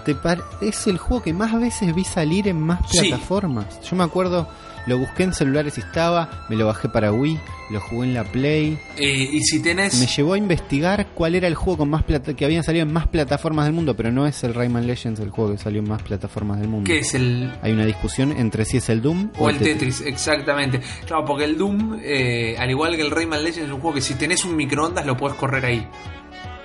Te 0.07 0.17
es 0.61 0.87
el 0.87 0.99
juego 0.99 1.23
que 1.25 1.33
más 1.33 1.53
veces 1.61 1.93
vi 1.95 2.05
salir 2.05 2.47
en 2.47 2.61
más 2.61 2.81
Sí. 2.91 3.01
plataformas. 3.09 3.81
Yo 3.83 3.97
me 3.97 4.05
acuerdo, 4.05 4.49
lo 4.87 4.99
busqué 4.99 5.25
en 5.25 5.33
celulares 5.35 5.77
y 5.79 5.81
estaba, 5.81 6.47
me 6.49 6.55
lo 6.55 6.65
bajé 6.67 6.89
para 6.89 7.13
Wii, 7.13 7.41
lo 7.71 7.81
jugué 7.81 8.07
en 8.07 8.15
la 8.15 8.23
Play. 8.23 8.79
Eh, 8.97 9.29
y 9.33 9.41
si 9.41 9.61
tenés... 9.61 9.99
Me 9.99 10.07
llevó 10.07 10.35
a 10.35 10.39
investigar 10.39 11.09
cuál 11.13 11.35
era 11.35 11.49
el 11.49 11.57
juego 11.57 11.79
con 11.79 11.91
más 11.91 12.05
plata 12.05 12.35
que 12.35 12.45
habían 12.45 12.63
salido 12.63 12.85
en 12.87 12.93
más 12.93 13.09
plataformas 13.09 13.65
del 13.65 13.75
mundo, 13.75 13.97
pero 13.97 14.13
no 14.13 14.27
es 14.29 14.45
el 14.45 14.55
Rayman 14.55 14.87
Legends 14.87 15.19
el 15.19 15.31
juego 15.31 15.51
que 15.53 15.59
salió 15.59 15.81
en 15.81 15.89
más 15.89 16.03
plataformas 16.03 16.61
del 16.61 16.69
mundo. 16.69 16.87
¿Qué 16.87 17.01
es 17.01 17.15
el, 17.15 17.53
Hay 17.63 17.73
una 17.73 17.85
discusión 17.85 18.31
entre 18.31 18.65
si 18.65 18.77
es 18.77 18.89
el 18.89 19.03
Doom 19.03 19.31
O 19.39 19.51
el 19.51 19.59
Tetris, 19.59 20.03
exactamente. 20.03 20.81
Claro, 21.05 21.25
porque 21.25 21.45
el 21.45 21.59
Doom, 21.59 21.99
eh, 22.01 22.55
al 22.59 22.71
igual 22.71 22.95
que 22.95 23.03
el 23.03 23.11
Rayman 23.11 23.43
Legends, 23.43 23.67
es 23.69 23.73
un 23.75 23.81
juego 23.81 23.97
que 23.97 24.01
si 24.03 24.15
tenés 24.15 24.45
un 24.45 24.55
microondas 24.55 25.05
lo 25.05 25.17
puedes 25.17 25.37
correr 25.37 25.65
ahí. 25.67 25.89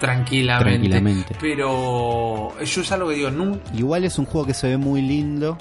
Tranquilamente. 0.01 0.71
Tranquilamente. 0.71 1.35
Pero 1.39 2.59
yo 2.59 2.81
es 2.81 2.91
algo 2.91 3.07
que 3.09 3.15
digo, 3.15 3.31
nunca. 3.31 3.61
Igual 3.73 4.03
es 4.03 4.17
un 4.17 4.25
juego 4.25 4.47
que 4.47 4.53
se 4.53 4.67
ve 4.67 4.77
muy 4.77 5.01
lindo 5.01 5.57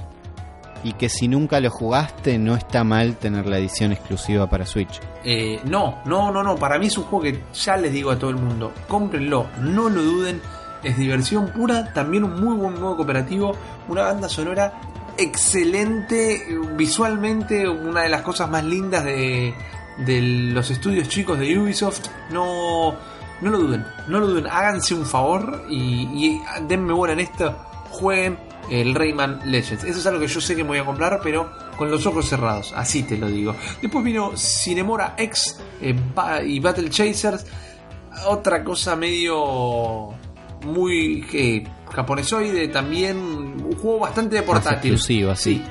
y 0.82 0.95
que 0.95 1.11
si 1.11 1.28
nunca 1.28 1.61
lo 1.61 1.70
jugaste 1.70 2.38
no 2.38 2.57
está 2.57 2.82
mal 2.82 3.16
tener 3.16 3.47
la 3.47 3.59
edición 3.59 3.93
exclusiva 3.93 4.49
para 4.49 4.64
Switch. 4.64 4.99
Eh, 5.24 5.61
no, 5.64 6.01
no, 6.07 6.32
no, 6.32 6.43
no. 6.43 6.57
Para 6.57 6.78
mí 6.78 6.86
es 6.86 6.97
un 6.97 7.05
juego 7.05 7.22
que 7.22 7.41
ya 7.53 7.76
les 7.76 7.93
digo 7.93 8.11
a 8.11 8.18
todo 8.18 8.30
el 8.30 8.36
mundo: 8.36 8.72
cómprenlo, 8.88 9.47
no 9.61 9.88
lo 9.91 10.03
duden. 10.03 10.41
Es 10.82 10.97
diversión 10.97 11.49
pura, 11.49 11.93
también 11.93 12.24
un 12.24 12.41
muy 12.41 12.57
buen 12.57 12.80
modo 12.80 12.97
cooperativo, 12.97 13.55
una 13.88 14.05
banda 14.05 14.30
sonora 14.30 14.80
excelente, 15.18 16.47
visualmente 16.74 17.68
una 17.68 18.05
de 18.05 18.09
las 18.09 18.22
cosas 18.22 18.49
más 18.49 18.64
lindas 18.64 19.05
de, 19.05 19.53
de 19.99 20.22
los 20.22 20.70
estudios 20.70 21.07
chicos 21.11 21.38
de 21.38 21.59
Ubisoft. 21.59 22.07
No, 22.30 22.95
no 23.41 23.51
lo 23.51 23.59
duden, 23.59 23.86
no 24.09 24.20
lo 24.20 24.26
duden, 24.26 24.47
háganse 24.47 24.95
un 24.95 25.07
favor 25.07 25.64
y, 25.68 26.03
y 26.14 26.43
denme 26.68 26.93
bola 26.93 27.12
en 27.12 27.20
esto, 27.20 27.57
jueguen 27.91 28.38
el 28.70 28.95
Rayman 28.95 29.41
Legends. 29.45 29.84
Eso 29.84 29.99
es 29.99 30.07
algo 30.07 30.20
que 30.20 30.28
yo 30.28 30.41
sé 30.41 30.55
que 30.55 30.62
me 30.62 30.70
voy 30.70 30.78
a 30.78 30.84
comprar, 30.84 31.20
pero 31.22 31.51
con 31.76 31.91
los 31.91 32.07
ojos 32.07 32.28
cerrados, 32.28 32.72
así 32.76 33.03
te 33.03 33.16
lo 33.16 33.28
digo. 33.28 33.55
Después 33.82 34.05
vino 34.05 34.32
Cinemora 34.36 35.14
X 35.18 35.61
eh, 35.80 35.95
y 36.47 36.61
Battle 36.61 36.88
Chasers, 36.88 37.47
otra 38.26 38.62
cosa 38.62 38.97
medio 38.97 40.11
muy 40.64 41.26
eh, 41.32 41.64
japonesoide 41.93 42.68
también, 42.68 43.16
un 43.18 43.76
juego 43.76 44.01
bastante 44.01 44.43
portátil. 44.43 44.93
exclusivo, 44.93 45.34
sí. 45.34 45.62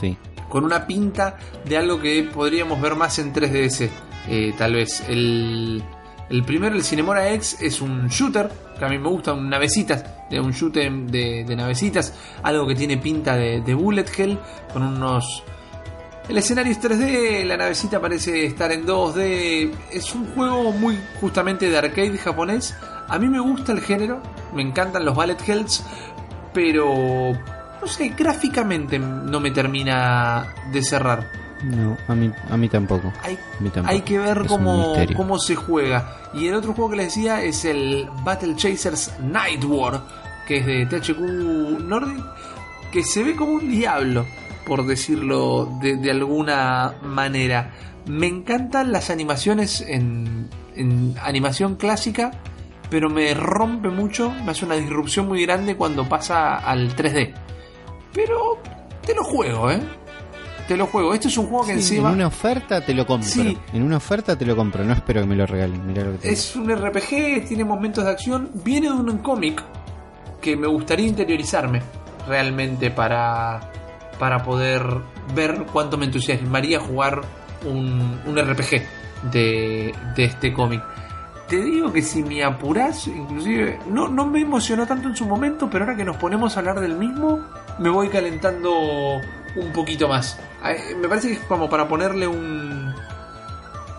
Sí. 0.00 0.16
Con 0.48 0.64
una 0.64 0.86
pinta 0.86 1.36
de 1.64 1.76
algo 1.76 2.00
que 2.00 2.22
podríamos 2.22 2.80
ver 2.80 2.94
más 2.94 3.18
en 3.18 3.32
3DS, 3.32 3.88
eh, 4.28 4.54
tal 4.56 4.74
vez. 4.74 5.02
El, 5.08 5.82
el 6.28 6.42
primero, 6.44 6.74
el 6.74 6.82
Cinemora 6.82 7.32
X, 7.32 7.58
es 7.60 7.80
un 7.80 8.08
shooter, 8.08 8.50
que 8.78 8.84
a 8.84 8.88
mí 8.88 8.98
me 8.98 9.08
gusta, 9.08 9.32
un 9.32 9.48
navecitas, 9.48 10.04
de 10.28 10.40
un 10.40 10.52
shooter 10.52 10.92
de, 10.92 11.56
navecitas, 11.56 12.12
algo 12.42 12.66
que 12.66 12.74
tiene 12.74 12.96
pinta 12.98 13.36
de, 13.36 13.60
de 13.60 13.74
bullet 13.74 14.06
hell, 14.16 14.38
con 14.72 14.82
unos... 14.82 15.42
El 16.28 16.38
escenario 16.38 16.72
es 16.72 16.80
3D, 16.80 17.44
la 17.44 17.56
navecita 17.56 18.00
parece 18.00 18.46
estar 18.46 18.72
en 18.72 18.84
2D. 18.84 19.70
Es 19.92 20.12
un 20.12 20.26
juego 20.34 20.72
muy 20.72 20.98
justamente 21.20 21.70
de 21.70 21.78
arcade 21.78 22.18
japonés. 22.18 22.74
A 23.06 23.16
mí 23.20 23.28
me 23.28 23.38
gusta 23.38 23.70
el 23.70 23.80
género, 23.80 24.20
me 24.52 24.62
encantan 24.62 25.04
los 25.04 25.14
bullet 25.14 25.36
hells, 25.46 25.84
pero 26.52 27.32
no 27.80 27.86
sé, 27.86 28.08
gráficamente 28.18 28.98
no 28.98 29.38
me 29.38 29.52
termina 29.52 30.52
de 30.72 30.82
cerrar. 30.82 31.45
No, 31.64 31.96
a 32.08 32.14
mí, 32.14 32.30
a 32.50 32.56
mí 32.56 32.68
tampoco. 32.68 33.12
Hay, 33.22 33.34
A 33.34 33.62
mí 33.62 33.70
tampoco. 33.70 33.88
hay 33.94 34.00
que 34.02 34.18
ver 34.18 34.38
Es 34.42 34.48
cómo, 34.48 34.94
cómo 35.16 35.38
se 35.38 35.54
juega. 35.56 36.16
Y 36.34 36.46
el 36.48 36.54
otro 36.54 36.74
juego 36.74 36.90
que 36.90 36.96
les 36.98 37.06
decía 37.14 37.42
es 37.42 37.64
el 37.64 38.08
Battle 38.24 38.54
Chasers 38.56 39.14
Night 39.20 39.64
War, 39.64 40.02
que 40.46 40.58
es 40.58 40.66
de 40.66 40.86
THQ 40.86 41.18
Nordic, 41.80 42.22
que 42.92 43.02
se 43.02 43.22
ve 43.22 43.34
como 43.36 43.52
un 43.52 43.70
diablo, 43.70 44.26
por 44.66 44.86
decirlo 44.86 45.70
de, 45.80 45.96
de 45.96 46.10
alguna 46.10 46.94
manera. 47.02 47.72
Me 48.06 48.26
encantan 48.26 48.92
las 48.92 49.10
animaciones 49.10 49.80
en, 49.80 50.48
en 50.76 51.14
animación 51.22 51.76
clásica, 51.76 52.30
pero 52.90 53.08
me 53.10 53.34
rompe 53.34 53.88
mucho, 53.88 54.30
me 54.44 54.52
hace 54.52 54.64
una 54.64 54.76
disrupción 54.76 55.26
muy 55.26 55.44
grande 55.44 55.74
cuando 55.76 56.08
pasa 56.08 56.56
al 56.56 56.94
3D. 56.94 57.32
Pero 58.12 58.58
te 59.04 59.14
lo 59.14 59.24
juego, 59.24 59.70
¿eh? 59.70 59.80
Te 60.68 60.76
lo 60.76 60.86
juego. 60.86 61.14
Este 61.14 61.28
es 61.28 61.38
un 61.38 61.46
juego 61.46 61.64
que 61.66 61.72
Sí, 61.74 61.78
encima... 61.78 62.08
En 62.08 62.14
una 62.16 62.26
oferta 62.26 62.84
te 62.84 62.92
lo 62.94 63.06
compro. 63.06 63.28
Sí. 63.28 63.56
En 63.72 63.82
una 63.82 63.98
oferta 63.98 64.36
te 64.36 64.44
lo 64.44 64.56
compro. 64.56 64.84
No 64.84 64.92
espero 64.92 65.20
que 65.20 65.26
me 65.26 65.36
lo 65.36 65.46
regalen. 65.46 65.86
Mirá 65.86 66.04
lo 66.04 66.18
que 66.18 66.30
Es 66.30 66.56
un 66.56 66.68
RPG, 66.70 67.46
tiene 67.46 67.64
momentos 67.64 68.04
de 68.04 68.10
acción, 68.10 68.50
viene 68.64 68.88
de 68.88 68.94
un 68.94 69.18
cómic 69.18 69.62
que 70.40 70.56
me 70.56 70.66
gustaría 70.66 71.06
interiorizarme 71.06 71.82
realmente 72.26 72.90
para, 72.90 73.70
para 74.18 74.42
poder 74.42 74.84
ver 75.34 75.66
cuánto 75.72 75.96
me 75.96 76.06
entusiasmaría 76.06 76.80
jugar 76.80 77.22
un, 77.64 78.20
un 78.26 78.36
RPG 78.36 78.82
de, 79.32 79.94
de 80.16 80.24
este 80.24 80.52
cómic. 80.52 80.82
Te 81.48 81.62
digo 81.62 81.92
que 81.92 82.02
si 82.02 82.24
me 82.24 82.42
apurás, 82.42 83.06
inclusive, 83.06 83.78
no, 83.88 84.08
no 84.08 84.26
me 84.26 84.40
emocionó 84.40 84.84
tanto 84.84 85.08
en 85.08 85.14
su 85.16 85.26
momento, 85.26 85.70
pero 85.70 85.84
ahora 85.84 85.96
que 85.96 86.04
nos 86.04 86.16
ponemos 86.16 86.56
a 86.56 86.60
hablar 86.60 86.80
del 86.80 86.96
mismo, 86.96 87.38
me 87.78 87.88
voy 87.88 88.08
calentando 88.08 89.20
un 89.56 89.72
poquito 89.72 90.08
más. 90.08 90.38
Me 91.00 91.08
parece 91.08 91.28
que 91.28 91.34
es 91.34 91.40
como 91.40 91.68
para 91.68 91.88
ponerle 91.88 92.26
un, 92.26 92.94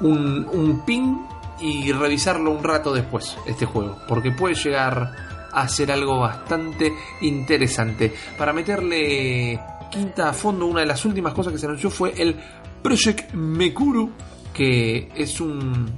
un, 0.02 0.48
un 0.52 0.86
pin 0.86 1.26
y 1.60 1.92
revisarlo 1.92 2.52
un 2.52 2.64
rato 2.64 2.94
después, 2.94 3.38
este 3.46 3.66
juego, 3.66 4.00
porque 4.08 4.32
puede 4.32 4.56
llegar 4.56 5.50
a 5.52 5.68
ser 5.68 5.92
algo 5.92 6.20
bastante 6.20 6.94
interesante. 7.22 8.14
Para 8.38 8.54
meterle 8.54 9.60
quinta 9.90 10.30
a 10.30 10.34
fondo, 10.34 10.66
una 10.68 10.82
de 10.82 10.86
las 10.86 11.04
últimas 11.06 11.34
cosas 11.34 11.54
que 11.54 11.60
se 11.60 11.66
anunció 11.66 11.90
fue 11.90 12.14
el 12.18 12.36
Project 12.84 13.34
Mekuru, 13.34 14.12
que 14.54 15.10
es 15.16 15.42
un... 15.42 15.90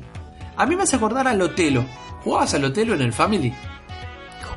A 0.55 0.65
mí 0.65 0.75
me 0.75 0.83
hace 0.83 0.95
acordar 0.95 1.27
al 1.27 1.41
Otelo. 1.41 1.85
¿Jugabas 2.23 2.53
al 2.53 2.65
Otelo 2.65 2.93
en 2.93 3.01
el 3.01 3.13
Family? 3.13 3.53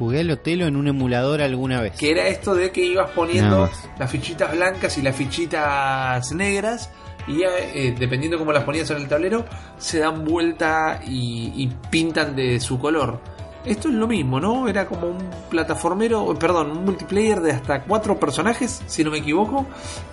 Jugué 0.02 0.18
al 0.18 0.32
Otelo 0.32 0.66
en 0.66 0.74
un 0.74 0.88
emulador 0.88 1.42
alguna 1.42 1.80
vez. 1.80 1.92
Que 1.96 2.10
era 2.10 2.26
esto 2.26 2.56
de 2.56 2.72
que 2.72 2.84
ibas 2.84 3.10
poniendo 3.10 3.70
las 4.00 4.10
fichitas 4.10 4.50
blancas 4.50 4.98
y 4.98 5.02
las 5.02 5.14
fichitas 5.14 6.32
negras. 6.32 6.90
Y 7.28 7.38
ya, 7.38 7.50
eh, 7.56 7.94
dependiendo 7.96 8.36
cómo 8.36 8.52
las 8.52 8.64
ponías 8.64 8.90
en 8.90 8.96
el 8.96 9.06
tablero, 9.06 9.44
se 9.78 10.00
dan 10.00 10.24
vuelta 10.24 11.00
y, 11.06 11.52
y 11.54 11.68
pintan 11.88 12.34
de 12.34 12.58
su 12.58 12.80
color. 12.80 13.20
Esto 13.64 13.90
es 13.90 13.94
lo 13.94 14.08
mismo, 14.08 14.40
¿no? 14.40 14.66
Era 14.66 14.86
como 14.86 15.06
un 15.06 15.30
plataformero, 15.48 16.36
perdón, 16.36 16.72
un 16.72 16.84
multiplayer 16.84 17.40
de 17.40 17.52
hasta 17.52 17.84
cuatro 17.84 18.18
personajes, 18.18 18.82
si 18.88 19.04
no 19.04 19.12
me 19.12 19.18
equivoco, 19.18 19.66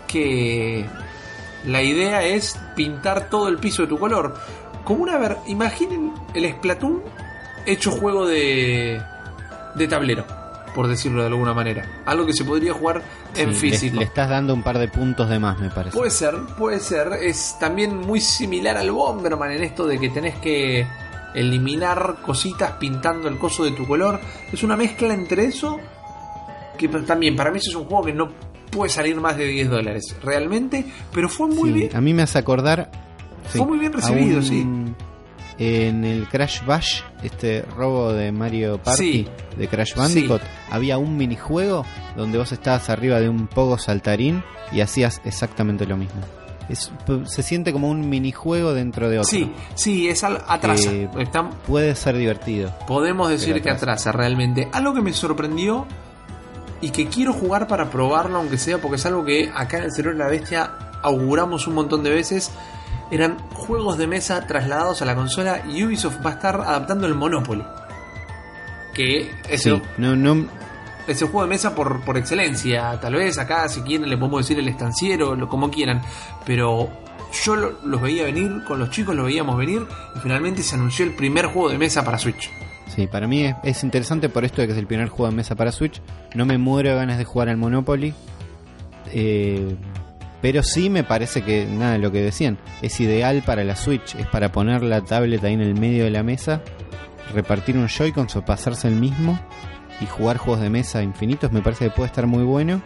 que 0.06 0.86
la 1.66 1.82
idea 1.82 2.24
es 2.24 2.60
pintar 2.76 3.28
todo 3.32 3.48
el 3.48 3.58
piso 3.58 3.82
de 3.82 3.88
tu 3.88 3.98
color. 3.98 4.40
Como 4.84 5.02
una 5.02 5.18
ver, 5.18 5.38
imaginen 5.48 6.14
el 6.36 6.48
Splatoon 6.48 7.02
hecho 7.66 7.90
juego 7.90 8.28
de, 8.28 9.02
de 9.76 9.88
tablero. 9.88 10.26
por 10.76 10.88
decirlo 10.88 11.22
de 11.22 11.28
alguna 11.30 11.54
manera. 11.54 12.04
Algo 12.06 12.28
que 12.28 12.34
se 12.34 12.46
podría 12.46 12.74
jugar 12.74 13.02
en 13.36 13.56
Sí, 13.56 13.72
físico. 13.72 13.98
Le, 13.98 14.06
estás 14.06 14.30
dando 14.30 14.54
un 14.54 14.62
par 14.62 14.78
de 14.78 14.88
puntos 14.88 15.28
de 15.28 15.40
más, 15.40 15.60
me 15.60 15.70
parece. 15.72 15.98
Puede 15.98 16.12
ser, 16.12 16.36
puede 16.60 16.80
ser. 16.80 17.10
Es 17.22 17.58
también 17.60 17.98
muy 17.98 18.22
similar 18.22 18.78
al 18.78 18.92
Bomberman 18.92 19.52
en 19.52 19.64
esto 19.64 19.88
de 19.88 20.00
que 20.00 20.10
tenés 20.10 20.36
que 20.36 20.86
eliminar 21.34 22.18
cositas 22.26 22.74
pintando 22.74 23.28
el 23.28 23.38
coso 23.40 23.64
de 23.64 23.72
tu 23.72 23.88
color. 23.88 24.20
Es 24.54 24.62
una 24.64 24.78
mezcla 24.78 25.12
entre 25.14 25.46
eso 25.46 25.80
que 26.78 26.88
también 26.88 27.36
para 27.36 27.52
mí 27.52 27.58
es 27.58 27.76
un 27.76 27.86
juego 27.86 28.06
que 28.06 28.14
no 28.14 28.30
puede 28.72 28.90
salir 28.92 29.16
más 29.20 29.36
de 29.38 29.46
10 29.48 29.70
dólares 29.72 30.16
realmente, 30.24 30.86
pero 31.12 31.28
fue 31.30 31.48
muy 31.48 31.70
Sí, 31.70 31.76
bien. 31.80 31.96
A 31.96 32.00
mí 32.00 32.14
me 32.14 32.22
hace 32.22 32.38
acordar. 32.38 32.90
Fue 33.50 33.66
muy 33.66 33.80
bien 33.80 33.92
recibido, 33.92 34.38
un- 34.38 34.44
sí. 34.44 34.66
En 35.60 36.06
el 36.06 36.28
Crash 36.30 36.64
Bash, 36.66 37.02
este 37.22 37.64
robo 37.76 38.14
de 38.14 38.32
Mario 38.32 38.78
Party 38.82 39.12
Sí. 39.12 39.28
de 39.58 39.68
Crash 39.68 39.94
Bandicoot, 39.94 40.42
había 40.72 40.98
un 40.98 41.18
minijuego 41.18 41.86
donde 42.16 42.38
vos 42.38 42.52
estabas 42.54 42.90
arriba 42.90 43.20
de 43.20 43.28
un 43.28 43.48
pogo 43.48 43.78
saltarín 43.78 44.42
y 44.72 44.80
hacías 44.80 45.22
exactamente 45.26 45.86
lo 45.86 45.98
mismo. 45.98 46.22
Es, 46.70 46.92
se 47.26 47.44
siente 47.44 47.74
como 47.74 47.90
un 47.90 48.08
minijuego 48.10 48.74
dentro 48.74 49.10
de 49.10 49.20
otro. 49.20 49.30
Sí, 49.30 49.52
sí, 49.76 50.08
es 50.08 50.24
al, 50.24 50.42
atrasa. 50.48 50.92
Eh, 50.92 51.10
Está- 51.18 51.50
Puede 51.68 51.94
ser 51.96 52.16
divertido. 52.16 52.74
podemos 52.88 53.28
decir 53.30 53.62
que 53.62 53.70
atrasa 53.70 54.12
realmente. 54.14 54.70
Algo 54.72 54.94
que 54.94 55.02
me 55.02 55.12
sorprendió 55.12 55.88
y 56.80 56.92
que 56.92 57.08
quiero 57.08 57.34
jugar 57.34 57.68
para 57.68 57.90
probarlo, 57.90 58.38
aunque 58.38 58.58
sea 58.58 58.78
porque 58.78 58.96
es 58.96 59.06
algo 59.06 59.26
que 59.26 59.52
acá 59.54 59.80
en 59.80 59.86
el 59.86 59.92
Cerebro 59.92 60.18
de 60.20 60.24
la 60.24 60.30
Bestia 60.30 60.72
auguramos 61.02 61.68
un 61.68 61.74
montón 61.74 62.04
de 62.04 62.12
veces. 62.12 62.52
Eran 63.12 63.38
juegos 63.54 63.98
de 63.98 64.08
mesa 64.08 64.46
trasladados 64.46 65.02
a 65.02 65.06
la 65.06 65.16
consola 65.16 65.64
y 65.68 65.84
Ubisoft 65.84 66.24
va 66.26 66.32
a 66.32 66.34
estar 66.34 66.56
adaptando 66.62 67.08
el 67.08 67.16
Monopoly. 67.16 67.64
Que 68.94 69.32
es, 69.50 69.64
Sí, 69.64 69.70
el, 69.70 69.82
no, 69.98 70.16
no, 70.16 70.48
es 71.08 71.22
el 71.22 71.28
juego 71.30 71.44
de 71.44 71.50
mesa 71.50 71.74
por, 71.76 72.02
por 72.02 72.18
excelencia. 72.18 73.00
Tal 73.00 73.16
vez 73.16 73.38
acá, 73.38 73.68
si 73.70 73.82
quieren, 73.82 74.10
le 74.10 74.18
podemos 74.18 74.42
decir 74.42 74.60
el 74.60 74.68
estanciero, 74.68 75.36
lo, 75.36 75.48
como 75.48 75.70
quieran. 75.72 76.02
Pero 76.46 76.90
yo 77.44 77.56
lo- 77.56 77.80
los 77.84 78.02
veía 78.02 78.24
venir, 78.26 78.64
con 78.68 78.80
los 78.80 78.90
chicos 78.90 79.16
los 79.16 79.26
veíamos 79.26 79.58
venir. 79.58 79.86
Y 80.16 80.20
finalmente 80.20 80.62
se 80.64 80.76
anunció 80.76 81.06
el 81.06 81.16
primer 81.16 81.46
juego 81.48 81.70
de 81.70 81.78
mesa 81.78 82.04
para 82.04 82.18
Switch. 82.20 82.50
Sí, 82.88 83.08
para 83.08 83.28
mí 83.28 83.44
es, 83.46 83.56
es 83.64 83.84
interesante 83.84 84.30
por 84.30 84.44
esto 84.46 84.62
de 84.62 84.68
que 84.68 84.74
es 84.74 84.80
el 84.80 84.88
primer 84.88 85.10
juego 85.10 85.30
de 85.30 85.36
mesa 85.38 85.56
para 85.56 85.72
Switch. 85.72 86.02
No 86.36 86.46
me 86.46 86.58
muero 86.58 86.90
de 86.90 86.96
ganas 86.96 87.18
de 87.18 87.26
jugar 87.26 87.50
al 87.50 87.58
Monopoly. 87.58 88.14
Eh, 89.12 89.76
pero 90.42 90.64
sí 90.64 90.90
me 90.90 91.04
parece 91.04 91.44
que, 91.44 91.66
nada, 91.66 91.98
lo 91.98 92.12
que 92.12 92.22
decían, 92.22 92.58
es 92.82 93.00
ideal 93.00 93.44
para 93.46 93.64
la 93.64 93.76
Switch. 93.76 94.16
Es 94.16 94.28
para 94.28 94.52
poner 94.52 94.84
la 94.84 95.02
tablet 95.02 95.44
ahí 95.44 95.54
en 95.54 95.62
el 95.62 95.76
medio 95.76 96.06
de 96.06 96.12
la 96.12 96.24
mesa, 96.24 96.62
repartir 97.34 97.78
un 97.78 97.88
Joy-Con 97.88 98.28
pasarse 98.46 98.88
el 98.88 98.96
mismo 98.96 99.40
y 100.02 100.06
jugar 100.06 100.38
juegos 100.38 100.62
de 100.62 100.70
mesa 100.70 101.04
infinitos. 101.04 101.52
Me 101.52 101.62
parece 101.62 101.86
que 101.86 101.92
puede 101.92 102.08
estar 102.08 102.26
muy 102.26 102.44
bueno. 102.44 102.82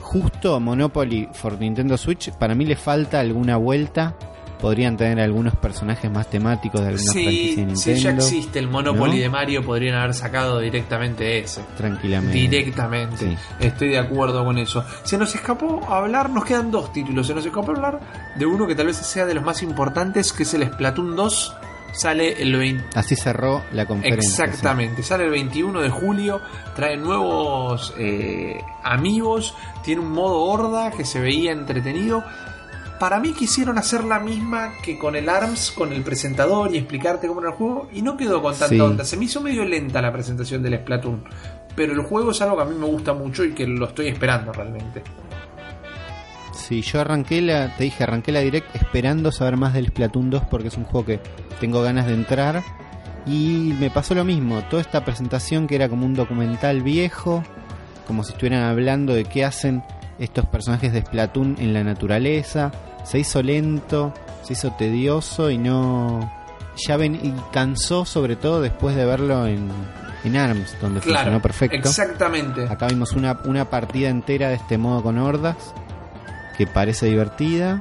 Justo 0.00 0.60
Monopoly 0.60 1.28
for 1.32 1.58
Nintendo 1.58 1.96
Switch, 1.96 2.30
para 2.32 2.54
mí 2.54 2.66
le 2.66 2.76
falta 2.76 3.18
alguna 3.20 3.56
vuelta. 3.56 4.16
Podrían 4.64 4.96
tener 4.96 5.20
algunos 5.20 5.54
personajes 5.56 6.10
más 6.10 6.30
temáticos 6.30 6.80
de 6.80 6.86
alguna 6.86 7.12
franquicia 7.12 7.68
Sí, 7.68 7.76
si 7.76 8.00
ya 8.00 8.12
existe 8.12 8.58
el 8.58 8.70
Monopoly 8.70 9.16
¿no? 9.16 9.18
de 9.18 9.28
Mario, 9.28 9.62
podrían 9.62 9.94
haber 9.96 10.14
sacado 10.14 10.58
directamente 10.58 11.38
ese. 11.38 11.60
Tranquilamente. 11.76 12.38
Directamente. 12.38 13.18
Sí. 13.18 13.36
Estoy 13.60 13.90
de 13.90 13.98
acuerdo 13.98 14.42
con 14.42 14.56
eso. 14.56 14.82
Se 15.02 15.18
nos 15.18 15.34
escapó 15.34 15.84
hablar, 15.86 16.30
nos 16.30 16.46
quedan 16.46 16.70
dos 16.70 16.94
títulos. 16.94 17.26
Se 17.26 17.34
nos 17.34 17.44
escapó 17.44 17.72
hablar 17.72 18.00
de 18.36 18.46
uno 18.46 18.66
que 18.66 18.74
tal 18.74 18.86
vez 18.86 18.96
sea 18.96 19.26
de 19.26 19.34
los 19.34 19.44
más 19.44 19.62
importantes, 19.62 20.32
que 20.32 20.44
es 20.44 20.54
el 20.54 20.66
Splatoon 20.66 21.14
2. 21.14 21.56
Sale 21.92 22.42
el 22.42 22.56
20. 22.56 22.98
Así 22.98 23.16
cerró 23.16 23.62
la 23.70 23.84
conferencia. 23.84 24.46
Exactamente, 24.46 25.02
sale 25.02 25.26
el 25.26 25.30
21 25.30 25.80
de 25.80 25.90
julio, 25.90 26.40
trae 26.74 26.96
nuevos 26.96 27.94
eh, 27.98 28.60
amigos, 28.82 29.54
tiene 29.84 30.00
un 30.00 30.10
modo 30.10 30.40
horda 30.40 30.90
que 30.90 31.04
se 31.04 31.20
veía 31.20 31.52
entretenido. 31.52 32.24
Para 33.04 33.20
mí 33.20 33.34
quisieron 33.34 33.76
hacer 33.76 34.02
la 34.02 34.18
misma 34.18 34.72
que 34.82 34.96
con 34.96 35.14
el 35.14 35.28
ARMS, 35.28 35.72
con 35.72 35.92
el 35.92 36.00
presentador 36.00 36.74
y 36.74 36.78
explicarte 36.78 37.28
cómo 37.28 37.42
era 37.42 37.50
el 37.50 37.56
juego, 37.56 37.86
y 37.92 38.00
no 38.00 38.16
quedó 38.16 38.40
con 38.40 38.52
tanta 38.54 38.68
Sí. 38.74 38.80
onda. 38.80 39.04
Se 39.04 39.18
me 39.18 39.26
hizo 39.26 39.42
medio 39.42 39.62
lenta 39.62 40.00
la 40.00 40.10
presentación 40.10 40.62
del 40.62 40.78
Splatoon, 40.78 41.22
pero 41.76 41.92
el 41.92 42.00
juego 42.00 42.30
es 42.30 42.40
algo 42.40 42.56
que 42.56 42.62
a 42.62 42.64
mí 42.64 42.74
me 42.74 42.86
gusta 42.86 43.12
mucho 43.12 43.44
y 43.44 43.52
que 43.52 43.66
lo 43.66 43.88
estoy 43.88 44.08
esperando 44.08 44.54
realmente. 44.54 45.02
Sí, 46.54 46.80
yo 46.80 47.02
arranqué 47.02 47.42
la, 47.42 47.76
te 47.76 47.84
dije, 47.84 48.04
arranqué 48.04 48.32
la 48.32 48.40
direct 48.40 48.74
esperando 48.74 49.30
saber 49.32 49.58
más 49.58 49.74
del 49.74 49.88
Splatoon 49.88 50.30
2 50.30 50.44
porque 50.50 50.68
es 50.68 50.76
un 50.78 50.84
juego 50.84 51.04
que 51.04 51.20
tengo 51.60 51.82
ganas 51.82 52.06
de 52.06 52.14
entrar. 52.14 52.62
Y 53.26 53.74
me 53.78 53.90
pasó 53.90 54.14
lo 54.14 54.24
mismo, 54.24 54.62
toda 54.70 54.80
esta 54.80 55.04
presentación 55.04 55.66
que 55.66 55.74
era 55.74 55.90
como 55.90 56.06
un 56.06 56.14
documental 56.14 56.80
viejo, 56.82 57.44
como 58.06 58.24
si 58.24 58.32
estuvieran 58.32 58.62
hablando 58.62 59.12
de 59.12 59.26
qué 59.26 59.44
hacen 59.44 59.82
estos 60.18 60.46
personajes 60.46 60.90
de 60.94 61.02
Splatoon 61.02 61.56
en 61.58 61.74
la 61.74 61.84
naturaleza, 61.84 62.72
se 63.04 63.18
hizo 63.18 63.42
lento, 63.42 64.12
se 64.42 64.54
hizo 64.54 64.72
tedioso 64.72 65.50
y 65.50 65.58
no... 65.58 66.30
Ya 66.88 66.96
ven, 66.96 67.14
y 67.14 67.32
cansó 67.52 68.04
sobre 68.04 68.34
todo 68.34 68.60
después 68.60 68.96
de 68.96 69.04
verlo 69.04 69.46
en, 69.46 69.68
en 70.24 70.36
ARMS, 70.36 70.76
donde 70.80 70.98
Claro, 71.00 71.18
funcionó 71.18 71.40
perfecto. 71.40 71.76
exactamente. 71.76 72.64
Acá 72.68 72.88
vimos 72.88 73.12
una, 73.12 73.38
una 73.44 73.70
partida 73.70 74.08
entera 74.08 74.48
de 74.48 74.54
este 74.56 74.76
modo 74.76 75.00
con 75.04 75.18
hordas 75.18 75.56
que 76.58 76.66
parece 76.66 77.06
divertida, 77.06 77.80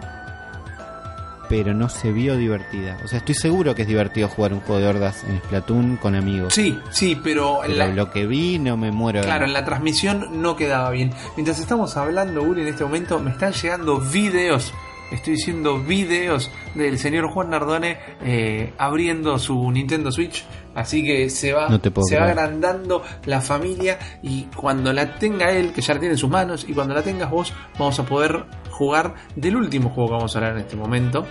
pero 1.50 1.74
no 1.74 1.90
se 1.90 2.12
vio 2.12 2.38
divertida. 2.38 2.98
O 3.04 3.08
sea, 3.08 3.20
estoy 3.20 3.36
seguro 3.36 3.74
que 3.76 3.82
es 3.82 3.88
divertido 3.88 4.28
jugar 4.28 4.54
un 4.54 4.62
juego 4.62 4.80
de 4.82 4.88
hordas 4.88 5.24
en 5.24 5.38
Splatoon 5.40 5.98
con 5.98 6.16
amigos. 6.16 6.54
Sí, 6.54 6.80
sí, 6.92 7.20
pero, 7.22 7.60
pero 7.64 7.74
la- 7.76 7.88
lo 7.88 8.12
que 8.12 8.26
vi 8.28 8.60
no 8.60 8.78
me 8.78 8.92
muero. 8.92 9.22
Claro, 9.22 9.46
en 9.46 9.54
la 9.54 9.66
transmisión 9.66 10.42
no 10.42 10.56
quedaba 10.56 10.90
bien. 10.92 11.12
Mientras 11.36 11.60
estamos 11.60 11.98
hablando, 11.98 12.42
Uri, 12.44 12.62
en 12.62 12.68
este 12.68 12.84
momento 12.84 13.20
me 13.20 13.32
están 13.32 13.54
llegando 13.54 14.00
videos. 14.00 14.72
Estoy 15.14 15.34
diciendo 15.34 15.80
videos 15.80 16.50
del 16.74 16.98
señor 16.98 17.30
Juan 17.30 17.52
Nardone 17.52 18.00
eh, 18.24 18.74
abriendo 18.80 19.38
su 19.38 19.72
Nintendo 19.72 20.12
Switch. 20.12 20.44
Así 20.74 21.04
que 21.04 21.30
se 21.30 21.54
va, 21.54 21.70
No 21.70 21.80
se 22.04 22.18
va 22.18 22.26
agrandando 22.26 23.04
la 23.26 23.40
familia. 23.40 24.00
Y 24.24 24.46
cuando 24.56 24.92
la 24.92 25.14
tenga 25.20 25.52
él, 25.52 25.72
que 25.72 25.82
ya 25.82 25.94
la 25.94 26.00
tiene 26.00 26.14
en 26.14 26.18
sus 26.18 26.32
manos, 26.32 26.66
y 26.68 26.74
cuando 26.74 26.96
la 26.96 27.04
tengas 27.04 27.30
vos, 27.30 27.54
vamos 27.78 28.00
a 28.00 28.06
poder 28.08 28.46
jugar 28.72 29.14
del 29.36 29.56
último 29.56 29.92
juego 29.92 30.10
que 30.10 30.16
vamos 30.16 30.36
a 30.36 30.40
hablar 30.40 30.54
en 30.54 30.62
este 30.62 30.76
momento. 30.76 31.28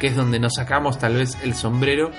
Que 0.00 0.08
es 0.08 0.16
donde 0.16 0.40
nos 0.40 0.54
sacamos 0.54 0.98
tal 0.98 1.14
vez 1.14 1.38
el 1.44 1.54
sombrero. 1.54 2.10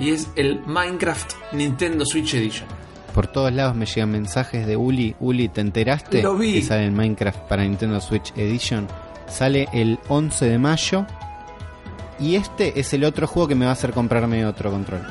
Y 0.00 0.10
es 0.10 0.28
el 0.34 0.62
Minecraft 0.66 1.32
Nintendo 1.52 2.04
Switch 2.04 2.34
Edition. 2.34 2.66
Por 3.14 3.28
todos 3.28 3.52
lados 3.52 3.76
me 3.76 3.86
llegan 3.86 4.10
mensajes 4.10 4.66
de 4.66 4.76
Uli. 4.76 5.14
Uli, 5.20 5.48
¿te 5.48 5.60
enteraste? 5.60 6.22
Lo 6.22 6.36
vi. 6.36 6.54
Que 6.54 6.62
sale 6.62 6.86
el 6.86 6.92
Minecraft 6.92 7.38
para 7.42 7.62
Nintendo 7.62 8.00
Switch 8.00 8.32
Edition. 8.36 8.88
Sale 9.28 9.68
el 9.72 9.98
11 10.08 10.46
de 10.48 10.58
mayo. 10.58 11.06
Y 12.18 12.36
este 12.36 12.80
es 12.80 12.94
el 12.94 13.04
otro 13.04 13.26
juego 13.26 13.48
que 13.48 13.54
me 13.54 13.66
va 13.66 13.72
a 13.72 13.74
hacer 13.74 13.92
comprarme 13.92 14.46
otro 14.46 14.70
control. 14.70 15.06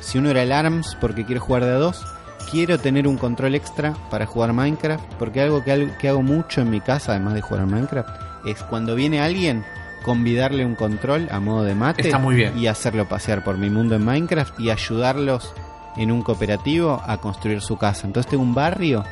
Si 0.00 0.18
uno 0.18 0.30
era 0.30 0.42
el 0.42 0.52
ARMS 0.52 0.96
porque 1.00 1.24
quiero 1.24 1.40
jugar 1.40 1.64
de 1.64 1.72
a 1.72 1.74
dos, 1.74 2.04
quiero 2.50 2.78
tener 2.78 3.08
un 3.08 3.16
control 3.16 3.54
extra 3.54 3.94
para 4.10 4.26
jugar 4.26 4.52
Minecraft. 4.52 5.04
Porque 5.18 5.40
algo 5.40 5.64
que, 5.64 5.90
que 5.98 6.08
hago 6.08 6.22
mucho 6.22 6.60
en 6.60 6.70
mi 6.70 6.80
casa, 6.80 7.12
además 7.12 7.34
de 7.34 7.40
jugar 7.40 7.64
a 7.64 7.66
Minecraft, 7.66 8.08
es 8.46 8.62
cuando 8.62 8.94
viene 8.94 9.20
alguien, 9.20 9.64
convidarle 10.04 10.64
un 10.64 10.76
control 10.76 11.28
a 11.30 11.40
modo 11.40 11.64
de 11.64 11.74
mate 11.74 12.02
Está 12.02 12.18
muy 12.18 12.36
bien. 12.36 12.56
y 12.56 12.68
hacerlo 12.68 13.08
pasear 13.08 13.42
por 13.42 13.58
mi 13.58 13.68
mundo 13.68 13.96
en 13.96 14.04
Minecraft 14.04 14.58
y 14.60 14.70
ayudarlos 14.70 15.52
en 15.96 16.12
un 16.12 16.22
cooperativo 16.22 17.02
a 17.04 17.16
construir 17.18 17.60
su 17.60 17.76
casa. 17.76 18.06
Entonces 18.06 18.30
tengo 18.30 18.44
un 18.44 18.54
barrio 18.54 19.04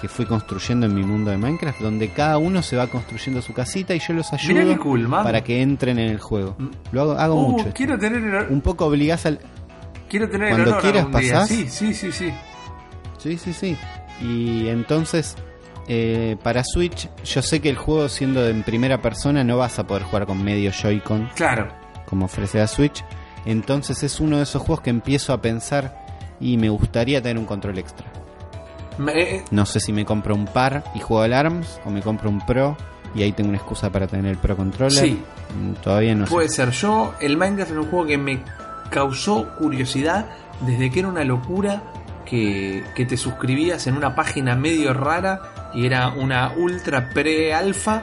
que 0.00 0.08
fui 0.08 0.26
construyendo 0.26 0.86
en 0.86 0.94
mi 0.94 1.02
mundo 1.02 1.30
de 1.30 1.36
Minecraft 1.38 1.80
donde 1.80 2.08
cada 2.10 2.38
uno 2.38 2.62
se 2.62 2.76
va 2.76 2.86
construyendo 2.88 3.40
su 3.42 3.52
casita 3.52 3.94
y 3.94 3.98
yo 4.00 4.12
los 4.14 4.32
ayudo 4.32 4.78
cool, 4.80 5.08
para 5.10 5.42
que 5.42 5.62
entren 5.62 5.98
en 5.98 6.10
el 6.10 6.18
juego. 6.20 6.56
Mm. 6.58 6.68
Lo 6.92 7.00
hago, 7.02 7.12
hago 7.12 7.34
Uh, 7.34 7.50
mucho. 7.52 7.64
esto. 7.68 7.76
quiero 7.76 7.98
tener 7.98 8.22
el, 8.22 8.52
Un 8.52 8.60
poco 8.60 8.86
obligás 8.86 9.24
al... 9.26 9.38
quiero 10.08 10.28
tener 10.28 10.48
el 10.48 10.54
cuando 10.54 10.70
honor 10.72 10.82
quieras 10.82 11.06
pasás. 11.06 11.48
Sí, 11.48 11.66
sí, 11.68 11.94
sí, 11.94 12.12
sí. 12.12 12.32
Sí, 13.18 13.38
sí, 13.38 13.52
sí. 13.52 13.76
Y 14.22 14.68
entonces, 14.68 15.36
eh, 15.88 16.36
para 16.42 16.62
Switch, 16.64 17.08
yo 17.24 17.40
sé 17.42 17.60
que 17.60 17.70
el 17.70 17.76
juego 17.76 18.08
siendo 18.08 18.46
en 18.46 18.62
primera 18.62 19.00
persona 19.00 19.42
no 19.44 19.56
vas 19.56 19.78
a 19.78 19.86
poder 19.86 20.02
jugar 20.04 20.26
con 20.26 20.42
medio 20.44 20.70
Joy-Con 20.70 21.30
Claro. 21.34 21.68
como 22.06 22.26
ofrece 22.26 22.58
la 22.58 22.66
Switch. 22.66 23.02
Entonces 23.46 24.02
es 24.02 24.20
uno 24.20 24.36
de 24.38 24.42
esos 24.44 24.62
juegos 24.62 24.82
que 24.82 24.90
empiezo 24.90 25.32
a 25.32 25.40
pensar 25.42 26.04
y 26.40 26.56
me 26.58 26.68
gustaría 26.68 27.20
tener 27.22 27.38
un 27.38 27.46
control 27.46 27.78
extra. 27.78 28.06
Me- 28.98 29.12
eh, 29.20 29.44
No 29.50 29.66
sé 29.66 29.80
si 29.80 29.92
me 29.92 30.04
compro 30.04 30.34
un 30.34 30.46
par 30.46 30.84
y 30.94 31.00
juego 31.00 31.22
al 31.22 31.32
ARMS 31.32 31.80
o 31.84 31.90
me 31.90 32.00
compro 32.02 32.30
un 32.30 32.44
Pro 32.44 32.76
y 33.14 33.22
ahí 33.22 33.32
tengo 33.32 33.48
una 33.50 33.58
excusa 33.58 33.90
para 33.90 34.06
tener 34.06 34.26
el 34.26 34.38
Pro 34.38 34.56
Controller. 34.56 34.92
Sí. 35.04 35.22
Mm, 35.58 35.72
Todavía 35.82 36.14
no 36.14 36.24
puede 36.26 36.48
sé. 36.48 36.56
ser. 36.56 36.70
Yo, 36.70 37.14
el 37.20 37.36
Minecraft 37.36 37.70
es 37.72 37.76
un 37.76 37.86
juego 37.86 38.06
que 38.06 38.18
me 38.18 38.40
causó 38.90 39.54
curiosidad 39.56 40.26
desde 40.60 40.90
que 40.90 41.00
era 41.00 41.08
una 41.08 41.24
locura 41.24 41.82
que, 42.24 42.84
que 42.94 43.04
te 43.06 43.16
suscribías 43.16 43.86
en 43.86 43.96
una 43.96 44.14
página 44.14 44.54
medio 44.56 44.94
rara 44.94 45.40
y 45.74 45.86
era 45.86 46.08
una 46.08 46.52
ultra 46.56 47.10
pre-alfa 47.10 48.02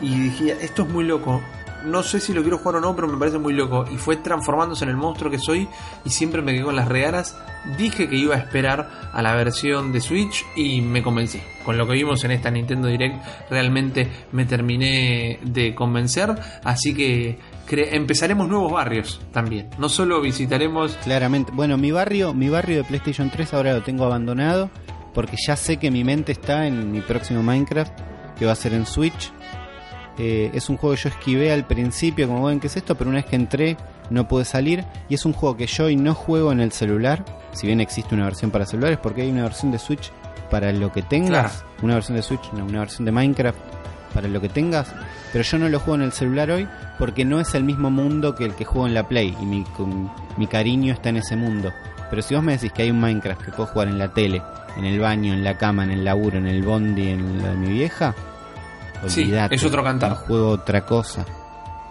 y 0.00 0.18
dije, 0.18 0.56
esto 0.62 0.82
es 0.82 0.88
muy 0.88 1.04
loco. 1.04 1.40
No 1.84 2.02
sé 2.02 2.20
si 2.20 2.32
lo 2.32 2.42
quiero 2.42 2.58
jugar 2.58 2.76
o 2.76 2.80
no, 2.80 2.94
pero 2.94 3.08
me 3.08 3.16
parece 3.16 3.38
muy 3.38 3.52
loco. 3.52 3.84
Y 3.90 3.96
fue 3.96 4.16
transformándose 4.16 4.84
en 4.84 4.90
el 4.90 4.96
monstruo 4.96 5.30
que 5.30 5.38
soy 5.38 5.68
y 6.04 6.10
siempre 6.10 6.42
me 6.42 6.52
quedé 6.52 6.64
con 6.64 6.76
las 6.76 6.88
regalas. 6.88 7.36
Dije 7.76 8.08
que 8.08 8.16
iba 8.16 8.34
a 8.34 8.38
esperar 8.38 9.10
a 9.12 9.22
la 9.22 9.34
versión 9.34 9.92
de 9.92 10.00
Switch 10.00 10.44
y 10.56 10.80
me 10.80 11.02
convencí. 11.02 11.40
Con 11.64 11.76
lo 11.76 11.86
que 11.86 11.92
vimos 11.92 12.24
en 12.24 12.30
esta 12.30 12.50
Nintendo 12.50 12.88
Direct 12.88 13.22
realmente 13.50 14.08
me 14.32 14.44
terminé 14.44 15.38
de 15.42 15.74
convencer. 15.74 16.34
Así 16.64 16.94
que 16.94 17.38
empezaremos 17.68 18.48
nuevos 18.48 18.72
barrios 18.72 19.20
también. 19.32 19.68
No 19.78 19.88
solo 19.88 20.20
visitaremos... 20.20 20.96
Claramente. 21.04 21.52
Bueno, 21.54 21.76
mi 21.76 21.90
barrio, 21.90 22.34
mi 22.34 22.48
barrio 22.48 22.78
de 22.78 22.84
PlayStation 22.84 23.30
3 23.30 23.54
ahora 23.54 23.74
lo 23.74 23.82
tengo 23.82 24.04
abandonado 24.04 24.70
porque 25.14 25.36
ya 25.44 25.56
sé 25.56 25.76
que 25.76 25.90
mi 25.90 26.04
mente 26.04 26.32
está 26.32 26.66
en 26.66 26.92
mi 26.92 27.00
próximo 27.00 27.42
Minecraft 27.42 27.92
que 28.38 28.46
va 28.46 28.52
a 28.52 28.56
ser 28.56 28.72
en 28.72 28.86
Switch. 28.86 29.32
Eh, 30.22 30.50
es 30.52 30.68
un 30.68 30.76
juego 30.76 30.94
que 30.96 31.02
yo 31.02 31.08
esquivé 31.08 31.50
al 31.50 31.64
principio, 31.66 32.28
como 32.28 32.44
ven, 32.46 32.60
¿qué 32.60 32.66
es 32.66 32.76
esto? 32.76 32.94
Pero 32.94 33.08
una 33.08 33.20
vez 33.20 33.26
que 33.26 33.36
entré 33.36 33.76
no 34.10 34.28
pude 34.28 34.44
salir. 34.44 34.84
Y 35.08 35.14
es 35.14 35.24
un 35.24 35.32
juego 35.32 35.56
que 35.56 35.66
yo 35.66 35.84
hoy 35.86 35.96
no 35.96 36.12
juego 36.14 36.52
en 36.52 36.60
el 36.60 36.72
celular. 36.72 37.24
Si 37.52 37.66
bien 37.66 37.80
existe 37.80 38.14
una 38.14 38.24
versión 38.24 38.50
para 38.50 38.66
celulares, 38.66 38.98
porque 39.02 39.22
hay 39.22 39.30
una 39.30 39.44
versión 39.44 39.72
de 39.72 39.78
Switch 39.78 40.12
para 40.50 40.72
lo 40.72 40.92
que 40.92 41.00
tengas. 41.02 41.64
Una 41.82 41.94
versión 41.94 42.16
de 42.16 42.22
Switch, 42.22 42.52
no, 42.52 42.66
una 42.66 42.80
versión 42.80 43.06
de 43.06 43.12
Minecraft 43.12 43.58
para 44.12 44.28
lo 44.28 44.40
que 44.42 44.48
tengas. 44.50 44.92
Pero 45.32 45.42
yo 45.42 45.58
no 45.58 45.68
lo 45.70 45.78
juego 45.78 45.94
en 45.94 46.02
el 46.02 46.12
celular 46.12 46.50
hoy 46.50 46.68
porque 46.98 47.24
no 47.24 47.40
es 47.40 47.54
el 47.54 47.64
mismo 47.64 47.90
mundo 47.90 48.34
que 48.34 48.44
el 48.44 48.54
que 48.54 48.64
juego 48.66 48.86
en 48.88 48.92
la 48.94 49.08
Play. 49.08 49.34
Y 49.40 49.46
mi, 49.46 49.62
con- 49.64 50.10
mi 50.36 50.46
cariño 50.46 50.92
está 50.92 51.08
en 51.08 51.16
ese 51.16 51.34
mundo. 51.36 51.72
Pero 52.10 52.20
si 52.20 52.34
vos 52.34 52.42
me 52.44 52.52
decís 52.52 52.72
que 52.72 52.82
hay 52.82 52.90
un 52.90 53.00
Minecraft 53.00 53.40
que 53.42 53.52
puedo 53.52 53.68
jugar 53.68 53.88
en 53.88 53.98
la 53.98 54.12
tele, 54.12 54.42
en 54.76 54.84
el 54.84 54.98
baño, 55.00 55.32
en 55.32 55.44
la 55.44 55.56
cama, 55.56 55.84
en 55.84 55.92
el 55.92 56.04
laburo, 56.04 56.36
en 56.38 56.46
el 56.48 56.62
bondi, 56.62 57.08
en 57.08 57.40
lo 57.40 57.48
de 57.48 57.54
mi 57.56 57.70
vieja, 57.70 58.14
Sí, 59.06 59.32
es 59.50 59.64
otro 59.64 59.82
cantar. 59.82 60.10
No 60.10 60.16
juego 60.16 60.48
otra 60.50 60.84
cosa. 60.84 61.24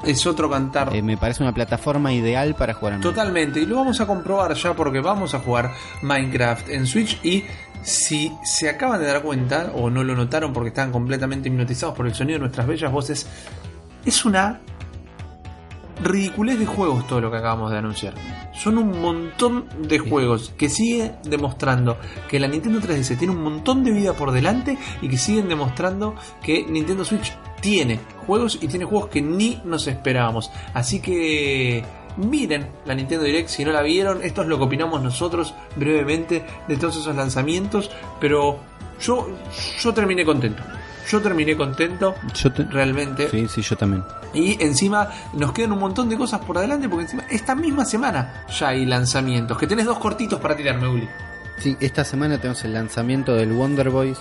Es 0.04 0.26
otro 0.26 0.50
cantar. 0.50 0.96
Eh, 0.96 1.02
me 1.02 1.18
parece 1.18 1.44
una 1.44 1.54
plataforma 1.54 2.14
ideal 2.14 2.56
para 2.56 2.74
jugar 2.74 2.96
en 2.96 3.02
Totalmente, 3.02 3.60
y 3.60 3.66
lo 3.66 3.76
vamos 3.76 4.00
a 4.00 4.08
comprobar 4.08 4.54
ya 4.54 4.74
porque 4.74 5.02
vamos 5.02 5.34
a 5.34 5.40
jugar 5.40 5.72
Minecraft 6.02 6.70
en 6.70 6.88
Switch 6.88 7.20
y 7.24 7.44
si 7.82 8.32
se 8.44 8.70
acaban 8.70 9.00
de 9.00 9.08
dar 9.08 9.22
cuenta 9.22 9.72
o 9.76 9.90
no 9.90 10.04
lo 10.04 10.16
notaron 10.16 10.54
porque 10.54 10.70
están 10.70 10.92
completamente 10.92 11.50
hipnotizados 11.50 11.96
por 11.96 12.08
el 12.08 12.14
sonido 12.14 12.38
de 12.38 12.42
nuestras 12.42 12.68
bellas 12.68 12.92
voces, 12.92 13.28
es 14.06 14.26
una 14.26 14.62
ridiculez 16.02 16.60
de 16.60 16.66
juegos 16.66 17.06
todo 17.08 17.22
lo 17.22 17.32
que 17.32 17.38
acabamos 17.38 17.72
de 17.72 17.78
anunciar. 17.78 18.14
Son 18.60 18.78
un 18.78 19.00
montón 19.00 19.66
de 19.88 20.00
juegos 20.00 20.54
que 20.58 20.68
siguen 20.68 21.16
demostrando 21.24 21.98
que 22.28 22.40
la 22.40 22.48
Nintendo 22.50 22.82
3DS 22.82 23.18
tiene 23.18 23.34
un 23.34 23.42
montón 23.42 23.86
de 23.86 23.92
vida 23.92 24.12
por 24.12 24.32
delante 24.34 24.78
y 25.02 25.08
que 25.08 25.18
siguen 25.18 25.48
demostrando 25.48 26.16
que 26.44 26.66
Nintendo 26.66 27.06
Switch 27.06 27.34
tiene 27.62 28.02
juegos 28.28 28.60
y 28.62 28.68
tiene 28.68 28.84
juegos 28.84 29.08
que 29.08 29.22
ni 29.22 29.62
nos 29.64 29.88
esperábamos. 29.88 30.52
Así 30.74 31.00
que 31.00 31.86
miren 32.18 32.68
la 32.86 32.96
Nintendo 32.96 33.24
Direct 33.24 33.48
si 33.48 33.64
no 33.64 33.72
la 33.72 33.82
vieron. 33.82 34.22
Esto 34.24 34.42
es 34.42 34.50
lo 34.50 34.58
que 34.58 34.66
opinamos 34.66 35.02
nosotros 35.02 35.54
brevemente 35.78 36.44
de 36.68 36.76
todos 36.76 36.98
esos 36.98 37.16
lanzamientos. 37.16 37.90
Pero 38.20 38.60
yo, 39.00 39.30
yo 39.80 39.94
terminé 39.94 40.26
contento. 40.26 40.62
Yo 41.10 41.22
terminé 41.22 41.58
contento 41.58 42.16
Yo 42.34 42.52
te- 42.52 42.64
realmente. 42.66 43.30
Sí, 43.30 43.48
sí, 43.48 43.62
yo 43.62 43.76
también. 43.76 44.04
Y 44.34 44.62
encima 44.64 45.10
nos 45.34 45.52
quedan 45.54 45.72
un 45.74 45.80
montón 45.80 46.08
de 46.10 46.18
cosas 46.18 46.40
por 46.42 46.58
adelante 46.58 46.88
porque 46.88 47.04
encima 47.06 47.24
esta 47.30 47.56
misma 47.56 47.84
semana 47.86 48.46
ya 48.58 48.70
hay 48.70 48.86
lanzamientos. 48.86 49.58
Que 49.58 49.66
tenés 49.68 49.86
dos 49.86 49.98
cortitos 50.00 50.40
para 50.40 50.56
tirarme, 50.56 50.88
Uli. 50.88 51.10
Sí, 51.58 51.76
esta 51.80 52.04
semana 52.06 52.38
tenemos 52.38 52.64
el 52.64 52.74
lanzamiento 52.74 53.34
del 53.36 53.52
Wonder 53.52 53.90
Boys 53.90 54.20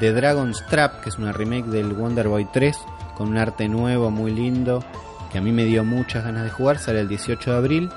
de 0.00 0.12
Dragon's 0.12 0.64
Trap, 0.68 1.02
que 1.02 1.10
es 1.10 1.18
una 1.18 1.32
remake 1.32 1.66
del 1.66 1.92
Wonder 1.92 2.28
Boy 2.28 2.46
3, 2.52 2.76
con 3.16 3.28
un 3.28 3.36
arte 3.36 3.68
nuevo, 3.68 4.10
muy 4.10 4.32
lindo, 4.32 4.82
que 5.30 5.38
a 5.38 5.40
mí 5.42 5.52
me 5.52 5.64
dio 5.64 5.84
muchas 5.84 6.24
ganas 6.24 6.44
de 6.44 6.50
jugar, 6.50 6.78
sale 6.78 7.00
el 7.00 7.08
18 7.08 7.50
de 7.52 7.56
abril. 7.56 7.90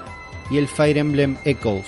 Y 0.52 0.58
el 0.60 0.68
Fire 0.68 0.98
Emblem 1.00 1.38
Echoes. 1.46 1.88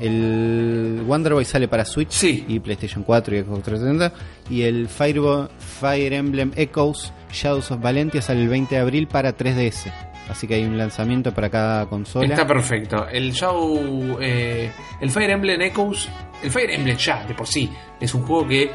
El 0.00 1.02
Wonder 1.06 1.34
Boy 1.34 1.44
sale 1.44 1.68
para 1.68 1.84
Switch 1.84 2.10
Sí. 2.10 2.44
y 2.48 2.58
PlayStation 2.60 3.02
4 3.04 3.36
y 3.36 3.40
Xbox 3.42 3.62
360. 3.64 4.12
Y 4.50 4.62
el 4.62 4.88
Fire, 4.88 6.12
Emblem 6.12 6.52
Echoes 6.56 7.12
Shadows 7.32 7.70
of 7.70 7.80
Valentia 7.80 8.20
sale 8.22 8.42
el 8.42 8.48
20 8.48 8.74
de 8.74 8.80
abril 8.80 9.06
para 9.06 9.36
3DS. 9.36 9.92
Así 10.28 10.46
que 10.46 10.54
hay 10.54 10.64
un 10.64 10.78
lanzamiento 10.78 11.32
para 11.34 11.50
cada 11.50 11.86
consola. 11.86 12.26
Está 12.28 12.46
perfecto. 12.46 13.06
El 13.08 13.32
Shadow. 13.32 14.18
eh, 14.20 14.70
el 15.00 15.10
Fire 15.10 15.30
Emblem 15.30 15.60
Echoes. 15.60 16.08
El 16.42 16.50
Fire 16.50 16.70
Emblem 16.70 16.96
ya, 16.96 17.24
de 17.26 17.34
por 17.34 17.46
sí. 17.46 17.68
Es 18.00 18.14
un 18.14 18.22
juego 18.22 18.46
que 18.48 18.70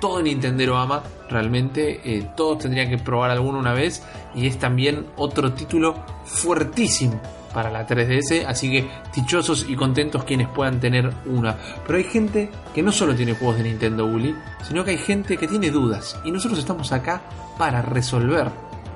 todo 0.00 0.22
Nintendero 0.22 0.76
ama. 0.76 1.02
Realmente. 1.28 2.00
eh, 2.04 2.26
todos 2.36 2.58
tendrían 2.60 2.88
que 2.88 2.98
probar 2.98 3.30
alguno 3.30 3.58
una 3.58 3.72
vez. 3.74 4.02
Y 4.34 4.46
es 4.46 4.58
también 4.58 5.06
otro 5.16 5.52
título 5.52 5.94
fuertísimo 6.24 7.20
para 7.52 7.70
la 7.70 7.86
3DS. 7.86 8.44
Así 8.46 8.70
que 8.70 8.90
dichosos 9.14 9.66
y 9.68 9.76
contentos 9.76 10.24
quienes 10.24 10.48
puedan 10.48 10.80
tener 10.80 11.12
una. 11.26 11.56
Pero 11.86 11.98
hay 11.98 12.04
gente 12.04 12.50
que 12.74 12.82
no 12.82 12.92
solo 12.92 13.14
tiene 13.14 13.34
juegos 13.34 13.58
de 13.58 13.64
Nintendo 13.64 14.06
Uli, 14.06 14.34
sino 14.62 14.84
que 14.84 14.92
hay 14.92 14.98
gente 14.98 15.36
que 15.36 15.48
tiene 15.48 15.70
dudas. 15.70 16.18
Y 16.24 16.30
nosotros 16.30 16.58
estamos 16.58 16.92
acá 16.92 17.22
para 17.58 17.82
resolver 17.82 18.50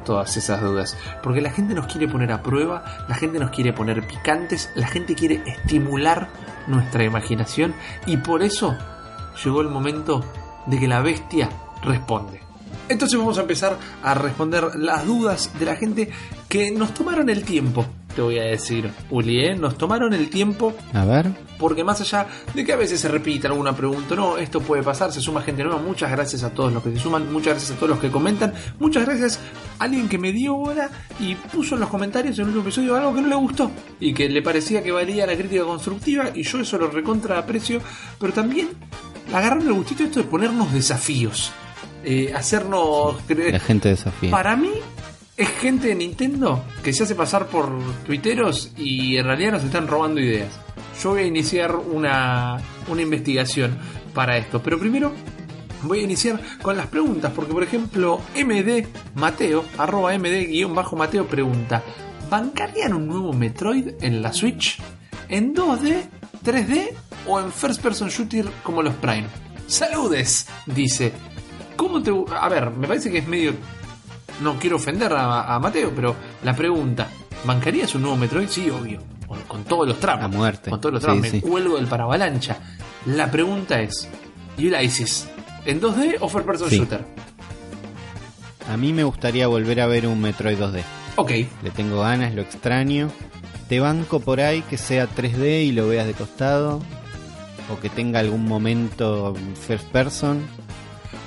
todas 0.04 0.36
esas 0.36 0.62
dudas. 0.62 0.96
Porque 1.22 1.40
la 1.40 1.50
gente 1.50 1.74
nos 1.74 1.86
quiere 1.86 2.08
poner 2.08 2.32
a 2.32 2.42
prueba, 2.42 2.84
la 3.08 3.14
gente 3.14 3.38
nos 3.38 3.50
quiere 3.50 3.72
poner 3.72 4.06
picantes, 4.06 4.70
la 4.74 4.86
gente 4.86 5.14
quiere 5.14 5.42
estimular 5.44 6.28
nuestra 6.66 7.04
imaginación 7.04 7.74
y 8.06 8.16
por 8.16 8.42
eso 8.42 8.76
llegó 9.44 9.60
el 9.60 9.68
momento 9.68 10.24
de 10.66 10.78
que 10.78 10.88
la 10.88 11.00
bestia 11.00 11.50
responde. 11.82 12.45
Entonces 12.88 13.18
vamos 13.18 13.38
a 13.38 13.42
empezar 13.42 13.78
a 14.02 14.14
responder 14.14 14.76
las 14.76 15.06
dudas 15.06 15.50
de 15.58 15.64
la 15.64 15.76
gente 15.76 16.10
que 16.48 16.70
nos 16.70 16.94
tomaron 16.94 17.28
el 17.28 17.44
tiempo, 17.44 17.84
te 18.14 18.22
voy 18.22 18.38
a 18.38 18.44
decir, 18.44 18.90
Uli, 19.10 19.44
¿eh? 19.44 19.54
nos 19.54 19.76
tomaron 19.76 20.14
el 20.14 20.30
tiempo 20.30 20.72
A 20.94 21.04
ver. 21.04 21.26
porque 21.58 21.84
más 21.84 22.00
allá 22.00 22.26
de 22.54 22.64
que 22.64 22.72
a 22.72 22.76
veces 22.76 23.00
se 23.00 23.08
repita 23.08 23.48
alguna 23.48 23.76
pregunta, 23.76 24.14
no, 24.14 24.38
esto 24.38 24.60
puede 24.60 24.82
pasar, 24.82 25.12
se 25.12 25.20
suma 25.20 25.42
gente 25.42 25.62
nueva, 25.62 25.80
muchas 25.82 26.10
gracias 26.10 26.42
a 26.42 26.50
todos 26.50 26.72
los 26.72 26.82
que 26.82 26.92
se 26.92 27.00
suman, 27.00 27.30
muchas 27.30 27.54
gracias 27.54 27.72
a 27.72 27.74
todos 27.74 27.90
los 27.90 27.98
que 27.98 28.10
comentan, 28.10 28.54
muchas 28.78 29.04
gracias 29.04 29.38
a 29.78 29.84
alguien 29.84 30.08
que 30.08 30.16
me 30.18 30.32
dio 30.32 30.56
hora 30.56 30.88
y 31.20 31.34
puso 31.34 31.74
en 31.74 31.82
los 31.82 31.90
comentarios 31.90 32.38
en 32.38 32.42
el 32.42 32.48
último 32.48 32.62
episodio 32.62 32.96
algo 32.96 33.14
que 33.14 33.20
no 33.20 33.28
le 33.28 33.34
gustó 33.36 33.70
y 34.00 34.14
que 34.14 34.28
le 34.30 34.40
parecía 34.40 34.82
que 34.82 34.92
valía 34.92 35.26
la 35.26 35.36
crítica 35.36 35.64
constructiva 35.64 36.30
y 36.34 36.42
yo 36.42 36.60
eso 36.60 36.78
lo 36.78 36.88
recontra 36.88 37.38
aprecio, 37.38 37.80
pero 38.18 38.32
también 38.32 38.68
agarraron 39.34 39.66
el 39.66 39.74
gustito 39.74 40.04
esto 40.04 40.20
de 40.20 40.26
ponernos 40.26 40.72
desafíos, 40.72 41.52
eh, 42.08 42.32
hacernos 42.32 43.16
creer... 43.26 43.54
La 43.54 43.58
gente 43.58 43.88
desafía. 43.88 44.30
Para 44.30 44.54
mí 44.54 44.70
es 45.36 45.48
gente 45.48 45.88
de 45.88 45.96
Nintendo 45.96 46.64
que 46.84 46.92
se 46.92 47.02
hace 47.02 47.16
pasar 47.16 47.48
por 47.48 47.68
tuiteros 48.06 48.70
y 48.76 49.16
en 49.16 49.24
realidad 49.24 49.52
nos 49.52 49.64
están 49.64 49.88
robando 49.88 50.20
ideas. 50.20 50.52
Yo 51.02 51.10
voy 51.10 51.22
a 51.22 51.26
iniciar 51.26 51.74
una, 51.74 52.58
una 52.86 53.02
investigación 53.02 53.76
para 54.14 54.38
esto, 54.38 54.62
pero 54.62 54.78
primero 54.78 55.12
voy 55.82 55.98
a 55.98 56.02
iniciar 56.02 56.40
con 56.62 56.76
las 56.76 56.86
preguntas, 56.86 57.32
porque 57.34 57.52
por 57.52 57.64
ejemplo 57.64 58.20
MD 58.36 58.86
Mateo, 59.16 59.64
arroba 59.76 60.16
MD-Mateo 60.16 61.26
pregunta, 61.26 61.82
¿bancarían 62.30 62.94
un 62.94 63.08
nuevo 63.08 63.32
Metroid 63.32 63.94
en 64.00 64.22
la 64.22 64.32
Switch? 64.32 64.78
¿En 65.28 65.56
2D, 65.56 66.04
3D 66.44 66.90
o 67.26 67.40
en 67.40 67.50
First 67.50 67.82
Person 67.82 68.10
Shooter 68.10 68.46
como 68.62 68.80
los 68.80 68.94
Prime? 68.94 69.26
Saludes, 69.66 70.46
dice. 70.66 71.12
¿Cómo 71.76 72.02
te... 72.02 72.12
A 72.40 72.48
ver, 72.48 72.70
me 72.70 72.86
parece 72.86 73.10
que 73.10 73.18
es 73.18 73.28
medio... 73.28 73.54
No 74.40 74.58
quiero 74.58 74.76
ofender 74.76 75.12
a, 75.14 75.54
a 75.54 75.58
Mateo, 75.58 75.92
pero 75.94 76.14
la 76.44 76.54
pregunta, 76.54 77.08
¿bancarías 77.44 77.94
un 77.94 78.02
nuevo 78.02 78.16
Metroid? 78.18 78.48
Sí, 78.48 78.68
obvio. 78.68 79.00
Con, 79.26 79.40
con 79.42 79.64
todos 79.64 79.88
los 79.88 79.98
tramos. 79.98 80.24
A 80.24 80.28
muerte. 80.28 80.70
Con 80.70 80.80
todos 80.80 80.92
los 80.94 81.02
tramos. 81.02 81.26
Sí, 81.26 81.32
me 81.36 81.40
sí. 81.40 81.46
cuelgo 81.46 81.76
del 81.76 81.86
paravalancha. 81.86 82.58
La 83.06 83.30
pregunta 83.30 83.80
es, 83.80 84.08
Ulysses, 84.58 85.28
¿en 85.64 85.80
2D 85.80 86.16
o 86.20 86.28
First 86.28 86.46
Person 86.46 86.68
Sí. 86.68 86.76
Shooter? 86.78 87.04
A 88.70 88.76
mí 88.76 88.92
me 88.92 89.04
gustaría 89.04 89.46
volver 89.46 89.80
a 89.80 89.86
ver 89.86 90.06
un 90.06 90.20
Metroid 90.20 90.58
2D. 90.58 90.82
Ok, 91.16 91.30
Le 91.62 91.70
tengo 91.74 92.00
ganas, 92.00 92.34
lo 92.34 92.42
extraño. 92.42 93.08
Te 93.68 93.80
banco 93.80 94.20
por 94.20 94.40
ahí 94.40 94.60
que 94.62 94.76
sea 94.76 95.08
3D 95.08 95.64
y 95.64 95.72
lo 95.72 95.88
veas 95.88 96.06
de 96.06 96.12
costado. 96.12 96.82
O 97.72 97.80
que 97.80 97.88
tenga 97.88 98.20
algún 98.20 98.44
momento 98.44 99.34
first 99.66 99.86
person. 99.88 100.42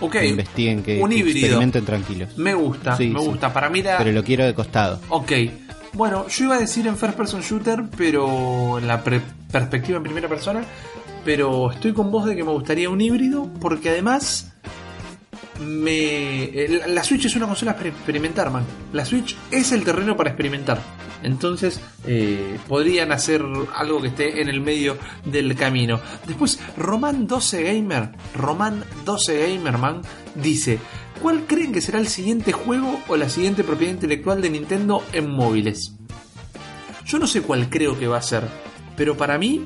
Ok. 0.01 0.11
Que 0.11 0.27
investiguen, 0.27 0.83
que, 0.83 1.01
un 1.01 1.09
que 1.09 1.15
híbrido. 1.17 1.37
experimenten 1.39 1.85
tranquilos. 1.85 2.37
Me 2.37 2.53
gusta, 2.53 2.95
Sí, 2.97 3.07
me 3.07 3.19
sí. 3.19 3.25
gusta. 3.27 3.51
Para 3.53 3.69
mí 3.69 3.79
era... 3.79 3.97
Pero 3.97 4.11
lo 4.11 4.23
quiero 4.23 4.45
de 4.45 4.53
costado. 4.53 4.99
Ok. 5.09 5.31
Bueno, 5.93 6.27
yo 6.27 6.45
iba 6.45 6.55
a 6.55 6.59
decir 6.59 6.85
en 6.87 6.97
First 6.97 7.15
Person 7.17 7.41
Shooter, 7.41 7.83
pero 7.97 8.77
en 8.77 8.87
la 8.87 9.03
pre- 9.03 9.21
perspectiva 9.51 9.97
en 9.97 10.03
primera 10.03 10.27
persona. 10.27 10.61
Pero 11.25 11.71
estoy 11.71 11.93
con 11.93 12.11
vos 12.11 12.25
de 12.25 12.35
que 12.35 12.43
me 12.43 12.51
gustaría 12.51 12.89
un 12.89 13.01
híbrido, 13.01 13.49
porque 13.59 13.89
además. 13.89 14.51
Me. 15.59 16.43
eh, 16.45 16.79
la- 16.79 16.87
La 16.87 17.03
Switch 17.03 17.25
es 17.25 17.35
una 17.35 17.45
consola 17.47 17.75
para 17.75 17.89
experimentar, 17.89 18.49
man. 18.51 18.63
La 18.93 19.03
Switch 19.05 19.35
es 19.51 19.71
el 19.71 19.83
terreno 19.83 20.15
para 20.15 20.29
experimentar. 20.29 20.79
Entonces, 21.23 21.81
eh, 22.05 22.57
podrían 22.67 23.11
hacer 23.11 23.43
algo 23.75 24.01
que 24.01 24.07
esté 24.07 24.41
en 24.41 24.49
el 24.49 24.61
medio 24.61 24.97
del 25.25 25.55
camino. 25.55 25.99
Después, 26.25 26.59
Roman 26.77 27.27
12 27.27 27.63
Gamer, 27.63 28.11
Roman 28.35 28.83
12 29.05 29.47
Gamer, 29.47 29.77
man, 29.77 30.01
dice: 30.35 30.79
¿Cuál 31.21 31.45
creen 31.45 31.73
que 31.73 31.81
será 31.81 31.99
el 31.99 32.07
siguiente 32.07 32.51
juego 32.51 33.01
o 33.07 33.17
la 33.17 33.29
siguiente 33.29 33.63
propiedad 33.63 33.93
intelectual 33.93 34.41
de 34.41 34.49
Nintendo 34.49 35.03
en 35.11 35.29
móviles? 35.29 35.93
Yo 37.05 37.19
no 37.19 37.27
sé 37.27 37.41
cuál 37.41 37.69
creo 37.69 37.97
que 37.97 38.07
va 38.07 38.17
a 38.17 38.21
ser, 38.21 38.43
pero 38.95 39.17
para 39.17 39.37
mí 39.37 39.63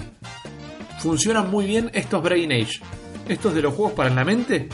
funcionan 0.99 1.51
muy 1.51 1.65
bien 1.65 1.91
estos 1.93 2.23
Brain 2.23 2.51
Age. 2.51 2.79
Estos 3.27 3.53
de 3.53 3.61
los 3.61 3.73
juegos 3.73 3.93
para 3.93 4.09
la 4.09 4.23
mente. 4.23 4.69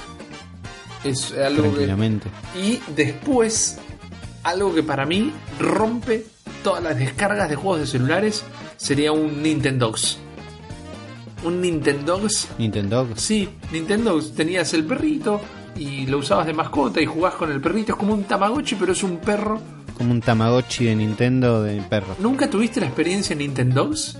Es 1.04 1.34
algo 1.34 1.74
que... 1.76 1.86
Y 2.56 2.80
después, 2.96 3.80
algo 4.44 4.74
que 4.74 4.84
para 4.84 5.06
mí 5.06 5.34
rompe 5.60 6.26
todas 6.64 6.84
las 6.84 6.98
descargas 6.98 7.50
de 7.50 7.56
juegos 7.56 7.82
de 7.82 7.88
celulares 7.88 8.44
sería 8.78 9.12
un 9.12 9.42
Nintendogs. 9.42 10.20
Un 11.44 11.62
Nintendogs. 11.62 12.50
Nintendo. 12.58 13.08
Sí, 13.16 13.50
Nintendogs 13.72 14.34
tenías 14.34 14.74
el 14.74 14.86
perrito 14.86 15.42
y 15.76 16.06
lo 16.06 16.18
usabas 16.18 16.46
de 16.46 16.54
mascota 16.54 17.02
y 17.02 17.06
jugás 17.06 17.36
con 17.36 17.52
el 17.52 17.62
perrito. 17.62 17.94
Es 17.94 17.98
como 17.98 18.14
un 18.14 18.24
Tamagotchi, 18.24 18.76
pero 18.76 18.92
es 18.92 19.04
un 19.04 19.18
perro. 19.18 19.60
Como 19.98 20.12
un 20.12 20.22
Tamagotchi 20.22 20.86
de 20.86 20.96
Nintendo 20.96 21.64
de 21.64 21.82
perro. 21.82 22.16
¿Nunca 22.20 22.50
tuviste 22.50 22.80
la 22.80 22.88
experiencia 22.88 23.34
en 23.34 23.40
Nintendogs? 23.40 24.18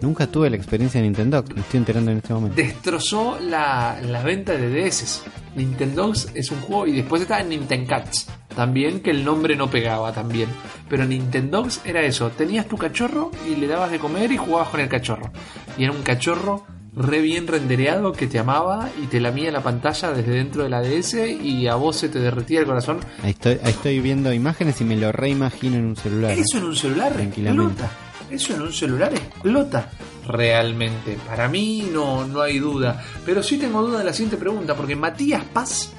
Nunca 0.00 0.26
tuve 0.26 0.50
la 0.50 0.56
experiencia 0.56 1.00
de 1.00 1.06
Nintendo. 1.06 1.42
Me 1.54 1.62
estoy 1.62 1.78
enterando 1.78 2.10
en 2.10 2.18
este 2.18 2.34
momento. 2.34 2.56
Destrozó 2.56 3.38
la, 3.40 3.98
la 4.02 4.22
venta 4.22 4.52
de 4.52 4.88
DS. 4.88 5.22
Nintendogs 5.56 6.28
es 6.34 6.50
un 6.50 6.60
juego 6.60 6.86
y 6.86 6.92
después 6.92 7.22
estaba 7.22 7.42
Nintendo 7.42 7.88
Cats. 7.88 8.26
También 8.56 9.00
que 9.00 9.10
el 9.10 9.22
nombre 9.24 9.54
no 9.54 9.70
pegaba 9.70 10.12
también. 10.12 10.48
Pero 10.88 11.04
Nintendogs 11.04 11.82
era 11.84 12.00
eso. 12.02 12.30
Tenías 12.30 12.66
tu 12.66 12.76
cachorro 12.78 13.30
y 13.48 13.54
le 13.54 13.66
dabas 13.66 13.90
de 13.90 13.98
comer 13.98 14.32
y 14.32 14.38
jugabas 14.38 14.70
con 14.70 14.80
el 14.80 14.88
cachorro. 14.88 15.30
Y 15.78 15.84
era 15.84 15.92
un 15.92 16.02
cachorro 16.02 16.64
re 16.96 17.20
bien 17.20 17.46
rendereado 17.46 18.12
que 18.12 18.26
te 18.26 18.38
amaba 18.38 18.88
y 19.02 19.06
te 19.08 19.20
lamía 19.20 19.52
la 19.52 19.62
pantalla 19.62 20.12
desde 20.12 20.32
dentro 20.32 20.62
de 20.62 20.70
la 20.70 20.80
DS 20.80 21.14
y 21.42 21.66
a 21.68 21.74
vos 21.74 21.96
se 21.96 22.08
te 22.08 22.18
derretía 22.18 22.60
el 22.60 22.66
corazón. 22.66 23.00
Ahí 23.22 23.32
estoy, 23.32 23.58
ahí 23.62 23.70
estoy 23.72 24.00
viendo 24.00 24.32
imágenes 24.32 24.80
y 24.80 24.84
me 24.84 24.96
lo 24.96 25.12
reimagino 25.12 25.76
en 25.76 25.84
un 25.84 25.96
celular. 25.96 26.30
Eso 26.30 26.56
en 26.56 26.64
un 26.64 26.74
celular 26.76 27.12
Tranquilamente. 27.12 27.82
explota. 27.82 27.90
Eso 28.30 28.54
en 28.54 28.62
un 28.62 28.72
celular 28.72 29.12
explota. 29.12 29.90
Realmente. 30.26 31.18
Para 31.26 31.46
mí 31.48 31.88
no, 31.92 32.26
no 32.26 32.40
hay 32.40 32.58
duda. 32.58 33.04
Pero 33.26 33.42
sí 33.42 33.58
tengo 33.58 33.82
duda 33.82 33.98
de 33.98 34.04
la 34.04 34.12
siguiente 34.14 34.38
pregunta. 34.38 34.74
Porque 34.74 34.96
Matías 34.96 35.44
Paz 35.44 35.92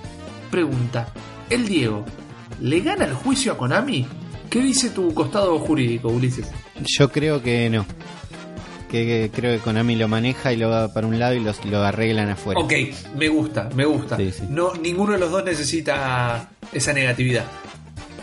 pregunta. 0.50 1.08
El 1.50 1.66
Diego, 1.68 2.04
¿le 2.62 2.80
gana 2.82 3.06
el 3.06 3.14
juicio 3.14 3.54
a 3.54 3.58
Konami? 3.58 4.06
¿Qué 4.50 4.62
dice 4.62 4.90
tu 4.92 5.14
costado 5.14 5.58
jurídico, 5.60 6.10
Ulises? 6.10 6.50
Yo 6.86 7.12
creo 7.12 7.42
que 7.42 7.70
no. 7.70 7.86
Que, 8.90 9.06
que 9.06 9.32
creo 9.34 9.58
que 9.58 9.60
Konami 9.62 9.96
lo 9.96 10.08
maneja 10.08 10.54
y 10.54 10.58
lo 10.58 10.70
va 10.70 10.94
para 10.94 11.08
un 11.08 11.20
lado 11.20 11.34
y 11.36 11.42
los, 11.42 11.64
lo 11.66 11.84
arreglan 11.84 12.30
afuera. 12.30 12.62
Ok, 12.62 12.74
me 13.18 13.28
gusta, 13.28 13.70
me 13.76 13.86
gusta. 13.86 14.16
Sí, 14.16 14.32
sí. 14.32 14.44
No, 14.50 14.74
ninguno 14.76 15.14
de 15.14 15.20
los 15.20 15.32
dos 15.32 15.44
necesita 15.44 16.50
esa 16.72 16.94
negatividad, 16.94 17.46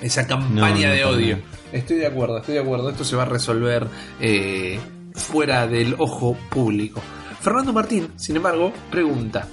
esa 0.00 0.26
campaña 0.26 0.88
No, 0.88 0.88
no, 0.88 0.94
de 0.94 1.04
odio. 1.04 1.38
Estoy 1.72 1.96
de 1.96 2.06
acuerdo, 2.06 2.38
estoy 2.38 2.54
de 2.54 2.60
acuerdo. 2.60 2.88
Esto 2.88 3.04
se 3.04 3.16
va 3.16 3.24
a 3.24 3.26
resolver 3.26 3.86
eh, 4.20 4.78
fuera 5.12 5.66
del 5.66 5.94
ojo 5.98 6.36
público. 6.48 7.02
Fernando 7.40 7.74
Martín, 7.74 8.08
sin 8.16 8.36
embargo, 8.36 8.72
pregunta, 8.90 9.46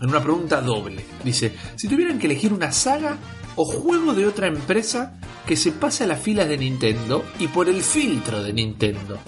en 0.00 0.08
una 0.08 0.22
pregunta 0.22 0.62
doble, 0.62 1.04
dice, 1.22 1.52
si 1.76 1.86
tuvieran 1.86 2.18
que 2.18 2.26
elegir 2.26 2.52
una 2.52 2.72
saga 2.72 3.18
o 3.60 3.64
juego 3.66 4.14
de 4.14 4.26
otra 4.26 4.46
empresa 4.46 5.12
que 5.46 5.54
se 5.54 5.70
pase 5.70 6.04
a 6.04 6.06
las 6.06 6.22
filas 6.22 6.48
de 6.48 6.56
Nintendo 6.56 7.22
y 7.38 7.48
por 7.48 7.68
el 7.68 7.82
filtro 7.82 8.42
de 8.42 8.54
Nintendo, 8.54 9.18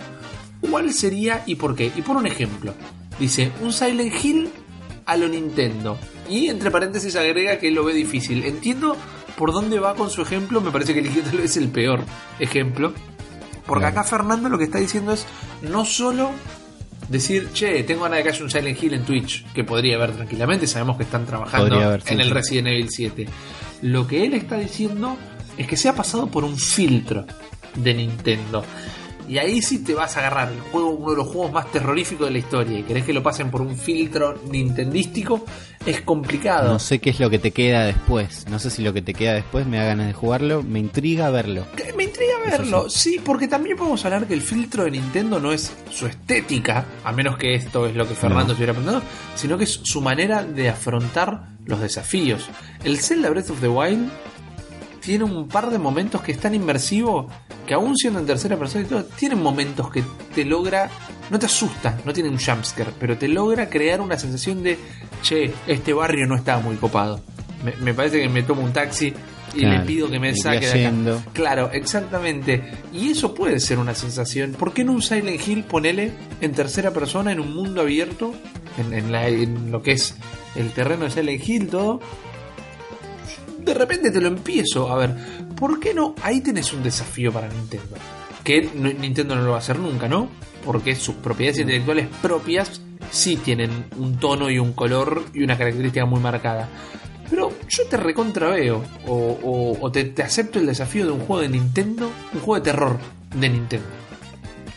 ¿cuál 0.62 0.94
sería 0.94 1.42
y 1.44 1.56
por 1.56 1.76
qué? 1.76 1.92
Y 1.94 2.00
por 2.00 2.16
un 2.16 2.26
ejemplo, 2.26 2.72
dice, 3.20 3.52
un 3.60 3.74
Silent 3.74 4.24
Hill 4.24 4.48
a 5.04 5.18
lo 5.18 5.28
Nintendo. 5.28 5.98
Y 6.30 6.48
entre 6.48 6.70
paréntesis 6.70 7.14
agrega 7.14 7.58
que 7.58 7.70
lo 7.70 7.84
ve 7.84 7.92
difícil. 7.92 8.42
Entiendo 8.44 8.96
por 9.36 9.52
dónde 9.52 9.78
va 9.80 9.94
con 9.96 10.08
su 10.08 10.22
ejemplo, 10.22 10.62
me 10.62 10.70
parece 10.70 10.94
que 10.94 11.02
tal 11.02 11.36
vez 11.36 11.58
el 11.58 11.68
peor 11.68 12.00
ejemplo. 12.38 12.94
Porque 13.66 13.84
acá 13.84 14.02
Fernando 14.02 14.48
lo 14.48 14.56
que 14.56 14.64
está 14.64 14.78
diciendo 14.78 15.12
es 15.12 15.26
no 15.60 15.84
solo 15.84 16.30
decir, 17.10 17.50
che, 17.52 17.82
tengo 17.82 18.04
ganas 18.04 18.20
de 18.20 18.22
que 18.22 18.28
haya 18.30 18.44
un 18.44 18.50
Silent 18.50 18.82
Hill 18.82 18.94
en 18.94 19.04
Twitch, 19.04 19.44
que 19.52 19.62
podría 19.62 19.96
haber 19.96 20.12
tranquilamente, 20.12 20.66
sabemos 20.66 20.96
que 20.96 21.02
están 21.02 21.26
trabajando 21.26 21.68
Podría 21.68 21.86
haber, 21.86 22.00
sí, 22.00 22.14
en 22.14 22.20
el. 22.22 22.30
Resident 22.30 22.68
Evil 22.68 22.88
7. 22.88 23.26
Lo 23.82 24.06
que 24.06 24.24
él 24.24 24.34
está 24.34 24.58
diciendo 24.58 25.16
es 25.58 25.66
que 25.66 25.76
se 25.76 25.88
ha 25.88 25.94
pasado 25.94 26.28
por 26.28 26.44
un 26.44 26.56
filtro 26.56 27.26
de 27.74 27.94
Nintendo. 27.94 28.64
Y 29.28 29.38
ahí 29.38 29.62
sí 29.62 29.78
te 29.78 29.94
vas 29.94 30.16
a 30.16 30.20
agarrar 30.20 30.52
el 30.52 30.60
juego, 30.60 30.90
uno 30.90 31.10
de 31.12 31.16
los 31.18 31.26
juegos 31.28 31.52
más 31.52 31.70
terroríficos 31.72 32.26
de 32.26 32.32
la 32.32 32.38
historia, 32.38 32.78
y 32.78 32.82
querés 32.82 33.04
que 33.04 33.12
lo 33.12 33.22
pasen 33.22 33.50
por 33.50 33.62
un 33.62 33.76
filtro 33.76 34.34
nintendístico, 34.50 35.44
es 35.86 36.00
complicado. 36.02 36.72
No 36.72 36.78
sé 36.78 36.98
qué 37.00 37.10
es 37.10 37.20
lo 37.20 37.30
que 37.30 37.38
te 37.38 37.50
queda 37.50 37.84
después. 37.84 38.46
No 38.50 38.58
sé 38.58 38.70
si 38.70 38.82
lo 38.82 38.92
que 38.92 39.02
te 39.02 39.14
queda 39.14 39.34
después 39.34 39.66
me 39.66 39.78
da 39.78 39.84
ganas 39.84 40.06
de 40.06 40.12
jugarlo. 40.12 40.62
Me 40.62 40.78
intriga 40.78 41.30
verlo. 41.30 41.64
Me 41.96 42.04
intriga 42.04 42.34
verlo, 42.44 42.88
sí, 42.90 43.20
porque 43.24 43.48
también 43.48 43.76
podemos 43.76 44.04
hablar 44.04 44.26
que 44.26 44.34
el 44.34 44.42
filtro 44.42 44.84
de 44.84 44.90
Nintendo 44.92 45.40
no 45.40 45.52
es 45.52 45.72
su 45.90 46.06
estética, 46.06 46.84
a 47.04 47.12
menos 47.12 47.36
que 47.36 47.54
esto 47.54 47.86
es 47.86 47.94
lo 47.96 48.06
que 48.06 48.14
Fernando 48.14 48.46
No. 48.46 48.52
estuviera 48.52 48.72
preguntando, 48.74 49.04
sino 49.34 49.56
que 49.58 49.64
es 49.64 49.70
su 49.82 50.00
manera 50.00 50.42
de 50.44 50.68
afrontar 50.68 51.48
los 51.64 51.80
desafíos. 51.80 52.48
El 52.84 52.98
Zelda 52.98 53.30
Breath 53.30 53.50
of 53.50 53.60
the 53.60 53.68
Wild 53.68 54.08
tiene 55.02 55.24
un 55.24 55.48
par 55.48 55.70
de 55.70 55.78
momentos 55.78 56.22
que 56.22 56.32
es 56.32 56.38
tan 56.38 56.54
inmersivo 56.54 57.26
que 57.66 57.74
aún 57.74 57.96
siendo 57.96 58.20
en 58.20 58.26
tercera 58.26 58.56
persona 58.56 58.84
y 58.84 58.88
todo, 58.88 59.04
tienen 59.04 59.42
momentos 59.42 59.90
que 59.90 60.02
te 60.34 60.44
logra, 60.44 60.90
no 61.30 61.38
te 61.38 61.46
asusta, 61.46 61.98
no 62.04 62.12
tiene 62.12 62.28
un 62.28 62.38
jumpscare, 62.38 62.90
pero 62.98 63.16
te 63.18 63.28
logra 63.28 63.68
crear 63.68 64.00
una 64.00 64.18
sensación 64.18 64.62
de, 64.62 64.78
che, 65.22 65.52
este 65.66 65.92
barrio 65.92 66.26
no 66.26 66.36
está 66.36 66.58
muy 66.58 66.76
copado. 66.76 67.20
Me, 67.64 67.72
me 67.76 67.94
parece 67.94 68.20
que 68.20 68.28
me 68.28 68.42
tomo 68.42 68.62
un 68.62 68.72
taxi 68.72 69.12
y 69.54 69.60
Claro, 69.60 69.80
le 69.80 69.86
pido 69.86 70.10
que 70.10 70.18
me 70.18 70.34
saque 70.34 70.60
de 70.60 70.66
acá. 70.86 70.88
Claro, 71.32 71.70
exactamente. 71.72 72.62
Y 72.92 73.10
eso 73.10 73.34
puede 73.34 73.60
ser 73.60 73.78
una 73.78 73.94
sensación. 73.94 74.52
¿Por 74.52 74.72
qué 74.72 74.82
no 74.82 74.92
un 74.92 75.02
Silent 75.02 75.46
Hill 75.46 75.64
ponele 75.64 76.12
en 76.40 76.52
tercera 76.52 76.90
persona 76.92 77.32
en 77.32 77.38
un 77.40 77.54
mundo 77.54 77.82
abierto? 77.82 78.34
En, 78.78 78.92
en 78.94 79.12
la- 79.12 79.28
en 79.28 79.70
lo 79.70 79.82
que 79.82 79.92
es 79.92 80.16
el 80.56 80.70
terreno 80.72 81.04
de 81.04 81.10
Silent 81.10 81.46
Hill, 81.48 81.68
todo. 81.68 82.00
De 83.64 83.74
repente 83.74 84.10
te 84.10 84.20
lo 84.20 84.28
empiezo 84.28 84.90
a 84.90 84.96
ver. 84.96 85.14
¿Por 85.56 85.78
qué 85.78 85.94
no? 85.94 86.14
Ahí 86.22 86.40
tenés 86.40 86.72
un 86.72 86.82
desafío 86.82 87.32
para 87.32 87.48
Nintendo. 87.48 87.96
Que 88.42 88.62
Nintendo 88.74 89.36
no 89.36 89.42
lo 89.42 89.50
va 89.50 89.56
a 89.56 89.60
hacer 89.60 89.78
nunca, 89.78 90.08
¿no? 90.08 90.28
Porque 90.64 90.96
sus 90.96 91.16
propiedades 91.16 91.60
intelectuales 91.60 92.08
propias 92.20 92.80
sí 93.10 93.36
tienen 93.36 93.86
un 93.96 94.18
tono 94.18 94.50
y 94.50 94.58
un 94.58 94.72
color 94.72 95.24
y 95.32 95.44
una 95.44 95.56
característica 95.56 96.04
muy 96.06 96.20
marcada. 96.20 96.68
Pero 97.30 97.52
yo 97.68 97.86
te 97.86 97.96
recontraveo 97.96 98.82
o, 99.06 99.14
o, 99.14 99.78
o 99.80 99.92
te, 99.92 100.04
te 100.04 100.22
acepto 100.22 100.58
el 100.58 100.66
desafío 100.66 101.06
de 101.06 101.12
un 101.12 101.20
juego 101.20 101.42
de 101.42 101.48
Nintendo, 101.48 102.10
un 102.34 102.40
juego 102.40 102.56
de 102.56 102.70
terror 102.70 102.98
de 103.34 103.48
Nintendo. 103.48 103.86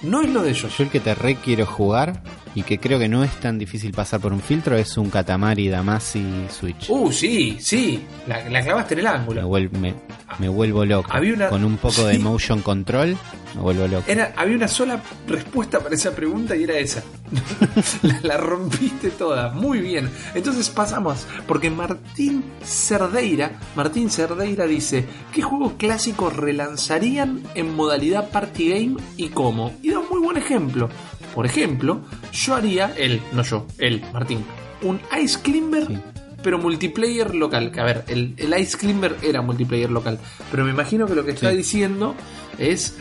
No 0.03 0.21
es 0.21 0.29
lo 0.29 0.43
de 0.43 0.51
ellos. 0.51 0.77
Yo 0.77 0.83
el 0.83 0.89
que 0.89 0.99
te 0.99 1.15
re 1.15 1.35
quiero 1.35 1.65
jugar 1.65 2.21
y 2.55 2.63
que 2.63 2.79
creo 2.79 2.97
que 2.97 3.07
no 3.09 3.23
es 3.23 3.31
tan 3.39 3.59
difícil 3.59 3.91
pasar 3.91 4.19
por 4.21 4.31
un 4.33 4.39
filtro 4.41 4.75
es 4.77 4.97
un 4.97 5.09
Katamari 5.09 5.67
Damacy 5.69 6.45
Switch. 6.49 6.89
Uh, 6.89 7.11
sí, 7.11 7.57
sí, 7.59 8.01
la, 8.27 8.49
la 8.49 8.63
clavaste 8.63 8.93
en 8.95 8.99
el 9.01 9.05
me, 9.05 9.11
ángulo. 9.11 9.41
vuel- 9.49 9.71
me- 9.71 9.93
me 10.39 10.49
vuelvo 10.49 10.83
loco. 10.85 11.09
Había 11.13 11.33
una- 11.33 11.49
Con 11.49 11.63
un 11.63 11.77
poco 11.77 12.05
de 12.05 12.17
motion 12.19 12.61
control, 12.61 13.17
me 13.55 13.61
vuelvo 13.61 13.87
loco. 13.87 14.05
Era, 14.09 14.33
había 14.35 14.55
una 14.55 14.67
sola 14.67 15.01
respuesta 15.27 15.79
para 15.79 15.95
esa 15.95 16.11
pregunta 16.15 16.55
y 16.55 16.63
era 16.63 16.77
esa. 16.77 17.03
la, 18.03 18.19
la 18.21 18.37
rompiste 18.37 19.09
toda. 19.11 19.51
Muy 19.51 19.79
bien. 19.79 20.09
Entonces 20.33 20.69
pasamos. 20.69 21.25
Porque 21.47 21.69
Martín 21.69 22.43
Cerdeira, 22.63 23.51
Martín 23.75 24.09
Cerdeira 24.09 24.65
dice, 24.65 25.05
¿qué 25.33 25.41
juego 25.41 25.73
clásico 25.77 26.29
relanzarían 26.29 27.41
en 27.55 27.73
modalidad 27.75 28.29
party 28.29 28.69
game 28.69 28.95
y 29.17 29.29
cómo? 29.29 29.73
Y 29.81 29.91
da 29.91 29.99
un 29.99 30.09
muy 30.09 30.19
buen 30.21 30.37
ejemplo. 30.37 30.89
Por 31.35 31.45
ejemplo, 31.45 32.01
yo 32.31 32.55
haría, 32.55 32.93
él, 32.97 33.21
no 33.33 33.43
yo, 33.43 33.67
él, 33.77 34.01
Martín, 34.13 34.43
un 34.81 34.99
Ice 35.21 35.37
Climber 35.43 35.85
Sí. 35.85 35.97
pero 36.41 36.57
multiplayer 36.57 37.35
local. 37.35 37.71
Que 37.71 37.81
a 37.81 37.83
ver, 37.83 38.05
el, 38.07 38.33
el 38.37 38.57
Ice 38.59 38.77
Climber 38.77 39.17
era 39.21 39.41
multiplayer 39.41 39.91
local. 39.91 40.17
Pero 40.49 40.63
me 40.63 40.71
imagino 40.71 41.05
que 41.05 41.13
lo 41.15 41.25
que 41.25 41.31
está 41.31 41.51
Sí. 41.51 41.57
diciendo 41.57 42.15
es 42.57 42.95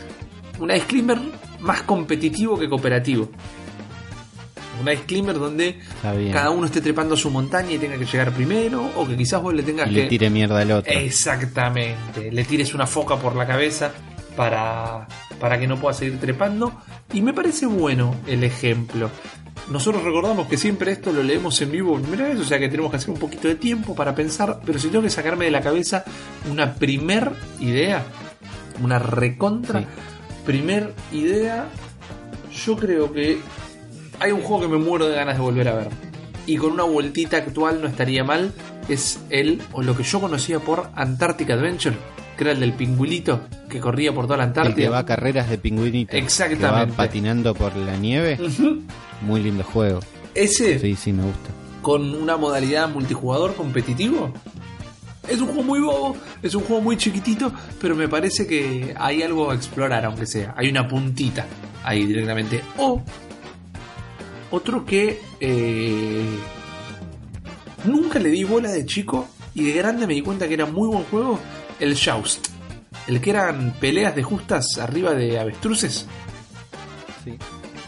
un 0.59 0.69
Ice 0.71 0.85
Climber 0.85 1.17
más 1.61 1.81
competitivo 1.83 2.59
que 2.59 2.67
cooperativo. 2.69 3.29
Un 4.81 4.89
Ice 4.91 5.03
Climber 5.05 5.39
donde 5.39 5.79
cada 6.33 6.49
uno 6.49 6.65
esté 6.65 6.81
trepando 6.81 7.15
su 7.15 7.29
montaña 7.31 7.71
y 7.71 7.77
tenga 7.77 7.97
que 7.97 8.05
llegar 8.05 8.31
primero, 8.33 8.89
o 8.97 9.07
que 9.07 9.15
quizás 9.15 9.41
vos 9.41 9.53
le 9.53 9.63
tengas 9.63 9.89
y 9.89 9.93
que. 9.93 10.01
le 10.01 10.07
tire 10.07 10.29
mierda 10.29 10.59
al 10.59 10.71
otro. 10.73 10.91
Exactamente. 10.91 12.29
Le 12.31 12.43
tires 12.43 12.73
una 12.73 12.85
foca 12.85 13.15
por 13.17 13.35
la 13.37 13.47
cabeza 13.47 13.93
para, 14.35 15.07
para 15.39 15.59
que 15.59 15.67
no 15.67 15.77
pueda 15.77 15.93
seguir 15.93 16.19
trepando. 16.19 16.73
Y 17.13 17.21
me 17.21 17.33
parece 17.33 17.65
bueno 17.65 18.15
el 18.27 18.43
ejemplo. 18.43 19.09
Nosotros 19.69 20.03
recordamos 20.03 20.47
que 20.47 20.57
siempre 20.57 20.91
esto 20.91 21.11
lo 21.11 21.23
leemos 21.23 21.59
en 21.61 21.71
vivo 21.71 21.97
primera 21.99 22.27
vez, 22.29 22.39
o 22.39 22.43
sea 22.43 22.59
que 22.59 22.69
tenemos 22.69 22.91
que 22.91 22.97
hacer 22.97 23.09
un 23.09 23.19
poquito 23.19 23.47
de 23.47 23.55
tiempo 23.55 23.95
para 23.95 24.13
pensar. 24.13 24.59
Pero 24.65 24.77
si 24.77 24.89
tengo 24.89 25.01
que 25.03 25.09
sacarme 25.09 25.45
de 25.45 25.51
la 25.51 25.61
cabeza 25.61 26.03
una 26.51 26.75
primer 26.75 27.31
idea, 27.59 28.03
una 28.83 28.99
recontra 28.99 29.79
Sí. 29.79 29.87
primer 30.45 30.93
idea, 31.11 31.67
yo 32.65 32.75
creo 32.77 33.11
que 33.11 33.39
hay 34.19 34.31
un 34.31 34.41
juego 34.41 34.63
que 34.63 34.67
me 34.67 34.77
muero 34.77 35.07
de 35.07 35.15
ganas 35.15 35.35
de 35.37 35.41
volver 35.41 35.67
a 35.67 35.75
ver. 35.75 35.89
Y 36.45 36.57
con 36.57 36.73
una 36.73 36.83
vueltita 36.83 37.37
actual 37.37 37.81
no 37.81 37.87
estaría 37.87 38.23
mal, 38.23 38.53
es 38.87 39.19
el, 39.31 39.63
o 39.71 39.81
lo 39.81 39.97
que 39.97 40.03
yo 40.03 40.21
conocía 40.21 40.59
por 40.59 40.89
Antarctic 40.95 41.49
Adventure, 41.49 41.95
que 42.37 42.43
era 42.43 42.51
el 42.53 42.59
del 42.59 42.73
pingüilito 42.73 43.41
que 43.69 43.79
corría 43.79 44.13
por 44.13 44.25
toda 44.25 44.37
la 44.37 44.43
El 44.45 44.53
que 44.53 44.59
Antártida. 44.59 44.89
va 44.89 44.99
a 44.99 45.05
carreras 45.05 45.49
de 45.49 45.57
pingüinito. 45.57 46.15
Exactamente. 46.15 46.85
Que 46.85 46.91
va 46.91 46.97
patinando 46.97 47.53
por 47.53 47.75
la 47.75 47.95
nieve. 47.97 48.37
Muy 49.21 49.41
lindo 49.41 49.63
juego. 49.63 49.99
Ese, 50.33 50.79
Sí, 50.79 50.95
sí, 50.95 51.13
me 51.13 51.23
gusta. 51.23 51.49
con 51.81 52.13
una 52.15 52.35
modalidad 52.37 52.89
multijugador 52.89 53.55
competitivo. 53.55 54.33
Es 55.27 55.39
un 55.41 55.47
juego 55.47 55.63
muy 55.63 55.79
bobo, 55.79 56.15
es 56.43 56.53
un 56.53 56.63
juego 56.63 56.81
muy 56.83 56.97
chiquitito, 56.97 57.51
pero 57.81 57.95
me 57.95 58.07
parece 58.07 58.45
que 58.45 58.93
hay 58.97 59.23
algo 59.23 59.49
a 59.49 59.55
explorar, 59.55 60.05
aunque 60.05 60.27
sea. 60.27 60.53
Hay 60.57 60.69
una 60.69 60.87
puntita 60.87 61.47
ahí 61.83 62.05
directamente. 62.05 62.61
O 62.77 63.01
otro 64.51 64.85
que 64.85 65.19
eh, 65.39 66.25
nunca 67.85 68.19
le 68.19 68.29
di 68.29 68.43
bola 68.43 68.69
de 68.71 68.85
chico 68.85 69.27
y 69.53 69.63
de 69.63 69.73
grande 69.73 70.05
me 70.05 70.13
di 70.13 70.21
cuenta 70.21 70.47
que 70.47 70.53
era 70.53 70.65
muy 70.65 70.87
buen 70.87 71.03
juego, 71.05 71.39
el 71.79 71.97
Joust. 71.99 72.47
El 73.07 73.21
que 73.21 73.29
eran 73.29 73.73
peleas 73.79 74.15
de 74.15 74.23
justas 74.23 74.77
arriba 74.77 75.13
de 75.13 75.39
avestruces. 75.39 76.05
Sí. 77.23 77.37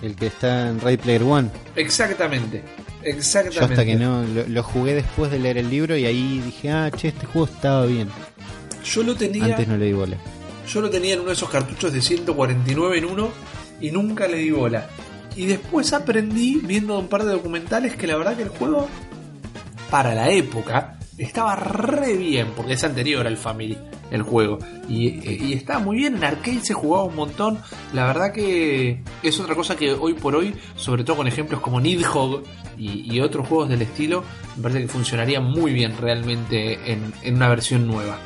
El 0.02 0.16
que 0.16 0.28
está 0.28 0.70
en 0.70 0.80
Ray 0.80 0.98
Player 0.98 1.24
One. 1.24 1.50
Exactamente. 1.76 2.64
Exactamente. 3.04 3.60
Yo 3.60 3.66
hasta 3.66 3.86
que 3.86 3.96
no 3.96 4.24
lo, 4.24 4.48
lo 4.48 4.64
jugué 4.64 4.94
después 4.94 5.32
de 5.32 5.40
leer 5.40 5.58
el 5.58 5.70
libro 5.70 5.96
y 5.98 6.06
ahí 6.06 6.42
dije, 6.46 6.70
ah, 6.72 6.92
che, 6.96 7.10
este 7.10 7.26
juego 7.26 7.48
estaba 7.48 7.86
bien. 7.86 8.10
Yo 8.84 9.04
lo 9.04 9.16
tenía. 9.16 9.46
Antes 9.46 9.68
no 9.68 9.78
le 9.78 9.86
di 9.86 9.94
bola. 9.94 10.18
Yo 10.68 10.82
lo 10.82 10.90
tenía 10.90 11.14
en 11.14 11.22
uno 11.22 11.30
de 11.30 11.36
esos 11.36 11.50
cartuchos 11.50 11.94
de 11.94 12.02
149 12.02 12.98
en 12.98 13.06
uno 13.06 13.30
y 13.80 13.92
nunca 13.92 14.28
le 14.28 14.38
di 14.38 14.52
bola. 14.52 14.88
Y 15.36 15.46
después 15.46 15.94
aprendí 15.94 16.62
viendo 16.64 16.98
un 16.98 17.08
par 17.08 17.24
de 17.24 17.32
documentales 17.32 17.96
que 17.96 18.08
la 18.08 18.18
verdad 18.18 18.36
que 18.36 18.44
el 18.44 18.50
juego, 18.50 18.88
para 19.90 20.14
la 20.14 20.30
época, 20.30 20.97
estaba 21.18 21.56
re 21.56 22.16
bien, 22.16 22.48
porque 22.56 22.74
es 22.74 22.84
anterior 22.84 23.26
al 23.26 23.38
Family 23.38 23.78
el 24.12 24.22
juego. 24.22 24.60
Y, 24.88 25.08
eh, 25.08 25.38
y 25.42 25.54
estaba 25.54 25.80
muy 25.80 25.98
bien, 25.98 26.16
en 26.16 26.24
arcade 26.24 26.62
se 26.62 26.74
jugaba 26.74 27.06
un 27.06 27.16
montón. 27.16 27.60
La 27.94 28.06
verdad 28.06 28.32
que 28.32 29.02
es 29.24 29.40
otra 29.40 29.56
cosa 29.56 29.76
que 29.76 29.94
hoy 29.94 30.14
por 30.14 30.36
hoy, 30.36 30.54
sobre 30.76 31.04
todo 31.04 31.18
con 31.18 31.28
ejemplos 31.28 31.62
como 31.62 31.80
Nidhogg 31.82 32.44
y, 32.78 33.14
y 33.14 33.20
otros 33.20 33.48
juegos 33.48 33.70
del 33.70 33.82
estilo, 33.82 34.24
me 34.56 34.64
parece 34.64 34.82
que 34.82 34.88
funcionaría 34.88 35.42
muy 35.42 35.74
bien 35.74 35.96
realmente 36.00 36.92
en, 36.92 37.14
en 37.24 37.36
una 37.36 37.50
versión 37.50 37.88
nueva. 37.88 38.18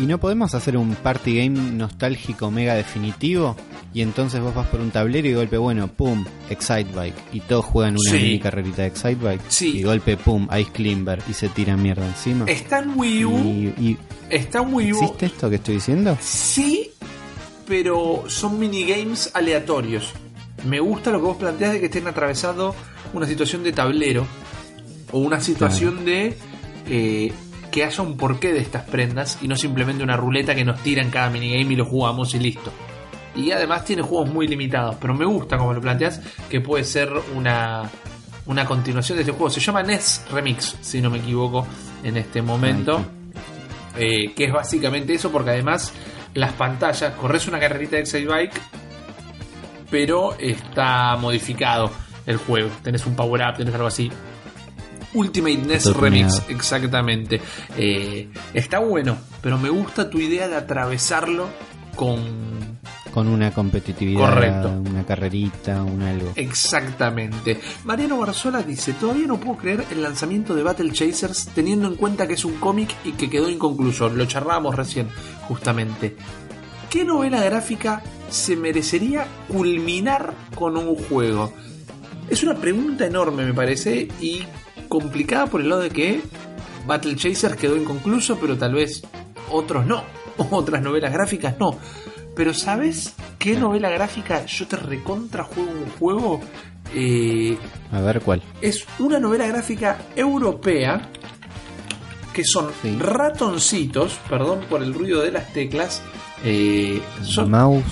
¿Y 0.00 0.06
no 0.06 0.18
podemos 0.18 0.54
hacer 0.54 0.76
un 0.76 0.94
party 0.94 1.38
game 1.38 1.72
nostálgico 1.72 2.50
mega 2.50 2.74
definitivo? 2.74 3.56
Y 3.92 4.02
entonces 4.02 4.40
vos 4.40 4.54
vas 4.54 4.68
por 4.68 4.80
un 4.80 4.90
tablero 4.92 5.26
y 5.28 5.34
golpe, 5.34 5.56
bueno, 5.58 5.88
pum, 5.88 6.24
Excite 6.48 6.86
Bike. 6.94 7.16
Y 7.32 7.40
todos 7.40 7.64
juegan 7.64 7.96
una 7.98 8.10
Sí. 8.10 8.16
mini 8.24 8.38
carrerita 8.40 8.82
de 8.82 8.88
Excite 8.88 9.16
Bike. 9.16 9.40
Sí. 9.48 9.78
Y 9.78 9.82
golpe, 9.82 10.16
pum, 10.16 10.46
Ice 10.60 10.70
Climber. 10.70 11.20
Y 11.28 11.32
se 11.34 11.48
tira 11.48 11.76
mierda 11.76 12.06
encima. 12.06 12.44
Está 12.46 12.78
en 12.78 12.92
Wii 12.96 13.24
U. 13.24 13.38
Y, 13.38 13.74
y- 13.84 13.98
Está 14.30 14.60
en 14.62 14.72
Wii 14.72 14.92
U. 14.92 14.96
¿Existe 15.02 15.26
esto 15.26 15.50
que 15.50 15.56
estoy 15.56 15.74
diciendo? 15.74 16.16
Sí, 16.20 16.92
pero 17.66 18.24
son 18.28 18.58
minigames 18.60 19.30
aleatorios. 19.34 20.12
Me 20.64 20.78
gusta 20.78 21.10
lo 21.10 21.18
que 21.18 21.24
vos 21.26 21.36
planteas 21.36 21.72
de 21.72 21.80
que 21.80 21.86
estén 21.86 22.06
atravesando 22.06 22.74
una 23.12 23.26
situación 23.26 23.64
de 23.64 23.72
tablero 23.72 24.24
o 25.10 25.18
una 25.18 25.40
situación 25.40 26.04
de 26.04 26.36
eh, 26.86 27.32
que 27.72 27.84
haya 27.84 28.02
un 28.02 28.16
porqué 28.16 28.52
de 28.52 28.60
estas 28.60 28.82
prendas 28.84 29.38
y 29.42 29.48
no 29.48 29.56
simplemente 29.56 30.04
una 30.04 30.16
ruleta 30.16 30.54
que 30.54 30.64
nos 30.64 30.80
tira 30.82 31.02
en 31.02 31.10
cada 31.10 31.30
minigame 31.30 31.72
y 31.72 31.76
lo 31.76 31.86
jugamos 31.86 32.34
y 32.34 32.38
listo. 32.38 32.72
Y 33.34 33.52
además 33.52 33.84
tiene 33.84 34.02
juegos 34.02 34.28
muy 34.28 34.48
limitados, 34.48 34.96
pero 35.00 35.14
me 35.14 35.24
gusta 35.24 35.56
como 35.56 35.72
lo 35.72 35.80
planteas 35.80 36.20
que 36.48 36.60
puede 36.60 36.84
ser 36.84 37.10
una, 37.34 37.88
una 38.46 38.64
continuación 38.64 39.16
de 39.16 39.22
este 39.22 39.32
juego. 39.32 39.50
Se 39.50 39.60
llama 39.60 39.82
NES 39.82 40.24
Remix, 40.32 40.76
si 40.80 41.00
no 41.00 41.10
me 41.10 41.18
equivoco, 41.18 41.66
en 42.02 42.16
este 42.16 42.42
momento. 42.42 43.04
Eh, 43.96 44.32
que 44.34 44.44
es 44.44 44.52
básicamente 44.52 45.14
eso, 45.14 45.30
porque 45.30 45.50
además 45.50 45.92
las 46.34 46.52
pantallas, 46.52 47.14
corres 47.14 47.48
una 47.48 47.58
carrerita 47.58 47.96
de 47.96 48.02
Excite 48.02 48.26
Bike, 48.26 48.60
pero 49.90 50.36
está 50.38 51.16
modificado 51.16 51.90
el 52.26 52.36
juego. 52.36 52.70
Tenés 52.82 53.04
un 53.06 53.16
power 53.16 53.42
up, 53.48 53.56
tenés 53.56 53.74
algo 53.74 53.88
así. 53.88 54.10
Ultimate 55.12 55.56
NES 55.56 55.84
Todo 55.84 56.00
Remix, 56.00 56.42
exactamente. 56.48 57.40
Eh, 57.76 58.28
está 58.54 58.78
bueno, 58.78 59.18
pero 59.42 59.58
me 59.58 59.68
gusta 59.68 60.08
tu 60.08 60.18
idea 60.18 60.48
de 60.48 60.56
atravesarlo 60.56 61.48
con 61.96 62.78
Con 63.12 63.26
una 63.28 63.52
competitividad, 63.52 64.20
Correcto. 64.20 64.68
una 64.68 65.04
carrerita, 65.04 65.82
un 65.82 66.02
algo. 66.02 66.32
Exactamente. 66.36 67.60
Mariano 67.84 68.18
Barzola 68.18 68.62
dice, 68.62 68.92
todavía 68.92 69.26
no 69.26 69.38
puedo 69.40 69.58
creer 69.58 69.84
el 69.90 70.02
lanzamiento 70.02 70.54
de 70.54 70.62
Battle 70.62 70.92
Chasers 70.92 71.48
teniendo 71.54 71.88
en 71.88 71.96
cuenta 71.96 72.26
que 72.28 72.34
es 72.34 72.44
un 72.44 72.54
cómic 72.58 72.94
y 73.04 73.12
que 73.12 73.28
quedó 73.28 73.48
inconcluso. 73.50 74.08
Lo 74.08 74.24
charlábamos 74.26 74.76
recién, 74.76 75.08
justamente. 75.48 76.16
¿Qué 76.88 77.04
novela 77.04 77.42
gráfica 77.42 78.02
se 78.28 78.56
merecería 78.56 79.26
culminar 79.48 80.32
con 80.54 80.76
un 80.76 80.94
juego? 80.94 81.52
Es 82.28 82.42
una 82.44 82.54
pregunta 82.54 83.06
enorme, 83.06 83.44
me 83.44 83.54
parece, 83.54 84.08
y 84.20 84.44
complicada 84.88 85.46
por 85.46 85.60
el 85.60 85.68
lado 85.68 85.82
de 85.82 85.90
que 85.90 86.20
Battle 86.86 87.16
Chasers 87.16 87.56
quedó 87.56 87.76
inconcluso, 87.76 88.38
pero 88.40 88.56
tal 88.56 88.74
vez 88.74 89.02
otros 89.50 89.84
no. 89.86 90.04
Otras 90.50 90.80
novelas 90.80 91.12
gráficas 91.12 91.56
no. 91.58 91.76
Pero 92.34 92.54
¿sabes 92.54 93.14
qué 93.38 93.56
novela 93.56 93.90
gráfica 93.90 94.44
yo 94.46 94.66
te 94.66 94.76
recontra 94.76 95.44
juego 95.44 95.70
un 95.70 95.90
juego? 95.98 96.40
Eh, 96.94 97.56
A 97.92 98.00
ver 98.00 98.20
cuál. 98.20 98.42
es 98.60 98.84
una 98.98 99.18
novela 99.18 99.46
gráfica 99.46 99.98
europea 100.16 101.08
que 102.32 102.44
son 102.44 102.70
Sí. 102.82 102.96
ratoncitos, 102.98 104.18
perdón 104.28 104.60
por 104.68 104.82
el 104.82 104.94
ruido 104.94 105.20
de 105.22 105.32
las 105.32 105.52
teclas. 105.52 106.02
eh, 106.44 107.02
son, 107.22 107.50
Mouse 107.50 107.84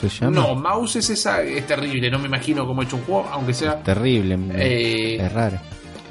se 0.00 0.08
llama. 0.08 0.32
no, 0.40 0.54
Mouse 0.56 0.96
es 0.96 1.10
esa, 1.10 1.40
es 1.42 1.64
terrible, 1.68 2.10
no 2.10 2.18
me 2.18 2.26
imagino 2.26 2.66
cómo 2.66 2.82
he 2.82 2.84
hecho 2.86 2.96
un 2.96 3.02
juego, 3.04 3.28
aunque 3.30 3.54
sea 3.54 3.80
Terrible. 3.82 4.36
Eh, 4.54 5.18
es 5.24 5.32
raro. 5.32 5.58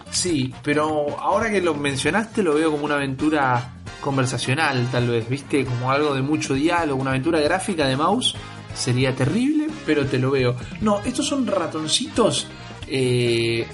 Sí, 0.09 0.53
pero 0.63 1.19
ahora 1.19 1.49
que 1.51 1.59
lo 1.61 1.73
mencionaste 1.73 2.43
lo 2.43 2.53
veo 2.55 2.71
como 2.71 2.85
una 2.85 2.95
aventura 2.95 3.71
conversacional, 4.01 4.89
tal 4.91 5.07
vez, 5.07 5.29
¿viste? 5.29 5.63
Como 5.63 5.91
algo 5.91 6.13
de 6.13 6.21
mucho 6.21 6.53
diálogo, 6.53 7.01
una 7.01 7.11
aventura 7.11 7.39
gráfica 7.39 7.87
de 7.87 7.95
mouse. 7.95 8.35
Sería 8.73 9.15
terrible, 9.15 9.67
pero 9.85 10.05
te 10.05 10.17
lo 10.17 10.31
veo. 10.31 10.55
No, 10.81 11.01
estos 11.01 11.27
son 11.27 11.45
ratoncitos, 11.45 12.47
eh, 12.87 13.65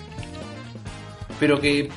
pero 1.39 1.61
que 1.61 1.89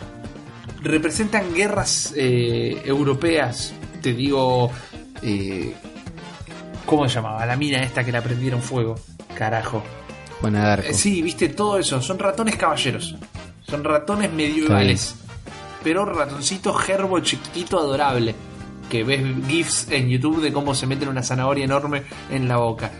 representan 0.83 1.55
guerras 1.55 2.13
eh, 2.17 2.83
europeas. 2.85 3.73
Te 4.03 4.13
digo, 4.13 4.71
eh, 5.23 5.75
¿cómo 6.87 7.09
se 7.09 7.15
llamaba? 7.17 7.45
La 7.47 7.57
mina 7.57 7.83
esta 7.83 8.05
que 8.05 8.13
la 8.13 8.23
prendieron 8.23 8.63
fuego. 8.63 8.97
Carajo. 9.35 9.83
Juana 10.41 10.65
Darko. 10.65 10.89
Eh, 10.89 10.95
sí, 10.95 11.23
viste, 11.23 11.49
todo 11.51 11.79
eso. 11.79 12.01
Son 12.01 12.19
ratones 12.19 12.57
caballeros. 12.57 13.17
Son 13.63 13.85
ratones 13.85 14.33
medievales. 14.33 15.15
Pero 15.83 16.05
ratoncito 16.05 16.73
gerbo 16.75 17.21
chiquitito 17.21 17.79
adorable. 17.79 18.35
Que 18.91 19.05
ves 19.05 19.23
GIFs 19.47 19.91
en 19.91 20.09
YouTube 20.09 20.43
de 20.43 20.53
cómo 20.53 20.75
se 20.75 20.87
meten 20.87 21.09
una 21.09 21.23
zanahoria 21.23 21.65
enorme 21.65 22.03
en 22.31 22.49
la 22.49 22.57
boca. 22.57 22.91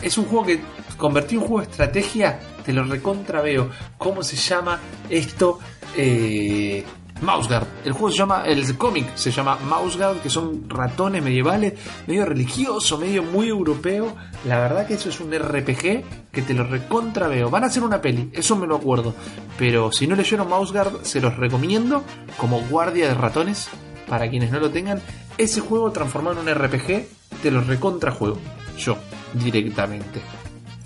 Es 0.00 0.18
un 0.18 0.24
juego 0.24 0.46
que 0.46 0.60
convertí 0.96 1.34
en 1.34 1.42
un 1.42 1.46
juego 1.46 1.64
de 1.64 1.70
estrategia. 1.70 2.40
Te 2.64 2.72
lo 2.72 2.84
recontra 2.84 3.42
veo. 3.42 3.70
¿Cómo 3.98 4.22
se 4.22 4.36
llama 4.36 4.80
esto? 5.10 5.58
Eh, 5.96 6.84
Mouseguard. 7.22 7.66
El 7.84 7.92
juego 7.92 8.10
se 8.10 8.18
llama, 8.18 8.44
el 8.44 8.76
cómic 8.76 9.14
se 9.14 9.30
llama 9.30 9.56
Mouseguard, 9.56 10.20
que 10.20 10.30
son 10.30 10.68
ratones 10.68 11.22
medievales, 11.22 11.74
medio 12.06 12.24
religioso, 12.24 12.98
medio 12.98 13.22
muy 13.22 13.48
europeo. 13.48 14.14
La 14.46 14.58
verdad 14.58 14.86
que 14.86 14.94
eso 14.94 15.08
es 15.08 15.20
un 15.20 15.32
RPG 15.32 16.30
que 16.32 16.42
te 16.42 16.54
lo 16.54 16.64
recontra 16.64 17.28
veo. 17.28 17.50
Van 17.50 17.64
a 17.64 17.68
hacer 17.68 17.82
una 17.82 18.00
peli, 18.00 18.30
eso 18.32 18.56
me 18.56 18.66
lo 18.66 18.76
acuerdo. 18.76 19.14
Pero 19.58 19.92
si 19.92 20.06
no 20.06 20.16
leyeron 20.16 20.48
Mouseguard, 20.48 21.02
se 21.02 21.20
los 21.20 21.36
recomiendo 21.36 22.02
como 22.36 22.60
guardia 22.62 23.08
de 23.08 23.14
ratones. 23.14 23.68
Para 24.08 24.28
quienes 24.28 24.50
no 24.50 24.60
lo 24.60 24.70
tengan, 24.70 25.00
ese 25.38 25.60
juego 25.60 25.90
transformado 25.90 26.40
en 26.40 26.48
un 26.48 26.54
RPG, 26.54 27.06
te 27.42 27.50
lo 27.50 27.62
recontra 27.62 28.12
juego. 28.12 28.38
Yo, 28.76 28.98
directamente. 29.32 30.20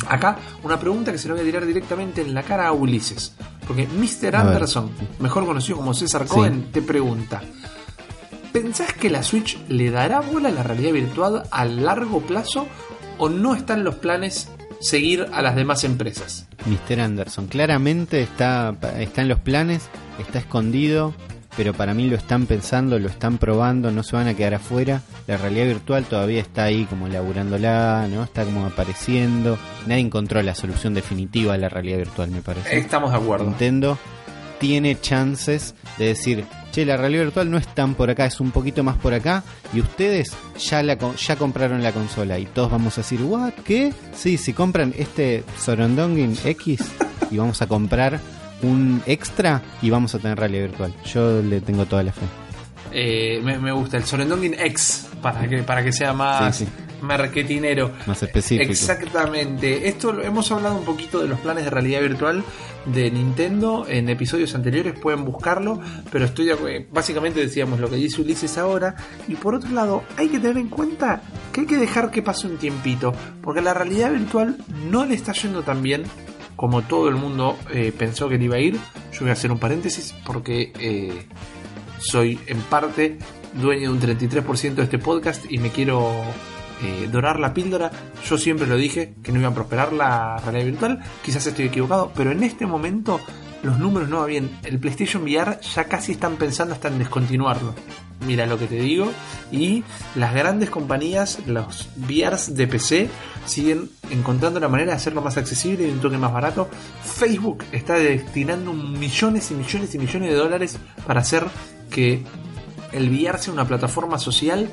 Acá, 0.06 0.38
una 0.62 0.78
pregunta 0.78 1.10
que 1.10 1.18
se 1.18 1.28
le 1.28 1.34
voy 1.34 1.42
a 1.42 1.44
tirar 1.44 1.66
directamente 1.66 2.20
en 2.20 2.32
la 2.34 2.42
cara 2.42 2.68
a 2.68 2.72
Ulises. 2.72 3.34
Porque 3.66 3.86
Mr. 3.86 4.36
A 4.36 4.44
ver. 4.44 4.52
Anderson, 4.54 4.90
mejor 5.18 5.44
conocido 5.44 5.76
como 5.76 5.92
César 5.94 6.22
Sí. 6.26 6.34
Cohen, 6.34 6.70
te 6.72 6.80
pregunta: 6.82 7.42
¿Pensás 8.52 8.92
que 8.94 9.10
la 9.10 9.22
Switch 9.22 9.58
le 9.68 9.90
dará 9.90 10.20
bola 10.20 10.48
a 10.48 10.52
la 10.52 10.62
realidad 10.62 10.92
virtual 10.92 11.42
a 11.50 11.64
largo 11.64 12.20
plazo 12.22 12.66
o 13.18 13.28
no 13.28 13.54
están 13.54 13.84
los 13.84 13.96
planes 13.96 14.48
seguir 14.80 15.26
a 15.32 15.42
las 15.42 15.56
demás 15.56 15.84
empresas? 15.84 16.46
Mr. 16.66 17.00
Anderson. 17.00 17.46
Claramente 17.46 18.22
está, 18.22 18.74
está 18.98 19.22
en 19.22 19.28
los 19.28 19.40
planes, 19.40 19.88
está 20.18 20.38
escondido, 20.38 21.14
pero 21.58 21.74
para 21.74 21.92
mí 21.92 22.08
lo 22.08 22.14
están 22.14 22.46
pensando, 22.46 23.00
lo 23.00 23.08
están 23.08 23.36
probando, 23.36 23.90
no 23.90 24.04
se 24.04 24.14
van 24.14 24.28
a 24.28 24.34
quedar 24.34 24.54
afuera. 24.54 25.02
La 25.26 25.38
realidad 25.38 25.66
virtual 25.66 26.04
todavía 26.04 26.40
está 26.40 26.62
ahí 26.62 26.84
como 26.84 27.08
laburándola, 27.08 28.06
¿no? 28.08 28.22
Está 28.22 28.44
como 28.44 28.64
apareciendo. 28.64 29.58
Nadie 29.88 30.02
encontró 30.02 30.40
la 30.40 30.54
solución 30.54 30.94
definitiva 30.94 31.54
a 31.54 31.58
la 31.58 31.68
realidad 31.68 31.98
virtual, 31.98 32.30
me 32.30 32.42
parece. 32.42 32.78
Estamos 32.78 33.10
de 33.10 33.16
acuerdo. 33.16 33.46
Nintendo 33.46 33.98
tiene 34.60 35.00
chances 35.00 35.74
de 35.98 36.04
decir, 36.04 36.44
che, 36.70 36.86
la 36.86 36.96
realidad 36.96 37.24
virtual 37.24 37.50
no 37.50 37.58
es 37.58 37.66
tan 37.66 37.96
por 37.96 38.08
acá, 38.08 38.26
es 38.26 38.38
un 38.38 38.52
poquito 38.52 38.84
más 38.84 38.96
por 38.96 39.12
acá, 39.12 39.42
y 39.74 39.80
ustedes 39.80 40.36
ya, 40.60 40.84
la, 40.84 40.96
ya 41.16 41.34
compraron 41.34 41.82
la 41.82 41.90
consola, 41.90 42.38
y 42.38 42.46
todos 42.46 42.70
vamos 42.70 42.96
a 42.98 43.00
decir, 43.00 43.20
¿what? 43.22 43.52
¿Qué? 43.64 43.92
Sí, 44.14 44.38
si 44.38 44.52
compran 44.52 44.94
este 44.96 45.42
Sorondongin 45.58 46.38
X, 46.44 46.84
y 47.32 47.36
vamos 47.36 47.60
a 47.62 47.66
comprar 47.66 48.20
un 48.62 49.02
extra, 49.06 49.62
y 49.82 49.90
vamos 49.90 50.14
a 50.14 50.18
tener 50.18 50.38
realidad 50.38 50.64
virtual. 50.68 50.94
Yo 51.04 51.42
le 51.42 51.60
tengo 51.60 51.86
toda 51.86 52.02
la 52.02 52.12
fe. 52.12 52.22
Eh, 52.90 53.40
me, 53.44 53.58
me 53.58 53.70
gusta 53.72 53.96
el 53.98 54.04
Sorendongin 54.04 54.54
X 54.58 55.08
para 55.22 55.46
que, 55.48 55.62
para 55.62 55.84
que 55.84 55.92
sea 55.92 56.12
más 56.14 56.56
Sí, 56.56 56.64
sí. 56.64 56.70
marketinero. 57.02 57.90
Más 58.06 58.22
específico. 58.22 58.70
Exactamente. 58.70 59.88
Esto 59.88 60.12
lo- 60.12 60.22
hemos 60.22 60.50
hablado 60.52 60.76
un 60.78 60.84
poquito 60.84 61.20
de 61.20 61.28
los 61.28 61.38
planes 61.40 61.64
de 61.64 61.70
realidad 61.70 62.00
virtual 62.00 62.42
de 62.86 63.10
Nintendo 63.10 63.84
en 63.88 64.08
episodios 64.08 64.54
anteriores, 64.54 64.98
pueden 64.98 65.24
buscarlo, 65.26 65.78
pero 66.10 66.24
estoy 66.24 66.46
de 66.46 66.86
básicamente 66.90 67.40
decíamos 67.40 67.78
lo 67.80 67.90
que 67.90 67.96
dice 67.96 68.22
Ulises 68.22 68.56
ahora 68.56 68.96
y 69.26 69.34
por 69.34 69.54
otro 69.54 69.70
lado, 69.72 70.04
hay 70.16 70.28
que 70.28 70.38
tener 70.38 70.56
en 70.56 70.68
cuenta 70.68 71.20
que 71.52 71.62
hay 71.62 71.66
que 71.66 71.76
dejar 71.76 72.10
que 72.10 72.22
pase 72.22 72.46
un 72.46 72.56
tiempito, 72.56 73.12
porque 73.42 73.60
la 73.60 73.74
realidad 73.74 74.10
virtual 74.12 74.56
no 74.90 75.04
le 75.04 75.14
está 75.14 75.32
yendo 75.34 75.62
tan 75.62 75.82
bien 75.82 76.04
como 76.58 76.82
todo 76.82 77.08
el 77.08 77.14
mundo 77.14 77.56
eh, 77.72 77.92
pensó 77.96 78.28
que 78.28 78.36
le 78.36 78.46
iba 78.46 78.56
a 78.56 78.58
ir. 78.58 78.74
Yo 79.12 79.20
voy 79.20 79.30
a 79.30 79.34
hacer 79.34 79.52
un 79.52 79.60
paréntesis 79.60 80.12
porque 80.26 80.72
eh, 80.80 81.28
soy 82.00 82.40
en 82.48 82.58
parte 82.62 83.16
dueño 83.54 83.82
de 83.82 83.88
un 83.90 84.00
33% 84.00 84.74
de 84.74 84.82
este 84.82 84.98
podcast 84.98 85.44
y 85.48 85.58
me 85.58 85.70
quiero 85.70 86.10
eh, 86.82 87.08
dorar 87.12 87.38
la 87.38 87.54
píldora. 87.54 87.92
Yo 88.28 88.36
siempre 88.36 88.66
lo 88.66 88.74
dije 88.74 89.14
que 89.22 89.30
no 89.30 89.38
iba 89.38 89.50
a 89.50 89.54
prosperar 89.54 89.92
la 89.92 90.38
realidad 90.38 90.64
virtual. 90.64 91.04
Quizás 91.24 91.46
estoy 91.46 91.66
equivocado, 91.66 92.10
pero 92.16 92.32
en 92.32 92.42
este 92.42 92.66
momento 92.66 93.20
los 93.62 93.78
números 93.78 94.08
no 94.08 94.18
van 94.18 94.28
bien. 94.28 94.58
El 94.64 94.78
PlayStation 94.78 95.22
VR 95.22 95.58
ya 95.74 95.84
casi 95.84 96.12
están 96.12 96.36
pensando 96.36 96.74
hasta 96.74 96.88
en 96.88 96.98
descontinuarlo. 96.98 97.74
Mira 98.26 98.46
lo 98.46 98.58
que 98.58 98.66
te 98.66 98.76
digo. 98.76 99.12
Y 99.52 99.84
las 100.14 100.34
grandes 100.34 100.70
compañías, 100.70 101.38
los 101.46 101.88
VRs 101.96 102.54
de 102.54 102.66
PC, 102.66 103.08
siguen 103.46 103.90
encontrando 104.10 104.60
la 104.60 104.68
manera 104.68 104.92
de 104.92 104.96
hacerlo 104.96 105.22
más 105.22 105.36
accesible 105.36 105.86
y 105.86 105.90
un 105.90 106.00
toque 106.00 106.18
más 106.18 106.32
barato. 106.32 106.68
Facebook 107.02 107.64
está 107.72 107.94
destinando 107.94 108.72
millones 108.72 109.50
y 109.50 109.54
millones 109.54 109.94
y 109.94 109.98
millones 109.98 110.30
de 110.30 110.36
dólares 110.36 110.78
para 111.06 111.20
hacer 111.20 111.46
que 111.90 112.22
el 112.92 113.10
VR 113.10 113.38
sea 113.38 113.52
una 113.52 113.66
plataforma 113.66 114.18
social 114.18 114.70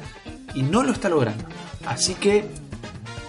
y 0.53 0.61
no 0.63 0.83
lo 0.83 0.91
está 0.91 1.09
logrando. 1.09 1.45
Así 1.85 2.15
que 2.15 2.45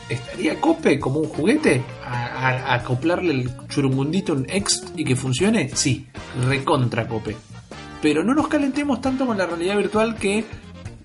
estaría 0.08 0.60
cope 0.60 0.98
como 0.98 1.20
un 1.20 1.28
juguete 1.28 1.82
a, 2.04 2.74
acoplarle 2.74 3.32
el 3.32 3.50
churungundito 3.68 4.32
un 4.32 4.46
X 4.48 4.84
y 4.96 5.04
que 5.04 5.16
funcione. 5.16 5.70
Sí, 5.74 6.06
recontra 6.48 7.06
cope. 7.08 7.36
Pero 8.02 8.22
no 8.22 8.34
nos 8.34 8.48
calentemos 8.48 9.00
tanto 9.00 9.26
con 9.26 9.38
la 9.38 9.46
realidad 9.46 9.76
virtual 9.76 10.16
que 10.16 10.44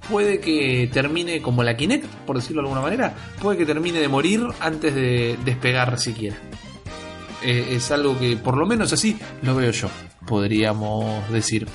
puede 0.10 0.40
que 0.40 0.90
termine 0.92 1.42
como 1.42 1.64
la 1.64 1.76
Kinect, 1.76 2.06
por 2.26 2.36
decirlo 2.36 2.62
de 2.62 2.68
alguna 2.68 2.82
manera, 2.82 3.14
puede 3.42 3.58
que 3.58 3.66
termine 3.66 4.00
de 4.00 4.08
morir 4.08 4.42
antes 4.60 4.94
de 4.94 5.38
despegar 5.46 6.00
siquiera. 6.00 6.36
Eh, 7.44 7.70
es 7.72 7.92
algo 7.92 8.20
que 8.20 8.38
por 8.38 8.58
lo 8.58 8.68
menos 8.68 8.94
así 8.94 9.18
lo 9.42 9.56
veo 9.56 9.72
yo, 9.72 9.90
podríamos 10.28 11.30
decir. 11.32 11.68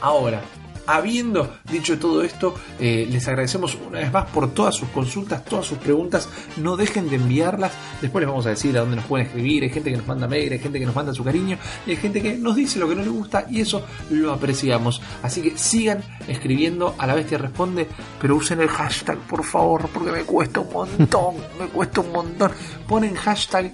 Ahora, 0.00 0.40
habiendo 0.86 1.56
dicho 1.70 1.98
todo 1.98 2.22
esto, 2.22 2.54
eh, 2.78 3.06
les 3.10 3.26
agradecemos 3.28 3.76
una 3.86 4.00
vez 4.00 4.12
más 4.12 4.26
por 4.30 4.52
todas 4.52 4.74
sus 4.74 4.88
consultas, 4.88 5.44
todas 5.44 5.66
sus 5.66 5.78
preguntas. 5.78 6.28
No 6.56 6.76
dejen 6.76 7.08
de 7.08 7.16
enviarlas. 7.16 7.72
Después 8.00 8.22
les 8.22 8.28
vamos 8.28 8.46
a 8.46 8.50
decir 8.50 8.76
a 8.76 8.80
dónde 8.80 8.96
nos 8.96 9.04
pueden 9.04 9.26
escribir. 9.26 9.62
Hay 9.62 9.70
gente 9.70 9.90
que 9.90 9.96
nos 9.96 10.06
manda 10.06 10.26
mail, 10.26 10.52
hay 10.52 10.58
gente 10.58 10.78
que 10.78 10.86
nos 10.86 10.94
manda 10.94 11.14
su 11.14 11.24
cariño, 11.24 11.58
y 11.86 11.90
hay 11.90 11.96
gente 11.96 12.22
que 12.22 12.34
nos 12.34 12.56
dice 12.56 12.78
lo 12.78 12.88
que 12.88 12.94
no 12.94 13.02
le 13.02 13.08
gusta 13.08 13.46
y 13.48 13.60
eso 13.60 13.84
lo 14.10 14.32
apreciamos. 14.32 15.00
Así 15.22 15.42
que 15.42 15.56
sigan 15.56 16.02
escribiendo 16.28 16.94
a 16.98 17.06
la 17.06 17.14
bestia 17.14 17.38
responde, 17.38 17.88
pero 18.20 18.36
usen 18.36 18.60
el 18.60 18.68
hashtag 18.68 19.18
por 19.18 19.44
favor, 19.44 19.88
porque 19.88 20.12
me 20.12 20.24
cuesta 20.24 20.60
un 20.60 20.72
montón, 20.72 21.36
me 21.60 21.66
cuesta 21.66 22.00
un 22.00 22.12
montón. 22.12 22.52
Ponen 22.88 23.14
hashtag 23.14 23.72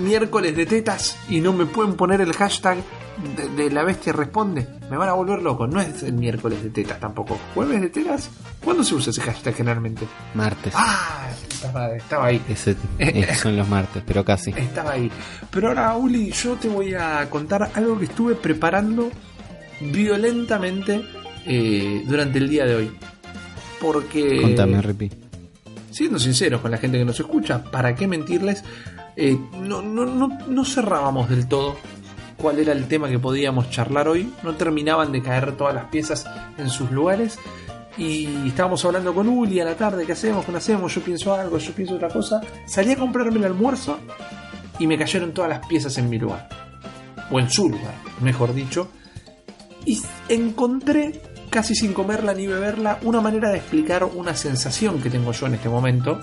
miércoles 0.00 0.56
de 0.56 0.66
tetas 0.66 1.16
y 1.28 1.40
no 1.40 1.52
me 1.52 1.66
pueden 1.66 1.94
poner 1.94 2.20
el 2.20 2.32
hashtag 2.32 2.78
de, 3.36 3.48
de 3.48 3.70
la 3.70 3.84
bestia 3.84 4.12
responde. 4.12 4.66
Me 4.90 4.96
van 4.96 5.08
a 5.08 5.12
volver 5.12 5.42
loco. 5.42 5.66
No 5.66 5.80
es 5.80 6.02
el 6.02 6.14
miércoles 6.14 6.62
de 6.62 6.70
tetas 6.70 6.98
tampoco. 7.00 7.38
¿Jueves 7.54 7.80
de 7.80 7.88
tetas? 7.88 8.30
¿Cuándo 8.64 8.84
se 8.84 8.94
usa 8.94 9.10
ese 9.10 9.20
hashtag 9.20 9.54
generalmente? 9.54 10.06
Martes. 10.34 10.72
Ah, 10.76 11.30
estaba 11.96 12.26
ahí. 12.26 12.42
Ese, 12.48 12.76
son 13.36 13.56
los 13.56 13.68
martes, 13.68 14.02
pero 14.06 14.24
casi. 14.24 14.50
Estaba 14.56 14.92
ahí. 14.92 15.10
Pero 15.50 15.68
ahora, 15.68 15.96
Uli, 15.96 16.30
yo 16.32 16.56
te 16.56 16.68
voy 16.68 16.94
a 16.94 17.28
contar 17.30 17.70
algo 17.74 17.98
que 17.98 18.06
estuve 18.06 18.34
preparando 18.34 19.10
violentamente 19.80 21.02
eh, 21.46 22.02
durante 22.06 22.38
el 22.38 22.48
día 22.48 22.64
de 22.64 22.74
hoy. 22.76 22.92
Porque. 23.80 24.40
Contame, 24.40 24.80
Ripi. 24.82 25.10
siendo 25.90 26.18
sinceros 26.18 26.60
con 26.60 26.70
la 26.70 26.78
gente 26.78 26.98
que 26.98 27.04
nos 27.04 27.18
escucha, 27.18 27.62
¿para 27.62 27.94
qué 27.94 28.06
mentirles? 28.06 28.64
Eh, 29.16 29.38
no, 29.60 29.82
no, 29.82 30.06
no, 30.06 30.38
no 30.48 30.64
cerrábamos 30.64 31.28
del 31.28 31.46
todo 31.46 31.76
cuál 32.42 32.58
era 32.58 32.72
el 32.72 32.88
tema 32.88 33.08
que 33.08 33.20
podíamos 33.20 33.70
charlar 33.70 34.08
hoy, 34.08 34.32
no 34.42 34.56
terminaban 34.56 35.12
de 35.12 35.22
caer 35.22 35.56
todas 35.56 35.74
las 35.74 35.84
piezas 35.86 36.26
en 36.58 36.68
sus 36.68 36.90
lugares 36.90 37.38
y 37.96 38.48
estábamos 38.48 38.84
hablando 38.84 39.14
con 39.14 39.28
Uli 39.28 39.60
a 39.60 39.64
la 39.64 39.76
tarde, 39.76 40.04
¿qué 40.04 40.12
hacemos? 40.12 40.44
¿Qué 40.44 40.56
hacemos? 40.56 40.92
Yo 40.92 41.02
pienso 41.02 41.32
algo, 41.32 41.58
yo 41.58 41.72
pienso 41.72 41.94
otra 41.94 42.08
cosa. 42.08 42.40
Salí 42.66 42.92
a 42.92 42.96
comprarme 42.96 43.38
el 43.38 43.44
almuerzo 43.44 43.98
y 44.78 44.88
me 44.88 44.98
cayeron 44.98 45.32
todas 45.32 45.50
las 45.50 45.66
piezas 45.66 45.96
en 45.98 46.10
mi 46.10 46.18
lugar, 46.18 46.48
o 47.30 47.38
en 47.38 47.48
su 47.48 47.68
lugar, 47.68 47.94
mejor 48.20 48.52
dicho, 48.54 48.88
y 49.84 50.02
encontré, 50.28 51.22
casi 51.48 51.76
sin 51.76 51.92
comerla 51.92 52.34
ni 52.34 52.48
beberla, 52.48 52.98
una 53.02 53.20
manera 53.20 53.50
de 53.50 53.58
explicar 53.58 54.04
una 54.04 54.34
sensación 54.34 55.00
que 55.00 55.10
tengo 55.10 55.30
yo 55.30 55.46
en 55.46 55.54
este 55.54 55.68
momento, 55.68 56.20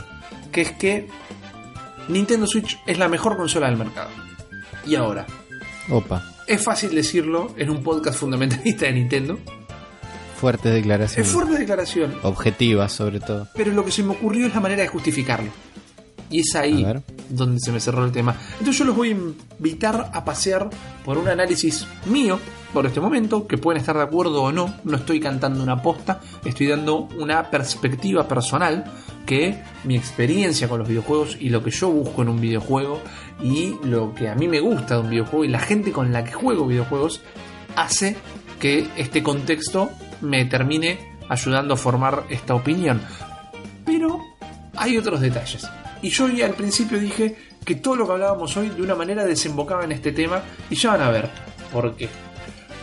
que 0.52 0.62
es 0.62 0.72
que 0.74 1.08
Nintendo 2.10 2.46
Switch 2.46 2.78
es 2.86 2.98
la 2.98 3.08
mejor 3.08 3.38
consola 3.38 3.68
del 3.68 3.78
mercado. 3.78 4.10
Y 4.86 4.96
ahora, 4.96 5.26
Opa. 5.90 6.24
es 6.48 6.64
fácil 6.64 6.94
decirlo 6.96 7.54
en 7.58 7.70
un 7.70 7.84
podcast 7.84 8.20
fundamentalista 8.20 8.86
de 8.86 8.94
Nintendo, 8.94 9.40
Fuertes 10.40 10.68
es 10.68 10.74
declaraciones. 10.76 11.32
fuerte 11.32 11.58
declaración, 11.58 12.16
Objetivas, 12.24 12.94
sobre 12.94 13.20
todo. 13.20 13.48
pero 13.56 13.74
lo 13.74 13.84
que 13.84 13.92
se 13.92 14.04
me 14.04 14.14
ocurrió 14.14 14.48
es 14.48 14.54
la 14.54 14.62
manera 14.62 14.84
de 14.84 14.88
justificarlo. 14.88 15.52
Y 16.30 16.42
es 16.42 16.56
ahí 16.56 16.86
donde 17.30 17.60
se 17.60 17.72
me 17.72 17.80
cerró 17.80 18.06
el 18.06 18.12
tema. 18.12 18.36
Entonces 18.54 18.78
yo 18.78 18.86
los 18.86 18.96
voy 18.96 19.10
a 19.10 19.12
invitar 19.12 20.12
a 20.14 20.26
pasear 20.26 20.70
por 21.04 21.18
un 21.18 21.28
análisis 21.28 21.88
mío 22.06 22.40
por 22.74 22.86
este 22.86 23.00
momento, 23.00 23.48
que 23.48 23.58
pueden 23.58 23.80
estar 23.80 23.98
de 23.98 24.04
acuerdo 24.04 24.44
o 24.44 24.52
no, 24.52 24.76
no 24.84 24.98
estoy 24.98 25.20
cantando 25.20 25.64
una 25.64 25.82
posta, 25.82 26.22
estoy 26.46 26.68
dando 26.68 27.08
una 27.18 27.50
perspectiva 27.50 28.28
personal 28.28 28.86
que 29.26 29.64
mi 29.84 29.96
experiencia 29.96 30.68
con 30.68 30.80
los 30.80 30.88
videojuegos 30.88 31.38
y 31.40 31.50
lo 31.50 31.64
que 31.64 31.72
yo 31.72 31.90
busco 31.90 32.22
en 32.22 32.30
un 32.30 32.42
videojuego 32.42 33.02
y 33.42 33.76
lo 33.84 34.14
que 34.14 34.30
a 34.30 34.36
mí 34.36 34.48
me 34.48 34.60
gusta 34.60 34.96
de 34.96 35.02
un 35.02 35.10
videojuego 35.10 35.46
y 35.46 35.48
la 35.48 35.60
gente 35.60 35.92
con 35.92 36.12
la 36.12 36.24
que 36.24 36.32
juego 36.32 36.68
videojuegos 36.68 37.22
hace 37.76 38.18
que 38.60 38.88
este 38.98 39.24
contexto 39.24 39.90
me 40.22 40.46
termine 40.46 41.18
ayudando 41.30 41.76
a 41.76 41.78
formar 41.78 42.26
esta 42.30 42.56
opinión. 42.56 43.02
Pero 43.86 44.20
hay 44.76 44.98
otros 44.98 45.22
detalles. 45.22 45.68
Y 46.02 46.10
yo 46.10 46.26
al 46.26 46.54
principio 46.54 47.00
dije 47.00 47.36
que 47.66 47.76
todo 47.76 47.96
lo 47.96 48.06
que 48.06 48.14
hablábamos 48.14 48.56
hoy 48.58 48.70
de 48.70 48.82
una 48.82 48.96
manera 48.96 49.26
desembocaba 49.26 49.84
en 49.84 49.92
este 49.92 50.12
tema 50.12 50.42
y 50.70 50.76
ya 50.76 50.92
van 50.92 51.02
a 51.02 51.12
ver 51.12 51.30
por 51.72 51.96
qué. 51.96 52.10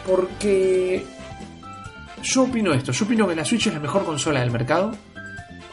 Porque 0.07 1.05
yo 2.23 2.43
opino 2.45 2.73
esto, 2.73 2.93
yo 2.93 3.05
opino 3.05 3.27
que 3.27 3.35
la 3.35 3.45
Switch 3.45 3.67
es 3.67 3.75
la 3.75 3.81
mejor 3.81 4.05
consola 4.05 4.41
del 4.41 4.51
mercado 4.51 4.97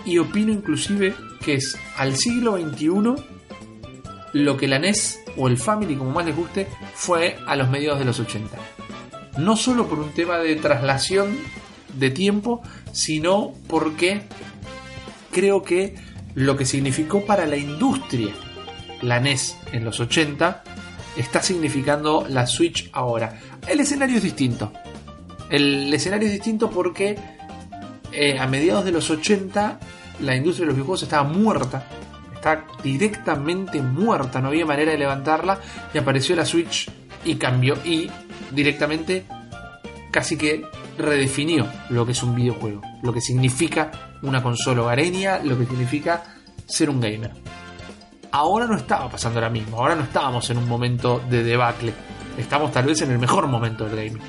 y 0.06 0.18
opino 0.18 0.52
inclusive 0.52 1.14
que 1.44 1.56
es 1.56 1.78
al 1.98 2.16
siglo 2.16 2.58
XXI 2.58 3.16
lo 4.34 4.58
que 4.58 4.68
la 4.68 4.80
NES 4.80 5.20
o 5.38 5.48
el 5.48 5.58
Family, 5.58 5.96
como 5.96 6.12
más 6.12 6.26
les 6.26 6.36
guste, 6.36 6.68
fue 6.96 7.38
a 7.46 7.56
los 7.56 7.70
mediados 7.70 8.00
de 8.00 8.06
los 8.06 8.20
80. 8.20 8.58
No 9.38 9.56
solo 9.56 9.88
por 9.88 10.00
un 10.00 10.12
tema 10.12 10.38
de 10.38 10.56
traslación 10.56 11.38
de 11.94 12.10
tiempo, 12.10 12.62
sino 12.92 13.54
porque 13.68 14.24
creo 15.32 15.64
que 15.64 15.96
lo 16.36 16.58
que 16.58 16.66
significó 16.66 17.26
para 17.26 17.46
la 17.46 17.58
industria 17.58 18.34
la 19.04 19.20
NES 19.20 19.58
en 19.72 19.86
los 19.86 20.00
80 20.00 20.64
está 21.18 21.42
significando 21.42 22.26
la 22.28 22.48
Switch 22.48 22.90
ahora. 22.94 23.40
El 23.68 23.80
escenario 23.80 24.18
es 24.18 24.24
distinto. 24.24 24.72
El 25.50 25.94
escenario 25.94 26.28
es 26.28 26.34
distinto 26.34 26.70
porque 26.70 27.18
eh, 28.12 28.40
a 28.40 28.48
mediados 28.48 28.86
de 28.86 28.92
los 28.92 29.10
80 29.10 29.80
la 30.22 30.36
industria 30.36 30.64
de 30.64 30.68
los 30.68 30.76
videojuegos 30.76 31.04
estaba 31.04 31.24
muerta. 31.28 31.88
Está 32.34 32.66
directamente 32.84 33.82
muerta, 33.82 34.42
no 34.42 34.50
había 34.50 34.66
manera 34.66 34.92
de 34.92 34.98
levantarla 34.98 35.60
y 35.94 35.98
apareció 35.98 36.36
la 36.36 36.46
Switch 36.46 36.90
y 37.24 37.36
cambió 37.36 37.78
y 37.86 38.10
directamente 38.52 39.26
casi 40.12 40.38
que 40.38 40.66
redefinió 40.98 41.68
lo 41.90 42.06
que 42.06 42.12
es 42.12 42.22
un 42.22 42.36
videojuego, 42.36 42.82
lo 43.02 43.14
que 43.14 43.22
significa 43.22 44.13
una 44.24 44.42
consola 44.42 44.82
hogareña, 44.82 45.40
lo 45.44 45.58
que 45.58 45.66
significa 45.66 46.24
ser 46.66 46.90
un 46.90 47.00
gamer. 47.00 47.32
Ahora 48.32 48.66
no 48.66 48.76
estaba 48.76 49.10
pasando 49.10 49.40
ahora 49.40 49.50
mismo, 49.52 49.78
ahora 49.78 49.96
no 49.96 50.04
estábamos 50.04 50.50
en 50.50 50.58
un 50.58 50.68
momento 50.68 51.22
de 51.30 51.44
debacle, 51.44 51.94
estamos 52.38 52.72
tal 52.72 52.86
vez 52.86 53.02
en 53.02 53.12
el 53.12 53.20
mejor 53.20 53.48
momento 53.48 53.86
del 53.88 53.96
gaming. 54.10 54.24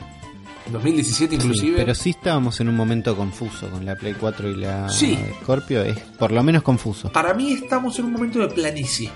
2017 0.71 1.37
Sí, 1.37 1.43
inclusive. 1.43 1.77
pero 1.77 1.95
sí 1.95 2.11
estábamos 2.11 2.59
en 2.61 2.69
un 2.71 2.77
momento 2.77 3.15
confuso 3.17 3.69
con 3.71 3.85
la 3.85 3.97
Play 3.97 4.15
4 4.19 4.49
y 4.51 4.57
la 4.57 4.89
Sí. 4.89 5.19
Scorpio. 5.43 5.83
Es 5.85 5.99
por 6.19 6.33
lo 6.33 6.43
menos 6.43 6.63
confuso. 6.63 7.13
Para 7.13 7.35
mí 7.35 7.53
estamos 7.53 7.99
en 7.99 8.07
un 8.07 8.13
momento 8.13 8.39
de 8.41 8.49
planicie, 8.49 9.11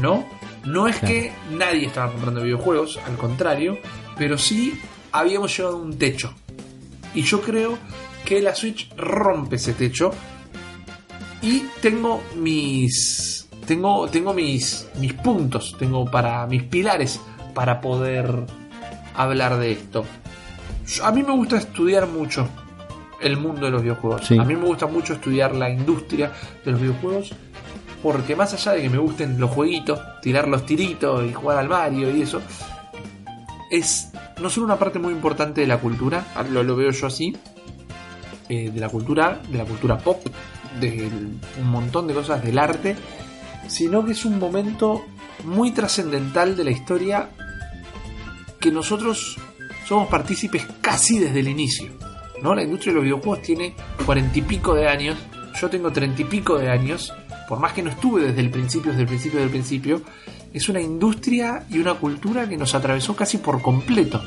¿no? 0.00 0.26
No 0.64 0.86
es 0.86 0.96
Claro. 0.96 1.14
que 1.14 1.32
nadie 1.52 1.86
estaba 1.86 2.12
comprando 2.12 2.42
videojuegos, 2.42 2.98
al 3.06 3.16
contrario, 3.16 3.78
pero 4.18 4.36
sí 4.36 4.78
habíamos 5.12 5.56
llegado 5.56 5.76
a 5.76 5.80
un 5.80 5.96
techo. 5.96 6.34
Y 7.14 7.22
yo 7.22 7.40
creo 7.40 7.78
que 8.28 8.42
la 8.42 8.54
Switch 8.54 8.94
rompe 8.94 9.56
ese 9.56 9.72
techo. 9.72 10.10
Y 11.40 11.60
tengo 11.80 12.22
mis. 12.36 13.48
Tengo, 13.66 14.06
tengo 14.08 14.34
mis, 14.34 14.86
mis 14.98 15.14
puntos, 15.14 15.76
tengo 15.78 16.04
para 16.10 16.46
mis 16.46 16.62
pilares 16.64 17.20
para 17.54 17.80
poder 17.80 18.44
hablar 19.14 19.58
de 19.58 19.72
esto. 19.72 20.04
A 21.02 21.10
mí 21.10 21.22
me 21.22 21.32
gusta 21.32 21.56
estudiar 21.56 22.06
mucho 22.06 22.48
el 23.20 23.38
mundo 23.38 23.64
de 23.64 23.70
los 23.70 23.82
videojuegos. 23.82 24.26
Sí. 24.26 24.38
A 24.38 24.44
mí 24.44 24.56
me 24.56 24.66
gusta 24.66 24.86
mucho 24.86 25.14
estudiar 25.14 25.54
la 25.54 25.70
industria 25.70 26.30
de 26.64 26.72
los 26.72 26.80
videojuegos. 26.80 27.32
Porque 28.02 28.36
más 28.36 28.52
allá 28.52 28.72
de 28.72 28.82
que 28.82 28.90
me 28.90 28.98
gusten 28.98 29.40
los 29.40 29.50
jueguitos, 29.50 30.00
tirar 30.20 30.48
los 30.48 30.66
tiritos 30.66 31.24
y 31.24 31.32
jugar 31.32 31.58
al 31.58 31.68
Mario 31.68 32.14
y 32.14 32.22
eso, 32.22 32.40
es 33.70 34.12
no 34.40 34.50
solo 34.50 34.66
una 34.66 34.78
parte 34.78 34.98
muy 34.98 35.12
importante 35.12 35.62
de 35.62 35.66
la 35.66 35.78
cultura, 35.78 36.26
lo, 36.52 36.62
lo 36.62 36.76
veo 36.76 36.90
yo 36.90 37.06
así, 37.08 37.34
eh, 38.48 38.70
de 38.70 38.80
la 38.80 38.88
cultura, 38.88 39.40
de 39.48 39.58
la 39.58 39.64
cultura 39.64 39.98
pop, 39.98 40.24
de 40.80 41.10
un 41.60 41.70
montón 41.70 42.06
de 42.06 42.14
cosas 42.14 42.42
del 42.42 42.58
arte, 42.58 42.96
sino 43.66 44.04
que 44.04 44.12
es 44.12 44.24
un 44.24 44.38
momento 44.38 45.04
muy 45.44 45.70
trascendental 45.70 46.56
de 46.56 46.64
la 46.64 46.70
historia 46.70 47.30
que 48.60 48.70
nosotros 48.70 49.36
somos 49.86 50.08
partícipes 50.08 50.66
casi 50.80 51.18
desde 51.18 51.40
el 51.40 51.48
inicio. 51.48 51.90
¿no? 52.42 52.54
La 52.54 52.62
industria 52.62 52.92
de 52.92 52.96
los 52.96 53.04
videojuegos 53.04 53.42
tiene 53.42 53.74
cuarenta 54.04 54.38
y 54.38 54.42
pico 54.42 54.74
de 54.74 54.88
años, 54.88 55.16
yo 55.60 55.68
tengo 55.68 55.92
treinta 55.92 56.22
y 56.22 56.24
pico 56.24 56.58
de 56.58 56.70
años, 56.70 57.12
por 57.48 57.58
más 57.58 57.72
que 57.72 57.82
no 57.82 57.90
estuve 57.90 58.22
desde 58.22 58.40
el 58.40 58.50
principio, 58.50 58.90
desde 58.90 59.02
el 59.02 59.08
principio 59.08 59.40
del 59.40 59.50
principio, 59.50 60.02
es 60.52 60.68
una 60.68 60.80
industria 60.80 61.64
y 61.68 61.78
una 61.78 61.94
cultura 61.94 62.48
que 62.48 62.56
nos 62.56 62.74
atravesó 62.74 63.16
casi 63.16 63.38
por 63.38 63.60
completo. 63.60 64.22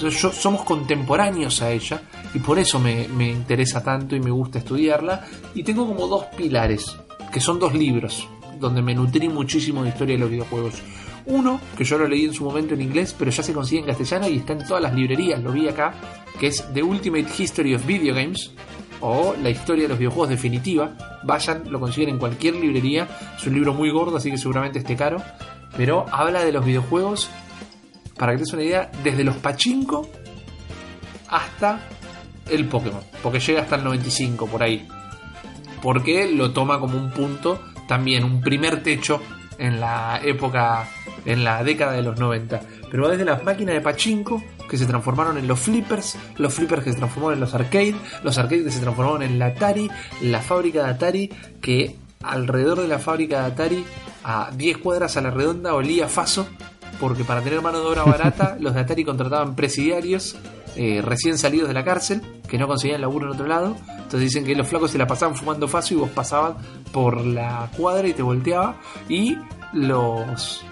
Yo, 0.00 0.10
somos 0.10 0.64
contemporáneos 0.64 1.62
a 1.62 1.70
ella 1.70 2.02
y 2.34 2.38
por 2.38 2.58
eso 2.58 2.78
me, 2.78 3.08
me 3.08 3.30
interesa 3.30 3.82
tanto 3.82 4.16
y 4.16 4.20
me 4.20 4.30
gusta 4.30 4.58
estudiarla. 4.58 5.26
Y 5.54 5.62
tengo 5.62 5.86
como 5.86 6.06
dos 6.06 6.24
pilares, 6.36 6.96
que 7.32 7.40
son 7.40 7.58
dos 7.58 7.74
libros, 7.74 8.28
donde 8.58 8.82
me 8.82 8.94
nutrí 8.94 9.28
muchísimo 9.28 9.82
de 9.82 9.90
historia 9.90 10.14
de 10.14 10.20
los 10.20 10.30
videojuegos. 10.30 10.74
Uno, 11.26 11.60
que 11.76 11.84
yo 11.84 11.98
lo 11.98 12.08
leí 12.08 12.24
en 12.24 12.34
su 12.34 12.44
momento 12.44 12.74
en 12.74 12.82
inglés, 12.82 13.14
pero 13.16 13.30
ya 13.30 13.42
se 13.42 13.52
consigue 13.52 13.80
en 13.80 13.86
castellano 13.86 14.28
y 14.28 14.38
está 14.38 14.54
en 14.54 14.66
todas 14.66 14.82
las 14.82 14.94
librerías, 14.94 15.40
lo 15.40 15.52
vi 15.52 15.68
acá, 15.68 15.94
que 16.38 16.48
es 16.48 16.64
The 16.74 16.82
Ultimate 16.82 17.26
History 17.38 17.74
of 17.74 17.86
Video 17.86 18.14
Games, 18.14 18.52
o 19.02 19.34
La 19.42 19.50
historia 19.50 19.82
de 19.82 19.88
los 19.88 19.98
videojuegos 19.98 20.30
definitiva. 20.30 20.92
Vayan, 21.24 21.64
lo 21.70 21.80
consiguen 21.80 22.10
en 22.10 22.18
cualquier 22.18 22.54
librería. 22.54 23.08
Es 23.36 23.44
un 23.46 23.54
libro 23.54 23.74
muy 23.74 23.90
gordo, 23.90 24.16
así 24.16 24.30
que 24.30 24.38
seguramente 24.38 24.78
esté 24.78 24.96
caro. 24.96 25.20
Pero 25.76 26.06
habla 26.12 26.44
de 26.44 26.52
los 26.52 26.64
videojuegos, 26.64 27.28
para 28.22 28.34
que 28.34 28.38
te 28.38 28.44
des 28.44 28.52
una 28.52 28.62
idea, 28.62 28.90
desde 29.02 29.24
los 29.24 29.34
pachinko 29.38 30.08
hasta 31.26 31.80
el 32.48 32.66
Pokémon. 32.66 33.02
Porque 33.20 33.40
llega 33.40 33.62
hasta 33.62 33.74
el 33.74 33.82
95 33.82 34.46
por 34.46 34.62
ahí. 34.62 34.86
Porque 35.82 36.30
lo 36.30 36.52
toma 36.52 36.78
como 36.78 36.96
un 36.96 37.10
punto, 37.10 37.60
también 37.88 38.22
un 38.22 38.40
primer 38.40 38.80
techo 38.84 39.20
en 39.58 39.80
la 39.80 40.20
época, 40.22 40.88
en 41.24 41.42
la 41.42 41.64
década 41.64 41.94
de 41.94 42.02
los 42.02 42.16
90. 42.20 42.60
Pero 42.88 43.08
desde 43.08 43.24
las 43.24 43.42
máquinas 43.42 43.74
de 43.74 43.80
pachinko 43.80 44.40
que 44.70 44.78
se 44.78 44.86
transformaron 44.86 45.36
en 45.36 45.48
los 45.48 45.58
flippers, 45.58 46.16
los 46.36 46.54
flippers 46.54 46.84
que 46.84 46.92
se 46.92 46.98
transformaron 46.98 47.34
en 47.34 47.40
los 47.40 47.54
arcades, 47.54 47.96
los 48.22 48.38
arcades 48.38 48.66
que 48.66 48.70
se 48.70 48.78
transformaron 48.78 49.24
en 49.24 49.40
la 49.40 49.46
Atari, 49.46 49.90
la 50.20 50.40
fábrica 50.40 50.84
de 50.84 50.90
Atari 50.90 51.28
que 51.60 51.96
alrededor 52.22 52.82
de 52.82 52.86
la 52.86 53.00
fábrica 53.00 53.40
de 53.40 53.46
Atari 53.46 53.84
a 54.22 54.52
10 54.54 54.78
cuadras 54.78 55.16
a 55.16 55.22
la 55.22 55.30
redonda 55.30 55.74
olía 55.74 56.06
faso 56.06 56.46
porque 57.02 57.24
para 57.24 57.40
tener 57.40 57.60
mano 57.62 57.80
de 57.80 57.86
obra 57.86 58.04
barata 58.04 58.56
los 58.60 58.74
de 58.74 58.80
Atari 58.80 59.04
contrataban 59.04 59.56
presidiarios 59.56 60.36
eh, 60.76 61.02
recién 61.02 61.36
salidos 61.36 61.66
de 61.66 61.74
la 61.74 61.82
cárcel 61.82 62.22
que 62.46 62.58
no 62.58 62.68
conseguían 62.68 63.00
laburo 63.00 63.26
en 63.26 63.32
otro 63.32 63.48
lado. 63.48 63.76
Entonces 63.88 64.20
dicen 64.20 64.44
que 64.44 64.54
los 64.54 64.68
flacos 64.68 64.92
se 64.92 64.98
la 64.98 65.08
pasaban 65.08 65.34
fumando 65.34 65.66
faso 65.66 65.94
y 65.94 65.96
vos 65.96 66.10
pasabas 66.10 66.64
por 66.92 67.26
la 67.26 67.68
cuadra 67.76 68.06
y 68.06 68.12
te 68.12 68.22
volteaba. 68.22 68.76
Y 69.08 69.36
los 69.72 70.64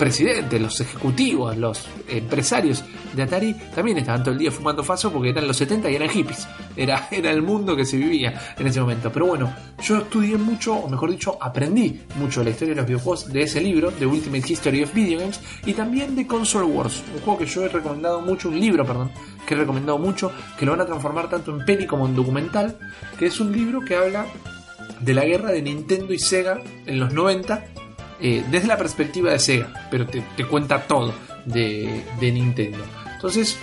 presidentes, 0.00 0.58
los 0.58 0.80
ejecutivos, 0.80 1.54
los 1.58 1.86
empresarios 2.08 2.82
de 3.12 3.22
Atari 3.22 3.52
también 3.74 3.98
estaban 3.98 4.22
todo 4.22 4.32
el 4.32 4.38
día 4.38 4.50
fumando 4.50 4.82
faso 4.82 5.12
porque 5.12 5.28
eran 5.28 5.46
los 5.46 5.58
70 5.58 5.90
y 5.90 5.94
eran 5.96 6.08
hippies. 6.08 6.48
Era, 6.74 7.06
era 7.10 7.30
el 7.30 7.42
mundo 7.42 7.76
que 7.76 7.84
se 7.84 7.98
vivía 7.98 8.54
en 8.58 8.66
ese 8.66 8.80
momento. 8.80 9.12
Pero 9.12 9.26
bueno, 9.26 9.54
yo 9.82 9.98
estudié 9.98 10.38
mucho, 10.38 10.74
o 10.74 10.88
mejor 10.88 11.10
dicho, 11.10 11.36
aprendí 11.38 12.00
mucho 12.16 12.42
la 12.42 12.48
historia 12.48 12.74
de 12.74 12.80
los 12.80 12.86
videojuegos 12.86 13.30
de 13.30 13.42
ese 13.42 13.60
libro, 13.60 13.90
The 13.90 14.06
Ultimate 14.06 14.50
History 14.50 14.82
of 14.82 14.94
Video 14.94 15.20
Games, 15.20 15.38
y 15.66 15.74
también 15.74 16.16
de 16.16 16.26
Console 16.26 16.64
Wars, 16.64 17.02
un 17.14 17.20
juego 17.20 17.38
que 17.38 17.46
yo 17.46 17.66
he 17.66 17.68
recomendado 17.68 18.22
mucho, 18.22 18.48
un 18.48 18.58
libro, 18.58 18.86
perdón, 18.86 19.10
que 19.46 19.52
he 19.52 19.58
recomendado 19.58 19.98
mucho, 19.98 20.32
que 20.58 20.64
lo 20.64 20.72
van 20.72 20.80
a 20.80 20.86
transformar 20.86 21.28
tanto 21.28 21.54
en 21.54 21.66
peli 21.66 21.86
como 21.86 22.06
en 22.06 22.16
documental, 22.16 22.78
que 23.18 23.26
es 23.26 23.38
un 23.38 23.52
libro 23.52 23.80
que 23.82 23.96
habla 23.96 24.24
de 24.98 25.12
la 25.12 25.26
guerra 25.26 25.50
de 25.50 25.60
Nintendo 25.60 26.14
y 26.14 26.18
Sega 26.18 26.58
en 26.86 26.98
los 26.98 27.12
90 27.12 27.66
eh, 28.20 28.44
desde 28.50 28.68
la 28.68 28.76
perspectiva 28.76 29.32
de 29.32 29.38
Sega, 29.38 29.88
pero 29.90 30.06
te, 30.06 30.22
cuenta 30.46 30.86
todo 30.86 31.12
de, 31.44 32.04
de 32.20 32.32
Nintendo. 32.32 32.78
Entonces, 33.14 33.58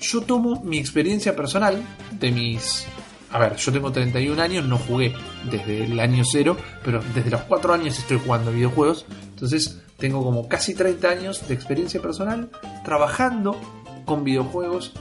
yo 0.00 0.22
tomo 0.22 0.62
mi 0.62 0.78
experiencia 0.78 1.34
personal 1.34 1.82
de 2.12 2.30
mis... 2.30 2.86
A 3.30 3.38
ver, 3.38 3.56
yo 3.56 3.72
tengo 3.72 3.90
31 3.90 4.40
años, 4.40 4.66
no 4.66 4.78
jugué 4.78 5.12
desde 5.50 5.84
el 5.84 5.98
año 5.98 6.22
cero, 6.24 6.56
pero 6.84 7.02
desde 7.14 7.30
los 7.30 7.42
4 7.42 7.74
años 7.74 7.98
estoy 7.98 8.20
jugando 8.24 8.52
videojuegos. 8.52 9.06
Entonces, 9.30 9.80
tengo 9.98 10.22
como 10.22 10.48
casi 10.48 10.74
30 10.74 11.08
años 11.08 11.48
de 11.48 11.54
experiencia 11.54 12.00
personal 12.00 12.50
trabajando 12.84 13.58
con 14.04 14.22
videojuegos 14.22 14.92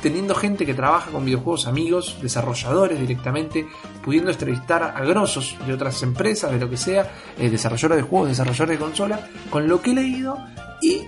teniendo 0.00 0.34
gente 0.34 0.64
que 0.64 0.74
trabaja 0.74 1.10
con 1.10 1.24
videojuegos, 1.24 1.66
amigos, 1.66 2.18
desarrolladores 2.22 2.98
directamente, 3.00 3.66
pudiendo 4.04 4.30
entrevistar 4.30 4.82
a 4.82 5.04
grosos 5.04 5.56
de 5.66 5.72
otras 5.72 6.02
empresas, 6.02 6.52
de 6.52 6.58
lo 6.58 6.70
que 6.70 6.76
sea, 6.76 7.10
eh, 7.38 7.50
desarrolladores 7.50 8.04
de 8.04 8.08
juegos, 8.08 8.28
desarrolladores 8.28 8.78
de 8.78 8.84
consola, 8.84 9.28
con 9.50 9.68
lo 9.68 9.80
que 9.80 9.90
he 9.90 9.94
leído 9.94 10.38
y 10.80 11.02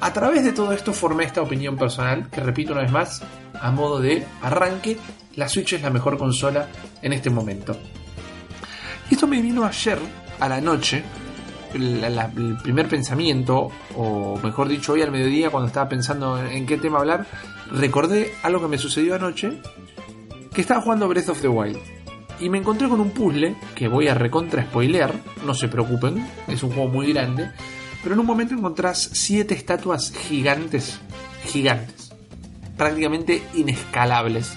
a 0.00 0.12
través 0.12 0.44
de 0.44 0.52
todo 0.52 0.72
esto 0.72 0.92
formé 0.92 1.24
esta 1.24 1.42
opinión 1.42 1.76
personal, 1.76 2.28
que 2.30 2.40
repito 2.40 2.72
una 2.72 2.82
vez 2.82 2.92
más, 2.92 3.22
a 3.60 3.70
modo 3.72 4.00
de 4.00 4.24
arranque, 4.42 4.96
la 5.34 5.48
Switch 5.48 5.72
es 5.72 5.82
la 5.82 5.90
mejor 5.90 6.16
consola 6.16 6.68
en 7.02 7.12
este 7.12 7.30
momento. 7.30 7.76
Y 9.10 9.14
esto 9.14 9.26
me 9.26 9.42
vino 9.42 9.64
ayer 9.64 9.98
a 10.38 10.48
la 10.48 10.60
noche, 10.60 11.02
el 11.74 12.56
primer 12.62 12.88
pensamiento, 12.88 13.70
o 13.96 14.38
mejor 14.42 14.68
dicho, 14.68 14.92
hoy 14.92 15.02
al 15.02 15.10
mediodía, 15.10 15.50
cuando 15.50 15.66
estaba 15.66 15.88
pensando 15.88 16.38
en, 16.40 16.48
en 16.48 16.66
qué 16.66 16.76
tema 16.76 16.98
hablar, 16.98 17.26
recordé 17.70 18.32
algo 18.42 18.60
que 18.62 18.68
me 18.68 18.78
sucedió 18.78 19.14
anoche, 19.14 19.60
que 20.52 20.60
estaba 20.60 20.80
jugando 20.80 21.08
Breath 21.08 21.28
of 21.28 21.40
the 21.40 21.48
Wild. 21.48 21.78
Y 22.40 22.50
me 22.50 22.58
encontré 22.58 22.88
con 22.88 23.00
un 23.00 23.10
puzzle 23.10 23.56
que 23.74 23.88
voy 23.88 24.08
a 24.08 24.14
recontra 24.14 24.62
spoilear, 24.62 25.12
no 25.44 25.54
se 25.54 25.68
preocupen, 25.68 26.26
es 26.46 26.62
un 26.62 26.70
juego 26.70 26.88
muy 26.88 27.12
grande, 27.12 27.50
pero 28.02 28.14
en 28.14 28.20
un 28.20 28.26
momento 28.26 28.54
encontrás 28.54 29.10
siete 29.12 29.54
estatuas 29.54 30.12
gigantes, 30.12 31.00
gigantes, 31.46 32.12
prácticamente 32.76 33.42
inescalables, 33.54 34.56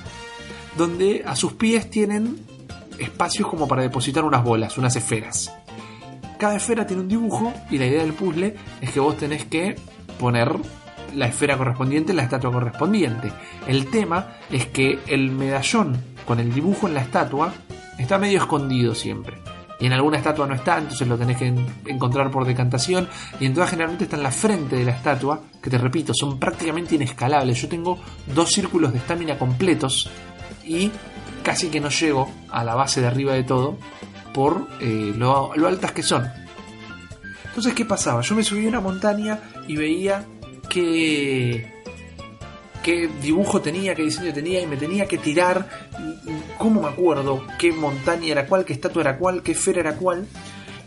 donde 0.77 1.23
a 1.25 1.35
sus 1.35 1.53
pies 1.53 1.89
tienen 1.89 2.39
espacios 2.99 3.49
como 3.49 3.67
para 3.67 3.81
depositar 3.81 4.23
unas 4.23 4.43
bolas, 4.43 4.77
unas 4.77 4.95
esferas. 4.95 5.51
Cada 6.41 6.55
esfera 6.55 6.87
tiene 6.87 7.03
un 7.03 7.07
dibujo 7.07 7.53
y 7.69 7.77
la 7.77 7.85
idea 7.85 8.01
del 8.01 8.13
puzzle 8.13 8.55
es 8.81 8.89
que 8.89 8.99
vos 8.99 9.15
tenés 9.15 9.45
que 9.45 9.75
poner 10.19 10.51
la 11.13 11.27
esfera 11.27 11.55
correspondiente 11.55 12.13
en 12.13 12.17
la 12.17 12.23
estatua 12.23 12.51
correspondiente. 12.51 13.31
El 13.67 13.91
tema 13.91 14.37
es 14.49 14.65
que 14.65 14.97
el 15.05 15.29
medallón 15.29 16.03
con 16.25 16.39
el 16.39 16.51
dibujo 16.51 16.87
en 16.87 16.95
la 16.95 17.01
estatua 17.01 17.53
está 17.99 18.17
medio 18.17 18.39
escondido 18.39 18.95
siempre. 18.95 19.37
Y 19.79 19.85
en 19.85 19.93
alguna 19.93 20.17
estatua 20.17 20.47
no 20.47 20.55
está, 20.55 20.79
entonces 20.79 21.07
lo 21.07 21.15
tenés 21.15 21.37
que 21.37 21.45
en- 21.45 21.63
encontrar 21.85 22.31
por 22.31 22.43
decantación. 22.45 23.07
Y 23.39 23.45
en 23.45 23.53
todas 23.53 23.69
generalmente 23.69 24.05
está 24.05 24.17
en 24.17 24.23
la 24.23 24.31
frente 24.31 24.77
de 24.77 24.85
la 24.85 24.93
estatua, 24.93 25.41
que 25.61 25.69
te 25.69 25.77
repito, 25.77 26.11
son 26.15 26.39
prácticamente 26.39 26.95
inescalables. 26.95 27.61
Yo 27.61 27.69
tengo 27.69 27.99
dos 28.33 28.51
círculos 28.51 28.91
de 28.93 28.97
estamina 28.97 29.37
completos 29.37 30.09
y 30.65 30.89
casi 31.43 31.69
que 31.69 31.79
no 31.79 31.89
llego 31.89 32.31
a 32.49 32.63
la 32.63 32.73
base 32.73 32.99
de 32.99 33.05
arriba 33.07 33.33
de 33.33 33.43
todo 33.43 33.77
por 34.33 34.67
eh, 34.79 35.13
lo, 35.17 35.51
altas 35.67 35.91
que 35.91 36.03
son. 36.03 36.27
Entonces, 37.47 37.73
¿qué 37.73 37.85
pasaba? 37.85 38.21
Yo 38.21 38.35
me 38.35 38.43
subí 38.43 38.65
a 38.65 38.69
una 38.69 38.79
montaña 38.79 39.39
y 39.67 39.75
veía 39.75 40.23
que 40.69 41.71
qué 42.83 43.09
dibujo 43.21 43.61
tenía, 43.61 43.93
qué 43.93 44.03
diseño 44.03 44.33
tenía 44.33 44.61
y 44.61 44.67
me 44.67 44.77
tenía 44.77 45.05
que 45.05 45.17
tirar. 45.17 45.67
¿Cómo 46.57 46.81
me 46.83 46.87
acuerdo 46.89 47.43
qué 47.59 47.71
montaña 47.71 48.27
era 48.31 48.45
cuál, 48.47 48.65
qué 48.65 48.73
estatua 48.73 49.01
era 49.01 49.17
cuál, 49.17 49.43
qué 49.43 49.51
esfera 49.51 49.81
era 49.81 49.95
cuál? 49.95 50.25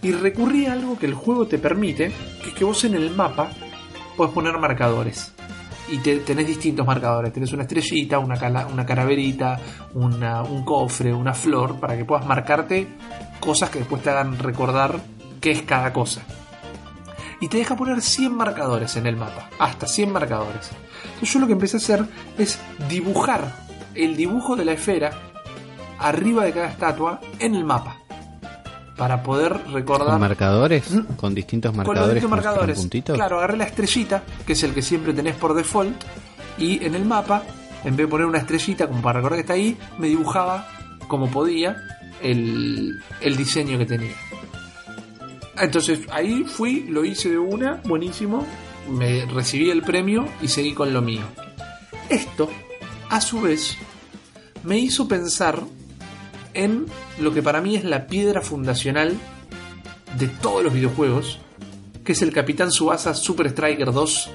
Y 0.02 0.12
recurrí 0.12 0.66
a 0.66 0.72
algo 0.72 0.98
que 0.98 1.06
el 1.06 1.14
juego 1.14 1.46
te 1.46 1.58
permite, 1.58 2.12
que 2.42 2.48
es 2.48 2.54
que 2.54 2.64
vos 2.64 2.82
en 2.84 2.94
el 2.94 3.10
mapa 3.10 3.50
puedes 4.16 4.32
poner 4.34 4.56
marcadores. 4.58 5.30
y 5.86 5.98
te- 5.98 6.20
tenés 6.20 6.46
distintos 6.46 6.86
marcadores. 6.86 7.30
Tenés 7.30 7.52
una 7.52 7.64
estrellita, 7.64 8.18
una, 8.18 8.36
cala- 8.38 8.66
una 8.66 8.86
calaverita, 8.86 9.60
una- 9.92 10.42
un 10.42 10.64
cofre, 10.64 11.12
una 11.12 11.34
flor, 11.34 11.78
para 11.78 11.94
que 11.94 12.06
puedas 12.06 12.24
marcarte 12.24 12.88
cosas 13.44 13.70
que 13.70 13.80
después 13.80 14.02
te 14.02 14.10
hagan 14.10 14.38
recordar 14.38 15.00
qué 15.40 15.50
es 15.52 15.62
cada 15.62 15.92
cosa. 15.92 16.22
Y 17.40 17.48
te 17.48 17.58
deja 17.58 17.76
poner 17.76 18.00
100 18.00 18.34
marcadores 18.34 18.96
en 18.96 19.06
el 19.06 19.16
mapa, 19.16 19.50
hasta 19.58 19.86
100 19.86 20.12
marcadores. 20.12 20.70
Entonces 21.04 21.32
yo 21.32 21.40
lo 21.40 21.46
que 21.46 21.52
empecé 21.52 21.76
a 21.76 21.80
hacer 21.80 22.06
es 22.38 22.58
dibujar 22.88 23.54
el 23.94 24.16
dibujo 24.16 24.56
de 24.56 24.64
la 24.64 24.72
esfera 24.72 25.10
arriba 25.98 26.44
de 26.44 26.52
cada 26.52 26.68
estatua 26.68 27.20
en 27.38 27.54
el 27.54 27.64
mapa. 27.64 27.98
Para 28.96 29.22
poder 29.22 29.60
recordar 29.72 30.08
Con 30.08 30.20
marcadores, 30.20 30.90
¿Mm? 30.92 31.00
con 31.16 31.34
distintos 31.34 31.70
con 31.72 31.78
marcadores, 31.78 32.14
distintos 32.14 32.22
si 32.22 32.28
fueran 32.28 32.44
marcadores. 32.54 32.78
puntitos. 32.78 33.16
Claro, 33.16 33.38
agarré 33.38 33.56
la 33.56 33.64
estrellita, 33.64 34.22
que 34.46 34.52
es 34.52 34.62
el 34.62 34.72
que 34.72 34.82
siempre 34.82 35.12
tenés 35.12 35.34
por 35.34 35.52
default, 35.54 36.00
y 36.58 36.84
en 36.84 36.94
el 36.94 37.04
mapa, 37.04 37.42
en 37.82 37.96
vez 37.96 38.06
de 38.06 38.10
poner 38.10 38.26
una 38.26 38.38
estrellita 38.38 38.86
como 38.86 39.02
para 39.02 39.18
recordar 39.18 39.36
que 39.38 39.40
está 39.40 39.54
ahí, 39.54 39.76
me 39.98 40.06
dibujaba 40.06 40.68
como 41.08 41.28
podía 41.28 41.76
el, 42.22 43.02
el 43.20 43.36
diseño 43.36 43.78
que 43.78 43.86
tenía. 43.86 44.14
Entonces 45.58 46.00
ahí 46.10 46.44
fui, 46.44 46.84
lo 46.88 47.04
hice 47.04 47.30
de 47.30 47.38
una, 47.38 47.80
buenísimo, 47.84 48.46
me 48.90 49.24
recibí 49.26 49.70
el 49.70 49.82
premio 49.82 50.26
y 50.42 50.48
seguí 50.48 50.72
con 50.74 50.92
lo 50.92 51.00
mío. 51.00 51.22
Esto, 52.08 52.50
a 53.08 53.20
su 53.20 53.40
vez, 53.40 53.76
me 54.64 54.78
hizo 54.78 55.06
pensar 55.06 55.62
en 56.54 56.86
lo 57.18 57.32
que 57.32 57.42
para 57.42 57.60
mí 57.60 57.76
es 57.76 57.84
la 57.84 58.06
piedra 58.06 58.40
fundacional 58.40 59.16
de 60.18 60.28
todos 60.28 60.64
los 60.64 60.72
videojuegos, 60.74 61.38
que 62.04 62.12
es 62.12 62.22
el 62.22 62.32
Capitán 62.32 62.70
Subasa 62.70 63.14
Super 63.14 63.46
Striker 63.46 63.92
2 63.92 64.30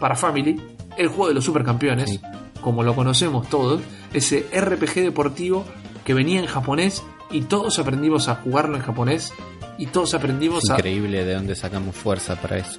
para 0.00 0.16
Family, 0.16 0.60
el 0.96 1.08
juego 1.08 1.28
de 1.28 1.34
los 1.34 1.44
supercampeones, 1.44 2.10
Sí. 2.10 2.20
como 2.60 2.82
lo 2.82 2.94
conocemos 2.94 3.48
todos, 3.48 3.80
ese 4.12 4.46
RPG 4.52 4.94
deportivo 5.02 5.64
que 6.04 6.14
venía 6.14 6.40
en 6.40 6.46
japonés 6.46 7.02
y 7.34 7.42
todos 7.42 7.78
aprendimos 7.80 8.28
a 8.28 8.36
jugarlo 8.36 8.76
en 8.76 8.82
japonés 8.82 9.32
y 9.76 9.86
todos 9.86 10.14
aprendimos 10.14 10.62
Es 10.64 10.70
a 10.70 10.74
increíble 10.74 11.24
de 11.24 11.34
dónde 11.34 11.56
sacamos 11.56 11.96
fuerza 11.96 12.36
para 12.36 12.58
eso. 12.58 12.78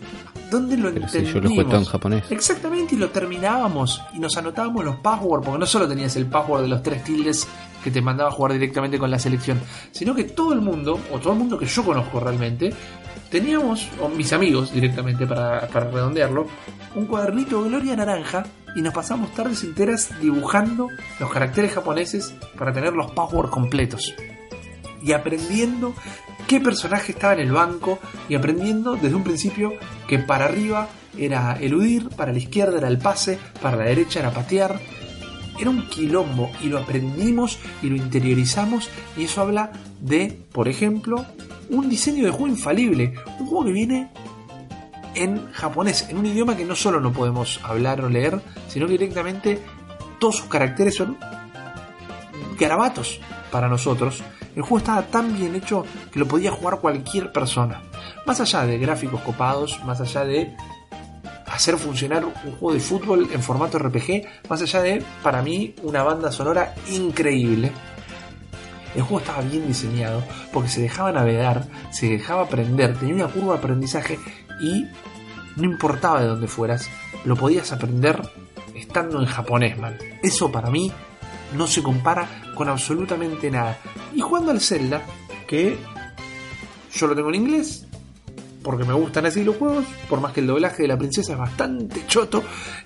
dónde 0.49 0.77
lo 0.77 0.94
Pero 0.94 1.06
entendimos. 1.06 1.34
yo 1.34 1.41
lo 1.41 1.49
jugué 1.49 1.64
todo 1.65 1.77
en 1.77 1.86
japonés. 1.86 2.23
Exactamente, 2.32 2.95
y 2.95 2.98
lo 2.98 3.10
terminábamos 3.10 4.02
y 4.14 4.19
nos 4.19 4.38
anotábamos 4.38 4.86
los 4.86 4.95
passwords, 4.98 5.45
porque 5.45 5.60
no 5.60 5.65
solo 5.65 5.90
tenías 5.90 6.15
el 6.15 6.27
password 6.27 6.61
de 6.61 6.68
los 6.69 6.82
tres 6.82 7.03
tildes 7.03 7.45
que 7.84 7.91
te 7.91 8.02
mandaba 8.02 8.30
a 8.30 8.32
jugar 8.32 8.53
directamente 8.53 8.98
con 8.98 9.11
la 9.11 9.19
selección, 9.19 9.60
sino 9.91 10.15
que 10.15 10.23
todo 10.23 10.53
el 10.53 10.61
mundo, 10.61 10.98
o 11.11 11.19
todo 11.19 11.34
el 11.34 11.40
mundo 11.40 11.57
que 11.60 11.65
yo 11.65 11.84
conozco 11.84 12.22
realmente, 12.22 12.73
teníamos, 13.30 13.90
o 14.02 14.07
mis 14.07 14.32
amigos 14.32 14.72
directamente 14.72 15.27
para, 15.27 15.68
para 15.68 15.91
redondearlo, 15.91 16.48
un 16.95 17.06
cuadernito 17.07 17.61
de 17.61 17.69
gloria 17.69 17.95
naranja 17.98 18.45
y 18.73 18.82
nos 18.82 18.94
pasamos 18.94 19.34
tardes 19.34 19.64
enteras 19.65 20.10
dibujando 20.22 20.88
los 21.19 21.30
caracteres 21.30 21.73
japoneses 21.73 22.34
para 22.57 22.72
tener 22.72 22.94
los 22.94 23.11
passwords 23.11 23.52
completos 23.52 24.14
y 25.06 25.14
aprendiendo 25.14 25.94
qué 26.48 26.60
personaje 26.60 27.11
estaba 27.11 27.34
en 27.34 27.41
el 27.41 27.52
banco 27.52 27.99
y 28.27 28.36
aprendiendo 28.36 28.95
desde 28.95 29.15
un 29.15 29.23
principio 29.23 29.73
que 30.07 30.19
para 30.19 30.45
arriba 30.45 30.90
era 31.18 31.57
eludir, 31.60 32.10
para 32.10 32.32
la 32.32 32.40
izquierda 32.40 32.77
era 32.77 32.88
el 32.88 32.98
pase, 32.98 33.40
para 33.61 33.77
la 33.77 33.86
derecha 33.86 34.19
era 34.19 34.32
patear. 34.32 34.80
Era 35.57 35.69
un 35.69 35.88
quilombo 35.88 36.52
y 36.61 36.68
lo 36.68 36.80
aprendimos 36.80 37.60
y 37.82 37.88
lo 37.88 37.95
interiorizamos 37.95 38.90
y 39.15 39.23
eso 39.23 39.41
habla 39.41 39.72
de, 40.02 40.38
por 40.52 40.68
ejemplo, 40.68 41.26
un 41.69 41.88
diseño 41.88 42.26
de 42.26 42.32
juego 42.32 42.48
infalible, 42.48 43.14
un 43.40 43.48
juego 43.48 43.65
que 43.65 43.72
viene 43.72 44.10
en 45.14 45.49
japonés, 45.53 46.10
en 46.10 46.18
un 46.18 46.26
idioma 46.26 46.57
que 46.57 46.65
no 46.65 46.76
solo 46.76 46.99
no 46.99 47.14
podemos 47.14 47.61
hablar 47.64 48.02
o 48.02 48.10
leer, 48.10 48.41
sino 48.68 48.86
que 48.86 48.94
directamente 48.94 49.61
todos 50.19 50.38
sus 50.38 50.48
caracteres 50.48 50.95
son 50.95 51.18
garabatos 52.60 53.19
para 53.49 53.69
nosotros. 53.69 54.22
El 54.56 54.61
juego 54.61 54.77
estaba 54.77 55.02
tan 55.03 55.36
bien 55.36 55.56
hecho 55.56 55.86
que 56.11 56.19
lo 56.19 56.27
podía 56.27 56.52
jugar 56.52 56.80
cualquier 56.80 57.32
persona. 57.32 57.82
Más 58.26 58.40
allá 58.40 58.65
de 58.65 58.77
gráficos 58.77 59.22
copados, 59.22 59.84
más 59.86 59.99
allá 59.99 60.23
de 60.23 60.56
hacer 61.45 61.77
funcionar 61.77 62.26
un 62.26 62.34
juego 62.34 62.73
de 62.73 62.80
fútbol 62.80 63.30
en 63.32 63.41
formato 63.41 63.77
RPG, 63.80 64.23
más 64.49 64.61
allá 64.61 64.82
de, 64.82 65.03
para 65.22 65.41
mí, 65.41 65.76
una 65.84 66.03
banda 66.03 66.32
sonora 66.32 66.73
increíble. 66.90 67.72
El 68.95 69.02
juego 69.02 69.19
estaba 69.19 69.41
bien 69.41 69.68
diseñado 69.68 70.23
porque 70.53 70.69
se 70.69 70.82
dejaba 70.82 71.11
navegar, 71.11 71.68
se 71.91 72.10
dejaba 72.10 72.44
aprender, 72.44 72.98
tenía 72.98 73.15
una 73.15 73.27
curva 73.27 73.53
de 73.53 73.60
aprendizaje 73.60 74.19
y 74.61 74.86
no 75.57 75.65
importaba 75.65 76.22
de 76.22 76.27
dónde 76.27 76.48
fueras, 76.48 76.90
lo 77.26 77.36
podías 77.36 77.72
aprender 77.73 78.22
estando 78.73 79.19
en 79.19 79.26
japonés, 79.26 79.77
man. 79.77 79.98
Eso 80.23 80.52
para 80.52 80.69
mí 80.69 80.91
no 81.56 81.68
se 81.68 81.82
compara 81.82 82.27
con 82.56 82.69
absolutamente 82.69 83.49
nada. 83.49 83.77
Y 84.14 84.22
jugando 84.22 84.52
al 84.52 84.61
Zelda, 84.61 85.02
que 85.48 85.77
yo 86.94 87.07
lo 87.07 87.15
tengo 87.15 87.30
en 87.30 87.36
inglés, 87.36 87.86
porque 88.64 88.84
me 88.84 88.94
gustan 88.94 89.26
así 89.26 89.44
los 89.44 89.57
juegos, 89.57 89.86
por 90.10 90.22
más 90.22 90.34
que 90.34 90.40
el 90.40 90.48
doblaje 90.48 90.84
de 90.84 90.88
la 90.88 90.98
princesa 90.98 91.34
es 91.34 91.38
bastante 91.40 92.06
choto, 92.07 92.44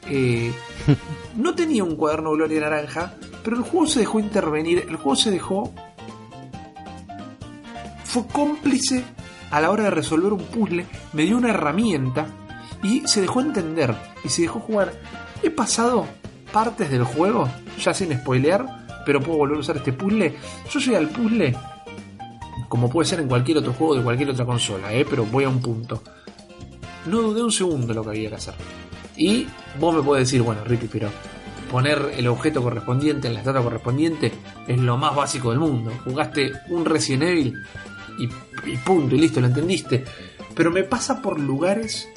eh, 0.10 0.52
no 1.38 1.56
tenía 1.56 1.84
un 1.84 1.96
cuaderno 1.96 2.32
Gloria 2.32 2.62
Naranja, 2.62 3.14
pero 3.44 3.58
el 3.58 3.64
juego 3.64 3.88
se 3.88 4.00
dejó 4.02 4.20
intervenir, 4.20 4.86
el 4.90 4.96
juego 4.96 5.16
se 5.16 5.32
dejó... 5.32 5.74
Fue 8.04 8.26
cómplice 8.26 9.04
a 9.52 9.62
la 9.62 9.70
hora 9.70 9.84
de 9.84 9.92
resolver 9.92 10.34
un 10.34 10.44
puzzle, 10.44 10.86
me 11.14 11.24
dio 11.24 11.38
una 11.38 11.52
herramienta 11.52 12.26
y 12.82 13.08
se 13.08 13.22
dejó 13.22 13.42
entender 13.42 13.96
y 14.24 14.30
se 14.30 14.44
dejó 14.44 14.60
jugar. 14.60 14.94
He 15.44 15.52
pasado 15.52 16.08
partes 16.52 16.90
del 16.90 17.04
juego, 17.04 17.48
ya 17.80 17.94
sin 17.94 18.18
spoilear, 18.18 18.66
pero 19.06 19.22
puedo 19.22 19.38
volver 19.40 19.58
a 19.58 19.60
usar 19.62 19.78
este 19.78 19.94
puzzle. 19.94 20.36
Yo 20.70 20.80
llegué 20.80 20.98
al 20.98 21.10
puzzle 21.10 21.56
como 22.70 22.90
puede 22.90 23.10
ser 23.10 23.20
en 23.20 23.28
cualquier 23.28 23.58
otro 23.58 23.74
juego 23.74 23.96
de 23.96 24.04
cualquier 24.04 24.30
otra 24.30 24.46
consola, 24.46 24.94
¿eh? 24.94 25.06
pero 25.10 25.26
voy 25.26 25.44
a 25.44 25.50
un 25.50 25.60
punto. 25.60 26.02
No 27.08 27.22
dudé 27.22 27.42
un 27.42 27.52
segundo 27.52 27.94
lo 27.94 28.04
que 28.04 28.10
había 28.10 28.30
que 28.30 28.36
hacer. 28.36 28.54
Y 29.18 29.48
vos 29.80 29.96
me 29.96 30.04
podés 30.04 30.28
decir, 30.28 30.44
bueno, 30.44 30.64
Rippy, 30.64 30.88
pero 30.88 31.10
poner 31.72 32.14
el 32.16 32.28
objeto 32.28 32.62
correspondiente 32.62 33.28
en 33.28 33.34
la 33.34 33.40
estatua 33.40 33.64
correspondiente 33.64 34.32
es 34.68 34.78
lo 34.78 34.98
más 34.98 35.16
básico 35.16 35.50
del 35.50 35.60
mundo. 35.60 35.92
Jugaste 36.06 36.52
un 36.70 36.86
Resident 36.86 37.24
Evil 37.24 37.54
y 38.20 38.78
punto, 38.78 39.16
y 39.16 39.20
listo, 39.20 39.42
lo 39.42 39.48
entendiste. 39.48 40.06
Pero 40.54 40.72
me 40.72 40.84
pasa 40.84 41.22
por 41.22 41.40
lugares 41.40 42.08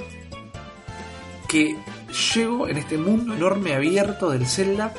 que 1.48 1.76
llego 2.12 2.68
en 2.68 2.76
este 2.76 2.98
mundo 2.98 3.34
enorme 3.34 3.74
abierto 3.74 4.30
del 4.30 4.46
Zelda. 4.46 4.92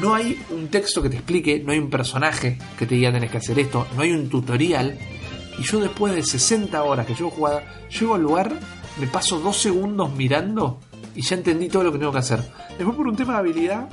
No 0.00 0.14
hay 0.14 0.42
un 0.50 0.68
texto 0.68 1.02
que 1.02 1.08
te 1.08 1.16
explique, 1.16 1.60
no 1.60 1.72
hay 1.72 1.78
un 1.78 1.90
personaje 1.90 2.58
que 2.78 2.86
te 2.86 2.96
diga 2.96 3.12
tenés 3.12 3.30
que 3.30 3.38
hacer 3.38 3.58
esto, 3.58 3.86
no 3.94 4.02
hay 4.02 4.12
un 4.12 4.28
tutorial. 4.28 4.98
Y 5.58 5.62
yo 5.62 5.78
después 5.80 6.14
de 6.14 6.22
60 6.22 6.82
horas 6.82 7.06
que 7.06 7.14
llevo 7.14 7.30
jugada, 7.30 7.62
llego 7.88 8.14
al 8.14 8.22
lugar, 8.22 8.58
me 8.98 9.06
paso 9.06 9.38
dos 9.38 9.56
segundos 9.56 10.12
mirando 10.14 10.80
y 11.14 11.22
ya 11.22 11.36
entendí 11.36 11.68
todo 11.68 11.84
lo 11.84 11.92
que 11.92 11.98
tengo 11.98 12.12
que 12.12 12.18
hacer. 12.18 12.42
Después 12.76 12.96
por 12.96 13.06
un 13.06 13.16
tema 13.16 13.34
de 13.34 13.38
habilidad, 13.38 13.88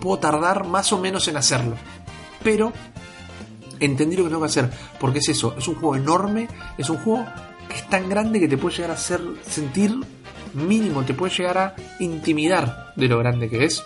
puedo 0.00 0.18
tardar 0.18 0.66
más 0.66 0.92
o 0.92 0.98
menos 0.98 1.26
en 1.28 1.38
hacerlo. 1.38 1.76
Pero 2.42 2.72
entendí 3.80 4.16
lo 4.16 4.24
que 4.24 4.28
tengo 4.28 4.42
que 4.42 4.46
hacer. 4.46 4.70
Porque 5.00 5.20
es 5.20 5.28
eso, 5.30 5.54
es 5.56 5.66
un 5.68 5.76
juego 5.76 5.96
enorme, 5.96 6.48
es 6.76 6.90
un 6.90 6.98
juego 6.98 7.24
que 7.68 7.76
es 7.76 7.88
tan 7.88 8.08
grande 8.10 8.38
que 8.40 8.48
te 8.48 8.58
puede 8.58 8.76
llegar 8.76 8.90
a 8.90 8.94
hacer 8.94 9.22
sentir 9.46 9.98
mínimo, 10.54 11.04
te 11.04 11.14
puede 11.14 11.34
llegar 11.34 11.58
a 11.58 11.76
intimidar 12.00 12.92
de 12.96 13.08
lo 13.08 13.18
grande 13.18 13.48
que 13.48 13.64
es 13.64 13.82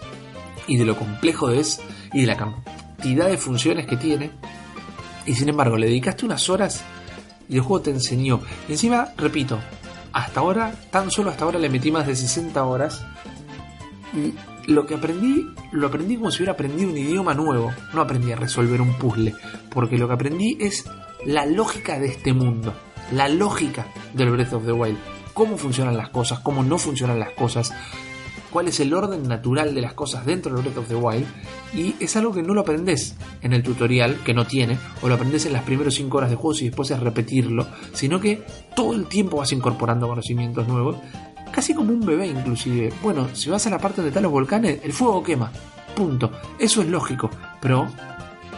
y 0.66 0.77
de 0.77 0.85
lo 0.85 0.97
complejo 0.97 1.49
que 1.49 1.61
es 1.61 1.81
y 2.12 2.20
de 2.20 2.27
la 2.27 2.36
cantidad 2.36 3.28
de 3.28 3.39
funciones 3.39 3.86
que 3.86 3.97
tiene. 3.97 4.31
Y 5.27 5.35
sin 5.35 5.49
embargo, 5.49 5.77
le 5.77 5.86
dedicaste 5.86 6.24
unas 6.24 6.49
horas 6.49 6.82
y 7.49 7.57
el 7.57 7.62
juego 7.62 7.82
te 7.82 7.90
enseñó. 7.90 8.40
Y 8.69 8.73
encima, 8.73 9.09
repito, 9.16 9.59
hasta 10.12 10.40
ahora, 10.40 10.74
tan 10.90 11.11
solo 11.11 11.31
hasta 11.31 11.45
ahora 11.45 11.59
le 11.59 11.69
metí 11.69 11.90
más 11.90 12.07
de 12.07 12.16
60 12.16 12.65
horas. 12.65 13.05
Y 14.15 14.35
lo 14.70 14.86
que 14.86 14.95
aprendí, 14.95 15.47
lo 15.73 15.86
aprendí 15.86 16.16
como 16.16 16.31
si 16.31 16.39
hubiera 16.39 16.53
aprendido 16.53 16.90
un 16.90 16.97
idioma 16.97 17.35
nuevo. 17.35 17.73
No 17.95 18.01
aprendí 18.01 18.32
a 18.32 18.36
resolver 18.36 18.81
un 18.81 18.95
puzzle. 18.95 19.35
Porque 19.70 19.99
lo 19.99 20.09
que 20.09 20.15
aprendí 20.15 20.57
es 20.61 20.85
la 21.24 21.47
lógica 21.47 21.99
de 21.99 22.09
este 22.09 22.32
mundo. 22.32 22.74
La 23.12 23.28
lógica 23.28 23.86
del 24.15 24.31
Breath 24.31 24.53
of 24.53 24.66
the 24.66 24.73
Wild. 24.73 25.18
Cómo 25.39 25.56
funcionan 25.56 25.97
las 25.97 26.09
cosas, 26.09 26.40
cómo 26.40 26.65
no 26.65 26.78
funcionan 26.78 27.20
las 27.20 27.31
cosas. 27.31 27.73
Cuál 28.51 28.66
es 28.66 28.81
el 28.81 28.93
orden 28.93 29.28
natural 29.28 29.73
de 29.73 29.81
las 29.81 29.93
cosas 29.93 30.27
dentro 30.27 30.52
del 30.52 30.62
Breath 30.62 30.78
of 30.78 30.89
the 30.89 30.97
Wild. 30.97 31.28
Y 31.73 31.94
es 32.01 32.16
algo 32.16 32.32
que 32.32 32.43
no 32.43 32.55
lo 32.55 32.62
aprendes 32.62 33.15
en 33.40 33.52
el 33.52 33.62
tutorial, 33.62 34.19
que 34.24 34.35
no 34.35 34.48
tiene, 34.48 34.77
o 35.01 35.06
lo 35.06 35.15
aprendes 35.15 35.47
en 35.47 35.52
las 35.52 35.62
primeras 35.62 35.94
5 35.94 36.19
horas 36.19 36.31
de 36.31 36.35
juego 36.35 36.59
y 36.59 36.65
después 36.65 36.90
es 36.90 36.98
repetirlo, 36.98 37.69
sino 37.93 38.19
que 38.19 38.43
todo 38.74 38.94
el 38.94 39.06
tiempo 39.06 39.36
vas 39.36 39.52
incorporando 39.52 40.09
conocimientos 40.09 40.66
nuevos, 40.66 40.97
casi 41.52 41.73
como 41.73 41.93
un 41.93 42.05
bebé 42.05 42.27
inclusive. 42.27 42.93
Bueno, 43.01 43.28
si 43.32 43.48
vas 43.48 43.65
a 43.69 43.70
la 43.70 43.78
parte 43.78 43.98
donde 43.98 44.09
están 44.09 44.24
los 44.24 44.32
volcanes, 44.32 44.81
el 44.82 44.93
fuego 44.93 45.23
quema, 45.23 45.52
punto. 45.94 46.32
Eso 46.59 46.82
es 46.82 46.89
lógico, 46.89 47.31
pero 47.60 47.86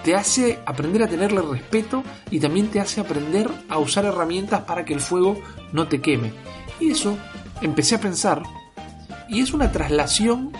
te 0.02 0.14
hace 0.14 0.60
aprender 0.64 1.02
a 1.02 1.08
tenerle 1.08 1.42
respeto 1.42 2.02
y 2.30 2.40
también 2.40 2.68
te 2.68 2.80
hace 2.80 3.02
aprender 3.02 3.50
a 3.68 3.76
usar 3.76 4.06
herramientas 4.06 4.62
para 4.62 4.86
que 4.86 4.94
el 4.94 5.00
fuego 5.00 5.38
no 5.74 5.88
te 5.88 6.00
queme. 6.00 6.32
Y 6.80 6.90
eso 6.90 7.16
empecé 7.60 7.96
a 7.96 8.00
pensar 8.00 8.42
y 9.28 9.40
es 9.40 9.52
una 9.52 9.70
traslación 9.70 10.50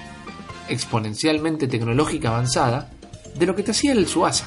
exponencialmente 0.69 1.67
tecnológica 1.67 2.29
avanzada 2.29 2.89
de 3.37 3.47
lo 3.47 3.57
que 3.57 3.63
te 3.63 3.73
hacía 3.73 3.93
el 3.93 4.07
Suasa 4.07 4.47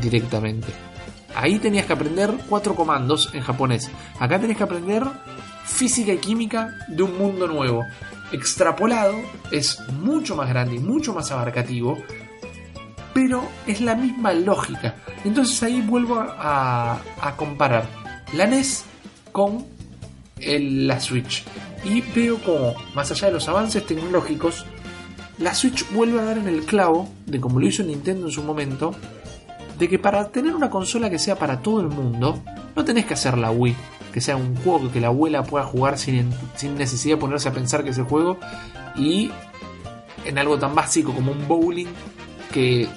directamente. 0.00 0.68
Ahí 1.36 1.58
tenías 1.58 1.86
que 1.86 1.92
aprender 1.92 2.32
cuatro 2.48 2.74
comandos 2.74 3.30
en 3.32 3.42
japonés. 3.42 3.90
Acá 4.18 4.40
tenés 4.40 4.56
que 4.56 4.64
aprender 4.64 5.04
física 5.64 6.12
y 6.12 6.18
química 6.18 6.70
de 6.88 7.02
un 7.02 7.18
mundo 7.18 7.46
nuevo. 7.46 7.84
Extrapolado 8.32 9.14
es 9.50 9.78
mucho 10.00 10.36
más 10.36 10.48
grande 10.48 10.76
y 10.76 10.78
mucho 10.78 11.12
más 11.12 11.30
abarcativo, 11.30 11.98
pero 13.12 13.42
es 13.66 13.80
la 13.80 13.94
misma 13.94 14.32
lógica. 14.32 14.96
Entonces 15.24 15.62
ahí 15.62 15.80
vuelvo 15.80 16.18
a, 16.18 17.00
a 17.20 17.36
comparar 17.36 17.86
la 18.32 18.46
NES 18.46 18.84
con 19.32 19.73
el- 20.44 20.86
la 20.86 21.00
Switch. 21.00 21.44
Y 21.84 22.00
veo 22.00 22.38
como, 22.42 22.74
más 22.94 23.10
allá 23.10 23.28
de 23.28 23.34
los 23.34 23.48
avances 23.48 23.84
tecnológicos, 23.86 24.64
la 25.38 25.54
Switch 25.54 25.88
vuelve 25.92 26.20
a 26.20 26.24
dar 26.24 26.38
en 26.38 26.48
el 26.48 26.64
clavo 26.64 27.08
de 27.26 27.40
como 27.40 27.60
lo 27.60 27.66
hizo 27.66 27.82
Nintendo 27.82 28.26
en 28.26 28.32
su 28.32 28.42
momento, 28.42 28.94
de 29.78 29.88
que 29.88 29.98
para 29.98 30.28
tener 30.28 30.54
una 30.54 30.70
consola 30.70 31.10
que 31.10 31.18
sea 31.18 31.36
para 31.36 31.60
todo 31.60 31.80
el 31.80 31.88
mundo, 31.88 32.40
no 32.76 32.84
tenés 32.84 33.06
que 33.06 33.14
hacer 33.14 33.36
la 33.36 33.50
Wii, 33.50 33.74
que 34.12 34.20
sea 34.20 34.36
un 34.36 34.54
juego 34.56 34.92
que 34.92 35.00
la 35.00 35.08
abuela 35.08 35.42
pueda 35.42 35.64
jugar 35.64 35.98
sin, 35.98 36.30
sin 36.54 36.76
necesidad 36.76 37.16
de 37.16 37.20
ponerse 37.20 37.48
a 37.48 37.52
pensar 37.52 37.82
que 37.82 37.90
es 37.90 37.98
el 37.98 38.04
juego, 38.04 38.38
y 38.96 39.30
en 40.24 40.38
algo 40.38 40.58
tan 40.58 40.74
básico 40.74 41.12
como 41.12 41.32
un 41.32 41.48
bowling 41.48 41.88
que 42.52 42.88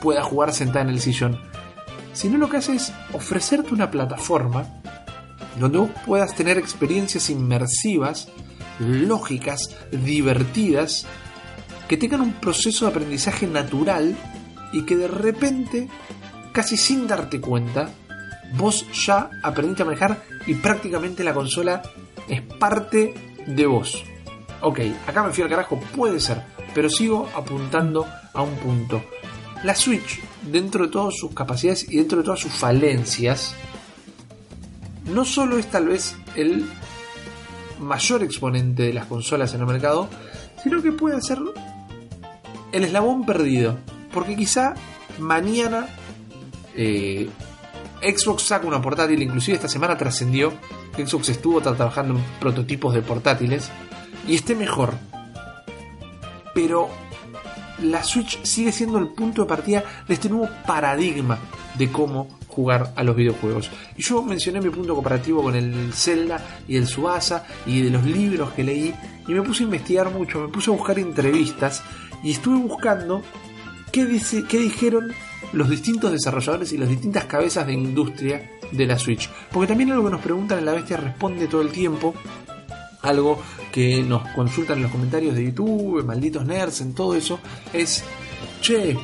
pueda 0.00 0.22
jugar 0.22 0.52
sentada 0.52 0.82
en 0.82 0.90
el 0.90 1.00
sillón. 1.00 1.40
Sino 2.12 2.38
lo 2.38 2.48
que 2.48 2.58
hace 2.58 2.76
es 2.76 2.92
ofrecerte 3.12 3.74
una 3.74 3.90
plataforma 3.90 4.64
donde 5.58 5.78
vos 5.78 5.90
puedas 6.06 6.34
tener 6.34 6.58
experiencias 6.58 7.30
inmersivas, 7.30 8.28
lógicas, 8.78 9.70
divertidas, 9.90 11.06
que 11.88 11.96
tengan 11.96 12.20
un 12.20 12.32
proceso 12.34 12.84
de 12.84 12.90
aprendizaje 12.90 13.46
natural 13.46 14.16
y 14.72 14.82
que 14.82 14.96
de 14.96 15.08
repente, 15.08 15.88
casi 16.52 16.76
sin 16.76 17.06
darte 17.06 17.40
cuenta, 17.40 17.90
vos 18.56 18.86
ya 18.92 19.30
aprendiste 19.42 19.82
a 19.82 19.86
manejar 19.86 20.22
y 20.46 20.54
prácticamente 20.54 21.24
la 21.24 21.34
consola 21.34 21.82
es 22.28 22.42
parte 22.42 23.14
de 23.46 23.66
vos. 23.66 24.02
Ok, 24.60 24.80
acá 25.06 25.22
me 25.22 25.32
fui 25.32 25.44
al 25.44 25.50
carajo, 25.50 25.78
puede 25.94 26.20
ser, 26.20 26.42
pero 26.74 26.88
sigo 26.88 27.28
apuntando 27.34 28.06
a 28.32 28.42
un 28.42 28.54
punto. 28.56 29.02
La 29.62 29.74
Switch, 29.74 30.20
dentro 30.42 30.86
de 30.86 30.92
todas 30.92 31.14
sus 31.16 31.34
capacidades 31.34 31.86
y 31.88 31.96
dentro 31.96 32.18
de 32.18 32.24
todas 32.24 32.40
sus 32.40 32.52
falencias, 32.52 33.54
no 35.06 35.24
solo 35.24 35.58
es 35.58 35.70
tal 35.70 35.88
vez 35.88 36.16
el 36.36 36.64
mayor 37.80 38.22
exponente 38.22 38.84
de 38.84 38.92
las 38.92 39.06
consolas 39.06 39.52
en 39.54 39.60
el 39.60 39.66
mercado, 39.66 40.08
sino 40.62 40.82
que 40.82 40.92
puede 40.92 41.20
ser 41.20 41.38
el 42.72 42.84
eslabón 42.84 43.26
perdido. 43.26 43.76
Porque 44.12 44.36
quizá 44.36 44.74
mañana 45.18 45.86
eh, 46.76 47.28
Xbox 48.00 48.42
saca 48.44 48.66
una 48.66 48.80
portátil, 48.80 49.20
inclusive 49.22 49.56
esta 49.56 49.68
semana 49.68 49.96
trascendió 49.96 50.52
Xbox 50.96 51.28
estuvo 51.30 51.60
tra- 51.60 51.76
trabajando 51.76 52.14
en 52.14 52.22
prototipos 52.38 52.94
de 52.94 53.02
portátiles 53.02 53.70
y 54.28 54.36
esté 54.36 54.54
mejor. 54.54 54.94
Pero 56.54 56.88
la 57.82 58.04
Switch 58.04 58.40
sigue 58.44 58.70
siendo 58.70 58.98
el 58.98 59.08
punto 59.08 59.42
de 59.42 59.48
partida 59.48 59.82
de 60.06 60.14
este 60.14 60.28
nuevo 60.28 60.48
paradigma 60.66 61.38
de 61.78 61.90
cómo 61.90 62.28
jugar 62.48 62.92
a 62.96 63.02
los 63.02 63.16
videojuegos. 63.16 63.70
Y 63.96 64.02
yo 64.02 64.22
mencioné 64.22 64.60
mi 64.60 64.70
punto 64.70 64.94
comparativo 64.94 65.42
con 65.42 65.54
el 65.54 65.92
Zelda 65.92 66.60
y 66.68 66.76
el 66.76 66.86
Suasa 66.86 67.46
y 67.66 67.80
de 67.80 67.90
los 67.90 68.04
libros 68.04 68.52
que 68.52 68.62
leí 68.64 68.94
y 69.26 69.32
me 69.32 69.42
puse 69.42 69.64
a 69.64 69.66
investigar 69.66 70.10
mucho, 70.10 70.40
me 70.40 70.48
puse 70.48 70.70
a 70.70 70.74
buscar 70.74 70.98
entrevistas 70.98 71.82
y 72.22 72.32
estuve 72.32 72.56
buscando 72.58 73.22
qué, 73.90 74.04
dice, 74.06 74.44
qué 74.44 74.58
dijeron 74.58 75.12
los 75.52 75.68
distintos 75.68 76.12
desarrolladores 76.12 76.72
y 76.72 76.78
las 76.78 76.88
distintas 76.88 77.24
cabezas 77.24 77.66
de 77.66 77.74
industria 77.74 78.50
de 78.70 78.86
la 78.86 78.98
Switch. 78.98 79.28
Porque 79.52 79.68
también 79.68 79.90
algo 79.92 80.04
que 80.04 80.10
nos 80.12 80.20
preguntan 80.20 80.58
en 80.58 80.66
la 80.66 80.72
bestia 80.72 80.96
responde 80.96 81.46
todo 81.46 81.62
el 81.62 81.70
tiempo 81.70 82.14
algo 83.04 83.38
que 83.70 84.02
nos 84.02 84.26
consultan 84.30 84.78
en 84.78 84.84
los 84.84 84.92
comentarios 84.92 85.34
de 85.34 85.44
YouTube, 85.44 86.04
malditos 86.04 86.44
nerds, 86.46 86.80
en 86.80 86.94
todo 86.94 87.14
eso, 87.14 87.38
es, 87.72 88.02
che, 88.60 88.96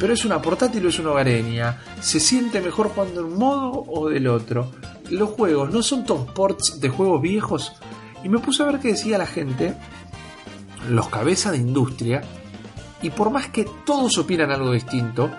pero 0.00 0.14
es 0.14 0.24
una 0.24 0.42
portátil 0.42 0.84
o 0.86 0.88
es 0.88 0.98
una 0.98 1.10
hogareña, 1.10 1.78
se 2.00 2.18
siente 2.18 2.60
mejor 2.60 2.88
jugando 2.88 3.20
en 3.20 3.26
un 3.26 3.38
modo 3.38 3.84
o 3.86 4.08
del 4.08 4.26
otro. 4.26 4.72
Los 5.10 5.30
juegos 5.30 5.70
no 5.70 5.82
son 5.82 6.04
todos 6.04 6.28
ports 6.32 6.80
de 6.80 6.88
juegos 6.88 7.20
viejos. 7.22 7.72
Y 8.24 8.28
me 8.28 8.38
puse 8.38 8.62
a 8.62 8.66
ver 8.66 8.80
qué 8.80 8.88
decía 8.88 9.18
la 9.18 9.26
gente, 9.26 9.74
los 10.88 11.08
cabezas 11.08 11.52
de 11.52 11.58
industria, 11.58 12.22
y 13.02 13.10
por 13.10 13.30
más 13.30 13.48
que 13.48 13.66
todos 13.84 14.16
opinan 14.18 14.50
algo 14.50 14.72
distinto, 14.72 15.30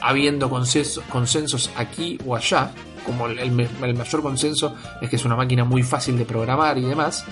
habiendo 0.00 0.50
consenso- 0.50 1.02
consensos 1.08 1.70
aquí 1.76 2.18
o 2.26 2.36
allá, 2.36 2.70
como 3.06 3.26
el 3.26 3.50
mayor 3.94 4.22
consenso 4.22 4.76
es 5.00 5.08
que 5.10 5.16
es 5.16 5.24
una 5.24 5.36
máquina 5.36 5.64
muy 5.64 5.82
fácil 5.82 6.16
de 6.18 6.24
programar 6.24 6.78
y 6.78 6.82
demás, 6.82 7.24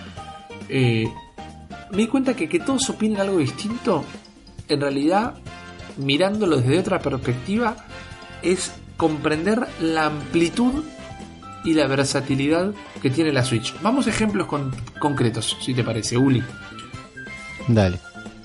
eh, 0.68 1.06
me 1.90 1.98
di 1.98 2.06
cuenta 2.06 2.34
que 2.34 2.48
que 2.48 2.60
todos 2.60 2.88
opinen 2.90 3.20
algo 3.20 3.38
distinto, 3.38 4.04
en 4.68 4.80
realidad, 4.80 5.34
mirándolo 5.96 6.56
desde 6.58 6.78
otra 6.78 6.98
perspectiva, 7.00 7.76
es 8.42 8.72
comprender 8.96 9.66
la 9.80 10.06
amplitud 10.06 10.84
y 11.64 11.74
la 11.74 11.86
versatilidad 11.86 12.72
que 13.02 13.10
tiene 13.10 13.32
la 13.32 13.44
Switch. 13.44 13.74
Vamos 13.82 14.06
a 14.06 14.10
ejemplos 14.10 14.46
con- 14.46 14.74
concretos, 14.98 15.56
si 15.60 15.74
te 15.74 15.84
parece, 15.84 16.16
Uli. 16.16 16.42
Dale. 17.68 17.98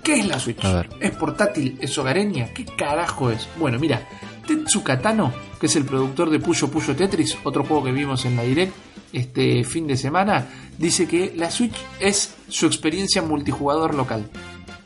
¿Qué 0.03 0.19
es 0.19 0.27
la 0.27 0.39
Switch? 0.39 0.63
A 0.63 0.73
ver. 0.73 0.89
¿Es 0.99 1.11
portátil? 1.11 1.77
¿Es 1.81 1.97
hogareña? 1.97 2.53
¿Qué 2.53 2.65
carajo 2.65 3.31
es? 3.31 3.47
Bueno, 3.57 3.79
mira, 3.79 4.07
Tetsuka 4.45 4.99
Tano, 5.01 5.33
que 5.59 5.65
es 5.65 5.75
el 5.75 5.85
productor 5.85 6.29
de 6.29 6.39
Puyo 6.39 6.67
Puyo 6.69 6.95
Tetris, 6.95 7.37
otro 7.43 7.63
juego 7.63 7.85
que 7.85 7.91
vimos 7.91 8.25
en 8.25 8.35
la 8.35 8.43
Direct 8.43 8.73
este 9.13 9.63
fin 9.63 9.87
de 9.87 9.97
semana, 9.97 10.45
dice 10.77 11.07
que 11.07 11.33
la 11.35 11.49
Switch 11.49 11.75
es 11.99 12.35
su 12.49 12.65
experiencia 12.67 13.21
multijugador 13.21 13.95
local. 13.95 14.29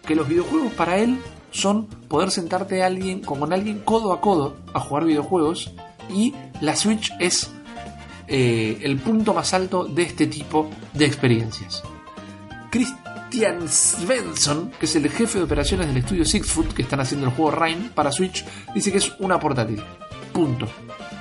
Que 0.07 0.15
los 0.15 0.27
videojuegos 0.27 0.71
para 0.73 0.97
él 0.99 1.17
son 1.51 1.87
poder 2.07 2.31
sentarte 2.31 2.83
a 2.83 2.87
alguien, 2.87 3.21
con 3.21 3.51
alguien 3.51 3.79
codo 3.79 4.13
a 4.13 4.21
codo 4.21 4.57
a 4.73 4.79
jugar 4.79 5.05
videojuegos 5.05 5.71
y 6.09 6.33
la 6.61 6.75
Switch 6.75 7.11
es 7.19 7.51
eh, 8.27 8.79
el 8.81 8.97
punto 8.97 9.33
más 9.33 9.53
alto 9.53 9.85
de 9.85 10.03
este 10.03 10.27
tipo 10.27 10.69
de 10.93 11.05
experiencias. 11.05 11.83
Christian 12.69 13.67
Svensson, 13.67 14.71
que 14.79 14.85
es 14.85 14.95
el 14.95 15.09
jefe 15.09 15.39
de 15.39 15.45
operaciones 15.45 15.87
del 15.87 15.97
estudio 15.97 16.25
Sixfoot 16.25 16.73
que 16.73 16.83
están 16.83 16.99
haciendo 16.99 17.27
el 17.27 17.33
juego 17.33 17.51
Rhyme 17.51 17.89
para 17.95 18.11
Switch, 18.11 18.45
dice 18.73 18.91
que 18.91 18.99
es 18.99 19.11
una 19.19 19.39
portátil. 19.39 19.81
Punto. 20.31 20.67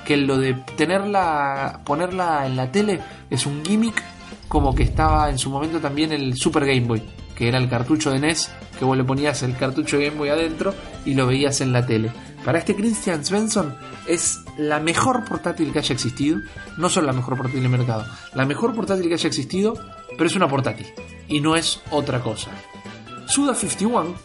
Que 0.05 0.17
lo 0.17 0.37
de 0.37 0.53
tenerla, 0.75 1.81
ponerla 1.85 2.45
en 2.45 2.55
la 2.55 2.71
tele 2.71 2.99
es 3.29 3.45
un 3.45 3.63
gimmick 3.63 4.03
como 4.47 4.73
que 4.73 4.83
estaba 4.83 5.29
en 5.29 5.37
su 5.37 5.49
momento 5.49 5.79
también 5.79 6.11
el 6.11 6.35
Super 6.35 6.65
Game 6.65 6.87
Boy, 6.87 7.03
que 7.39 7.47
era 7.47 7.57
el 7.57 7.69
cartucho 7.69 8.11
de 8.11 8.19
NES, 8.19 8.51
que 8.77 8.83
vos 8.83 8.97
le 8.97 9.05
ponías 9.05 9.41
el 9.43 9.55
cartucho 9.55 9.97
de 9.97 10.07
Game 10.07 10.17
Boy 10.17 10.27
adentro 10.27 10.75
y 11.05 11.13
lo 11.13 11.25
veías 11.25 11.61
en 11.61 11.71
la 11.71 11.85
tele. 11.85 12.11
Para 12.43 12.59
este 12.59 12.75
Christian 12.75 13.23
Svensson 13.23 13.75
es 14.07 14.41
la 14.57 14.81
mejor 14.81 15.23
portátil 15.23 15.71
que 15.71 15.79
haya 15.79 15.93
existido, 15.93 16.39
no 16.77 16.89
solo 16.89 17.07
la 17.07 17.13
mejor 17.13 17.37
portátil 17.37 17.61
del 17.61 17.71
mercado, 17.71 18.05
la 18.35 18.45
mejor 18.45 18.75
portátil 18.75 19.07
que 19.07 19.13
haya 19.13 19.27
existido, 19.27 19.73
pero 20.17 20.25
es 20.25 20.35
una 20.35 20.49
portátil 20.49 20.87
y 21.29 21.39
no 21.39 21.55
es 21.55 21.81
otra 21.91 22.19
cosa. 22.19 22.51
Suda 23.25 23.55
51, 23.55 24.15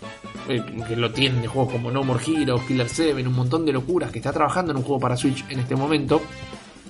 eh, 0.49 0.65
que 0.89 0.97
lo 0.97 1.13
tienen 1.13 1.41
de 1.41 1.47
juegos 1.47 1.73
como 1.73 1.93
No 1.93 2.03
More 2.03 2.21
Heroes, 2.27 2.63
Killer 2.63 2.89
7, 2.89 3.29
un 3.29 3.35
montón 3.35 3.65
de 3.65 3.73
locuras, 3.73 4.11
que 4.11 4.19
está 4.19 4.33
trabajando 4.33 4.73
en 4.73 4.79
un 4.79 4.83
juego 4.83 4.99
para 4.99 5.17
Switch 5.17 5.45
en 5.51 5.61
este 5.61 5.77
momento, 5.77 6.21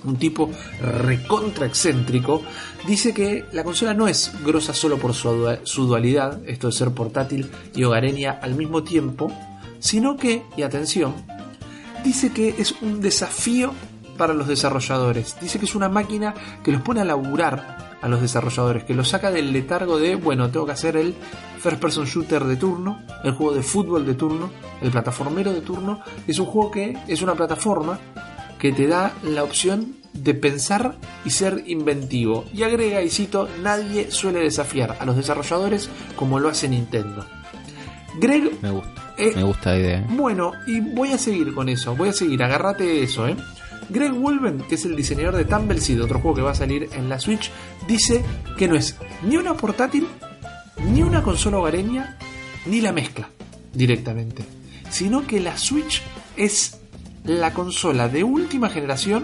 un 0.05 0.17
tipo 0.17 0.49
recontra 0.81 1.65
excéntrico, 1.65 2.41
dice 2.87 3.13
que 3.13 3.45
la 3.51 3.63
consola 3.63 3.93
no 3.93 4.07
es 4.07 4.31
grosa 4.43 4.73
solo 4.73 4.97
por 4.97 5.13
su, 5.13 5.57
su 5.63 5.85
dualidad, 5.87 6.41
esto 6.47 6.67
de 6.67 6.73
ser 6.73 6.91
portátil 6.91 7.49
y 7.73 7.83
hogareña 7.83 8.39
al 8.41 8.55
mismo 8.55 8.83
tiempo, 8.83 9.31
sino 9.79 10.17
que, 10.17 10.43
y 10.57 10.63
atención, 10.63 11.13
dice 12.03 12.31
que 12.31 12.55
es 12.57 12.75
un 12.81 13.01
desafío 13.01 13.73
para 14.17 14.33
los 14.33 14.47
desarrolladores. 14.47 15.35
Dice 15.41 15.59
que 15.59 15.65
es 15.65 15.75
una 15.75 15.89
máquina 15.89 16.33
que 16.63 16.71
los 16.71 16.81
pone 16.81 17.01
a 17.01 17.05
laburar 17.05 17.97
a 18.01 18.07
los 18.07 18.21
desarrolladores, 18.21 18.83
que 18.83 18.93
los 18.93 19.09
saca 19.09 19.31
del 19.31 19.51
letargo 19.51 19.97
de, 19.97 20.15
bueno, 20.15 20.49
tengo 20.49 20.65
que 20.65 20.73
hacer 20.73 20.95
el 20.95 21.15
first 21.59 21.81
person 21.81 22.05
shooter 22.05 22.43
de 22.43 22.55
turno, 22.55 23.01
el 23.23 23.31
juego 23.31 23.53
de 23.53 23.63
fútbol 23.63 24.05
de 24.05 24.13
turno, 24.13 24.51
el 24.81 24.91
plataformero 24.91 25.51
de 25.51 25.61
turno. 25.61 26.01
Es 26.27 26.39
un 26.39 26.45
juego 26.45 26.71
que 26.71 26.97
es 27.07 27.21
una 27.21 27.33
plataforma 27.33 27.99
que 28.65 28.71
te 28.71 28.87
da 28.87 29.13
la 29.23 29.43
opción 29.43 29.95
de 30.13 30.33
pensar 30.33 30.95
y 31.23 31.29
ser 31.29 31.63
inventivo. 31.67 32.45
Y 32.51 32.63
agrega, 32.63 33.03
y 33.03 33.09
cito, 33.11 33.47
nadie 33.61 34.09
suele 34.09 34.39
desafiar 34.39 34.97
a 34.99 35.05
los 35.05 35.15
desarrolladores 35.17 35.87
como 36.15 36.39
lo 36.39 36.49
hace 36.49 36.67
Nintendo. 36.67 37.25
Greg 38.19 38.49
Me 38.63 38.71
gusta. 38.71 39.13
eh, 39.17 39.33
Me 39.35 39.43
gusta 39.43 39.71
la 39.73 39.79
idea. 39.79 40.05
bueno, 40.09 40.53
y 40.65 40.79
voy 40.79 41.11
a 41.11 41.17
seguir 41.19 41.53
con 41.53 41.69
eso, 41.69 41.95
voy 41.95 42.09
a 42.09 42.13
seguir, 42.13 42.41
agárrate 42.41 42.85
de 42.85 43.03
eso, 43.03 43.27
¿eh? 43.27 43.35
Greg 43.89 44.13
Wolven, 44.13 44.63
que 44.67 44.75
es 44.75 44.85
el 44.85 44.95
diseñador 44.95 45.35
de 45.35 45.45
Tumbleseed, 45.45 46.01
otro 46.01 46.19
juego 46.19 46.37
que 46.37 46.41
va 46.41 46.51
a 46.51 46.55
salir 46.55 46.89
en 46.93 47.07
la 47.07 47.19
Switch, 47.19 47.51
dice 47.87 48.23
que 48.57 48.67
no 48.67 48.75
es 48.75 48.95
ni 49.21 49.37
una 49.37 49.53
portátil 49.53 50.07
ni 50.91 51.03
una 51.03 51.21
consola 51.21 51.59
hogareña 51.59 52.17
ni 52.65 52.81
la 52.81 52.91
mezcla 52.91 53.29
directamente, 53.73 54.43
sino 54.89 55.27
que 55.27 55.39
la 55.39 55.55
Switch 55.55 56.01
es 56.35 56.79
la 57.25 57.53
consola 57.53 58.07
de 58.07 58.23
última 58.23 58.69
generación 58.69 59.23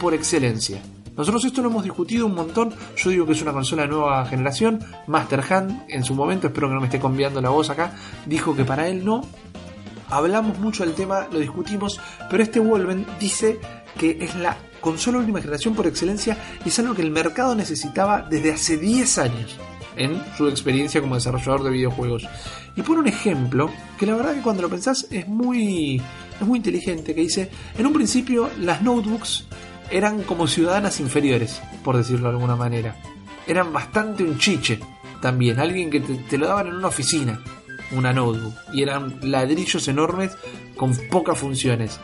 por 0.00 0.14
excelencia. 0.14 0.82
Nosotros 1.16 1.44
esto 1.44 1.62
lo 1.62 1.68
hemos 1.68 1.84
discutido 1.84 2.26
un 2.26 2.34
montón. 2.34 2.72
Yo 2.96 3.10
digo 3.10 3.26
que 3.26 3.32
es 3.32 3.42
una 3.42 3.52
consola 3.52 3.82
de 3.82 3.88
nueva 3.88 4.24
generación. 4.24 4.80
Master 5.06 5.44
Hand, 5.48 5.84
en 5.88 6.04
su 6.04 6.14
momento, 6.14 6.46
espero 6.46 6.68
que 6.68 6.74
no 6.74 6.80
me 6.80 6.86
esté 6.86 6.98
cambiando 6.98 7.40
la 7.40 7.50
voz 7.50 7.68
acá, 7.68 7.94
dijo 8.26 8.56
que 8.56 8.64
para 8.64 8.88
él 8.88 9.04
no. 9.04 9.22
Hablamos 10.08 10.58
mucho 10.58 10.84
del 10.84 10.94
tema, 10.94 11.26
lo 11.30 11.38
discutimos, 11.38 12.00
pero 12.30 12.42
este 12.42 12.60
Wolven 12.60 13.06
dice 13.18 13.58
que 13.98 14.18
es 14.20 14.34
la 14.34 14.56
consola 14.80 15.18
última 15.18 15.40
generación 15.40 15.74
por 15.74 15.86
excelencia 15.86 16.36
y 16.64 16.68
es 16.68 16.78
algo 16.78 16.94
que 16.94 17.02
el 17.02 17.10
mercado 17.10 17.54
necesitaba 17.54 18.26
desde 18.28 18.52
hace 18.52 18.76
10 18.76 19.18
años 19.18 19.58
en 19.96 20.22
su 20.36 20.48
experiencia 20.48 21.00
como 21.00 21.14
desarrollador 21.14 21.62
de 21.64 21.70
videojuegos. 21.70 22.26
Y 22.76 22.82
por 22.82 22.98
un 22.98 23.06
ejemplo, 23.06 23.70
que 23.98 24.06
la 24.06 24.16
verdad 24.16 24.34
que 24.34 24.42
cuando 24.42 24.62
lo 24.62 24.70
pensás 24.70 25.06
es 25.10 25.28
muy, 25.28 26.00
es 26.42 26.48
muy 26.48 26.58
inteligente, 26.58 27.14
que 27.14 27.20
dice, 27.20 27.50
en 27.76 27.86
un 27.86 27.92
principio 27.92 28.50
las 28.58 28.82
notebooks 28.82 29.46
eran 29.90 30.22
como 30.22 30.46
ciudadanas 30.46 31.00
inferiores, 31.00 31.60
por 31.84 31.96
decirlo 31.96 32.28
de 32.28 32.34
alguna 32.34 32.56
manera. 32.56 32.96
Eran 33.46 33.72
bastante 33.72 34.22
un 34.22 34.38
chiche 34.38 34.78
también, 35.20 35.60
alguien 35.60 35.90
que 35.90 36.00
te, 36.00 36.38
lo 36.38 36.48
daban 36.48 36.68
en 36.68 36.74
una 36.74 36.88
oficina, 36.88 37.40
una 37.92 38.12
notebook, 38.12 38.54
y 38.72 38.82
eran 38.82 39.18
ladrillos 39.22 39.86
enormes 39.88 40.32
con 40.76 40.96
pocas 41.10 41.38
funciones. 41.38 42.00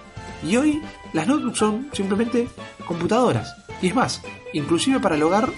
Y 0.46 0.56
hoy 0.56 0.80
las 1.12 1.26
notebooks 1.26 1.58
son 1.58 1.88
simplemente 1.92 2.48
computadoras. 2.86 3.54
Y 3.82 3.88
es 3.88 3.94
más, 3.94 4.22
inclusive 4.52 5.00
para 5.00 5.16
el 5.16 5.22
hogar, 5.22 5.50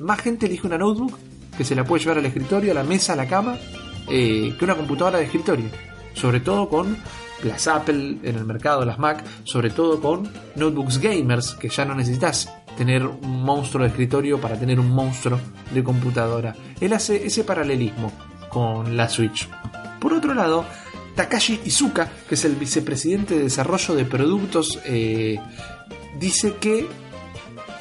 más 0.00 0.20
gente 0.20 0.46
elige 0.46 0.66
una 0.66 0.78
notebook 0.78 1.18
que 1.56 1.64
se 1.64 1.74
la 1.74 1.84
puede 1.84 2.02
llevar 2.02 2.18
al 2.18 2.26
escritorio, 2.26 2.72
a 2.72 2.74
la 2.74 2.84
mesa, 2.84 3.14
a 3.14 3.16
la 3.16 3.26
cama, 3.26 3.58
eh, 4.08 4.54
que 4.58 4.64
una 4.64 4.76
computadora 4.76 5.18
de 5.18 5.24
escritorio. 5.24 5.66
Sobre 6.14 6.40
todo 6.40 6.68
con 6.68 6.96
las 7.44 7.66
Apple 7.68 8.18
en 8.22 8.36
el 8.36 8.44
mercado, 8.44 8.84
las 8.84 8.98
Mac, 8.98 9.24
sobre 9.44 9.70
todo 9.70 10.00
con 10.00 10.28
notebooks 10.56 10.98
gamers, 10.98 11.54
que 11.54 11.68
ya 11.68 11.84
no 11.84 11.94
necesitas 11.94 12.52
tener 12.76 13.06
un 13.06 13.42
monstruo 13.42 13.84
de 13.84 13.90
escritorio 13.90 14.40
para 14.40 14.58
tener 14.58 14.80
un 14.80 14.90
monstruo 14.90 15.38
de 15.72 15.84
computadora. 15.84 16.54
Él 16.80 16.92
hace 16.92 17.26
ese 17.26 17.44
paralelismo 17.44 18.12
con 18.48 18.96
la 18.96 19.08
Switch. 19.08 19.48
Por 20.00 20.12
otro 20.12 20.34
lado, 20.34 20.64
Takashi 21.14 21.60
Izuka, 21.64 22.10
que 22.28 22.34
es 22.34 22.44
el 22.44 22.56
vicepresidente 22.56 23.36
de 23.36 23.44
desarrollo 23.44 23.94
de 23.94 24.04
productos, 24.04 24.80
eh, 24.84 25.38
dice 26.18 26.56
que 26.56 26.86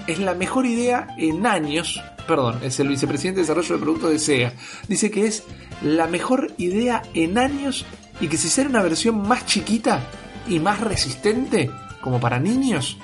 es 0.08 0.20
la 0.20 0.34
mejor 0.34 0.66
idea 0.66 1.08
en 1.18 1.46
años. 1.46 2.02
Perdón, 2.28 2.60
es 2.64 2.80
el 2.80 2.88
vicepresidente 2.88 3.40
de 3.40 3.44
desarrollo 3.44 3.76
de 3.76 3.82
productos 3.82 4.12
de 4.12 4.20
SEGA. 4.20 4.54
Dice 4.88 5.12
que 5.12 5.26
es 5.26 5.44
la 5.82 6.08
mejor 6.08 6.54
idea 6.58 7.02
en 7.14 7.38
años 7.38 7.86
y 8.24 8.30
que 8.30 8.38
si 8.38 8.48
será 8.48 8.70
una 8.70 8.82
versión 8.82 9.28
más 9.28 9.46
chiquita 9.46 10.00
y 10.48 10.58
más 10.58 10.80
resistente, 10.80 11.70
como 12.00 12.22
para 12.22 12.40
niños, 12.40 12.98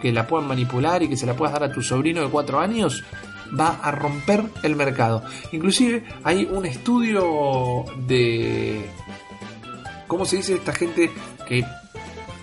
que 0.00 0.12
la 0.12 0.26
puedan 0.26 0.48
manipular 0.48 1.02
y 1.02 1.10
que 1.10 1.16
se 1.18 1.26
la 1.26 1.36
puedas 1.36 1.52
dar 1.52 1.64
a 1.64 1.70
tu 1.70 1.82
sobrino 1.82 2.22
de 2.22 2.30
4 2.30 2.58
años, 2.58 3.04
va 3.58 3.80
a 3.82 3.90
romper 3.90 4.44
el 4.62 4.74
mercado. 4.74 5.24
Inclusive 5.52 6.04
hay 6.24 6.48
un 6.50 6.64
estudio 6.64 7.84
de... 8.06 8.88
¿Cómo 10.06 10.24
se 10.24 10.36
dice 10.36 10.54
esta 10.54 10.72
gente 10.72 11.10
que 11.46 11.66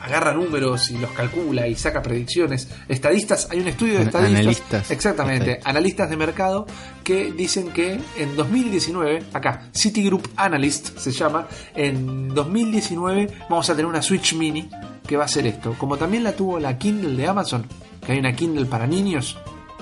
agarra 0.02 0.34
números 0.34 0.92
y 0.92 0.98
los 0.98 1.12
calcula 1.12 1.68
y 1.68 1.76
saca 1.76 2.02
predicciones? 2.02 2.68
Estadistas, 2.88 3.48
hay 3.52 3.60
un 3.60 3.68
estudio 3.68 4.00
de 4.00 4.06
estadistas. 4.06 4.40
analistas. 4.40 4.92
Exactamente, 4.92 5.60
analistas 5.64 6.10
de 6.10 6.18
mercado 6.18 6.66
que 7.04 7.32
dicen 7.32 7.70
que 7.72 8.00
en 8.18 8.36
2019, 8.36 9.24
acá, 9.34 9.70
Citigroup 9.74 10.28
Analyst 10.36 10.98
se 10.98 11.12
llama, 11.12 11.48
en 11.76 12.34
2019 12.34 13.30
vamos 13.50 13.70
a 13.70 13.74
tener 13.74 13.86
una 13.86 14.02
Switch 14.02 14.34
Mini 14.36 14.70
que 15.08 15.18
va 15.18 15.24
a 15.24 15.26
hacer 15.26 15.48
esto. 15.48 15.76
Como 15.78 15.98
también 15.98 16.24
la 16.24 16.34
tuvo 16.34 16.60
la 16.60 16.78
Kindle 16.78 17.16
de 17.16 17.28
Amazon, 17.28 17.66
que 18.06 18.12
hay 18.12 18.20
una 18.20 18.36
Kindle 18.36 18.66
para 18.66 18.86
niños, 18.86 19.38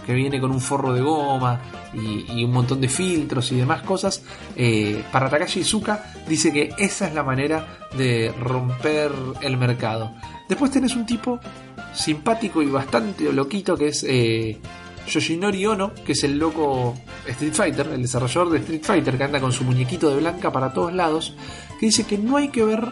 que 0.08 0.14
viene 0.14 0.40
con 0.40 0.52
un 0.52 0.62
forro 0.62 0.94
de 0.94 1.02
goma 1.02 1.60
y, 1.94 2.42
un 2.46 2.52
montón 2.52 2.80
de 2.80 2.88
filtros 2.88 3.52
y 3.52 3.58
demás 3.58 3.82
cosas, 3.82 4.24
eh, 4.56 5.04
para 5.12 5.30
Takashi 5.30 5.60
Izuka 5.60 6.14
dice 6.30 6.54
que 6.54 6.74
esa 6.78 7.08
es 7.10 7.14
la 7.14 7.24
manera 7.24 7.78
de 7.98 8.34
romper 8.40 9.12
el 9.42 9.58
mercado. 9.58 10.14
Después 10.48 10.72
tenés 10.72 10.96
un 10.96 11.06
tipo 11.06 11.42
simpático 11.94 12.62
y 12.62 12.68
bastante 12.68 13.34
loquito 13.34 13.76
que 13.76 13.90
es 13.90 14.06
eh, 14.08 14.58
Yoshinori 15.08 15.66
Ono, 15.66 15.94
que 15.94 16.14
es 16.14 16.24
el 16.24 16.40
loco 16.40 16.96
Street 17.28 17.54
Fighter, 17.54 17.88
el 17.88 18.02
desarrollador 18.02 18.52
de 18.52 18.60
Street 18.60 18.84
Fighter 18.84 19.18
que 19.18 19.24
anda 19.26 19.42
con 19.42 19.52
su 19.52 19.66
muñequito 19.66 20.10
de 20.10 20.22
blanca 20.22 20.54
para 20.54 20.72
todos 20.72 20.94
lados, 20.94 21.36
que 21.82 21.88
dice 21.88 22.06
que 22.06 22.18
no 22.18 22.38
hay 22.38 22.48
que 22.48 22.64
ver 22.64 22.88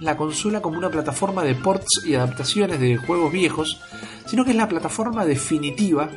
la 0.00 0.16
consola 0.16 0.60
como 0.60 0.78
una 0.78 0.90
plataforma 0.90 1.44
de 1.44 1.54
ports 1.54 2.02
y 2.04 2.16
adaptaciones 2.16 2.80
de 2.80 2.96
juegos 2.96 3.32
viejos, 3.32 3.80
sino 4.26 4.44
que 4.44 4.50
es 4.50 4.56
la 4.56 4.68
plataforma 4.68 5.24
definitiva 5.24 6.10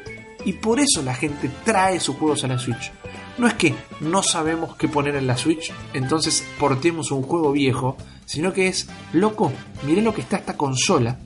y 0.45 0.53
por 0.53 0.79
eso 0.79 1.01
la 1.03 1.13
gente 1.13 1.49
trae 1.63 1.99
sus 1.99 2.15
juegos 2.15 2.43
a 2.43 2.47
la 2.47 2.59
Switch. 2.59 2.91
No 3.37 3.47
es 3.47 3.53
que 3.53 3.73
no 4.01 4.21
sabemos 4.21 4.75
qué 4.75 4.87
poner 4.87 5.15
en 5.15 5.27
la 5.27 5.37
Switch, 5.37 5.71
entonces 5.93 6.43
portemos 6.59 7.11
un 7.11 7.23
juego 7.23 7.51
viejo, 7.51 7.97
sino 8.25 8.51
que 8.51 8.67
es, 8.67 8.89
loco, 9.13 9.51
miré 9.83 10.01
lo 10.01 10.13
que 10.13 10.21
está 10.21 10.37
esta 10.37 10.57
consola, 10.57 11.17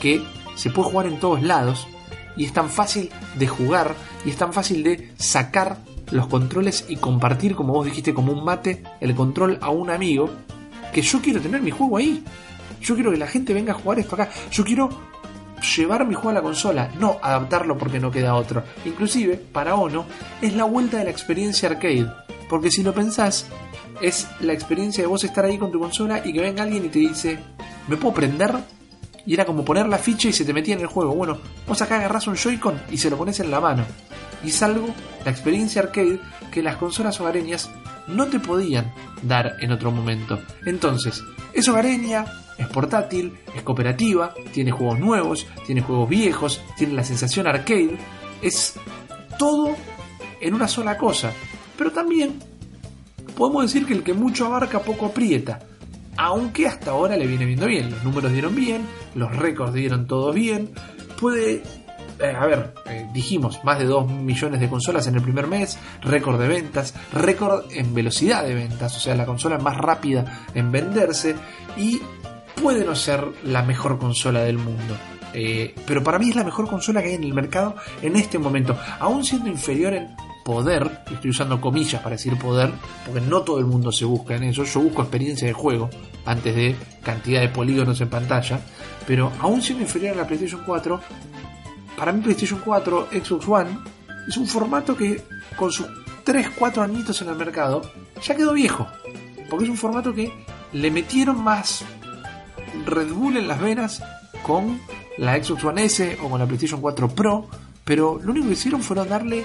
que 0.00 0.22
se 0.54 0.70
puede 0.70 0.90
jugar 0.90 1.06
en 1.06 1.18
todos 1.18 1.42
lados 1.42 1.88
y 2.36 2.44
es 2.44 2.52
tan 2.52 2.70
fácil 2.70 3.10
de 3.36 3.48
jugar 3.48 3.94
y 4.24 4.30
es 4.30 4.36
tan 4.36 4.52
fácil 4.52 4.82
de 4.82 5.12
sacar 5.16 5.78
los 6.10 6.26
controles 6.26 6.84
y 6.88 6.96
compartir, 6.96 7.54
como 7.54 7.72
vos 7.72 7.86
dijiste, 7.86 8.14
como 8.14 8.32
un 8.32 8.44
mate, 8.44 8.82
el 9.00 9.14
control 9.14 9.58
a 9.60 9.70
un 9.70 9.90
amigo, 9.90 10.30
que 10.92 11.02
yo 11.02 11.20
quiero 11.20 11.40
tener 11.40 11.62
mi 11.62 11.70
juego 11.70 11.96
ahí. 11.96 12.22
Yo 12.80 12.94
quiero 12.94 13.10
que 13.10 13.18
la 13.18 13.26
gente 13.26 13.54
venga 13.54 13.72
a 13.72 13.76
jugar 13.76 13.98
esto 13.98 14.14
acá. 14.14 14.30
Yo 14.50 14.64
quiero 14.64 14.88
llevar 15.60 16.06
mi 16.06 16.14
juego 16.14 16.30
a 16.30 16.34
la 16.34 16.42
consola, 16.42 16.90
no 16.98 17.18
adaptarlo 17.22 17.76
porque 17.76 18.00
no 18.00 18.10
queda 18.10 18.34
otro. 18.34 18.62
Inclusive, 18.84 19.36
para 19.36 19.74
Ono, 19.74 20.04
es 20.40 20.54
la 20.54 20.64
vuelta 20.64 20.98
de 20.98 21.04
la 21.04 21.10
experiencia 21.10 21.68
arcade. 21.68 22.10
Porque 22.48 22.70
si 22.70 22.82
lo 22.82 22.92
pensás, 22.92 23.46
es 24.00 24.28
la 24.40 24.52
experiencia 24.52 25.02
de 25.02 25.08
vos 25.08 25.24
estar 25.24 25.44
ahí 25.44 25.58
con 25.58 25.70
tu 25.70 25.78
consola 25.78 26.22
y 26.24 26.32
que 26.32 26.40
venga 26.40 26.62
alguien 26.62 26.84
y 26.84 26.88
te 26.88 26.98
dice, 26.98 27.38
¿me 27.88 27.96
puedo 27.96 28.14
prender? 28.14 28.54
Y 29.26 29.34
era 29.34 29.44
como 29.44 29.64
poner 29.64 29.86
la 29.86 29.98
ficha 29.98 30.28
y 30.28 30.32
se 30.32 30.44
te 30.44 30.52
metía 30.52 30.74
en 30.74 30.80
el 30.80 30.86
juego. 30.86 31.14
Bueno, 31.14 31.38
vos 31.66 31.80
acá 31.82 31.96
agarrás 31.96 32.26
un 32.26 32.36
Joy-Con 32.36 32.80
y 32.90 32.98
se 32.98 33.10
lo 33.10 33.18
pones 33.18 33.38
en 33.40 33.50
la 33.50 33.60
mano. 33.60 33.84
Y 34.42 34.48
es 34.48 34.62
algo, 34.62 34.88
la 35.24 35.30
experiencia 35.30 35.82
arcade, 35.82 36.18
que 36.50 36.62
las 36.62 36.76
consolas 36.76 37.20
hogareñas 37.20 37.70
no 38.08 38.26
te 38.26 38.40
podían 38.40 38.92
dar 39.22 39.56
en 39.60 39.72
otro 39.72 39.90
momento. 39.90 40.40
Entonces, 40.64 41.22
es 41.52 41.68
hogareña, 41.68 42.24
es 42.60 42.68
portátil, 42.68 43.38
es 43.56 43.62
cooperativa, 43.62 44.34
tiene 44.52 44.70
juegos 44.70 44.98
nuevos, 44.98 45.46
tiene 45.66 45.80
juegos 45.80 46.08
viejos, 46.08 46.62
tiene 46.76 46.92
la 46.92 47.04
sensación 47.04 47.46
arcade. 47.46 47.96
Es 48.42 48.74
todo 49.38 49.74
en 50.40 50.54
una 50.54 50.68
sola 50.68 50.98
cosa. 50.98 51.32
Pero 51.78 51.90
también 51.90 52.38
podemos 53.36 53.62
decir 53.62 53.86
que 53.86 53.94
el 53.94 54.02
que 54.02 54.12
mucho 54.12 54.44
abarca 54.44 54.80
poco 54.80 55.06
aprieta. 55.06 55.60
Aunque 56.18 56.66
hasta 56.66 56.90
ahora 56.90 57.16
le 57.16 57.26
viene 57.26 57.46
viendo 57.46 57.66
bien. 57.66 57.90
Los 57.90 58.04
números 58.04 58.30
dieron 58.32 58.54
bien, 58.54 58.82
los 59.14 59.34
récords 59.34 59.72
dieron 59.72 60.06
todos 60.06 60.34
bien. 60.34 60.70
Puede. 61.18 61.62
eh, 62.18 62.34
a 62.38 62.44
ver, 62.44 62.74
eh, 62.84 63.08
dijimos, 63.14 63.64
más 63.64 63.78
de 63.78 63.86
2 63.86 64.10
millones 64.10 64.60
de 64.60 64.68
consolas 64.68 65.06
en 65.06 65.14
el 65.14 65.22
primer 65.22 65.46
mes, 65.46 65.78
récord 66.02 66.38
de 66.38 66.48
ventas, 66.48 66.94
récord 67.14 67.64
en 67.70 67.94
velocidad 67.94 68.44
de 68.44 68.54
ventas, 68.54 68.94
o 68.94 69.00
sea, 69.00 69.14
la 69.14 69.24
consola 69.24 69.56
más 69.56 69.78
rápida 69.78 70.44
en 70.54 70.70
venderse 70.70 71.34
y 71.78 71.98
puede 72.60 72.84
no 72.84 72.94
ser 72.94 73.24
la 73.44 73.62
mejor 73.62 73.98
consola 73.98 74.40
del 74.40 74.58
mundo. 74.58 74.96
Eh, 75.32 75.74
pero 75.86 76.02
para 76.02 76.18
mí 76.18 76.30
es 76.30 76.36
la 76.36 76.44
mejor 76.44 76.68
consola 76.68 77.02
que 77.02 77.08
hay 77.08 77.14
en 77.14 77.24
el 77.24 77.34
mercado 77.34 77.76
en 78.02 78.16
este 78.16 78.38
momento, 78.38 78.76
aún 78.98 79.24
siendo 79.24 79.48
inferior 79.48 79.94
en 79.94 80.08
poder, 80.44 81.04
estoy 81.10 81.30
usando 81.30 81.60
comillas 81.60 82.02
para 82.02 82.16
decir 82.16 82.36
poder, 82.36 82.72
porque 83.06 83.20
no 83.20 83.42
todo 83.42 83.58
el 83.58 83.66
mundo 83.66 83.92
se 83.92 84.04
busca 84.04 84.34
en 84.34 84.44
eso, 84.44 84.64
yo 84.64 84.80
busco 84.80 85.02
experiencia 85.02 85.46
de 85.46 85.52
juego 85.52 85.88
antes 86.24 86.54
de 86.56 86.74
cantidad 87.02 87.40
de 87.40 87.48
polígonos 87.48 88.00
en 88.00 88.08
pantalla, 88.08 88.60
pero 89.06 89.30
aún 89.38 89.62
siendo 89.62 89.84
inferior 89.84 90.14
a 90.14 90.22
la 90.22 90.26
PlayStation 90.26 90.62
4, 90.66 91.00
para 91.96 92.12
mí 92.12 92.20
PlayStation 92.22 92.60
4, 92.64 93.08
Xbox 93.12 93.48
One, 93.48 93.70
es 94.26 94.36
un 94.36 94.48
formato 94.48 94.96
que 94.96 95.22
con 95.56 95.70
sus 95.70 95.86
3, 96.24 96.50
4 96.58 96.82
añitos 96.82 97.22
en 97.22 97.28
el 97.28 97.36
mercado, 97.36 97.82
ya 98.20 98.34
quedó 98.34 98.52
viejo, 98.52 98.88
porque 99.48 99.64
es 99.64 99.70
un 99.70 99.76
formato 99.76 100.12
que 100.12 100.32
le 100.72 100.90
metieron 100.90 101.42
más 101.42 101.84
Red 102.86 103.12
Bull 103.12 103.36
en 103.36 103.48
las 103.48 103.60
venas 103.60 104.02
con 104.42 104.80
la 105.18 105.42
Xbox 105.42 105.64
One 105.64 105.84
S 105.84 106.18
o 106.22 106.28
con 106.28 106.38
la 106.38 106.46
PlayStation 106.46 106.80
4 106.80 107.08
Pro, 107.08 107.48
pero 107.84 108.20
lo 108.22 108.32
único 108.32 108.46
que 108.46 108.52
hicieron 108.54 108.82
fueron 108.82 109.08
darle 109.08 109.44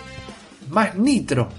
más 0.69 0.95
nitro. 0.95 1.49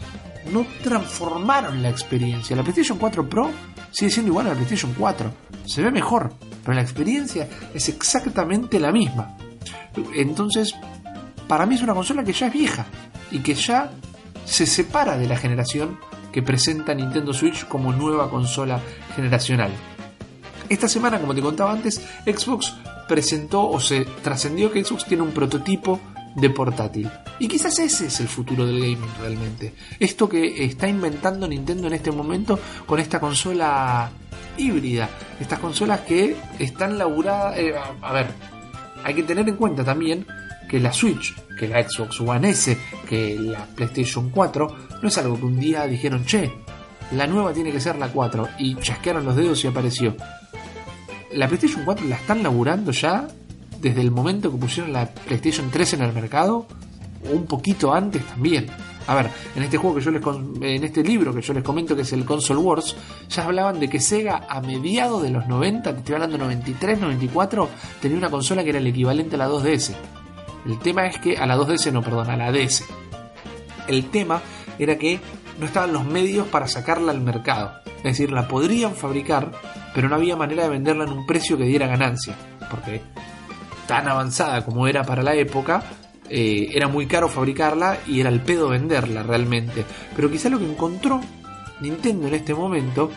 No 0.52 0.64
transformaron 0.82 1.82
la 1.82 1.88
experiencia. 1.88 2.54
La 2.54 2.62
PlayStation 2.62 2.98
4 2.98 3.28
Pro 3.28 3.50
sigue 3.90 4.10
siendo 4.10 4.30
igual 4.30 4.46
a 4.46 4.50
la 4.50 4.54
PlayStation 4.54 4.94
4. 4.96 5.30
Se 5.64 5.82
ve 5.82 5.90
mejor, 5.90 6.32
pero 6.62 6.74
la 6.74 6.82
experiencia 6.82 7.48
es 7.74 7.88
exactamente 7.88 8.78
la 8.78 8.92
misma. 8.92 9.36
Entonces, 10.14 10.74
para 11.48 11.66
mí 11.66 11.74
es 11.74 11.82
una 11.82 11.94
consola 11.94 12.24
que 12.24 12.32
ya 12.32 12.46
es 12.46 12.52
vieja 12.52 12.86
y 13.30 13.40
que 13.40 13.54
ya 13.54 13.90
se 14.44 14.66
separa 14.66 15.16
de 15.16 15.26
la 15.26 15.36
generación 15.36 15.98
que 16.32 16.42
presenta 16.42 16.94
Nintendo 16.94 17.32
Switch 17.32 17.66
como 17.66 17.92
nueva 17.92 18.30
consola 18.30 18.80
generacional. 19.14 19.70
Esta 20.68 20.88
semana, 20.88 21.20
como 21.20 21.34
te 21.34 21.40
contaba 21.40 21.72
antes, 21.72 22.00
Xbox 22.24 22.74
presentó 23.08 23.68
o 23.68 23.80
se 23.80 24.04
trascendió 24.22 24.70
que 24.70 24.84
Xbox 24.84 25.04
tiene 25.04 25.22
un 25.22 25.30
prototipo 25.30 26.00
de 26.34 26.50
portátil. 26.50 27.10
Y 27.38 27.48
quizás 27.48 27.78
ese 27.78 28.06
es 28.06 28.20
el 28.20 28.28
futuro 28.28 28.66
del 28.66 28.78
gaming 28.78 29.10
realmente. 29.20 29.74
Esto 29.98 30.28
que 30.28 30.64
está 30.64 30.88
inventando 30.88 31.48
Nintendo 31.48 31.86
en 31.86 31.94
este 31.94 32.12
momento 32.12 32.58
con 32.84 33.00
esta 33.00 33.20
consola 33.20 34.10
híbrida. 34.56 35.08
Estas 35.40 35.58
consolas 35.58 36.00
que 36.00 36.36
están 36.58 36.98
laburadas... 36.98 37.58
eh, 37.58 37.74
a, 38.02 38.12
ver, 38.12 38.26
hay 39.02 39.14
que 39.14 39.22
tener 39.22 39.48
en 39.48 39.56
cuenta 39.56 39.84
también 39.84 40.26
que 40.68 40.80
la 40.80 40.92
Switch, 40.92 41.34
que 41.58 41.68
la 41.68 41.88
Xbox 41.88 42.20
One 42.20 42.50
S, 42.50 42.76
que 43.08 43.36
la 43.38 43.64
PlayStation 43.66 44.30
4, 44.30 44.76
no 45.00 45.08
es 45.08 45.18
algo 45.18 45.38
que 45.38 45.46
un 45.46 45.58
día 45.58 45.86
dijeron, 45.86 46.24
che, 46.24 46.52
la 47.12 47.26
nueva 47.26 47.52
tiene 47.52 47.70
que 47.70 47.80
ser 47.80 47.96
la 47.96 48.08
4 48.08 48.48
y 48.58 48.74
chasquearon 48.76 49.24
los 49.24 49.36
dedos 49.36 49.64
y 49.64 49.68
apareció. 49.68 50.16
La 51.32 51.48
PlayStation 51.48 51.84
4 51.84 52.06
la 52.06 52.16
están 52.16 52.42
laburando 52.42 52.92
ya 52.92 53.28
desde 53.80 54.00
el 54.00 54.10
momento 54.10 54.50
que 54.50 54.58
pusieron 54.58 54.92
la 54.92 55.06
PlayStation 55.06 55.70
3 55.70 55.94
en 55.94 56.02
el 56.02 56.12
mercado, 56.12 56.66
un 57.32 57.46
poquito 57.46 57.92
antes 57.92 58.24
también. 58.24 58.66
A 59.08 59.14
ver, 59.14 59.30
en 59.54 59.62
este 59.62 59.76
juego 59.76 59.96
que 59.96 60.02
yo 60.02 60.10
les 60.10 60.22
en 60.24 60.84
este 60.84 61.02
libro 61.04 61.32
que 61.32 61.40
yo 61.40 61.52
les 61.52 61.62
comento 61.62 61.94
que 61.94 62.02
es 62.02 62.12
el 62.12 62.24
Console 62.24 62.60
Wars, 62.60 62.96
ya 63.28 63.44
hablaban 63.44 63.78
de 63.78 63.88
que 63.88 64.00
Sega 64.00 64.46
a 64.48 64.60
mediados 64.60 65.22
de 65.22 65.30
los 65.30 65.46
90, 65.46 65.92
te 65.92 65.98
estoy 65.98 66.14
hablando 66.16 66.38
93, 66.38 67.00
94, 67.00 67.68
tenía 68.00 68.18
una 68.18 68.30
consola 68.30 68.64
que 68.64 68.70
era 68.70 68.78
el 68.78 68.86
equivalente 68.86 69.36
a 69.36 69.38
la 69.38 69.48
2DS. 69.48 69.94
El 70.66 70.78
tema 70.80 71.06
es 71.06 71.18
que 71.18 71.36
a 71.38 71.46
la 71.46 71.56
2DS 71.56 71.92
no, 71.92 72.02
perdón, 72.02 72.30
a 72.30 72.36
la 72.36 72.50
DS. 72.50 72.84
El 73.86 74.10
tema 74.10 74.42
era 74.78 74.98
que 74.98 75.20
no 75.60 75.66
estaban 75.66 75.92
los 75.92 76.04
medios 76.04 76.48
para 76.48 76.66
sacarla 76.66 77.12
al 77.12 77.20
mercado. 77.20 77.72
Es 77.98 78.02
decir, 78.02 78.32
la 78.32 78.48
podrían 78.48 78.94
fabricar, 78.96 79.52
pero 79.96 80.10
no 80.10 80.16
había 80.16 80.36
manera 80.36 80.64
de 80.64 80.68
venderla 80.68 81.04
en 81.04 81.12
un 81.12 81.24
precio 81.24 81.56
que 81.56 81.64
diera 81.64 81.86
ganancia. 81.86 82.36
Porque 82.70 83.00
tan 83.86 84.06
avanzada 84.06 84.62
como 84.62 84.86
era 84.86 85.02
para 85.04 85.22
la 85.22 85.34
época, 85.34 85.82
eh, 86.28 86.68
era 86.74 86.86
muy 86.86 87.06
caro 87.06 87.30
fabricarla 87.30 88.00
y 88.06 88.20
era 88.20 88.28
el 88.28 88.42
pedo 88.42 88.68
venderla 88.68 89.22
realmente. 89.22 89.86
Pero 90.14 90.30
quizá 90.30 90.50
lo 90.50 90.58
que 90.58 90.70
encontró 90.70 91.22
Nintendo 91.80 92.28
en 92.28 92.34
este 92.34 92.52
momento 92.52 93.10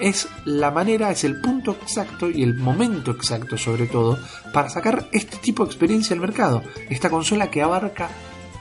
es 0.00 0.26
la 0.46 0.70
manera, 0.70 1.10
es 1.10 1.24
el 1.24 1.42
punto 1.42 1.72
exacto 1.72 2.30
y 2.30 2.42
el 2.42 2.54
momento 2.54 3.10
exacto 3.10 3.58
sobre 3.58 3.86
todo 3.86 4.18
para 4.50 4.70
sacar 4.70 5.10
este 5.12 5.36
tipo 5.36 5.62
de 5.62 5.72
experiencia 5.72 6.14
al 6.14 6.20
mercado. 6.20 6.62
Esta 6.88 7.10
consola 7.10 7.50
que 7.50 7.60
abarca 7.60 8.08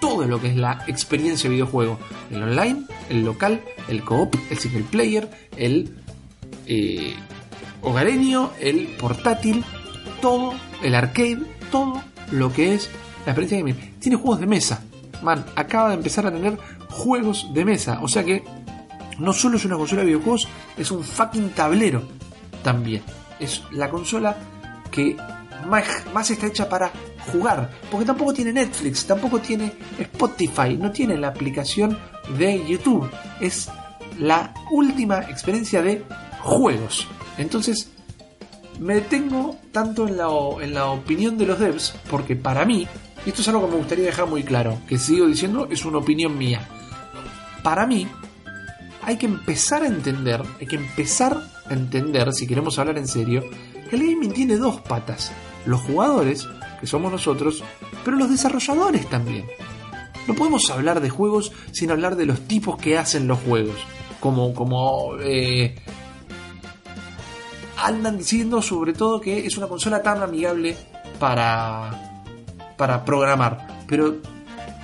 todo 0.02 0.26
lo 0.26 0.42
que 0.42 0.50
es 0.50 0.58
la 0.58 0.84
experiencia 0.88 1.50
de 1.50 1.56
videojuego. 1.56 1.98
El 2.30 2.44
online, 2.44 2.88
el 3.10 3.24
local, 3.24 3.62
el 3.88 4.04
co-op, 4.04 4.36
el 4.50 4.58
single 4.58 4.84
player, 4.92 5.30
el 5.56 5.96
eh, 6.68 7.16
hogareño, 7.84 8.52
el 8.60 8.88
portátil, 9.00 9.64
todo, 10.22 10.54
el 10.82 10.96
arcade, 10.96 11.42
todo 11.72 12.02
lo 12.32 12.52
que 12.52 12.74
es 12.74 12.90
la 13.26 13.32
experiencia 13.32 13.58
gaming. 13.60 14.00
Tiene 14.00 14.18
juegos 14.18 14.40
de 14.40 14.48
mesa. 14.48 14.82
Man, 15.22 15.46
acaba 15.56 15.90
de 15.90 15.96
empezar 15.96 16.26
a 16.26 16.32
tener 16.32 16.58
juegos 16.90 17.54
de 17.54 17.66
mesa. 17.66 18.00
O 18.02 18.08
sea 18.08 18.24
que 18.24 18.44
no 19.20 19.34
solo 19.34 19.58
es 19.58 19.66
una 19.66 19.78
consola 19.78 20.02
de 20.02 20.08
videojuegos, 20.08 20.48
es 20.78 20.92
un 20.92 21.04
fucking 21.04 21.50
tablero 21.52 22.04
también. 22.64 23.04
Es 23.40 23.64
la 23.72 23.90
consola 23.90 24.36
que 24.92 25.16
más, 25.68 25.86
más 26.14 26.30
está 26.32 26.48
hecha 26.48 26.68
para 26.68 26.92
jugar. 27.32 27.70
Porque 27.90 28.06
tampoco 28.06 28.34
tiene 28.34 28.54
Netflix, 28.54 29.06
tampoco 29.06 29.40
tiene 29.40 29.72
Spotify, 30.00 30.78
no 30.78 30.92
tiene 30.92 31.18
la 31.18 31.30
aplicación 31.30 31.98
de 32.38 32.66
YouTube. 32.68 33.10
Es 33.40 33.70
la 34.18 34.54
última 34.72 35.20
experiencia 35.22 35.82
de 35.82 36.04
juegos. 36.42 37.08
Entonces, 37.38 37.90
me 38.80 38.96
detengo 38.96 39.58
tanto 39.72 40.08
en 40.08 40.18
la, 40.18 40.28
en 40.62 40.74
la 40.74 40.92
opinión 40.92 41.38
de 41.38 41.46
los 41.46 41.60
devs, 41.60 41.96
porque 42.10 42.36
para 42.36 42.66
mí, 42.66 42.88
y 43.26 43.30
esto 43.30 43.42
es 43.42 43.48
algo 43.48 43.66
que 43.66 43.72
me 43.72 43.78
gustaría 43.78 44.06
dejar 44.06 44.28
muy 44.28 44.44
claro, 44.44 44.80
que 44.88 44.98
sigo 44.98 45.28
diciendo, 45.28 45.68
es 45.70 45.86
una 45.86 46.00
opinión 46.00 46.38
mía. 46.38 46.68
Para 47.64 47.86
mí, 47.86 48.08
hay 49.02 49.18
que 49.18 49.26
empezar 49.26 49.84
a 49.84 49.88
entender, 49.88 50.42
hay 50.60 50.68
que 50.68 50.76
empezar 50.76 51.38
a 51.66 51.74
entender, 51.74 52.34
si 52.34 52.48
queremos 52.48 52.78
hablar 52.80 52.98
en 52.98 53.08
serio, 53.08 53.44
que 53.90 53.96
el 53.96 54.08
gaming 54.08 54.34
tiene 54.34 54.58
dos 54.58 54.82
patas. 54.82 55.32
Los 55.66 55.82
jugadores, 55.82 56.48
que 56.80 56.88
somos 56.88 57.12
nosotros, 57.12 57.64
pero 58.04 58.18
los 58.18 58.30
desarrolladores 58.30 59.10
también. 59.10 59.46
No 60.28 60.36
podemos 60.36 60.70
hablar 60.70 61.02
de 61.02 61.10
juegos 61.10 61.52
sin 61.72 61.92
hablar 61.92 62.16
de 62.16 62.26
los 62.26 62.42
tipos 62.42 62.78
que 62.78 62.98
hacen 62.98 63.28
los 63.28 63.40
juegos. 63.40 63.76
Como, 64.20 64.54
como 64.54 65.18
eh, 65.20 65.76
andan 67.78 68.18
diciendo 68.18 68.62
sobre 68.62 68.94
todo 68.94 69.22
que 69.22 69.46
es 69.46 69.58
una 69.58 69.68
consola 69.68 70.02
tan 70.02 70.22
amigable 70.22 70.76
para, 71.20 72.24
para 72.78 73.04
programar. 73.06 73.68
Pero 73.88 74.16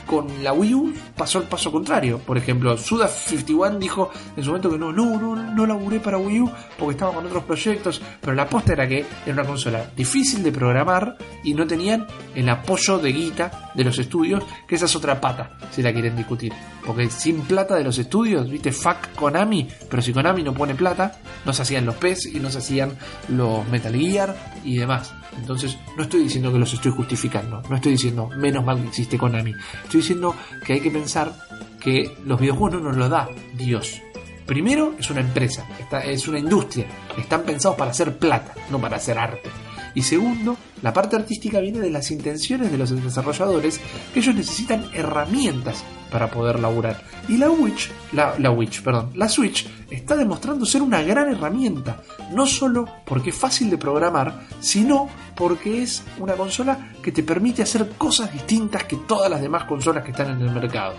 con 0.09 0.43
la 0.43 0.53
Wii 0.53 0.73
U 0.73 0.93
pasó 1.15 1.37
el 1.37 1.47
paso 1.47 1.71
contrario. 1.71 2.17
Por 2.17 2.35
ejemplo, 2.35 2.75
Suda51 2.75 3.77
dijo 3.77 4.09
en 4.35 4.43
su 4.43 4.49
momento 4.49 4.71
que 4.71 4.79
no, 4.79 4.91
no, 4.91 5.19
no, 5.19 5.35
no 5.35 5.65
laburé 5.67 5.99
para 5.99 6.17
Wii 6.17 6.41
U 6.41 6.51
porque 6.79 6.93
estaba 6.93 7.13
con 7.13 7.27
otros 7.27 7.43
proyectos. 7.43 8.01
Pero 8.19 8.33
la 8.33 8.49
posta 8.49 8.73
era 8.73 8.87
que 8.87 9.05
era 9.23 9.33
una 9.33 9.45
consola 9.45 9.85
difícil 9.95 10.41
de 10.41 10.51
programar 10.51 11.15
y 11.43 11.53
no 11.53 11.67
tenían 11.67 12.07
el 12.33 12.49
apoyo 12.49 12.97
de 12.97 13.11
guita 13.11 13.71
de 13.75 13.83
los 13.83 13.99
estudios, 13.99 14.43
que 14.67 14.75
esa 14.75 14.85
es 14.85 14.95
otra 14.95 15.21
pata, 15.21 15.51
si 15.69 15.83
la 15.83 15.93
quieren 15.93 16.15
discutir. 16.15 16.53
Porque 16.83 17.07
sin 17.11 17.41
plata 17.41 17.75
de 17.75 17.83
los 17.83 17.99
estudios, 17.99 18.49
viste, 18.49 18.71
fuck 18.71 19.13
Konami, 19.15 19.67
pero 19.91 20.01
si 20.01 20.11
Konami 20.11 20.41
no 20.41 20.55
pone 20.55 20.73
plata, 20.73 21.19
no 21.45 21.53
se 21.53 21.61
hacían 21.61 21.85
los 21.85 21.95
PES 21.95 22.33
y 22.33 22.39
no 22.39 22.49
se 22.49 22.57
hacían 22.57 22.97
los 23.27 23.67
Metal 23.67 23.93
Gear 23.93 24.35
y 24.63 24.77
demás. 24.77 25.13
Entonces, 25.37 25.77
no 25.95 26.03
estoy 26.03 26.23
diciendo 26.23 26.51
que 26.51 26.59
los 26.59 26.73
estoy 26.73 26.91
justificando, 26.91 27.61
no 27.69 27.75
estoy 27.75 27.93
diciendo 27.93 28.29
menos 28.37 28.63
mal 28.63 28.81
que 28.81 28.87
existe 28.87 29.17
Konami. 29.17 29.53
Estoy 29.83 30.01
diciendo 30.01 30.35
que 30.65 30.73
hay 30.73 30.79
que 30.81 30.91
pensar 30.91 31.33
que 31.79 32.17
los 32.25 32.39
videojuegos 32.39 32.81
no 32.81 32.89
nos 32.89 32.97
los 32.97 33.09
da 33.09 33.29
Dios. 33.53 34.01
Primero, 34.45 34.95
es 34.97 35.09
una 35.11 35.21
empresa, 35.21 35.67
es 36.03 36.27
una 36.27 36.39
industria, 36.39 36.87
están 37.17 37.43
pensados 37.43 37.77
para 37.77 37.91
hacer 37.91 38.17
plata, 38.17 38.55
no 38.71 38.79
para 38.79 38.97
hacer 38.97 39.17
arte. 39.17 39.49
Y 39.95 40.03
segundo, 40.03 40.57
la 40.81 40.93
parte 40.93 41.15
artística 41.15 41.59
viene 41.59 41.79
de 41.79 41.89
las 41.89 42.11
intenciones 42.11 42.71
de 42.71 42.77
los 42.77 42.89
desarrolladores, 43.03 43.79
que 44.13 44.19
ellos 44.19 44.35
necesitan 44.35 44.85
herramientas 44.93 45.83
para 46.11 46.29
poder 46.29 46.59
laburar. 46.59 47.01
Y 47.27 47.37
la 47.37 47.49
Witch, 47.49 47.91
la, 48.13 48.35
la 48.39 48.51
Witch, 48.51 48.81
perdón, 48.81 49.11
la 49.15 49.29
Switch 49.29 49.67
está 49.89 50.15
demostrando 50.15 50.65
ser 50.65 50.81
una 50.81 51.01
gran 51.01 51.31
herramienta, 51.31 52.01
no 52.31 52.45
solo 52.45 52.85
porque 53.05 53.29
es 53.29 53.35
fácil 53.35 53.69
de 53.69 53.77
programar, 53.77 54.47
sino 54.59 55.09
porque 55.35 55.83
es 55.83 56.03
una 56.17 56.33
consola 56.33 56.91
que 57.01 57.11
te 57.11 57.23
permite 57.23 57.61
hacer 57.61 57.89
cosas 57.97 58.31
distintas 58.33 58.83
que 58.85 58.97
todas 59.07 59.29
las 59.29 59.41
demás 59.41 59.65
consolas 59.65 60.03
que 60.03 60.11
están 60.11 60.31
en 60.31 60.47
el 60.47 60.51
mercado. 60.51 60.95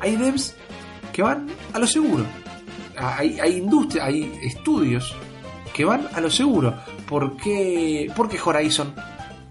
Hay 0.00 0.16
devs 0.16 0.54
que 1.12 1.22
van 1.22 1.48
a 1.72 1.78
lo 1.78 1.86
seguro. 1.86 2.24
Hay, 2.96 3.38
hay 3.40 3.58
industria, 3.58 4.06
hay 4.06 4.38
estudios 4.42 5.14
que 5.72 5.84
van 5.84 6.08
a 6.12 6.20
lo 6.20 6.30
seguro. 6.30 6.74
¿Por 7.10 7.36
qué, 7.36 8.10
por 8.14 8.28
qué 8.28 8.38
Horizon 8.42 8.94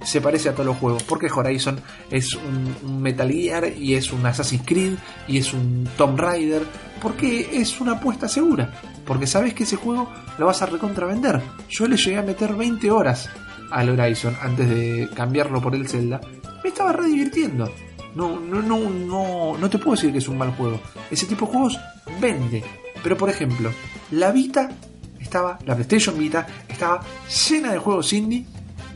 se 0.01 0.21
parece 0.21 0.47
a 0.47 0.53
todos 0.53 0.65
los 0.65 0.77
juegos? 0.77 1.03
Porque 1.03 1.27
Horizon 1.29 1.77
es 2.09 2.33
un, 2.33 3.01
Metal 3.01 3.29
Gear 3.29 3.73
y 3.77 3.95
es 3.95 4.13
un 4.13 4.25
Assassin's 4.25 4.63
Creed 4.65 4.93
y 5.27 5.39
es 5.39 5.53
un 5.53 5.85
Tomb 5.97 6.17
Raider. 6.17 6.63
Porque 7.01 7.49
es 7.51 7.81
una 7.81 7.93
apuesta 7.93 8.29
segura. 8.29 8.73
Porque 9.05 9.27
sabes 9.27 9.53
que 9.53 9.63
ese 9.63 9.75
juego 9.75 10.09
lo 10.37 10.45
vas 10.45 10.61
a 10.61 10.67
recontravender. 10.67 11.41
Yo 11.67 11.85
le 11.85 11.97
llegué 11.97 12.17
a 12.17 12.21
meter 12.21 12.55
20 12.55 12.89
horas 12.91 13.29
al 13.71 13.89
Horizon 13.89 14.37
antes 14.41 14.69
de 14.69 15.09
cambiarlo 15.13 15.61
por 15.61 15.75
el 15.75 15.87
Zelda. 15.89 16.21
Me 16.63 16.69
estaba 16.69 16.93
re 16.93 17.07
divirtiendo. 17.07 17.69
No, 18.15 18.39
no, 18.39 18.61
no, 18.61 18.89
no, 18.89 19.57
no 19.57 19.69
te 19.69 19.77
puedo 19.77 19.95
decir 19.95 20.13
que 20.13 20.19
es 20.19 20.29
un 20.29 20.37
mal 20.37 20.51
juego. 20.55 20.79
Ese 21.11 21.25
tipo 21.25 21.45
de 21.45 21.51
juegos 21.51 21.79
vende. 22.21 22.63
Pero 23.03 23.17
por 23.17 23.29
ejemplo, 23.29 23.71
la 24.11 24.31
Vita 24.31 24.69
estaba, 25.19 25.59
la 25.65 25.75
PlayStation 25.75 26.17
Vita 26.17 26.47
estaba 26.67 27.01
llena 27.49 27.71
de 27.71 27.79
juegos 27.79 28.13
indie 28.13 28.45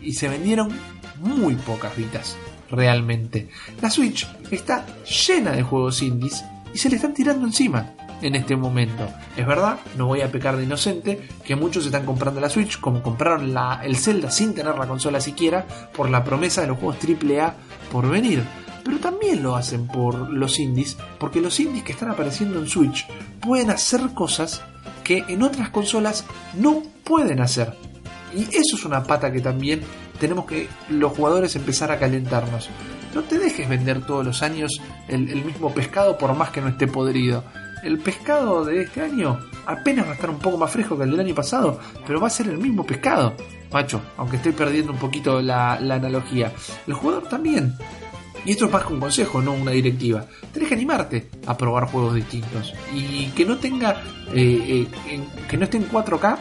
y 0.01 0.13
se 0.13 0.29
vendieron 0.29 0.71
muy 1.19 1.55
pocas 1.55 1.95
Vitas, 1.95 2.37
realmente. 2.69 3.49
La 3.81 3.89
Switch 3.89 4.27
está 4.51 4.85
llena 5.05 5.51
de 5.51 5.63
juegos 5.63 6.01
indies 6.01 6.43
y 6.73 6.77
se 6.77 6.89
le 6.89 6.97
están 6.97 7.13
tirando 7.13 7.45
encima 7.45 7.93
en 8.21 8.35
este 8.35 8.55
momento. 8.55 9.07
Es 9.35 9.45
verdad, 9.45 9.79
no 9.97 10.07
voy 10.07 10.21
a 10.21 10.31
pecar 10.31 10.57
de 10.57 10.63
inocente, 10.63 11.27
que 11.45 11.55
muchos 11.55 11.85
están 11.85 12.05
comprando 12.05 12.39
la 12.39 12.49
Switch 12.49 12.79
como 12.79 13.03
compraron 13.03 13.53
la, 13.53 13.81
el 13.83 13.97
Zelda 13.97 14.31
sin 14.31 14.53
tener 14.53 14.77
la 14.77 14.87
consola 14.87 15.19
siquiera 15.19 15.65
por 15.93 16.09
la 16.09 16.23
promesa 16.23 16.61
de 16.61 16.67
los 16.67 16.79
juegos 16.79 16.97
AAA 17.03 17.53
por 17.91 18.09
venir. 18.09 18.43
Pero 18.83 18.97
también 18.97 19.43
lo 19.43 19.55
hacen 19.55 19.87
por 19.87 20.29
los 20.29 20.59
indies, 20.59 20.97
porque 21.19 21.41
los 21.41 21.59
indies 21.59 21.83
que 21.83 21.93
están 21.93 22.09
apareciendo 22.09 22.59
en 22.59 22.67
Switch 22.67 23.07
pueden 23.39 23.69
hacer 23.69 24.13
cosas 24.13 24.61
que 25.03 25.25
en 25.27 25.43
otras 25.43 25.69
consolas 25.69 26.25
no 26.53 26.83
pueden 27.03 27.41
hacer. 27.41 27.73
Y 28.35 28.43
eso 28.43 28.75
es 28.75 28.85
una 28.85 29.03
pata 29.03 29.31
que 29.31 29.41
también 29.41 29.81
tenemos 30.19 30.45
que 30.45 30.67
los 30.89 31.11
jugadores 31.11 31.55
empezar 31.55 31.91
a 31.91 31.99
calentarnos. 31.99 32.69
No 33.13 33.21
te 33.21 33.37
dejes 33.37 33.69
vender 33.69 34.05
todos 34.05 34.25
los 34.25 34.41
años 34.41 34.81
el, 35.07 35.43
mismo 35.43 35.71
pescado 35.73 36.17
por 36.17 36.35
más 36.35 36.49
que 36.49 36.61
no 36.61 36.69
esté 36.69 36.87
podrido. 36.87 37.43
El 37.83 37.99
pescado 37.99 38.65
de 38.65 38.83
este 38.83 39.01
año 39.01 39.39
apenas 39.65 40.07
va 40.07 40.11
a 40.11 40.13
estar 40.15 40.29
un 40.29 40.39
poco 40.39 40.57
más 40.57 40.71
fresco 40.71 40.97
que 40.97 41.03
el 41.03 41.11
del 41.11 41.19
año 41.19 41.35
pasado, 41.35 41.79
pero 42.07 42.19
va 42.19 42.27
a 42.27 42.31
ser 42.31 42.47
el 42.47 42.57
mismo 42.57 42.85
pescado, 42.85 43.33
macho, 43.71 44.01
aunque 44.17 44.37
estoy 44.37 44.53
perdiendo 44.53 44.93
un 44.93 44.97
poquito 44.97 45.41
la, 45.41 45.79
la 45.79 45.95
analogía. 45.95 46.51
El 46.87 46.93
jugador 46.93 47.27
también. 47.27 47.75
Y 48.45 48.51
esto 48.51 48.65
es 48.65 48.71
más 48.71 48.83
que 48.85 48.93
un 48.93 48.99
consejo, 48.99 49.41
no 49.41 49.53
una 49.53 49.71
directiva. 49.71 50.25
Tenés 50.51 50.67
que 50.69 50.75
animarte 50.75 51.29
a 51.45 51.55
probar 51.57 51.85
juegos 51.87 52.15
distintos. 52.15 52.73
Y 52.93 53.27
que 53.27 53.45
no 53.45 53.57
tenga. 53.57 54.01
eh, 54.33 54.87
eh, 55.07 55.19
que 55.49 55.57
no 55.57 55.63
esté 55.65 55.77
en 55.77 55.89
4K. 55.89 56.37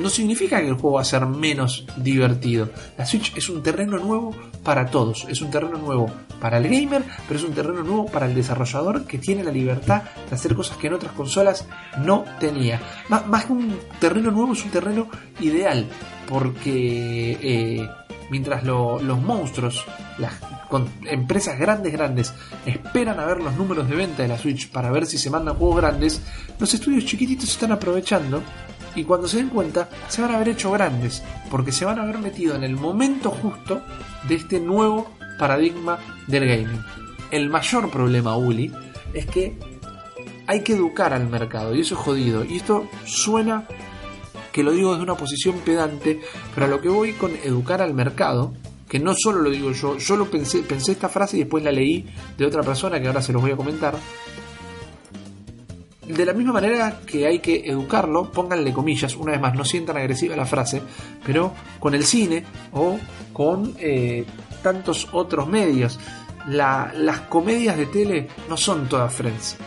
No 0.00 0.08
significa 0.10 0.60
que 0.60 0.68
el 0.68 0.74
juego 0.74 0.92
va 0.96 1.00
a 1.00 1.04
ser 1.04 1.24
menos 1.26 1.84
divertido. 1.96 2.68
La 2.96 3.06
Switch 3.06 3.36
es 3.36 3.48
un 3.48 3.62
terreno 3.62 3.98
nuevo 3.98 4.34
para 4.62 4.86
todos. 4.86 5.26
Es 5.28 5.40
un 5.40 5.50
terreno 5.50 5.78
nuevo 5.78 6.10
para 6.40 6.58
el 6.58 6.64
gamer, 6.68 7.02
pero 7.26 7.40
es 7.40 7.44
un 7.44 7.52
terreno 7.54 7.82
nuevo 7.82 8.06
para 8.06 8.26
el 8.26 8.34
desarrollador 8.34 9.06
que 9.06 9.18
tiene 9.18 9.42
la 9.42 9.50
libertad 9.50 10.02
de 10.28 10.34
hacer 10.36 10.54
cosas 10.54 10.76
que 10.76 10.86
en 10.88 10.94
otras 10.94 11.12
consolas 11.12 11.66
no 12.04 12.24
tenía. 12.38 12.80
Más, 13.08 13.26
más 13.26 13.46
que 13.46 13.52
un 13.52 13.76
terreno 13.98 14.30
nuevo, 14.30 14.52
es 14.52 14.64
un 14.64 14.70
terreno 14.70 15.08
ideal. 15.40 15.86
Porque 16.28 17.38
eh, 17.40 17.88
mientras 18.30 18.62
lo- 18.64 19.00
los 19.02 19.20
monstruos, 19.20 19.84
las 20.18 20.34
con- 20.68 20.88
empresas 21.06 21.58
grandes, 21.58 21.92
grandes, 21.92 22.32
esperan 22.66 23.18
a 23.20 23.24
ver 23.26 23.40
los 23.40 23.54
números 23.56 23.88
de 23.88 23.96
venta 23.96 24.22
de 24.22 24.28
la 24.28 24.38
Switch 24.38 24.70
para 24.70 24.90
ver 24.90 25.06
si 25.06 25.18
se 25.18 25.30
mandan 25.30 25.54
juegos 25.56 25.76
grandes, 25.78 26.20
los 26.58 26.72
estudios 26.74 27.04
chiquititos 27.04 27.48
están 27.50 27.72
aprovechando 27.72 28.42
y 28.94 29.04
cuando 29.04 29.28
se 29.28 29.38
den 29.38 29.48
cuenta 29.50 29.88
se 30.08 30.22
van 30.22 30.32
a 30.32 30.36
haber 30.36 30.50
hecho 30.50 30.70
grandes, 30.70 31.22
porque 31.50 31.72
se 31.72 31.84
van 31.84 31.98
a 31.98 32.02
haber 32.02 32.18
metido 32.18 32.54
en 32.56 32.64
el 32.64 32.76
momento 32.76 33.30
justo 33.30 33.82
de 34.28 34.34
este 34.34 34.60
nuevo 34.60 35.10
paradigma 35.38 35.98
del 36.26 36.46
gaming. 36.48 36.80
El 37.30 37.48
mayor 37.48 37.90
problema, 37.90 38.36
Uli, 38.36 38.72
es 39.14 39.26
que 39.26 39.56
hay 40.46 40.62
que 40.62 40.72
educar 40.72 41.12
al 41.12 41.28
mercado 41.28 41.74
y 41.74 41.82
eso 41.82 41.94
es 41.94 42.00
jodido. 42.00 42.42
Y 42.44 42.56
esto 42.56 42.88
suena 43.04 43.66
que 44.50 44.62
lo 44.62 44.72
digo 44.72 44.90
desde 44.92 45.04
una 45.04 45.14
posición 45.14 45.56
pedante, 45.58 46.20
pero 46.54 46.66
a 46.66 46.68
lo 46.70 46.80
que 46.80 46.88
voy 46.88 47.12
con 47.12 47.32
educar 47.44 47.82
al 47.82 47.92
mercado, 47.94 48.54
que 48.88 48.98
no 48.98 49.14
solo 49.16 49.40
lo 49.42 49.50
digo 49.50 49.72
yo, 49.72 49.98
yo 49.98 50.16
lo 50.16 50.30
pensé, 50.30 50.60
pensé 50.62 50.92
esta 50.92 51.08
frase 51.08 51.36
y 51.36 51.40
después 51.40 51.62
la 51.62 51.70
leí 51.72 52.06
de 52.36 52.46
otra 52.46 52.62
persona 52.62 53.00
que 53.00 53.06
ahora 53.06 53.20
se 53.22 53.32
los 53.32 53.42
voy 53.42 53.50
a 53.52 53.56
comentar. 53.56 53.94
De 56.06 56.24
la 56.24 56.32
misma 56.32 56.54
manera 56.54 57.00
que 57.06 57.26
hay 57.26 57.40
que 57.40 57.64
educarlo, 57.66 58.32
pónganle 58.32 58.72
comillas, 58.72 59.14
una 59.14 59.32
vez 59.32 59.40
más, 59.42 59.54
no 59.54 59.64
sientan 59.64 59.98
agresiva 59.98 60.34
la 60.36 60.46
frase, 60.46 60.80
pero 61.24 61.52
con 61.78 61.94
el 61.94 62.02
cine 62.04 62.44
o 62.72 62.98
con 63.34 63.74
eh, 63.78 64.24
tantos 64.62 65.08
otros 65.12 65.46
medios. 65.48 66.00
La- 66.48 66.90
las 66.96 67.20
comedias 67.22 67.76
de 67.76 67.84
tele 67.86 68.28
no 68.48 68.56
son 68.56 68.88
todas 68.88 69.12
Friends. 69.12 69.58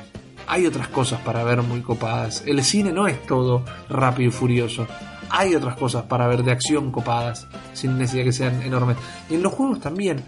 Hay 0.47 0.65
otras 0.65 0.87
cosas 0.87 1.21
para 1.21 1.43
ver 1.43 1.61
muy 1.61 1.81
copadas. 1.81 2.43
El 2.47 2.63
cine 2.63 2.91
no 2.91 3.07
es 3.07 3.21
todo 3.27 3.63
rápido 3.87 4.29
y 4.29 4.33
furioso. 4.33 4.87
Hay 5.31 5.55
otras 5.55 5.77
cosas 5.77 6.03
para 6.03 6.27
ver 6.27 6.43
de 6.43 6.51
acción 6.51 6.91
copadas, 6.91 7.47
sin 7.73 7.97
necesidad 7.97 8.25
que 8.25 8.33
sean 8.33 8.61
enormes. 8.61 8.97
Y 9.29 9.35
en 9.35 9.43
los 9.43 9.53
juegos 9.53 9.79
también 9.79 10.23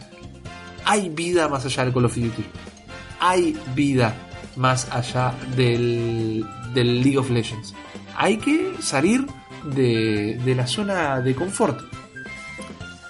hay 0.86 1.10
vida 1.10 1.48
más 1.50 1.66
allá 1.66 1.84
del 1.84 1.94
Call 1.94 2.06
of 2.06 2.16
Duty. 2.16 2.46
Hay 3.20 3.58
vida 3.76 4.16
más 4.56 4.90
allá 4.92 5.34
del, 5.56 6.46
League 6.74 7.18
of 7.18 7.30
Legends. 7.30 7.74
Hay 8.16 8.38
que 8.38 8.74
salir 8.80 9.26
de, 9.66 10.54
la 10.56 10.68
zona 10.68 11.20
de 11.20 11.36
confort. 11.36 11.82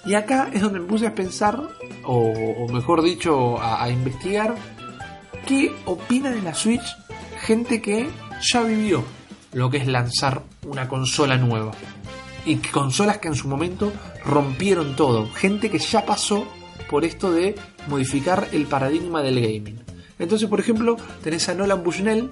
Y 0.05 0.15
acá 0.15 0.49
es 0.51 0.61
donde 0.61 0.79
me 0.79 0.85
puse 0.85 1.07
a 1.07 1.15
pensar, 1.15 1.61
o, 2.03 2.33
o 2.33 2.67
mejor 2.73 3.01
dicho, 3.03 3.59
a, 3.59 3.83
a 3.83 3.89
investigar, 3.89 4.55
qué 5.45 5.73
opina 5.85 6.29
de 6.31 6.41
la 6.41 6.53
Switch 6.53 6.83
gente 7.41 7.81
que 7.81 8.09
ya 8.41 8.63
vivió 8.63 9.03
lo 9.53 9.69
que 9.69 9.77
es 9.77 9.87
lanzar 9.87 10.43
una 10.67 10.87
consola 10.87 11.37
nueva. 11.37 11.71
Y 12.45 12.57
consolas 12.57 13.19
que 13.19 13.29
en 13.29 13.35
su 13.35 13.47
momento 13.47 13.93
rompieron 14.25 14.95
todo. 14.95 15.29
Gente 15.31 15.69
que 15.69 15.79
ya 15.79 16.05
pasó 16.05 16.45
por 16.89 17.05
esto 17.05 17.31
de 17.31 17.55
modificar 17.87 18.49
el 18.51 18.65
paradigma 18.65 19.21
del 19.21 19.41
gaming. 19.41 19.81
Entonces, 20.19 20.47
por 20.47 20.59
ejemplo, 20.59 20.97
tenés 21.23 21.47
a 21.49 21.53
Nolan 21.53 21.83
Bushnell, 21.83 22.29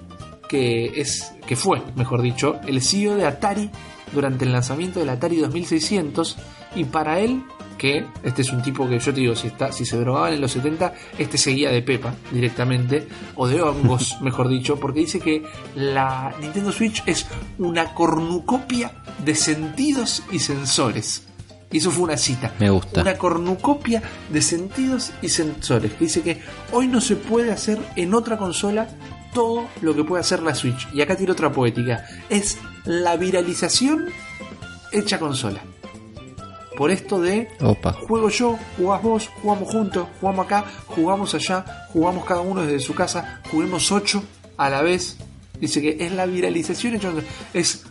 que 0.48 1.00
es 1.00 1.34
que 1.48 1.56
fue, 1.56 1.82
mejor 1.96 2.22
dicho, 2.22 2.60
el 2.68 2.82
CEO 2.82 3.16
de 3.16 3.26
Atari 3.26 3.70
durante 4.14 4.46
el 4.46 4.52
lanzamiento 4.52 5.00
del 5.00 5.10
Atari 5.10 5.38
2600 5.38 6.38
y 6.76 6.84
para 6.86 7.20
él 7.20 7.44
que 7.82 8.06
este 8.22 8.44
es 8.44 8.54
un 8.54 8.62
tipo 8.62 8.88
que 8.88 9.00
yo 9.00 9.12
te 9.12 9.22
digo, 9.22 9.36
si 9.36 9.48
está 9.48 9.72
si 9.72 9.86
se 9.86 9.98
drogaban 9.98 10.34
en 10.34 10.42
los 10.42 10.52
70, 10.52 10.94
este 11.18 11.40
seguía 11.40 11.72
de 11.72 11.82
Pepa 11.82 12.14
directamente 12.32 13.08
o 13.34 13.48
de 13.48 13.60
hongos, 13.60 14.18
mejor 14.22 14.50
dicho, 14.50 14.80
porque 14.80 15.00
dice 15.00 15.20
que 15.20 15.42
la 15.74 16.32
Nintendo 16.40 16.72
Switch 16.72 17.02
es 17.08 17.26
una 17.58 17.96
cornucopia 17.96 18.92
de 19.26 19.34
sentidos 19.34 20.22
y 20.32 20.38
sensores. 20.38 21.24
Y 21.72 21.80
eso 21.80 21.90
fue 21.90 22.04
una 22.04 22.18
cita. 22.18 22.54
Me 22.60 22.70
gusta. 22.70 23.02
Una 23.02 23.18
cornucopia 23.18 24.04
de 24.30 24.44
sentidos 24.44 25.12
y 25.24 25.30
sensores. 25.30 25.94
Que 25.94 26.04
dice 26.04 26.22
que 26.22 26.40
hoy 26.74 26.88
no 26.88 27.02
se 27.02 27.16
puede 27.16 27.52
hacer 27.52 27.80
en 27.96 28.14
otra 28.14 28.38
consola 28.38 28.90
todo 29.34 29.66
lo 29.82 29.96
que 29.96 30.04
puede 30.04 30.22
hacer 30.22 30.44
la 30.44 30.54
Switch. 30.54 30.88
Y 30.94 31.02
acá 31.02 31.16
tiro 31.16 31.34
otra 31.34 31.52
poética. 31.52 32.06
Es 32.30 32.60
la 32.86 33.16
viralización 33.16 34.10
hecha 34.92 35.18
consola. 35.18 35.62
Por 36.78 36.92
esto 36.92 37.20
de 37.22 37.50
Opa. 37.60 37.94
juego 37.94 38.30
yo, 38.30 38.58
jugás 38.78 39.02
vos, 39.04 39.30
jugamos 39.42 39.70
juntos, 39.70 40.08
jugamos 40.20 40.46
acá, 40.46 40.66
jugamos 40.88 41.36
allá, 41.36 41.88
jugamos 41.92 42.26
cada 42.26 42.42
uno 42.42 42.62
desde 42.62 42.80
su 42.80 42.96
casa, 42.96 43.42
juguemos 43.52 43.92
ocho 43.92 44.24
a 44.58 44.70
la 44.70 44.82
vez. 44.82 45.18
Dice 45.60 45.82
que 45.82 45.98
es 46.00 46.12
la 46.14 46.26
viralización. 46.26 47.00
Es 47.54 47.84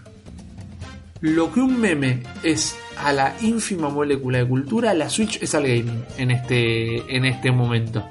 lo 1.20 1.52
que 1.52 1.60
un 1.60 1.78
meme 1.78 2.22
es 2.42 2.76
a 2.96 3.12
la 3.12 3.34
ínfima 3.42 3.88
molécula 3.90 4.38
de 4.38 4.48
cultura, 4.48 4.94
la 4.94 5.10
Switch 5.10 5.40
es 5.42 5.54
al 5.54 5.64
gaming 5.64 6.04
en 6.16 6.30
este, 6.30 7.14
en 7.14 7.24
este 7.24 7.52
momento. 7.52 8.04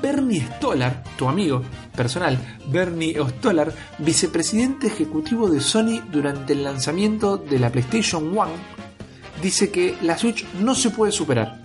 Bernie 0.00 0.46
Stolar, 0.56 1.02
tu 1.16 1.28
amigo 1.28 1.62
personal, 1.96 2.38
Bernie 2.68 3.16
Stolar, 3.38 3.72
vicepresidente 3.98 4.86
ejecutivo 4.86 5.48
de 5.48 5.60
Sony 5.60 6.00
durante 6.10 6.52
el 6.52 6.64
lanzamiento 6.64 7.36
de 7.36 7.58
la 7.58 7.70
PlayStation 7.70 8.28
1, 8.28 8.46
dice 9.44 9.70
que 9.70 9.94
la 10.00 10.16
Switch 10.16 10.46
no 10.54 10.74
se 10.74 10.88
puede 10.88 11.12
superar, 11.12 11.60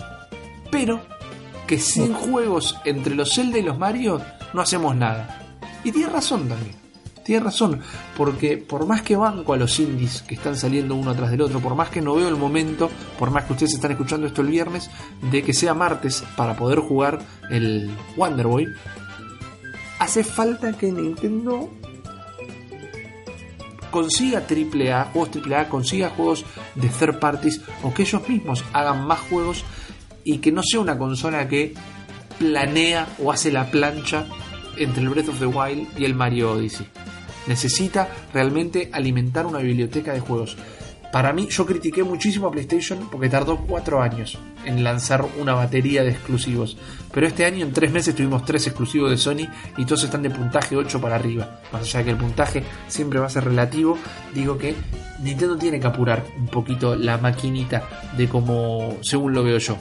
pero 0.69 0.99
que 1.65 1.79
sin 1.79 2.13
juegos 2.13 2.75
entre 2.83 3.15
los 3.15 3.33
Zelda 3.33 3.57
y 3.57 3.61
los 3.63 3.79
Mario 3.79 4.21
no 4.53 4.61
hacemos 4.61 4.97
nada. 4.97 5.57
Y 5.85 5.93
tiene 5.93 6.09
razón 6.09 6.49
también. 6.49 6.75
Tiene 7.23 7.45
razón, 7.45 7.79
porque 8.17 8.57
por 8.57 8.85
más 8.85 9.01
que 9.03 9.15
banco 9.15 9.53
a 9.53 9.57
los 9.57 9.79
indies 9.79 10.23
que 10.23 10.35
están 10.35 10.57
saliendo 10.57 10.95
uno 10.95 11.11
atrás 11.11 11.31
del 11.31 11.41
otro, 11.41 11.59
por 11.61 11.75
más 11.75 11.89
que 11.89 12.01
no 12.01 12.15
veo 12.15 12.27
el 12.27 12.35
momento, 12.35 12.89
por 13.17 13.31
más 13.31 13.45
que 13.45 13.53
ustedes 13.53 13.75
están 13.75 13.91
escuchando 13.91 14.27
esto 14.27 14.41
el 14.41 14.47
viernes, 14.47 14.89
de 15.31 15.41
que 15.41 15.53
sea 15.53 15.73
martes 15.73 16.23
para 16.35 16.57
poder 16.57 16.79
jugar 16.79 17.19
el 17.49 17.95
Wonder 18.17 18.47
Boy, 18.47 18.67
hace 19.99 20.23
falta 20.23 20.73
que 20.73 20.91
Nintendo 20.91 21.69
consiga 23.91 24.45
AAA, 24.47 25.05
juegos 25.11 25.29
AAA, 25.35 25.69
consiga 25.69 26.09
juegos 26.09 26.45
de 26.75 26.89
third 26.89 27.19
parties 27.19 27.61
o 27.83 27.93
que 27.93 28.03
ellos 28.03 28.27
mismos 28.27 28.63
hagan 28.73 29.05
más 29.05 29.19
juegos 29.19 29.63
y 30.23 30.39
que 30.39 30.51
no 30.51 30.61
sea 30.63 30.79
una 30.79 30.97
consola 30.97 31.47
que 31.47 31.73
planea 32.37 33.07
o 33.23 33.31
hace 33.31 33.51
la 33.51 33.69
plancha 33.69 34.25
entre 34.77 35.03
el 35.03 35.09
Breath 35.09 35.29
of 35.29 35.39
the 35.39 35.45
Wild 35.45 35.87
y 35.97 36.05
el 36.05 36.15
Mario 36.15 36.53
Odyssey. 36.53 36.87
Necesita 37.47 38.07
realmente 38.33 38.89
alimentar 38.93 39.45
una 39.45 39.59
biblioteca 39.59 40.13
de 40.13 40.19
juegos. 40.19 40.55
Para 41.11 41.33
mí, 41.33 41.47
yo 41.49 41.65
critiqué 41.65 42.03
muchísimo 42.03 42.47
a 42.47 42.51
PlayStation 42.51 43.09
porque 43.09 43.29
tardó 43.29 43.57
4 43.57 44.01
años 44.01 44.37
en 44.63 44.83
lanzar 44.83 45.25
una 45.39 45.55
batería 45.55 46.03
de 46.03 46.11
exclusivos. 46.11 46.77
Pero 47.11 47.25
este 47.25 47.45
año, 47.45 47.65
en 47.65 47.73
3 47.73 47.91
meses, 47.91 48.13
tuvimos 48.13 48.45
3 48.45 48.67
exclusivos 48.67 49.09
de 49.09 49.17
Sony 49.17 49.47
y 49.77 49.85
todos 49.85 50.03
están 50.03 50.21
de 50.21 50.29
puntaje 50.29 50.75
8 50.75 51.01
para 51.01 51.15
arriba. 51.15 51.61
Más 51.73 51.81
allá 51.81 51.99
de 51.99 52.05
que 52.05 52.11
el 52.11 52.17
puntaje 52.17 52.63
siempre 52.87 53.19
va 53.19 53.25
a 53.25 53.29
ser 53.29 53.45
relativo, 53.45 53.97
digo 54.35 54.59
que 54.59 54.75
Nintendo 55.23 55.57
tiene 55.57 55.79
que 55.79 55.87
apurar 55.87 56.23
un 56.37 56.47
poquito 56.47 56.95
la 56.95 57.17
maquinita 57.17 58.11
de 58.15 58.29
como, 58.29 58.97
según 59.01 59.33
lo 59.33 59.43
veo 59.43 59.57
yo. 59.57 59.77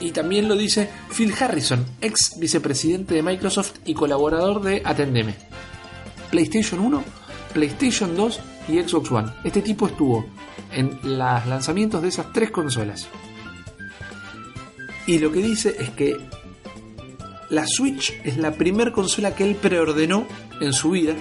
Y 0.00 0.10
también 0.10 0.48
lo 0.48 0.56
dice 0.56 0.90
Phil 1.16 1.32
Harrison, 1.38 1.86
ex 2.00 2.36
vicepresidente 2.40 3.14
de 3.14 3.22
Microsoft 3.22 3.74
y 3.84 3.94
colaborador 3.94 4.60
de 4.60 4.82
Atendeme. 4.84 5.36
PlayStation 6.32 6.80
1, 6.80 7.04
PlayStation 7.52 8.16
2 8.16 8.40
y 8.68 8.80
Xbox 8.80 9.10
One. 9.10 9.32
Este 9.44 9.62
tipo 9.62 9.86
estuvo 9.86 10.24
en 10.72 10.98
los 11.02 11.46
lanzamientos 11.46 12.02
de 12.02 12.08
esas 12.08 12.32
tres 12.32 12.50
consolas. 12.50 13.08
Y 15.06 15.18
lo 15.18 15.32
que 15.32 15.40
dice 15.40 15.74
es 15.78 15.90
que 15.90 16.16
la 17.50 17.66
Switch 17.66 18.18
es 18.24 18.38
la 18.38 18.52
primer 18.52 18.92
consola 18.92 19.34
que 19.34 19.44
él 19.44 19.56
preordenó 19.56 20.26
en 20.60 20.72
su 20.72 20.92
vida 20.92 21.14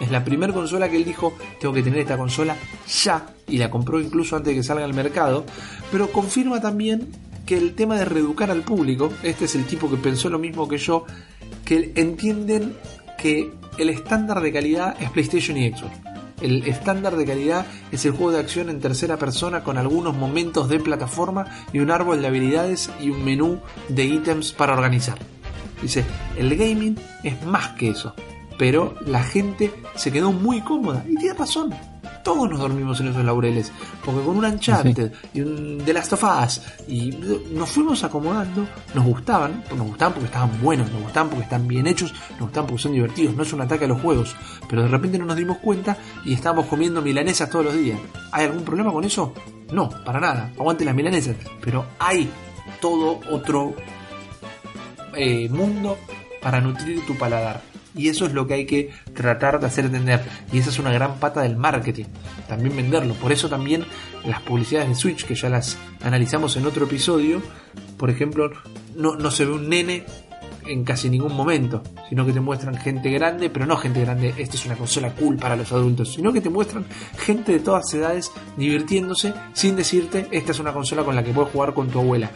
Es 0.00 0.10
la 0.10 0.24
primera 0.24 0.52
consola 0.52 0.90
que 0.90 0.96
él 0.96 1.04
dijo, 1.04 1.34
tengo 1.60 1.72
que 1.72 1.82
tener 1.82 2.00
esta 2.00 2.18
consola 2.18 2.56
ya, 2.88 3.26
y 3.46 3.58
la 3.58 3.70
compró 3.70 4.00
incluso 4.00 4.34
antes 4.34 4.52
de 4.52 4.56
que 4.56 4.64
salga 4.64 4.84
al 4.84 4.94
mercado, 4.94 5.44
pero 5.92 6.10
confirma 6.10 6.60
también 6.60 7.08
que 7.46 7.56
el 7.56 7.74
tema 7.74 7.96
de 7.96 8.04
reeducar 8.04 8.50
al 8.50 8.62
público, 8.62 9.12
este 9.22 9.44
es 9.44 9.54
el 9.54 9.66
tipo 9.66 9.88
que 9.88 9.96
pensó 9.96 10.28
lo 10.28 10.40
mismo 10.40 10.66
que 10.66 10.78
yo, 10.78 11.04
que 11.64 11.92
entienden 11.94 12.76
que 13.16 13.52
el 13.78 13.90
estándar 13.90 14.40
de 14.40 14.52
calidad 14.52 14.96
es 15.00 15.10
PlayStation 15.10 15.56
y 15.56 15.70
Xbox. 15.70 16.13
El 16.40 16.66
estándar 16.66 17.16
de 17.16 17.24
calidad 17.24 17.66
es 17.92 18.04
el 18.04 18.12
juego 18.12 18.32
de 18.32 18.40
acción 18.40 18.68
en 18.68 18.80
tercera 18.80 19.16
persona 19.16 19.62
con 19.62 19.78
algunos 19.78 20.16
momentos 20.16 20.68
de 20.68 20.80
plataforma 20.80 21.46
y 21.72 21.78
un 21.78 21.90
árbol 21.90 22.20
de 22.20 22.26
habilidades 22.26 22.90
y 23.00 23.10
un 23.10 23.24
menú 23.24 23.60
de 23.88 24.04
ítems 24.04 24.52
para 24.52 24.72
organizar. 24.72 25.18
Dice, 25.80 26.04
el 26.36 26.56
gaming 26.56 26.98
es 27.22 27.44
más 27.44 27.68
que 27.70 27.90
eso, 27.90 28.14
pero 28.58 28.94
la 29.06 29.22
gente 29.22 29.70
se 29.94 30.10
quedó 30.10 30.32
muy 30.32 30.60
cómoda 30.62 31.04
y 31.08 31.16
tiene 31.16 31.34
razón. 31.34 31.74
Todos 32.24 32.50
nos 32.50 32.58
dormimos 32.58 32.98
en 33.00 33.08
esos 33.08 33.24
laureles, 33.24 33.70
porque 34.04 34.22
con 34.22 34.38
un 34.38 34.44
Uncharted 34.46 35.12
y 35.34 35.42
un 35.42 35.78
The 35.84 35.92
Last 35.92 36.14
of 36.14 36.24
Us 36.24 36.62
y 36.88 37.10
nos 37.52 37.70
fuimos 37.70 38.02
acomodando, 38.02 38.66
nos 38.94 39.04
gustaban, 39.04 39.62
nos 39.76 39.86
gustaban 39.86 40.14
porque 40.14 40.26
estaban 40.26 40.60
buenos, 40.60 40.90
nos 40.90 41.02
gustaban 41.02 41.28
porque 41.28 41.44
están 41.44 41.68
bien 41.68 41.86
hechos, 41.86 42.12
nos 42.30 42.40
gustaban 42.40 42.66
porque 42.66 42.82
son 42.82 42.92
divertidos, 42.92 43.36
no 43.36 43.42
es 43.42 43.52
un 43.52 43.60
ataque 43.60 43.84
a 43.84 43.88
los 43.88 44.00
juegos, 44.00 44.34
pero 44.68 44.82
de 44.82 44.88
repente 44.88 45.18
no 45.18 45.26
nos 45.26 45.36
dimos 45.36 45.58
cuenta 45.58 45.98
y 46.24 46.32
estábamos 46.32 46.66
comiendo 46.66 47.02
milanesas 47.02 47.50
todos 47.50 47.66
los 47.66 47.74
días. 47.74 48.00
¿Hay 48.32 48.46
algún 48.46 48.64
problema 48.64 48.90
con 48.90 49.04
eso? 49.04 49.34
No, 49.70 49.90
para 50.04 50.18
nada, 50.18 50.50
aguante 50.58 50.84
las 50.84 50.94
milanesas, 50.94 51.36
pero 51.60 51.84
hay 51.98 52.30
todo 52.80 53.20
otro 53.30 53.74
eh, 55.14 55.48
mundo 55.50 55.98
para 56.40 56.60
nutrir 56.60 57.04
tu 57.06 57.14
paladar. 57.16 57.73
Y 57.94 58.08
eso 58.08 58.26
es 58.26 58.32
lo 58.32 58.46
que 58.46 58.54
hay 58.54 58.66
que 58.66 58.90
tratar 59.14 59.60
de 59.60 59.66
hacer 59.66 59.86
entender. 59.86 60.22
Y 60.52 60.58
esa 60.58 60.70
es 60.70 60.78
una 60.78 60.92
gran 60.92 61.18
pata 61.18 61.42
del 61.42 61.56
marketing. 61.56 62.06
También 62.48 62.76
venderlo. 62.76 63.14
Por 63.14 63.32
eso 63.32 63.48
también 63.48 63.84
las 64.24 64.40
publicidades 64.40 64.88
de 64.88 64.94
Switch, 64.94 65.24
que 65.24 65.34
ya 65.34 65.48
las 65.48 65.78
analizamos 66.02 66.56
en 66.56 66.66
otro 66.66 66.86
episodio, 66.86 67.40
por 67.96 68.10
ejemplo, 68.10 68.50
no, 68.96 69.14
no 69.14 69.30
se 69.30 69.44
ve 69.44 69.52
un 69.52 69.68
nene 69.68 70.04
en 70.66 70.82
casi 70.82 71.10
ningún 71.10 71.34
momento, 71.34 71.82
sino 72.08 72.24
que 72.24 72.32
te 72.32 72.40
muestran 72.40 72.76
gente 72.76 73.10
grande, 73.10 73.50
pero 73.50 73.66
no 73.66 73.76
gente 73.76 74.00
grande, 74.00 74.34
esta 74.38 74.56
es 74.56 74.64
una 74.64 74.76
consola 74.76 75.10
cool 75.10 75.36
para 75.36 75.56
los 75.56 75.70
adultos, 75.72 76.14
sino 76.14 76.32
que 76.32 76.40
te 76.40 76.48
muestran 76.48 76.86
gente 77.18 77.52
de 77.52 77.58
todas 77.58 77.92
edades 77.92 78.32
divirtiéndose 78.56 79.34
sin 79.52 79.76
decirte, 79.76 80.26
esta 80.30 80.52
es 80.52 80.58
una 80.60 80.72
consola 80.72 81.04
con 81.04 81.14
la 81.14 81.22
que 81.22 81.32
puedes 81.32 81.52
jugar 81.52 81.74
con 81.74 81.88
tu 81.88 82.00
abuela 82.00 82.30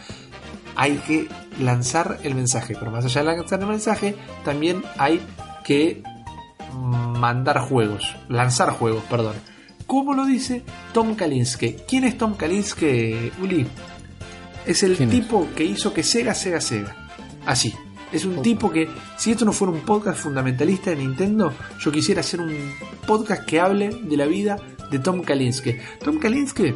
hay 0.79 0.95
que 0.99 1.27
lanzar 1.59 2.19
el 2.23 2.35
mensaje. 2.35 2.73
Pero 2.79 2.89
más 2.89 3.03
allá 3.03 3.21
de 3.21 3.37
lanzar 3.37 3.59
el 3.59 3.67
mensaje, 3.67 4.15
también 4.45 4.81
hay 4.97 5.19
que 5.69 6.01
mandar 6.73 7.59
juegos, 7.59 8.15
lanzar 8.27 8.71
juegos, 8.71 9.03
perdón. 9.03 9.35
¿Cómo 9.85 10.15
lo 10.15 10.25
dice 10.25 10.63
Tom 10.95 11.13
Kalinske? 11.13 11.75
¿Quién 11.87 12.05
es 12.05 12.17
Tom 12.17 12.33
Kalinske, 12.33 13.31
Uli? 13.39 13.67
Es 14.65 14.81
el 14.81 14.97
tipo 14.97 15.47
que 15.55 15.63
hizo 15.63 15.93
que 15.93 16.01
Sega, 16.01 16.33
Sega, 16.33 16.59
Sega. 16.59 16.95
Así. 17.45 17.71
Es 18.11 18.25
un 18.25 18.41
tipo 18.41 18.71
que, 18.71 18.89
si 19.15 19.29
esto 19.29 19.45
no 19.45 19.51
fuera 19.51 19.71
un 19.71 19.81
podcast 19.81 20.19
fundamentalista 20.19 20.89
de 20.89 20.95
Nintendo, 20.95 21.53
yo 21.79 21.91
quisiera 21.91 22.21
hacer 22.21 22.41
un 22.41 22.73
podcast 23.05 23.45
que 23.45 23.59
hable 23.59 23.89
de 23.89 24.17
la 24.17 24.25
vida 24.25 24.57
de 24.89 24.97
Tom 24.97 25.21
Kalinske. 25.21 25.79
Tom 26.03 26.17
Kalinske 26.17 26.73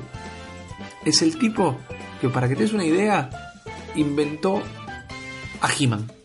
es 1.03 1.19
el 1.23 1.39
tipo 1.39 1.79
que, 2.21 2.29
para 2.29 2.47
que 2.47 2.55
te 2.55 2.61
des 2.61 2.73
una 2.73 2.85
idea, 2.85 3.27
inventó 3.95 4.61
a 5.61 5.69
He-Man. 5.79 6.22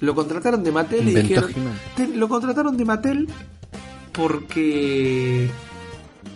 Lo 0.00 0.14
contrataron 0.14 0.62
de 0.64 0.72
Mattel 0.72 1.08
y 1.08 1.14
dijeron. 1.22 1.50
Te- 1.96 2.08
lo 2.08 2.28
contrataron 2.28 2.76
de 2.76 2.84
Mattel 2.84 3.28
porque 4.12 5.48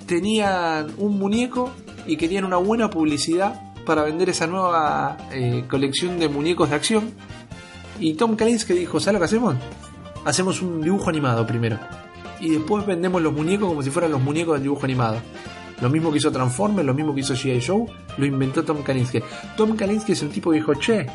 tenían 0.06 0.88
un 0.98 1.18
muñeco 1.18 1.70
y 2.06 2.16
querían 2.16 2.44
una 2.44 2.56
buena 2.56 2.88
publicidad 2.90 3.60
para 3.84 4.02
vender 4.02 4.28
esa 4.30 4.46
nueva 4.46 5.16
eh, 5.32 5.64
colección 5.68 6.18
de 6.18 6.28
muñecos 6.28 6.70
de 6.70 6.76
acción. 6.76 7.10
Y 8.00 8.14
Tom 8.14 8.36
Kalinske 8.36 8.74
dijo: 8.74 9.00
¿Sabes 9.00 9.14
lo 9.14 9.18
que 9.20 9.24
hacemos? 9.26 9.56
Hacemos 10.24 10.60
un 10.62 10.80
dibujo 10.80 11.08
animado 11.10 11.46
primero. 11.46 11.78
Y 12.40 12.50
después 12.50 12.86
vendemos 12.86 13.20
los 13.22 13.32
muñecos 13.32 13.68
como 13.68 13.82
si 13.82 13.90
fueran 13.90 14.12
los 14.12 14.20
muñecos 14.22 14.54
del 14.54 14.62
dibujo 14.64 14.84
animado. 14.84 15.16
Lo 15.80 15.88
mismo 15.90 16.10
que 16.10 16.18
hizo 16.18 16.30
Transformers, 16.32 16.86
lo 16.86 16.94
mismo 16.94 17.14
que 17.14 17.20
hizo 17.20 17.34
G.I. 17.34 17.60
Joe, 17.64 17.86
lo 18.16 18.26
inventó 18.26 18.64
Tom 18.64 18.82
Kalinske. 18.82 19.22
Tom 19.56 19.76
Kalinske 19.76 20.12
es 20.12 20.22
un 20.22 20.30
tipo 20.30 20.50
que 20.50 20.56
dijo, 20.56 20.74
che, 20.74 21.06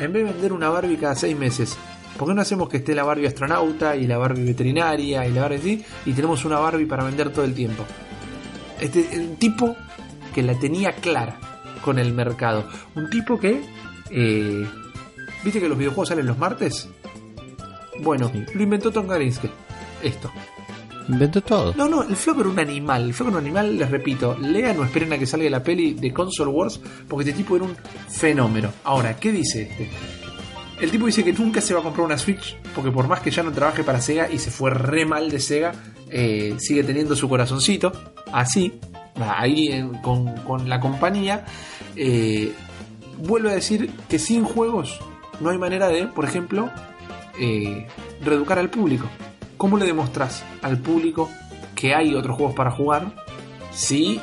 en 0.00 0.12
vez 0.12 0.24
de 0.24 0.32
vender 0.32 0.52
una 0.52 0.68
Barbie 0.68 0.96
cada 0.96 1.14
seis 1.14 1.36
meses, 1.36 1.76
¿por 2.18 2.28
qué 2.28 2.34
no 2.34 2.42
hacemos 2.42 2.68
que 2.68 2.78
esté 2.78 2.94
la 2.94 3.04
Barbie 3.04 3.26
astronauta 3.26 3.96
y 3.96 4.06
la 4.06 4.18
Barbie 4.18 4.44
veterinaria 4.44 5.26
y 5.26 5.32
la 5.32 5.42
Barbie 5.42 5.56
así? 5.58 5.84
Y 6.06 6.12
tenemos 6.12 6.44
una 6.44 6.58
Barbie 6.58 6.86
para 6.86 7.04
vender 7.04 7.30
todo 7.30 7.44
el 7.44 7.54
tiempo. 7.54 7.84
Este 8.80 9.00
es 9.00 9.18
un 9.18 9.36
tipo 9.36 9.76
que 10.34 10.42
la 10.42 10.58
tenía 10.58 10.92
clara 10.92 11.38
con 11.82 11.98
el 11.98 12.12
mercado. 12.12 12.64
Un 12.94 13.10
tipo 13.10 13.38
que... 13.38 13.60
eh, 14.10 14.66
¿Viste 15.44 15.60
que 15.60 15.68
los 15.68 15.78
videojuegos 15.78 16.08
salen 16.08 16.26
los 16.26 16.36
martes? 16.38 16.88
Bueno, 18.02 18.30
Sí. 18.32 18.44
lo 18.54 18.62
inventó 18.62 18.90
Tom 18.90 19.06
Kalinske. 19.06 19.50
Esto. 20.02 20.30
Inventó 21.10 21.40
todo. 21.42 21.74
No, 21.76 21.88
no, 21.88 22.02
el 22.02 22.16
Flock 22.16 22.40
era 22.40 22.48
un 22.48 22.58
animal. 22.58 23.04
El 23.04 23.14
Flock 23.14 23.28
era 23.30 23.38
un 23.38 23.44
animal, 23.44 23.76
les 23.78 23.90
repito. 23.90 24.36
Lean 24.38 24.78
o 24.78 24.84
esperen 24.84 25.12
a 25.12 25.18
que 25.18 25.26
salga 25.26 25.48
la 25.50 25.62
peli 25.62 25.94
de 25.94 26.12
Console 26.12 26.50
Wars, 26.50 26.80
porque 27.08 27.28
este 27.28 27.42
tipo 27.42 27.56
era 27.56 27.64
un 27.64 27.76
fenómeno. 28.08 28.70
Ahora, 28.84 29.16
¿qué 29.16 29.32
dice 29.32 29.62
este? 29.62 29.90
El 30.80 30.90
tipo 30.90 31.06
dice 31.06 31.22
que 31.22 31.32
nunca 31.32 31.60
se 31.60 31.74
va 31.74 31.80
a 31.80 31.82
comprar 31.82 32.06
una 32.06 32.16
Switch, 32.16 32.56
porque 32.74 32.90
por 32.90 33.06
más 33.06 33.20
que 33.20 33.30
ya 33.30 33.42
no 33.42 33.52
trabaje 33.52 33.84
para 33.84 34.00
Sega 34.00 34.30
y 34.30 34.38
se 34.38 34.50
fue 34.50 34.70
re 34.70 35.04
mal 35.04 35.30
de 35.30 35.38
Sega, 35.38 35.72
eh, 36.08 36.54
sigue 36.58 36.82
teniendo 36.84 37.14
su 37.14 37.28
corazoncito, 37.28 37.92
así, 38.32 38.80
ahí 39.16 39.68
en- 39.68 39.98
con, 40.00 40.34
con 40.38 40.68
la 40.70 40.80
compañía. 40.80 41.44
Eh, 41.96 42.52
vuelve 43.18 43.50
a 43.50 43.54
decir 43.54 43.90
que 44.08 44.18
sin 44.18 44.44
juegos 44.44 44.98
no 45.40 45.50
hay 45.50 45.58
manera 45.58 45.88
de, 45.88 46.06
por 46.06 46.24
ejemplo, 46.24 46.70
eh, 47.38 47.86
reeducar 48.24 48.58
al 48.58 48.70
público. 48.70 49.06
¿Cómo 49.60 49.76
le 49.76 49.84
demostrás 49.84 50.42
al 50.62 50.78
público 50.78 51.28
que 51.74 51.94
hay 51.94 52.14
otros 52.14 52.34
juegos 52.34 52.54
para 52.54 52.70
jugar 52.70 53.12
si 53.70 54.18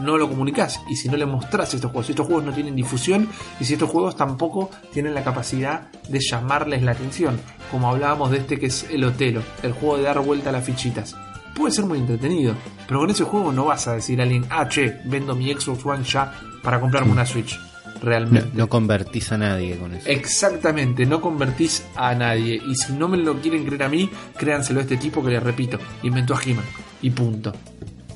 no 0.00 0.18
lo 0.18 0.28
comunicás 0.28 0.82
y 0.90 0.96
si 0.96 1.08
no 1.08 1.16
le 1.16 1.24
mostrás 1.24 1.72
estos 1.72 1.90
juegos? 1.90 2.04
Si 2.04 2.12
estos 2.12 2.26
juegos 2.26 2.44
no 2.44 2.52
tienen 2.52 2.76
difusión 2.76 3.26
y 3.58 3.64
si 3.64 3.72
estos 3.72 3.88
juegos 3.88 4.16
tampoco 4.16 4.68
tienen 4.92 5.14
la 5.14 5.24
capacidad 5.24 5.90
de 6.10 6.20
llamarles 6.20 6.82
la 6.82 6.90
atención, 6.92 7.40
como 7.70 7.88
hablábamos 7.88 8.30
de 8.30 8.36
este 8.36 8.58
que 8.58 8.66
es 8.66 8.84
el 8.90 9.04
Otelo, 9.04 9.40
el 9.62 9.72
juego 9.72 9.96
de 9.96 10.02
dar 10.02 10.20
vuelta 10.20 10.50
a 10.50 10.52
las 10.52 10.66
fichitas. 10.66 11.16
Puede 11.54 11.72
ser 11.72 11.86
muy 11.86 11.98
entretenido, 11.98 12.54
pero 12.86 13.00
con 13.00 13.08
ese 13.08 13.24
juego 13.24 13.52
no 13.52 13.64
vas 13.64 13.88
a 13.88 13.94
decir 13.94 14.20
a 14.20 14.24
alguien, 14.24 14.44
ah, 14.50 14.68
che, 14.68 15.00
vendo 15.06 15.34
mi 15.34 15.50
Xbox 15.54 15.86
One 15.86 16.04
ya 16.04 16.34
para 16.62 16.78
comprarme 16.78 17.12
una 17.12 17.24
Switch. 17.24 17.58
No, 17.96 18.04
Realmente. 18.04 18.50
no 18.54 18.68
convertís 18.68 19.32
a 19.32 19.38
nadie 19.38 19.76
con 19.76 19.94
eso. 19.94 20.08
Exactamente, 20.08 21.06
no 21.06 21.20
convertís 21.20 21.82
a 21.94 22.14
nadie. 22.14 22.60
Y 22.66 22.74
si 22.74 22.92
no 22.92 23.08
me 23.08 23.16
lo 23.16 23.40
quieren 23.40 23.64
creer 23.64 23.82
a 23.84 23.88
mí, 23.88 24.10
créanselo 24.36 24.80
a 24.80 24.82
este 24.82 24.96
tipo 24.96 25.22
que 25.24 25.30
les 25.30 25.42
repito, 25.42 25.78
inventó 26.02 26.34
a 26.34 26.40
He-Man. 26.44 26.64
Y 27.02 27.10
punto. 27.10 27.52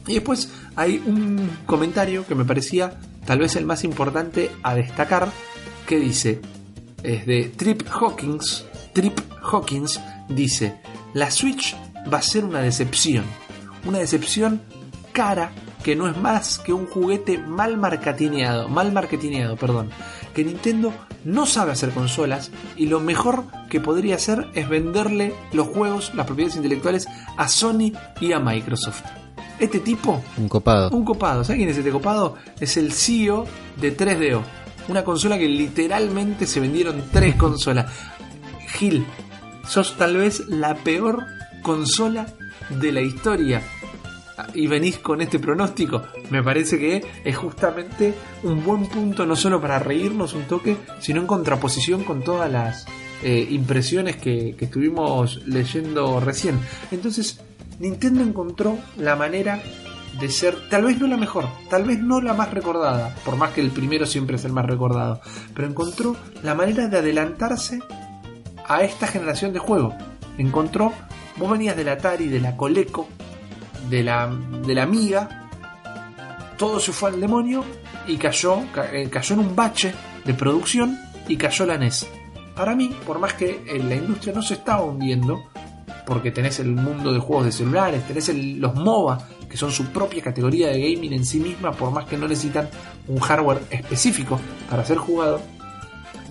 Y 0.06 0.14
después 0.14 0.52
hay 0.76 1.02
un 1.06 1.48
comentario 1.66 2.26
que 2.26 2.34
me 2.34 2.44
parecía 2.44 2.98
tal 3.24 3.38
vez 3.38 3.56
el 3.56 3.66
más 3.66 3.84
importante 3.84 4.50
a 4.62 4.74
destacar, 4.74 5.28
que 5.86 5.98
dice, 5.98 6.40
es 7.02 7.26
de 7.26 7.52
Trip 7.56 7.82
Hawkins. 7.90 8.64
Trip 8.92 9.18
Hawkins 9.42 10.00
dice, 10.28 10.76
la 11.14 11.30
Switch 11.30 11.76
va 12.12 12.18
a 12.18 12.22
ser 12.22 12.44
una 12.44 12.60
decepción. 12.60 13.24
Una 13.84 13.98
decepción 13.98 14.60
cara 15.12 15.52
que 15.82 15.96
no 15.96 16.08
es 16.08 16.16
más 16.16 16.58
que 16.58 16.72
un 16.72 16.86
juguete 16.86 17.38
mal 17.38 17.76
marketineado, 17.76 18.68
mal 18.68 18.92
marketineado, 18.92 19.56
perdón. 19.56 19.90
Que 20.34 20.44
Nintendo 20.44 20.92
no 21.24 21.46
sabe 21.46 21.72
hacer 21.72 21.90
consolas 21.90 22.50
y 22.76 22.86
lo 22.86 23.00
mejor 23.00 23.44
que 23.68 23.80
podría 23.80 24.16
hacer 24.16 24.48
es 24.54 24.68
venderle 24.68 25.34
los 25.52 25.68
juegos, 25.68 26.12
las 26.14 26.26
propiedades 26.26 26.56
intelectuales 26.56 27.06
a 27.36 27.48
Sony 27.48 27.92
y 28.20 28.32
a 28.32 28.38
Microsoft. 28.40 29.02
Este 29.58 29.78
tipo 29.80 30.22
Un 30.38 30.48
copado. 30.48 30.90
un 30.90 31.04
copado. 31.04 31.44
¿Sabes 31.44 31.58
quién 31.58 31.68
es 31.68 31.76
este 31.78 31.90
copado? 31.90 32.36
Es 32.60 32.76
el 32.76 32.92
CEO 32.92 33.46
de 33.80 33.96
3DO. 33.96 34.40
Una 34.88 35.04
consola 35.04 35.38
que 35.38 35.48
literalmente 35.48 36.46
se 36.46 36.60
vendieron 36.60 37.02
tres 37.12 37.36
consolas. 37.36 37.92
Gil, 38.78 39.04
sos 39.68 39.96
tal 39.96 40.16
vez 40.16 40.46
la 40.48 40.74
peor 40.76 41.26
consola 41.62 42.26
de 42.70 42.92
la 42.92 43.02
historia. 43.02 43.62
Y 44.54 44.66
venís 44.66 44.98
con 44.98 45.20
este 45.20 45.38
pronóstico. 45.38 46.02
Me 46.30 46.42
parece 46.42 46.78
que 46.78 47.04
es 47.24 47.36
justamente 47.36 48.14
un 48.42 48.64
buen 48.64 48.86
punto 48.86 49.26
no 49.26 49.36
solo 49.36 49.60
para 49.60 49.78
reírnos 49.78 50.34
un 50.34 50.44
toque, 50.44 50.76
sino 51.00 51.20
en 51.20 51.26
contraposición 51.26 52.04
con 52.04 52.22
todas 52.22 52.50
las 52.50 52.86
eh, 53.22 53.46
impresiones 53.50 54.16
que, 54.16 54.54
que 54.56 54.66
estuvimos 54.66 55.46
leyendo 55.46 56.20
recién. 56.20 56.58
Entonces, 56.90 57.40
Nintendo 57.78 58.22
encontró 58.22 58.78
la 58.96 59.16
manera 59.16 59.62
de 60.20 60.28
ser, 60.28 60.68
tal 60.68 60.84
vez 60.84 60.98
no 61.00 61.06
la 61.06 61.16
mejor, 61.16 61.46
tal 61.68 61.84
vez 61.84 62.00
no 62.00 62.20
la 62.20 62.34
más 62.34 62.50
recordada, 62.50 63.14
por 63.24 63.36
más 63.36 63.52
que 63.52 63.60
el 63.60 63.70
primero 63.70 64.06
siempre 64.06 64.36
es 64.36 64.44
el 64.44 64.52
más 64.52 64.66
recordado, 64.66 65.20
pero 65.54 65.68
encontró 65.68 66.16
la 66.42 66.54
manera 66.54 66.88
de 66.88 66.98
adelantarse 66.98 67.78
a 68.66 68.82
esta 68.82 69.06
generación 69.06 69.52
de 69.52 69.60
juego. 69.60 69.94
Encontró 70.36 70.92
Vos 71.40 71.50
venías 71.50 71.74
de 71.74 71.84
la 71.84 71.92
Atari, 71.92 72.28
de 72.28 72.38
la 72.38 72.54
Coleco, 72.54 73.08
de 73.90 74.02
la, 74.04 74.28
de 74.28 74.74
la 74.74 74.84
Amiga, 74.84 75.48
todo 76.56 76.78
se 76.80 76.92
fue 76.92 77.10
al 77.10 77.20
demonio 77.20 77.64
y 78.06 78.16
cayó, 78.16 78.58
ca- 78.72 78.92
eh, 78.92 79.08
cayó 79.10 79.34
en 79.34 79.40
un 79.40 79.56
bache 79.56 79.92
de 80.24 80.34
producción 80.34 80.98
y 81.28 81.36
cayó 81.36 81.66
la 81.66 81.76
NES. 81.78 82.06
Para 82.54 82.74
mí, 82.74 82.94
por 83.06 83.18
más 83.18 83.34
que 83.34 83.62
eh, 83.66 83.78
la 83.82 83.94
industria 83.94 84.34
no 84.34 84.42
se 84.42 84.54
estaba 84.54 84.82
hundiendo, 84.82 85.44
porque 86.06 86.30
tenés 86.30 86.58
el 86.60 86.72
mundo 86.72 87.12
de 87.12 87.18
juegos 87.20 87.46
de 87.46 87.52
celulares, 87.52 88.06
tenés 88.06 88.28
el- 88.28 88.58
los 88.60 88.74
MOBA, 88.74 89.26
que 89.48 89.56
son 89.56 89.70
su 89.72 89.86
propia 89.86 90.22
categoría 90.22 90.68
de 90.68 90.80
gaming 90.80 91.12
en 91.12 91.24
sí 91.24 91.40
misma, 91.40 91.72
por 91.72 91.90
más 91.90 92.04
que 92.04 92.16
no 92.16 92.28
necesitan 92.28 92.68
un 93.08 93.18
hardware 93.20 93.62
específico 93.70 94.38
para 94.68 94.84
ser 94.84 94.98
jugado, 94.98 95.40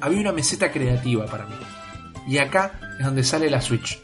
había 0.02 0.22
una 0.22 0.32
meseta 0.32 0.72
creativa 0.72 1.26
para 1.26 1.46
mí. 1.46 1.56
Y 2.28 2.38
acá 2.38 2.80
es 3.00 3.06
donde 3.06 3.24
sale 3.24 3.50
la 3.50 3.62
Switch, 3.62 4.00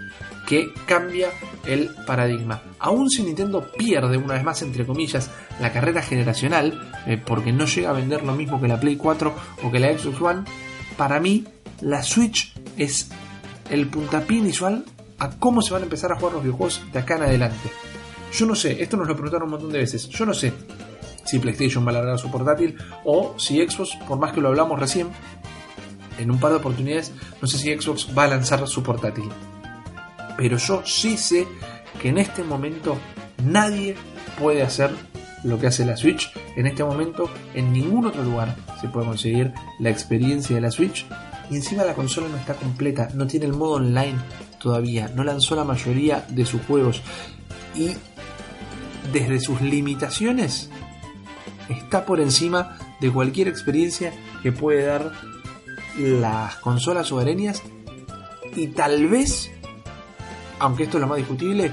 que 0.45 0.73
cambia 0.85 1.29
el 1.65 1.89
paradigma. 2.05 2.61
Aún 2.79 3.09
si 3.09 3.23
Nintendo 3.23 3.71
pierde 3.77 4.17
una 4.17 4.35
vez 4.35 4.43
más, 4.43 4.61
entre 4.61 4.85
comillas, 4.85 5.29
la 5.59 5.71
carrera 5.71 6.01
generacional, 6.01 6.91
eh, 7.07 7.21
porque 7.23 7.51
no 7.51 7.65
llega 7.65 7.89
a 7.89 7.93
vender 7.93 8.23
lo 8.23 8.35
mismo 8.35 8.61
que 8.61 8.67
la 8.67 8.79
Play 8.79 8.95
4 8.95 9.33
o 9.63 9.71
que 9.71 9.79
la 9.79 9.97
Xbox 9.97 10.21
One, 10.21 10.43
para 10.97 11.19
mí 11.19 11.45
la 11.81 12.03
Switch 12.03 12.53
es 12.77 13.09
el 13.69 13.87
puntapié 13.87 14.37
inicial 14.37 14.85
a 15.17 15.31
cómo 15.31 15.61
se 15.61 15.73
van 15.73 15.81
a 15.81 15.85
empezar 15.85 16.11
a 16.11 16.15
jugar 16.15 16.33
los 16.33 16.43
videojuegos 16.43 16.81
de 16.91 16.99
acá 16.99 17.15
en 17.15 17.23
adelante. 17.23 17.69
Yo 18.33 18.45
no 18.45 18.55
sé, 18.55 18.81
esto 18.81 18.97
nos 18.97 19.07
lo 19.07 19.13
preguntaron 19.13 19.45
un 19.45 19.51
montón 19.51 19.71
de 19.71 19.79
veces, 19.79 20.09
yo 20.09 20.25
no 20.25 20.33
sé 20.33 20.53
si 21.25 21.39
PlayStation 21.39 21.85
va 21.85 21.89
a 21.89 21.93
largar 21.93 22.19
su 22.19 22.29
portátil 22.29 22.77
o 23.03 23.33
si 23.37 23.65
Xbox, 23.65 23.97
por 24.07 24.19
más 24.19 24.31
que 24.31 24.41
lo 24.41 24.49
hablamos 24.49 24.79
recién, 24.79 25.09
en 26.17 26.31
un 26.31 26.39
par 26.39 26.51
de 26.51 26.57
oportunidades, 26.57 27.11
no 27.41 27.47
sé 27.47 27.57
si 27.57 27.73
Xbox 27.73 28.09
va 28.17 28.25
a 28.25 28.27
lanzar 28.27 28.65
su 28.67 28.83
portátil. 28.83 29.29
Pero 30.37 30.57
yo 30.57 30.81
sí 30.85 31.17
sé 31.17 31.47
que 32.01 32.09
en 32.09 32.17
este 32.17 32.43
momento 32.43 32.97
nadie 33.43 33.95
puede 34.39 34.63
hacer 34.63 34.91
lo 35.43 35.59
que 35.59 35.67
hace 35.67 35.85
la 35.85 35.97
Switch. 35.97 36.31
En 36.55 36.67
este 36.67 36.83
momento 36.83 37.29
en 37.53 37.71
ningún 37.71 38.05
otro 38.05 38.23
lugar 38.23 38.55
se 38.81 38.87
puede 38.87 39.05
conseguir 39.05 39.53
la 39.79 39.89
experiencia 39.89 40.55
de 40.55 40.61
la 40.61 40.71
Switch. 40.71 41.05
Y 41.49 41.55
encima 41.55 41.83
la 41.83 41.93
consola 41.93 42.27
no 42.27 42.37
está 42.37 42.55
completa, 42.55 43.09
no 43.13 43.27
tiene 43.27 43.45
el 43.45 43.53
modo 43.53 43.73
online 43.73 44.17
todavía, 44.59 45.07
no 45.09 45.23
lanzó 45.23 45.55
la 45.55 45.63
mayoría 45.63 46.25
de 46.29 46.45
sus 46.45 46.61
juegos. 46.63 47.01
Y 47.75 47.91
desde 49.13 49.39
sus 49.39 49.61
limitaciones 49.61 50.69
está 51.69 52.05
por 52.05 52.19
encima 52.19 52.77
de 52.99 53.11
cualquier 53.11 53.47
experiencia 53.47 54.11
que 54.41 54.51
puede 54.51 54.85
dar 54.85 55.11
las 55.97 56.55
consolas 56.57 57.11
hogareñas 57.11 57.61
y 58.55 58.67
tal 58.67 59.07
vez, 59.07 59.51
aunque 60.59 60.83
esto 60.83 60.97
es 60.97 61.01
lo 61.01 61.07
más 61.07 61.17
discutible, 61.17 61.71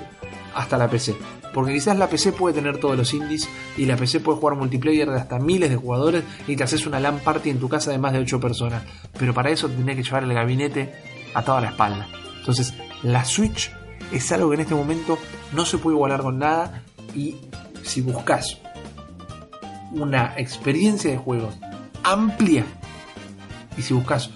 hasta 0.54 0.76
la 0.76 0.88
PC. 0.88 1.16
Porque 1.52 1.74
quizás 1.74 1.98
la 1.98 2.08
PC 2.08 2.32
puede 2.32 2.54
tener 2.54 2.78
todos 2.78 2.96
los 2.96 3.12
indies 3.12 3.48
y 3.76 3.84
la 3.84 3.96
PC 3.96 4.20
puede 4.20 4.38
jugar 4.38 4.56
multiplayer 4.56 5.10
de 5.10 5.20
hasta 5.20 5.38
miles 5.38 5.68
de 5.70 5.76
jugadores 5.76 6.24
y 6.46 6.56
te 6.56 6.64
haces 6.64 6.86
una 6.86 6.98
LAN 6.98 7.20
party 7.20 7.50
en 7.50 7.60
tu 7.60 7.68
casa 7.68 7.90
de 7.90 7.98
más 7.98 8.12
de 8.12 8.20
8 8.20 8.40
personas. 8.40 8.82
Pero 9.18 9.34
para 9.34 9.50
eso 9.50 9.68
tendrías 9.68 9.98
que 9.98 10.02
llevar 10.02 10.24
el 10.24 10.32
gabinete 10.32 10.94
atado 11.34 11.58
a 11.58 11.60
la 11.60 11.68
espalda. 11.68 12.08
Entonces, 12.38 12.74
la 13.02 13.24
Switch 13.24 13.70
es 14.12 14.32
algo 14.32 14.48
que 14.48 14.54
en 14.56 14.60
este 14.62 14.74
momento 14.74 15.18
no 15.52 15.66
se 15.66 15.78
puede 15.78 15.96
igualar 15.96 16.22
con 16.22 16.38
nada 16.38 16.82
y 17.14 17.36
si 17.82 18.00
buscas 18.00 18.58
una 19.92 20.34
experiencia 20.38 21.10
de 21.10 21.18
juegos 21.18 21.54
amplia 22.02 22.64
y 23.76 23.82
si 23.82 23.94
buscas 23.94 24.30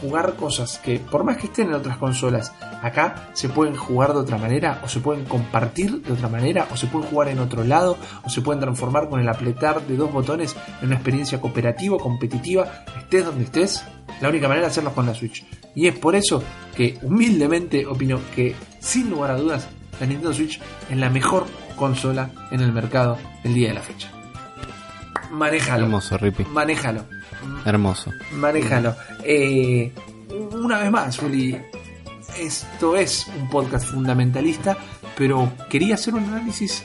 jugar 0.00 0.34
cosas 0.34 0.78
que 0.78 0.98
por 0.98 1.24
más 1.24 1.36
que 1.36 1.46
estén 1.46 1.68
en 1.68 1.74
otras 1.74 1.96
consolas 1.96 2.52
acá 2.82 3.30
se 3.32 3.48
pueden 3.48 3.76
jugar 3.76 4.12
de 4.12 4.20
otra 4.20 4.38
manera 4.38 4.80
o 4.84 4.88
se 4.88 5.00
pueden 5.00 5.24
compartir 5.24 6.02
de 6.02 6.12
otra 6.12 6.28
manera 6.28 6.68
o 6.70 6.76
se 6.76 6.86
pueden 6.86 7.08
jugar 7.08 7.28
en 7.28 7.38
otro 7.38 7.64
lado 7.64 7.96
o 8.24 8.30
se 8.30 8.42
pueden 8.42 8.60
transformar 8.60 9.08
con 9.08 9.20
el 9.20 9.28
apretar 9.28 9.86
de 9.86 9.96
dos 9.96 10.12
botones 10.12 10.56
en 10.80 10.88
una 10.88 10.96
experiencia 10.96 11.40
cooperativa 11.40 11.98
competitiva 11.98 12.84
estés 13.06 13.24
donde 13.24 13.44
estés. 13.44 13.84
La 14.20 14.28
única 14.28 14.48
manera 14.48 14.66
de 14.66 14.70
hacerlo 14.70 14.92
con 14.94 15.06
la 15.06 15.14
Switch. 15.14 15.44
Y 15.74 15.88
es 15.88 15.98
por 15.98 16.16
eso 16.16 16.42
que 16.74 16.98
humildemente 17.02 17.86
opino 17.86 18.18
que 18.34 18.54
sin 18.80 19.10
lugar 19.10 19.30
a 19.30 19.36
dudas 19.36 19.68
la 20.00 20.06
Nintendo 20.06 20.32
Switch 20.32 20.60
es 20.90 20.96
la 20.96 21.10
mejor 21.10 21.46
consola 21.76 22.30
en 22.50 22.60
el 22.60 22.72
mercado 22.72 23.18
el 23.44 23.54
día 23.54 23.68
de 23.68 23.74
la 23.74 23.82
fecha. 23.82 24.10
Manéjalo. 25.30 25.84
Hermoso, 25.84 26.16
Rippy. 26.16 26.44
manéjalo 26.44 27.04
Hermoso. 27.66 28.12
manéjalo. 28.32 28.94
Eh, 29.24 29.92
una 30.52 30.78
vez 30.78 30.90
más, 30.90 31.18
Juli, 31.18 31.56
esto 32.38 32.96
es 32.96 33.26
un 33.40 33.48
podcast 33.50 33.86
fundamentalista, 33.86 34.76
pero 35.16 35.52
quería 35.68 35.94
hacer 35.94 36.14
un 36.14 36.24
análisis. 36.24 36.84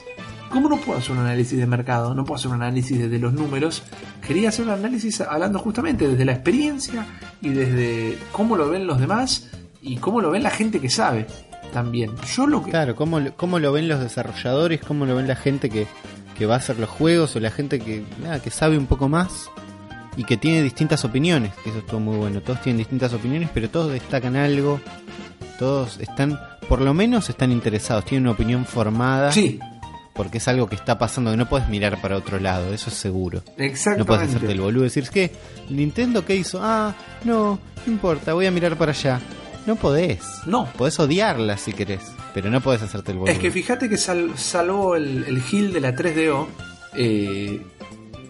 ¿Cómo 0.50 0.68
no 0.68 0.78
puedo 0.78 1.00
hacer 1.00 1.12
un 1.14 1.20
análisis 1.20 1.58
de 1.58 1.66
mercado? 1.66 2.14
No 2.14 2.26
puedo 2.26 2.38
hacer 2.38 2.50
un 2.52 2.62
análisis 2.62 3.00
desde 3.00 3.20
los 3.20 3.32
números. 3.34 3.84
Quería 4.26 4.50
hacer 4.50 4.66
un 4.66 4.72
análisis 4.72 5.22
hablando 5.22 5.60
justamente 5.60 6.08
desde 6.10 6.26
la 6.26 6.34
experiencia 6.34 7.06
y 7.42 7.50
desde 7.50 8.18
cómo 8.34 8.58
lo 8.58 8.70
ven 8.70 8.86
los 8.86 9.00
demás 9.00 9.50
y 9.82 9.96
cómo 9.98 10.20
lo 10.22 10.30
ven 10.32 10.44
la 10.44 10.50
gente 10.50 10.82
que 10.82 10.90
sabe 10.90 11.26
también. 11.72 12.12
Yo 12.36 12.48
lo 12.48 12.64
que. 12.64 12.72
Claro, 12.72 12.96
¿cómo, 12.98 13.20
lo- 13.22 13.34
cómo 13.38 13.60
lo 13.60 13.72
ven 13.72 13.88
los 13.88 14.02
desarrolladores? 14.02 14.82
¿Cómo 14.82 15.06
lo 15.06 15.16
ven 15.16 15.28
la 15.28 15.38
gente 15.38 15.70
que, 15.70 15.88
que 16.38 16.46
va 16.46 16.56
a 16.56 16.58
hacer 16.58 16.78
los 16.80 16.90
juegos? 16.90 17.34
O 17.38 17.40
la 17.40 17.52
gente 17.52 17.80
que, 17.80 18.04
nada, 18.22 18.42
que 18.42 18.50
sabe 18.52 18.78
un 18.78 18.88
poco 18.88 19.08
más 19.08 19.50
y 20.18 20.24
que 20.24 20.38
tiene 20.38 20.62
distintas 20.62 21.04
opiniones. 21.06 21.54
que 21.64 21.70
Eso 21.70 21.80
estuvo 21.80 22.00
muy 22.00 22.18
bueno. 22.18 22.42
Todos 22.42 22.62
tienen 22.62 22.78
distintas 22.78 23.14
opiniones, 23.14 23.50
pero 23.54 23.70
todos 23.70 23.92
destacan 23.92 24.36
algo. 24.36 24.80
Todos 25.60 26.00
están, 26.00 26.40
por 26.68 26.82
lo 26.82 26.94
menos 26.94 27.30
están 27.30 27.52
interesados, 27.52 28.06
tienen 28.06 28.24
una 28.24 28.32
opinión 28.32 28.66
formada. 28.66 29.32
Sí, 29.32 29.60
Porque 30.14 30.40
es 30.40 30.48
algo 30.48 30.68
que 30.68 30.76
está 30.76 30.98
pasando, 30.98 31.32
que 31.32 31.38
no 31.38 31.48
puedes 31.48 31.70
mirar 31.70 32.02
para 32.02 32.18
otro 32.18 32.40
lado, 32.40 32.74
eso 32.74 32.90
es 32.90 32.96
seguro. 32.96 33.44
No 33.58 33.64
exactamente. 33.64 34.06
puedes 34.06 34.28
hacerte 34.30 34.52
el 34.52 34.60
boludo 34.62 34.82
y 34.82 34.88
decir, 34.88 35.08
¿qué? 35.10 35.32
¿Nintendo 35.70 36.26
qué 36.26 36.36
hizo? 36.36 36.60
Ah, 36.62 36.94
no, 37.24 37.60
no 37.86 37.94
importa, 37.94 38.34
voy 38.34 38.46
a 38.48 38.52
mirar 38.52 38.76
para 38.76 38.92
allá. 38.92 39.22
No 39.68 39.76
podés. 39.76 40.22
No. 40.48 40.66
Podés 40.76 41.00
odiarla 41.00 41.56
si 41.58 41.72
querés, 41.74 42.02
pero 42.34 42.50
no 42.50 42.60
podés 42.62 42.82
hacerte 42.82 43.12
el 43.12 43.20
boludo. 43.20 43.32
Es 43.32 43.40
que 43.40 43.52
fíjate 43.52 43.88
que 43.88 43.98
sal- 43.98 44.32
salvo 44.36 44.96
el, 44.96 45.24
el 45.26 45.42
Gil 45.44 45.72
de 45.72 45.80
la 45.80 45.96
3DO, 45.96 46.48
eh, 46.96 47.62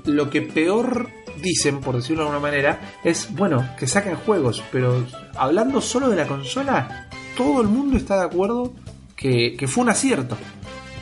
lo 0.05 0.29
que 0.29 0.41
peor 0.41 1.09
dicen, 1.41 1.79
por 1.81 1.95
decirlo 1.95 2.23
de 2.23 2.29
alguna 2.29 2.41
manera, 2.47 2.79
es, 3.03 3.33
bueno, 3.33 3.67
que 3.77 3.87
saquen 3.87 4.15
juegos, 4.15 4.63
pero 4.71 5.05
hablando 5.35 5.81
solo 5.81 6.09
de 6.09 6.15
la 6.17 6.27
consola, 6.27 7.07
todo 7.37 7.61
el 7.61 7.67
mundo 7.67 7.97
está 7.97 8.17
de 8.19 8.25
acuerdo 8.25 8.73
que, 9.15 9.55
fue 9.67 9.83
un 9.83 9.89
acierto. 9.89 10.37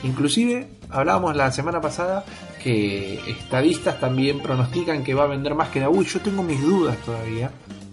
Inclusive, 0.03 0.69
hablábamos 0.89 1.35
la 1.35 1.51
semana 1.51 1.81
pasada 1.81 2.23
que 2.63 3.19
estadistas 3.29 3.99
también 3.99 4.39
pronostican 4.41 5.03
que 5.03 5.13
va 5.13 5.23
a 5.23 5.27
vender 5.27 5.55
más 5.55 5.69
que 5.69 5.79
la 5.79 5.89
Wii. 5.89 6.05
Yo 6.07 6.19
tengo 6.21 6.43
mis 6.43 6.61
dudas 6.61 6.97
todavía, 7.05 7.51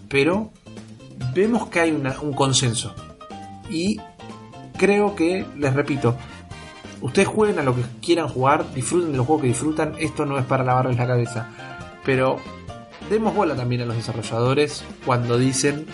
pero 0.09 0.51
vemos 1.33 1.67
que 1.67 1.79
hay 1.79 1.91
una- 1.91 2.19
un 2.21 2.33
consenso. 2.33 2.93
Y 3.69 3.99
creo 4.77 5.15
que, 5.15 5.45
les 5.57 5.73
repito, 5.73 6.15
ustedes 7.01 7.27
jueguen 7.27 7.59
a 7.59 7.63
lo 7.63 7.75
que 7.75 7.83
quieran 8.01 8.27
jugar, 8.27 8.73
disfruten 8.73 9.11
de 9.11 9.17
los 9.17 9.25
juegos 9.25 9.41
que 9.43 9.47
disfrutan, 9.49 9.93
esto 9.99 10.25
no 10.25 10.37
es 10.37 10.45
para 10.45 10.63
lavarles 10.63 10.97
la 10.97 11.07
cabeza. 11.07 11.49
Pero 12.07 12.39
demos 13.09 13.35
bola 13.35 13.53
también 13.55 13.81
a 13.81 13.85
los 13.85 13.97
desarrolladores 13.97 14.85
cuando 15.05 15.37
dicen 15.37 15.85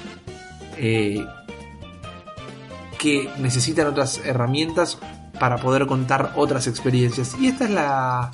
eh, 0.77 1.25
que 2.99 3.29
necesitan 3.39 3.87
otras 3.87 4.21
herramientas 4.23 4.99
para 5.39 5.57
poder 5.57 5.87
contar 5.87 6.33
otras 6.35 6.67
experiencias. 6.67 7.35
Y 7.39 7.47
esta 7.47 7.65
es 7.65 7.71
la 7.71 8.31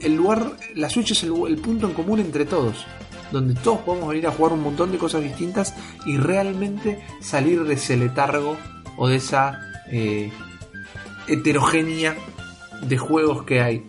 el, 0.00 0.16
lugar, 0.16 0.52
la 0.74 0.90
Switch 0.90 1.12
es 1.12 1.22
el, 1.22 1.30
punto 1.58 1.86
en 1.86 1.94
común 1.94 2.18
entre 2.18 2.44
todos, 2.44 2.84
donde 3.30 3.54
todos 3.54 3.78
podemos 3.80 4.08
venir 4.08 4.26
a 4.26 4.32
jugar 4.32 4.54
un 4.54 4.62
montón 4.62 4.90
de 4.90 4.98
cosas 4.98 5.22
distintas 5.22 5.74
y 6.06 6.16
realmente 6.16 7.04
salir 7.20 7.62
de 7.62 7.74
ese 7.74 7.96
letargo 7.96 8.56
o 8.96 9.06
de 9.06 9.16
esa 9.16 9.60
eh, 9.92 10.32
de 12.82 12.98
juegos 12.98 13.44
que 13.44 13.60
hay. 13.60 13.88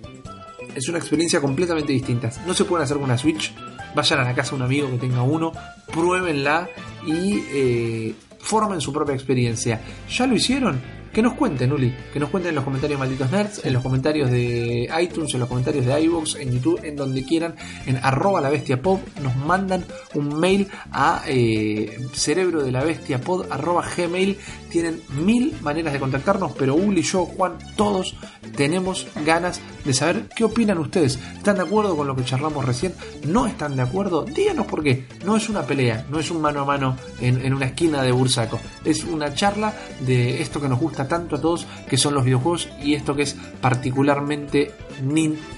Es 0.78 0.88
una 0.90 1.00
experiencia 1.00 1.42
completamente 1.42 1.92
distinta. 1.92 2.32
No 2.46 2.54
se 2.54 2.64
pueden 2.64 2.84
hacer 2.84 2.98
con 2.98 3.06
una 3.06 3.18
Switch. 3.18 3.52
Vayan 3.96 4.20
a 4.20 4.24
la 4.26 4.36
casa 4.36 4.52
de 4.52 4.58
un 4.58 4.62
amigo 4.62 4.92
que 4.92 4.98
tenga 5.00 5.24
uno, 5.24 5.52
pruébenla 5.92 6.70
y 7.04 7.40
eh, 7.52 8.16
formen 8.38 8.80
su 8.80 8.94
propia 8.94 9.16
experiencia. 9.16 9.82
¿Ya 10.08 10.28
lo 10.28 10.36
hicieron? 10.36 10.80
Que 11.12 11.24
nos 11.24 11.34
cuenten, 11.34 11.72
Uli. 11.72 11.92
Que 12.14 12.20
nos 12.20 12.30
cuenten 12.30 12.50
en 12.50 12.56
los 12.56 12.64
comentarios 12.64 13.00
malditos 13.00 13.32
nerds, 13.32 13.66
en 13.66 13.74
los 13.74 13.82
comentarios 13.82 14.30
de 14.30 14.88
iTunes, 15.02 15.34
en 15.34 15.40
los 15.40 15.50
comentarios 15.50 15.84
de 15.84 16.00
iVoox, 16.00 16.36
en 16.36 16.52
YouTube, 16.52 16.80
en 16.84 16.96
donde 16.96 17.26
quieran, 17.26 17.56
en 17.88 17.98
arroba 17.98 18.40
la 18.40 18.52
bestia 18.52 18.80
pop. 18.80 19.02
Nos 19.24 19.36
mandan 19.36 19.84
un 20.14 20.40
mail 20.40 20.68
a 20.92 21.24
eh, 21.26 21.98
cerebro 22.14 22.64
de 22.64 22.72
la 22.72 22.84
bestia 22.84 23.20
pod 23.20 23.48
arroba 23.50 23.84
gmail. 23.98 24.38
Tienen 24.70 25.02
mil 25.10 25.56
maneras 25.62 25.94
de 25.94 26.00
contactarnos, 26.00 26.52
pero 26.54 26.76
Uli, 26.76 27.02
yo, 27.02 27.26
Juan, 27.26 27.58
todos 27.76 28.16
tenemos 28.56 29.08
ganas 29.26 29.62
de 29.86 29.94
saber 29.94 30.30
qué 30.36 30.44
opinan 30.44 30.78
ustedes. 30.78 31.20
¿Están 31.38 31.58
de 31.58 31.64
acuerdo 31.64 31.96
con 31.96 32.08
lo 32.08 32.16
que 32.16 32.26
charlamos 32.26 32.66
recién? 32.66 32.94
¿No 33.26 33.48
están 33.48 33.76
de 33.76 33.84
acuerdo? 33.84 34.24
Díganos 34.24 34.66
por 34.68 34.84
qué. 34.84 35.06
No 35.26 35.38
es 35.38 35.50
una 35.50 35.64
pelea, 35.64 36.06
no 36.10 36.20
es 36.20 36.32
un 36.32 36.42
mano 36.42 36.62
a 36.62 36.66
mano 36.66 36.98
en, 37.20 37.54
una 37.54 37.68
esquina 37.68 38.04
de 38.04 38.12
Bursaco. 38.12 38.60
Es 38.84 39.04
una 39.04 39.34
charla 39.34 39.74
de 40.02 40.42
esto 40.42 40.62
que 40.62 40.70
nos 40.70 40.80
gusta 40.80 41.08
tanto 41.08 41.38
a 41.38 41.42
todos, 41.42 41.66
que 41.90 41.98
son 41.98 42.14
los 42.14 42.24
videojuegos 42.24 42.70
y 42.84 42.96
esto 42.96 43.16
que 43.16 43.24
es 43.24 43.36
particularmente 43.62 44.72
Nintendo. 45.02 45.57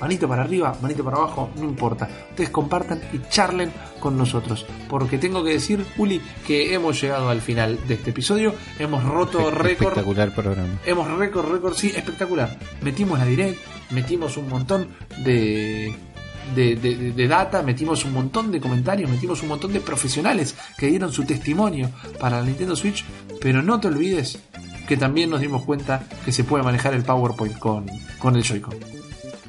Manito 0.00 0.28
para 0.28 0.42
arriba, 0.42 0.76
manito 0.82 1.02
para 1.04 1.16
abajo, 1.16 1.50
no 1.56 1.64
importa. 1.64 2.08
Ustedes 2.30 2.50
compartan 2.50 3.00
y 3.12 3.20
charlen 3.30 3.72
con 4.00 4.18
nosotros. 4.18 4.66
Porque 4.88 5.16
tengo 5.18 5.42
que 5.44 5.52
decir, 5.52 5.84
Uli, 5.96 6.20
que 6.46 6.74
hemos 6.74 7.00
llegado 7.00 7.28
al 7.30 7.40
final 7.40 7.78
de 7.88 7.94
este 7.94 8.10
episodio. 8.10 8.54
Hemos 8.78 9.02
roto 9.04 9.50
récord. 9.50 9.88
Espectacular 9.88 10.34
programa. 10.34 10.78
Hemos 10.84 11.08
récord, 11.18 11.50
récord, 11.50 11.74
sí, 11.74 11.92
espectacular. 11.94 12.58
Metimos 12.82 13.18
la 13.18 13.24
direct, 13.24 13.58
metimos 13.90 14.36
un 14.36 14.48
montón 14.48 14.88
de, 15.24 15.94
de, 16.54 16.76
de- 16.76 16.96
de- 16.96 17.12
de 17.12 17.28
data, 17.28 17.62
metimos 17.62 18.04
un 18.04 18.12
montón 18.12 18.50
de 18.50 18.60
comentarios, 18.60 19.10
metimos 19.10 19.42
un 19.42 19.48
montón 19.48 19.72
de 19.72 19.80
profesionales 19.80 20.56
que 20.76 20.88
dieron 20.88 21.12
su 21.12 21.24
testimonio 21.24 21.90
para 22.20 22.40
la 22.40 22.44
Nintendo 22.46 22.76
Switch. 22.76 23.04
Pero 23.40 23.62
no 23.62 23.80
te 23.80 23.88
olvides 23.88 24.38
que 24.86 24.96
también 24.96 25.30
nos 25.30 25.40
dimos 25.40 25.62
cuenta 25.62 26.02
que 26.24 26.32
se 26.32 26.44
puede 26.44 26.64
manejar 26.64 26.92
el 26.92 27.02
PowerPoint 27.02 27.58
con, 27.58 27.86
con 28.18 28.36
el 28.36 28.42
Joy-Con. 28.42 28.74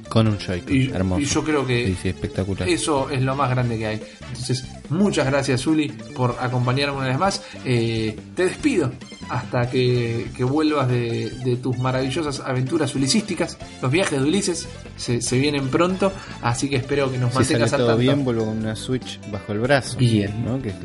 Con 0.09 0.27
un 0.27 0.37
Joy-Con. 0.37 0.75
Y, 0.75 0.89
Hermoso. 0.89 1.21
y 1.21 1.25
yo 1.25 1.43
creo 1.43 1.65
que 1.65 1.87
Sí, 1.87 1.97
sí, 2.01 2.09
espectacular. 2.09 2.67
eso 2.69 3.09
es 3.09 3.21
lo 3.21 3.35
más 3.35 3.49
grande 3.49 3.77
que 3.77 3.87
hay. 3.87 4.01
Entonces, 4.27 4.65
muchas 4.89 5.25
gracias, 5.25 5.65
Uli, 5.65 5.87
por 6.15 6.35
acompañarme 6.39 6.97
una 6.97 7.07
vez 7.07 7.17
más. 7.19 7.41
Eh, 7.65 8.15
te 8.35 8.45
despido 8.45 8.91
hasta 9.29 9.69
que, 9.69 10.27
que 10.35 10.43
vuelvas 10.43 10.87
de, 10.89 11.29
de 11.43 11.55
tus 11.55 11.77
maravillosas 11.79 12.41
aventuras 12.41 12.93
ulisísticas. 12.95 13.57
Los 13.81 13.91
viajes 13.91 14.19
de 14.21 14.27
Ulises 14.27 14.67
se, 14.97 15.21
se 15.21 15.37
vienen 15.39 15.69
pronto, 15.69 16.11
así 16.41 16.69
que 16.69 16.75
espero 16.75 17.11
que 17.11 17.17
nos 17.17 17.29
si 17.31 17.35
sale 17.37 17.45
mantengas 17.47 17.73
al 17.73 17.79
todo 17.79 17.87
tanto. 17.87 18.01
bien, 18.01 18.25
vuelvo 18.25 18.45
con 18.45 18.57
una 18.57 18.75
Switch 18.75 19.19
bajo 19.31 19.51
el 19.53 19.59
brazo. 19.59 19.97
Bien. 19.97 20.43
¿no? 20.45 20.61
Que 20.61 20.69
es 20.69 20.75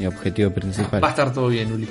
mi 0.00 0.06
objetivo 0.06 0.50
principal. 0.50 1.04
Va 1.04 1.08
a 1.08 1.10
estar 1.10 1.32
todo 1.32 1.48
bien, 1.48 1.70
Uli. 1.72 1.86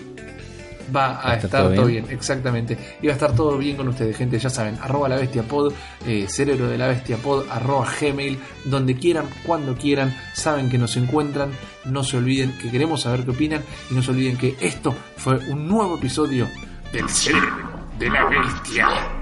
Va 0.93 1.19
a, 1.23 1.35
estar, 1.35 1.73
todo 1.73 1.85
bien? 1.85 2.05
exactamente. 2.09 2.77
Y 3.01 3.07
va 3.07 3.13
a 3.13 3.15
estar 3.15 3.33
todo 3.35 3.57
bien 3.57 3.77
con 3.77 3.87
ustedes, 3.87 4.17
gente. 4.17 4.39
Ya 4.39 4.49
saben, 4.49 4.77
arroba 4.81 5.09
la 5.09 5.15
bestia 5.17 5.43
pod, 5.43 5.73
eh, 6.05 6.25
cerebro 6.27 6.67
de 6.67 6.77
la 6.77 6.87
bestia 6.87 7.17
pod, 7.17 7.45
arroba 7.49 7.87
gmail, 7.99 8.39
donde 8.65 8.95
quieran, 8.95 9.25
cuando 9.45 9.75
quieran. 9.75 10.15
Saben 10.33 10.69
que 10.69 10.77
nos 10.77 10.97
encuentran. 10.97 11.51
No 11.85 12.03
se 12.03 12.17
olviden 12.17 12.57
que 12.57 12.69
queremos 12.69 13.01
saber 13.01 13.23
qué 13.23 13.31
opinan. 13.31 13.63
Y 13.89 13.93
no 13.93 14.03
se 14.03 14.11
olviden 14.11 14.37
que 14.37 14.55
esto 14.59 14.95
fue 15.17 15.37
un 15.49 15.67
nuevo 15.67 15.97
episodio 15.97 16.47
del 16.91 17.07
cerebro 17.09 17.71
de 17.97 18.09
la 18.09 18.25
bestia. 18.25 19.20